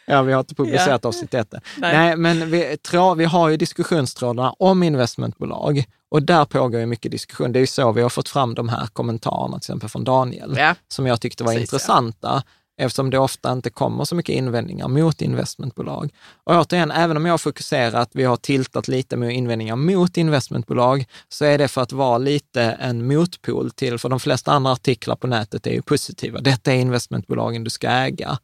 Ja, 0.09 0.21
vi 0.21 0.33
har 0.33 0.39
inte 0.39 0.55
publicerat 0.55 1.05
avsnitt 1.05 1.33
ett. 1.33 1.53
Nej. 1.77 1.93
Nej, 1.93 2.17
men 2.17 2.51
vi, 2.51 2.77
tra, 2.77 3.13
vi 3.13 3.25
har 3.25 3.49
ju 3.49 3.57
diskussionstrådarna 3.57 4.53
om 4.59 4.83
investmentbolag 4.83 5.83
och 6.11 6.23
där 6.23 6.45
pågår 6.45 6.79
ju 6.79 6.85
mycket 6.85 7.11
diskussion. 7.11 7.51
Det 7.51 7.59
är 7.59 7.61
ju 7.61 7.67
så 7.67 7.91
vi 7.91 8.01
har 8.01 8.09
fått 8.09 8.29
fram 8.29 8.55
de 8.55 8.69
här 8.69 8.87
kommentarerna, 8.87 9.53
till 9.53 9.57
exempel 9.57 9.89
från 9.89 10.03
Daniel, 10.03 10.55
ja. 10.57 10.75
som 10.87 11.07
jag 11.07 11.21
tyckte 11.21 11.43
var 11.43 11.53
Precis, 11.53 11.71
ja. 11.71 11.75
intressanta, 11.75 12.43
eftersom 12.77 13.09
det 13.09 13.19
ofta 13.19 13.51
inte 13.51 13.69
kommer 13.69 14.03
så 14.03 14.15
mycket 14.15 14.35
invändningar 14.35 14.87
mot 14.87 15.21
investmentbolag. 15.21 16.09
Och 16.43 16.55
återigen, 16.55 16.91
även 16.91 17.17
om 17.17 17.25
jag 17.25 17.33
har 17.33 17.37
fokuserat, 17.37 18.09
vi 18.13 18.23
har 18.23 18.37
tiltat 18.37 18.87
lite 18.87 19.17
med 19.17 19.31
invändningar 19.35 19.75
mot 19.75 20.17
investmentbolag, 20.17 21.05
så 21.29 21.45
är 21.45 21.57
det 21.57 21.67
för 21.67 21.81
att 21.81 21.91
vara 21.91 22.17
lite 22.17 22.61
en 22.61 23.07
motpol 23.07 23.71
till, 23.71 23.97
för 23.97 24.09
de 24.09 24.19
flesta 24.19 24.51
andra 24.51 24.71
artiklar 24.71 25.15
på 25.15 25.27
nätet 25.27 25.67
är 25.67 25.71
ju 25.71 25.81
positiva. 25.81 26.39
Detta 26.41 26.73
är 26.73 26.75
investmentbolagen 26.75 27.63
du 27.63 27.69
ska 27.69 27.87
äga. 27.87 28.37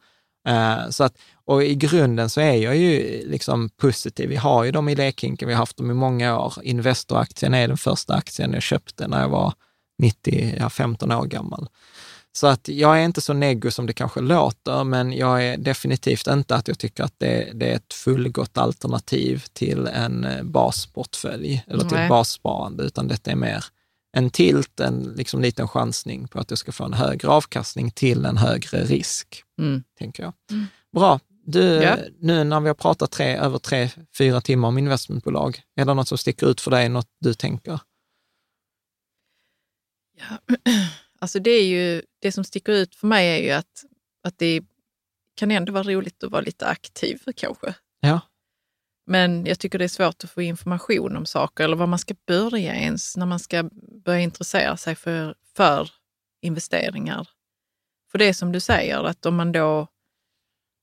Eh, 0.46 0.90
så 0.90 1.04
att, 1.04 1.18
och 1.46 1.64
i 1.64 1.76
grunden 1.76 2.30
så 2.30 2.42
är 2.42 2.56
jag 2.56 2.78
ju 2.78 3.22
liksom 3.28 3.70
positiv. 3.70 4.30
Vi 4.30 4.36
har 4.36 4.64
ju 4.64 4.72
dem 4.72 4.90
i 4.90 4.96
lekhinken, 4.96 5.48
vi 5.48 5.54
har 5.54 5.60
haft 5.60 5.78
dem 5.78 5.92
i 5.92 5.94
många 5.94 6.40
år. 6.40 6.54
Investoraktien 6.64 7.54
är 7.54 7.68
den 7.68 7.78
första 7.78 8.14
aktien 8.14 8.54
jag 8.54 8.64
köpte 8.64 9.08
när 9.08 9.22
jag 9.22 9.30
var 9.30 9.54
90, 10.00 10.56
ja, 10.60 10.70
15 10.70 11.12
år 11.12 11.26
gammal. 11.26 11.68
Så 12.32 12.48
att 12.48 12.68
jag 12.68 13.00
är 13.00 13.06
inte 13.06 13.22
så 13.22 13.34
neggo 13.34 13.72
som 13.72 13.86
det 13.86 13.94
kanske 13.94 14.22
låter, 14.22 14.84
men 14.84 15.14
jag 15.14 15.46
är 15.46 15.58
definitivt 15.58 16.28
inte 16.28 16.56
att 16.56 16.68
jag 16.68 16.80
tycker 16.80 17.04
att 17.04 17.14
det, 17.18 17.52
det 17.54 17.72
är 17.72 17.76
ett 17.76 17.94
fullgott 17.94 18.58
alternativ 18.58 19.44
till 19.54 19.88
en 19.88 20.26
eh, 20.26 20.44
basportfölj 20.44 21.64
eller 21.68 21.84
till 21.84 21.98
Nej. 21.98 22.04
ett 22.04 22.10
bassparande, 22.10 22.84
utan 22.84 23.08
detta 23.08 23.32
är 23.32 23.36
mer 23.36 23.66
en 24.16 24.30
tilt, 24.30 24.80
en 24.80 25.04
liksom 25.04 25.42
liten 25.42 25.68
chansning 25.68 26.28
på 26.28 26.40
att 26.40 26.48
du 26.48 26.56
ska 26.56 26.72
få 26.72 26.84
en 26.84 26.94
högre 26.94 27.28
avkastning 27.28 27.92
till 27.92 28.26
en 28.26 28.38
högre 28.38 28.84
risk, 28.84 29.44
Mm. 29.60 29.84
tänker 29.98 30.24
jag. 30.24 30.34
Mm. 30.52 30.66
Bra. 30.96 31.20
Du, 31.48 31.62
Ja. 31.64 31.98
nu 32.20 32.44
när 32.44 32.60
vi 32.60 32.68
har 32.68 32.76
pratat 32.76 33.12
tre, 33.12 33.36
över 33.38 33.58
tre, 33.58 33.90
fyra 34.18 34.42
timmar 34.42 34.68
om 34.68 34.78
investmentbolag, 34.78 35.62
är 35.76 35.86
det 35.86 35.94
något 35.94 36.08
som 36.08 36.18
sticker 36.18 36.48
ut 36.48 36.62
för 36.62 36.72
dig, 36.72 36.90
något 36.90 37.10
du 37.20 37.34
tänker? 37.34 37.80
Ja. 40.20 40.38
Alltså 41.20 41.40
det, 41.40 41.52
är 41.52 41.66
ju, 41.66 42.02
det 42.20 42.32
som 42.32 42.44
sticker 42.44 42.72
ut 42.74 42.96
för 42.96 43.08
mig 43.08 43.28
är 43.40 43.44
ju 43.44 43.52
att, 43.52 43.84
att 44.24 44.38
det 44.38 44.62
kan 45.36 45.52
ändå 45.52 45.74
vara 45.74 45.84
roligt 45.84 46.24
att 46.24 46.32
vara 46.32 46.42
lite 46.42 46.66
aktiv 46.68 47.20
kanske. 47.36 47.74
Ja. 48.00 48.20
Men 49.08 49.46
jag 49.46 49.60
tycker 49.60 49.80
det 49.80 49.86
är 49.86 49.90
svårt 49.90 50.24
att 50.24 50.30
få 50.32 50.42
information 50.42 51.18
om 51.18 51.26
saker 51.26 51.64
eller 51.64 51.76
var 51.76 51.88
man 51.88 52.00
ska 52.00 52.16
börja 52.28 52.76
ens 52.76 53.18
när 53.18 53.26
man 53.26 53.40
ska 53.40 53.70
börja 54.06 54.20
intressera 54.20 54.78
sig 54.78 54.96
för, 54.96 55.36
för 55.56 55.90
investeringar. 56.42 57.28
För 58.12 58.18
det 58.18 58.26
är 58.26 58.34
som 58.34 58.52
du 58.52 58.60
säger, 58.60 59.04
att 59.04 59.26
om 59.26 59.36
man 59.36 59.52
då, 59.52 59.88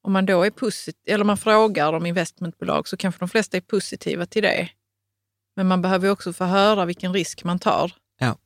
om 0.02 0.12
man 0.12 0.26
då 0.26 0.42
är 0.42 0.50
positiv, 0.50 1.14
eller 1.14 1.24
man 1.24 1.36
frågar 1.36 1.92
om 1.92 2.06
investmentbolag 2.06 2.88
så 2.88 2.96
kanske 2.96 3.18
de 3.18 3.28
flesta 3.28 3.56
är 3.56 3.60
positiva 3.60 4.26
till 4.26 4.42
det. 4.42 4.68
Men 5.56 5.66
man 5.68 5.82
behöver 5.82 6.10
också 6.10 6.32
få 6.32 6.44
höra 6.44 6.84
vilken 6.84 7.12
risk 7.12 7.44
man 7.44 7.58
tar. 7.58 7.92
Ja. 8.18 8.36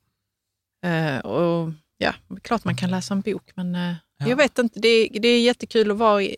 Eh, 0.89 1.19
och 1.19 1.71
ja, 1.97 2.13
klart 2.41 2.63
man 2.63 2.75
kan 2.75 2.91
läsa 2.91 3.13
en 3.13 3.21
bok, 3.21 3.51
men 3.55 3.75
eh, 3.75 3.93
Ja. 4.19 4.27
jag 4.27 4.35
vet 4.37 4.57
inte. 4.57 4.79
Det, 4.79 5.07
det 5.07 5.27
är 5.27 5.41
jättekul 5.41 5.91
att, 5.91 5.97
vara 5.97 6.23
i, 6.23 6.35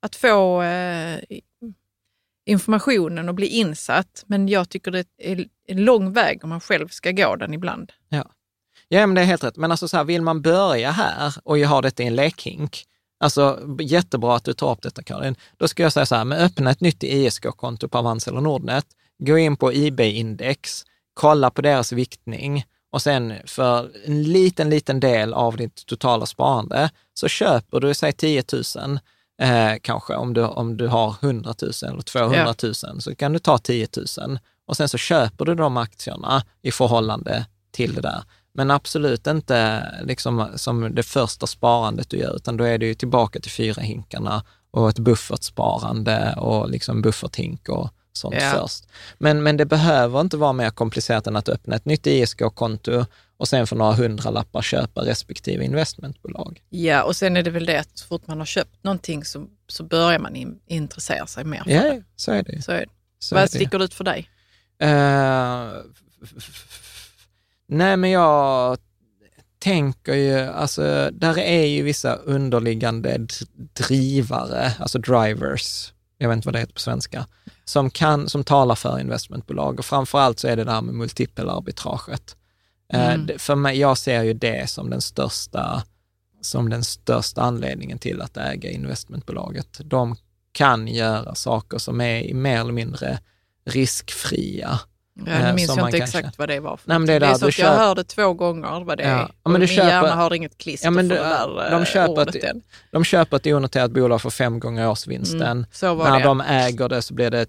att 0.00 0.16
få 0.16 0.62
eh, 0.62 1.20
informationen 2.46 3.28
och 3.28 3.34
bli 3.34 3.46
insatt. 3.46 4.24
Men 4.26 4.48
jag 4.48 4.68
tycker 4.68 4.90
det 4.90 5.06
är 5.18 5.46
en 5.68 5.84
lång 5.84 6.12
väg 6.12 6.44
om 6.44 6.50
man 6.50 6.60
själv 6.60 6.88
ska 6.88 7.10
gå 7.10 7.36
den 7.36 7.54
ibland. 7.54 7.92
Ja. 8.08 8.24
ja, 8.88 9.06
men 9.06 9.14
det 9.14 9.20
är 9.20 9.24
helt 9.24 9.44
rätt. 9.44 9.56
Men 9.56 9.70
alltså 9.70 9.88
så 9.88 9.96
här, 9.96 10.04
vill 10.04 10.22
man 10.22 10.42
börja 10.42 10.90
här 10.90 11.34
och 11.44 11.58
ha 11.58 11.80
detta 11.80 12.02
i 12.02 12.06
en 12.06 12.14
lekhink, 12.14 12.84
alltså 13.20 13.60
jättebra 13.80 14.36
att 14.36 14.44
du 14.44 14.52
tar 14.52 14.72
upp 14.72 14.82
detta 14.82 15.02
Karin, 15.02 15.36
då 15.56 15.68
ska 15.68 15.82
jag 15.82 15.92
säga 15.92 16.06
så 16.06 16.14
här, 16.14 16.24
men 16.24 16.38
öppna 16.38 16.70
ett 16.70 16.80
nytt 16.80 17.02
ISK-konto 17.02 17.88
på 17.88 17.98
Avanza 17.98 18.30
eller 18.30 18.40
Nordnet, 18.40 18.86
gå 19.18 19.38
in 19.38 19.56
på 19.56 19.72
IB-index, 19.72 20.84
kolla 21.14 21.50
på 21.50 21.62
deras 21.62 21.92
viktning 21.92 22.64
och 22.92 23.02
sen 23.02 23.34
för 23.44 23.90
en 24.04 24.22
liten, 24.22 24.70
liten 24.70 25.00
del 25.00 25.34
av 25.34 25.56
ditt 25.56 25.86
totala 25.86 26.26
sparande 26.26 26.90
så 27.14 27.28
köper 27.28 27.80
du, 27.80 27.94
säg 27.94 28.12
10 28.12 28.44
000, 28.76 28.98
eh, 29.42 29.72
kanske 29.82 30.14
om 30.14 30.34
du, 30.34 30.42
om 30.44 30.76
du 30.76 30.86
har 30.88 31.14
100 31.20 31.54
000 31.62 31.72
eller 31.92 32.02
200 32.02 32.54
000, 32.62 32.74
så 32.74 33.14
kan 33.14 33.32
du 33.32 33.38
ta 33.38 33.58
10 33.58 33.88
000 34.18 34.38
och 34.66 34.76
sen 34.76 34.88
så 34.88 34.98
köper 34.98 35.44
du 35.44 35.54
de 35.54 35.76
aktierna 35.76 36.42
i 36.62 36.70
förhållande 36.70 37.46
till 37.70 37.94
det 37.94 38.00
där. 38.00 38.22
Men 38.54 38.70
absolut 38.70 39.26
inte 39.26 39.84
liksom 40.04 40.48
som 40.54 40.94
det 40.94 41.02
första 41.02 41.46
sparandet 41.46 42.10
du 42.10 42.16
gör, 42.16 42.36
utan 42.36 42.56
då 42.56 42.64
är 42.64 42.78
det 42.78 42.86
ju 42.86 42.94
tillbaka 42.94 43.40
till 43.40 43.50
fyra 43.50 43.82
hinkarna 43.82 44.44
och 44.70 44.88
ett 44.88 44.98
buffertsparande 44.98 46.34
och 46.36 46.70
liksom 46.70 47.02
bufferthink 47.02 47.68
och 47.68 47.90
sånt 48.12 48.34
Ja. 48.40 48.50
först. 48.50 48.84
Men, 49.18 49.42
men 49.42 49.56
det 49.56 49.64
behöver 49.66 50.20
inte 50.20 50.36
vara 50.36 50.52
mer 50.52 50.70
komplicerat 50.70 51.26
än 51.26 51.36
att 51.36 51.48
öppna 51.48 51.76
ett 51.76 51.84
nytt 51.84 52.06
ISK-konto 52.06 53.04
och 53.36 53.48
sen 53.48 53.66
för 53.66 53.76
några 53.76 53.92
hundralappar 53.92 54.62
köpa 54.62 55.00
respektive 55.00 55.64
investmentbolag. 55.64 56.62
Ja, 56.70 57.02
och 57.02 57.16
sen 57.16 57.36
är 57.36 57.42
det 57.42 57.50
väl 57.50 57.66
det 57.66 57.80
att 57.80 57.98
så 57.98 58.06
fort 58.06 58.26
man 58.26 58.38
har 58.38 58.46
köpt 58.46 58.84
någonting 58.84 59.24
så, 59.24 59.46
så 59.68 59.84
börjar 59.84 60.18
man 60.18 60.36
in, 60.36 60.58
intressera 60.66 61.26
sig 61.26 61.44
mer 61.44 61.62
för 61.64 61.70
Ja, 61.70 61.82
det. 61.82 62.02
så 62.16 62.32
är 62.32 62.42
det. 62.42 62.62
Så 62.62 62.72
är 62.72 62.80
det. 62.80 62.86
Så 63.18 63.34
är 63.34 63.36
Vad 63.40 63.44
det. 63.44 63.48
sticker 63.54 63.82
ut 63.84 63.94
för 63.94 64.04
dig? 64.04 64.30
F- 66.22 67.08
nej, 67.68 67.96
men 67.96 68.10
jag 68.10 68.78
tänker 69.58 70.14
ju, 70.14 70.38
alltså, 70.38 71.10
där 71.12 71.38
är 71.38 71.64
ju 71.66 71.82
vissa 71.82 72.14
underliggande 72.14 73.26
drivare, 73.72 74.72
alltså 74.78 74.98
drivers, 74.98 75.92
jag 76.18 76.28
vet 76.28 76.36
inte 76.36 76.46
vad 76.48 76.54
det 76.54 76.58
heter 76.58 76.72
på 76.74 76.80
svenska, 76.80 77.26
som, 77.64 77.90
kan, 77.90 78.28
som 78.28 78.44
talar 78.44 78.74
för 78.74 78.98
investmentbolag 79.00 79.78
och 79.78 79.84
framför 79.84 80.18
allt 80.18 80.38
så 80.38 80.48
är 80.48 80.56
det 80.56 80.64
det 80.64 80.72
här 80.72 80.82
med 80.82 80.94
multipelarbitraget. 80.94 82.36
Eh, 82.92 83.14
Mm. 83.14 83.38
För 83.38 83.54
mig, 83.54 83.78
jag 83.78 83.98
ser 83.98 84.22
ju 84.22 84.32
det 84.32 84.70
som 84.70 84.90
den 84.90 85.00
största, 85.00 85.82
som 86.40 86.70
den 86.70 86.84
största 86.84 87.42
anledningen 87.42 87.98
till 87.98 88.22
att 88.22 88.36
äga 88.36 88.70
investmentbolaget. 88.70 89.80
De 89.84 90.16
kan 90.52 90.88
göra 90.88 91.34
saker 91.34 91.78
som 91.78 92.00
är 92.00 92.34
mer 92.34 92.60
eller 92.60 92.72
mindre 92.72 93.18
riskfria. 93.86 94.78
Ja, 95.26 95.32
Eh, 95.32 95.46
nu 95.46 95.52
minns 95.52 95.68
som 95.70 95.78
jag 95.78 95.88
inte 95.88 95.98
kanske- 95.98 96.18
exakt 96.18 96.38
vad 96.38 96.48
det 96.48 96.60
var. 96.60 96.76
För 96.76 96.88
Nej, 96.98 97.06
det 97.06 97.12
är 97.12 97.20
det 97.20 97.26
är 97.26 97.30
så 97.30 97.36
att 97.36 97.42
jag 97.42 97.52
köper- 97.54 97.76
hörde 97.78 98.04
två 98.04 98.32
gånger 98.34 98.84
vad 98.84 98.98
det 98.98 99.04
är. 99.04 99.18
Ja, 99.18 99.30
men 99.44 99.54
och 99.54 99.58
min 99.60 99.68
köper- 99.68 99.88
hjärna 99.88 100.14
har 100.14 100.34
inget 100.34 100.58
klister 100.58 100.86
Ja, 100.86 100.90
men 100.90 101.08
för 101.08 101.16
du- 101.16 101.22
det 101.22 101.28
där 101.28 101.70
de 101.70 101.80
eh, 101.82 101.84
köper 101.86 102.08
ordet 102.12 102.34
ett- 102.34 102.44
än. 102.44 102.62
De 102.92 103.04
köper 103.04 103.36
ett 103.36 103.46
onoterat 103.46 103.90
bolag 103.90 104.22
för 104.22 104.30
fem 104.30 104.60
gånger 104.60 104.88
årsvinsten. 104.88 105.42
Mm, 105.82 105.98
när 105.98 106.18
det. 106.18 106.24
de 106.24 106.40
äger 106.40 106.88
det 106.88 107.02
så 107.02 107.14
blir 107.14 107.30
det 107.30 107.46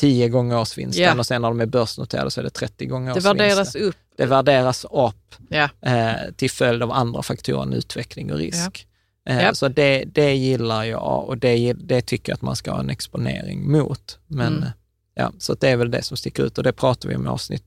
tio 0.00 0.28
gånger 0.28 0.58
årsvinsten 0.58 1.04
Ja. 1.04 1.18
och 1.18 1.26
sen 1.26 1.42
när 1.42 1.48
de 1.48 1.60
är 1.60 1.66
börsnoterade 1.66 2.30
så 2.30 2.40
är 2.40 2.44
det 2.44 2.50
30 2.50 2.86
gånger 2.86 3.06
Det 3.06 3.10
årsvinsten. 3.12 3.36
värderas 3.36 3.74
upp. 3.74 3.96
Det 4.16 4.26
värderas 4.26 4.84
upp 4.84 5.34
Ja. 5.48 5.68
eh, 5.80 6.12
till 6.36 6.50
följd 6.50 6.82
av 6.82 6.92
andra 6.92 7.22
faktorer 7.22 7.62
än 7.62 7.72
utveckling 7.72 8.32
och 8.32 8.38
risk. 8.38 8.86
Eh, 9.28 9.42
Ja. 9.42 9.54
Så 9.54 9.68
det, 9.68 10.04
det 10.04 10.34
gillar 10.34 10.84
jag 10.84 11.24
och 11.28 11.38
det, 11.38 11.72
det 11.72 12.00
tycker 12.02 12.32
jag 12.32 12.34
att 12.36 12.42
man 12.42 12.56
ska 12.56 12.70
ha 12.72 12.80
en 12.80 12.90
exponering 12.90 13.70
mot. 13.72 14.18
Men 14.26 14.56
Mm. 14.56 14.68
ja, 15.14 15.32
så 15.38 15.54
det 15.54 15.68
är 15.68 15.76
väl 15.76 15.90
det 15.90 16.02
som 16.02 16.16
sticker 16.16 16.42
ut 16.42 16.58
och 16.58 16.64
det 16.64 16.72
pratar 16.72 17.08
vi 17.08 17.16
om 17.16 17.26
i 17.26 17.28
avsnitt 17.28 17.64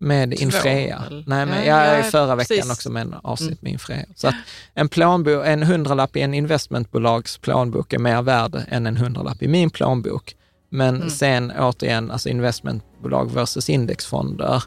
med 0.00 0.36
Två, 0.36 0.42
Infrea. 0.44 1.02
väl? 1.10 1.24
Nej, 1.26 1.46
men 1.46 1.58
Ja, 1.58 1.64
jag 1.64 1.86
ja, 1.86 1.90
är 1.90 2.02
förra 2.02 2.36
veckan 2.36 2.56
precis. 2.56 2.72
också 2.72 2.90
med 2.90 3.02
en 3.02 3.14
avsnitt 3.22 3.48
Mm. 3.50 3.58
med 3.60 3.72
Infrea. 3.72 4.04
Så 4.16 4.32
en, 4.74 4.88
plånbok, 4.88 5.46
en 5.46 5.62
hundralapp 5.62 6.16
i 6.16 6.20
en 6.20 6.34
investmentbolags 6.34 7.38
plånbok 7.38 7.92
är 7.92 7.98
mer 7.98 8.22
värd 8.22 8.62
än 8.68 8.86
en 8.86 8.96
hundralapp 8.96 9.42
i 9.42 9.48
min 9.48 9.70
plånbok. 9.70 10.34
Men 10.70 10.96
Mm. 10.96 11.10
sen 11.10 11.52
återigen, 11.58 12.10
alltså 12.10 12.28
investmentbolag 12.28 13.30
versus 13.30 13.70
indexfonder, 13.70 14.62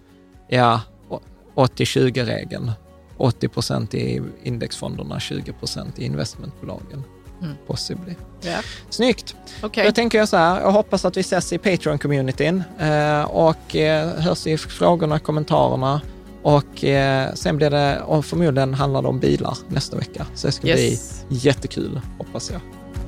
ja, 0.50 0.82
å- 1.10 1.20
80-20-regeln. 1.56 2.72
80 3.18 3.48
procent 3.48 3.94
i 3.94 4.22
indexfonderna, 4.44 5.20
20 5.20 5.54
procent 5.54 6.00
i 6.00 6.06
investmentbolagen. 6.06 7.04
Mm. 7.42 7.54
Possibly. 7.68 8.16
Ja. 8.42 8.58
Snyggt! 8.90 9.36
Okej. 9.64 9.86
Då 9.86 9.92
tänker 9.92 10.18
jag 10.18 10.30
så 10.30 10.38
här, 10.38 10.62
jag 10.62 10.72
hoppas 10.72 11.06
att 11.06 11.18
vi 11.18 11.22
ses 11.22 11.54
i 11.54 11.58
Patreon-communityn 11.58 12.64
eh, 12.80 13.24
och 13.24 13.76
eh, 13.76 14.10
hörs 14.22 14.48
i 14.48 14.58
frågorna, 14.58 15.20
kommentarerna 15.20 16.02
och 16.44 16.84
eh, 16.84 17.34
sen 17.34 17.58
blir 17.58 17.70
det, 17.70 18.02
och 18.02 18.26
förmodligen 18.26 18.74
handlar 18.74 19.02
det 19.02 19.08
om 19.08 19.20
bilar 19.20 19.58
nästa 19.68 19.98
vecka. 19.98 20.26
Så 20.36 20.48
det 20.48 20.54
ska 20.54 20.68
Yes. 20.68 21.26
bli 21.28 21.38
jättekul, 21.38 22.02
hoppas 22.18 22.52
jag. 22.52 22.62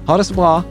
Ha 0.07 0.17
det 0.17 0.23
så 0.23 0.33
bra! 0.33 0.63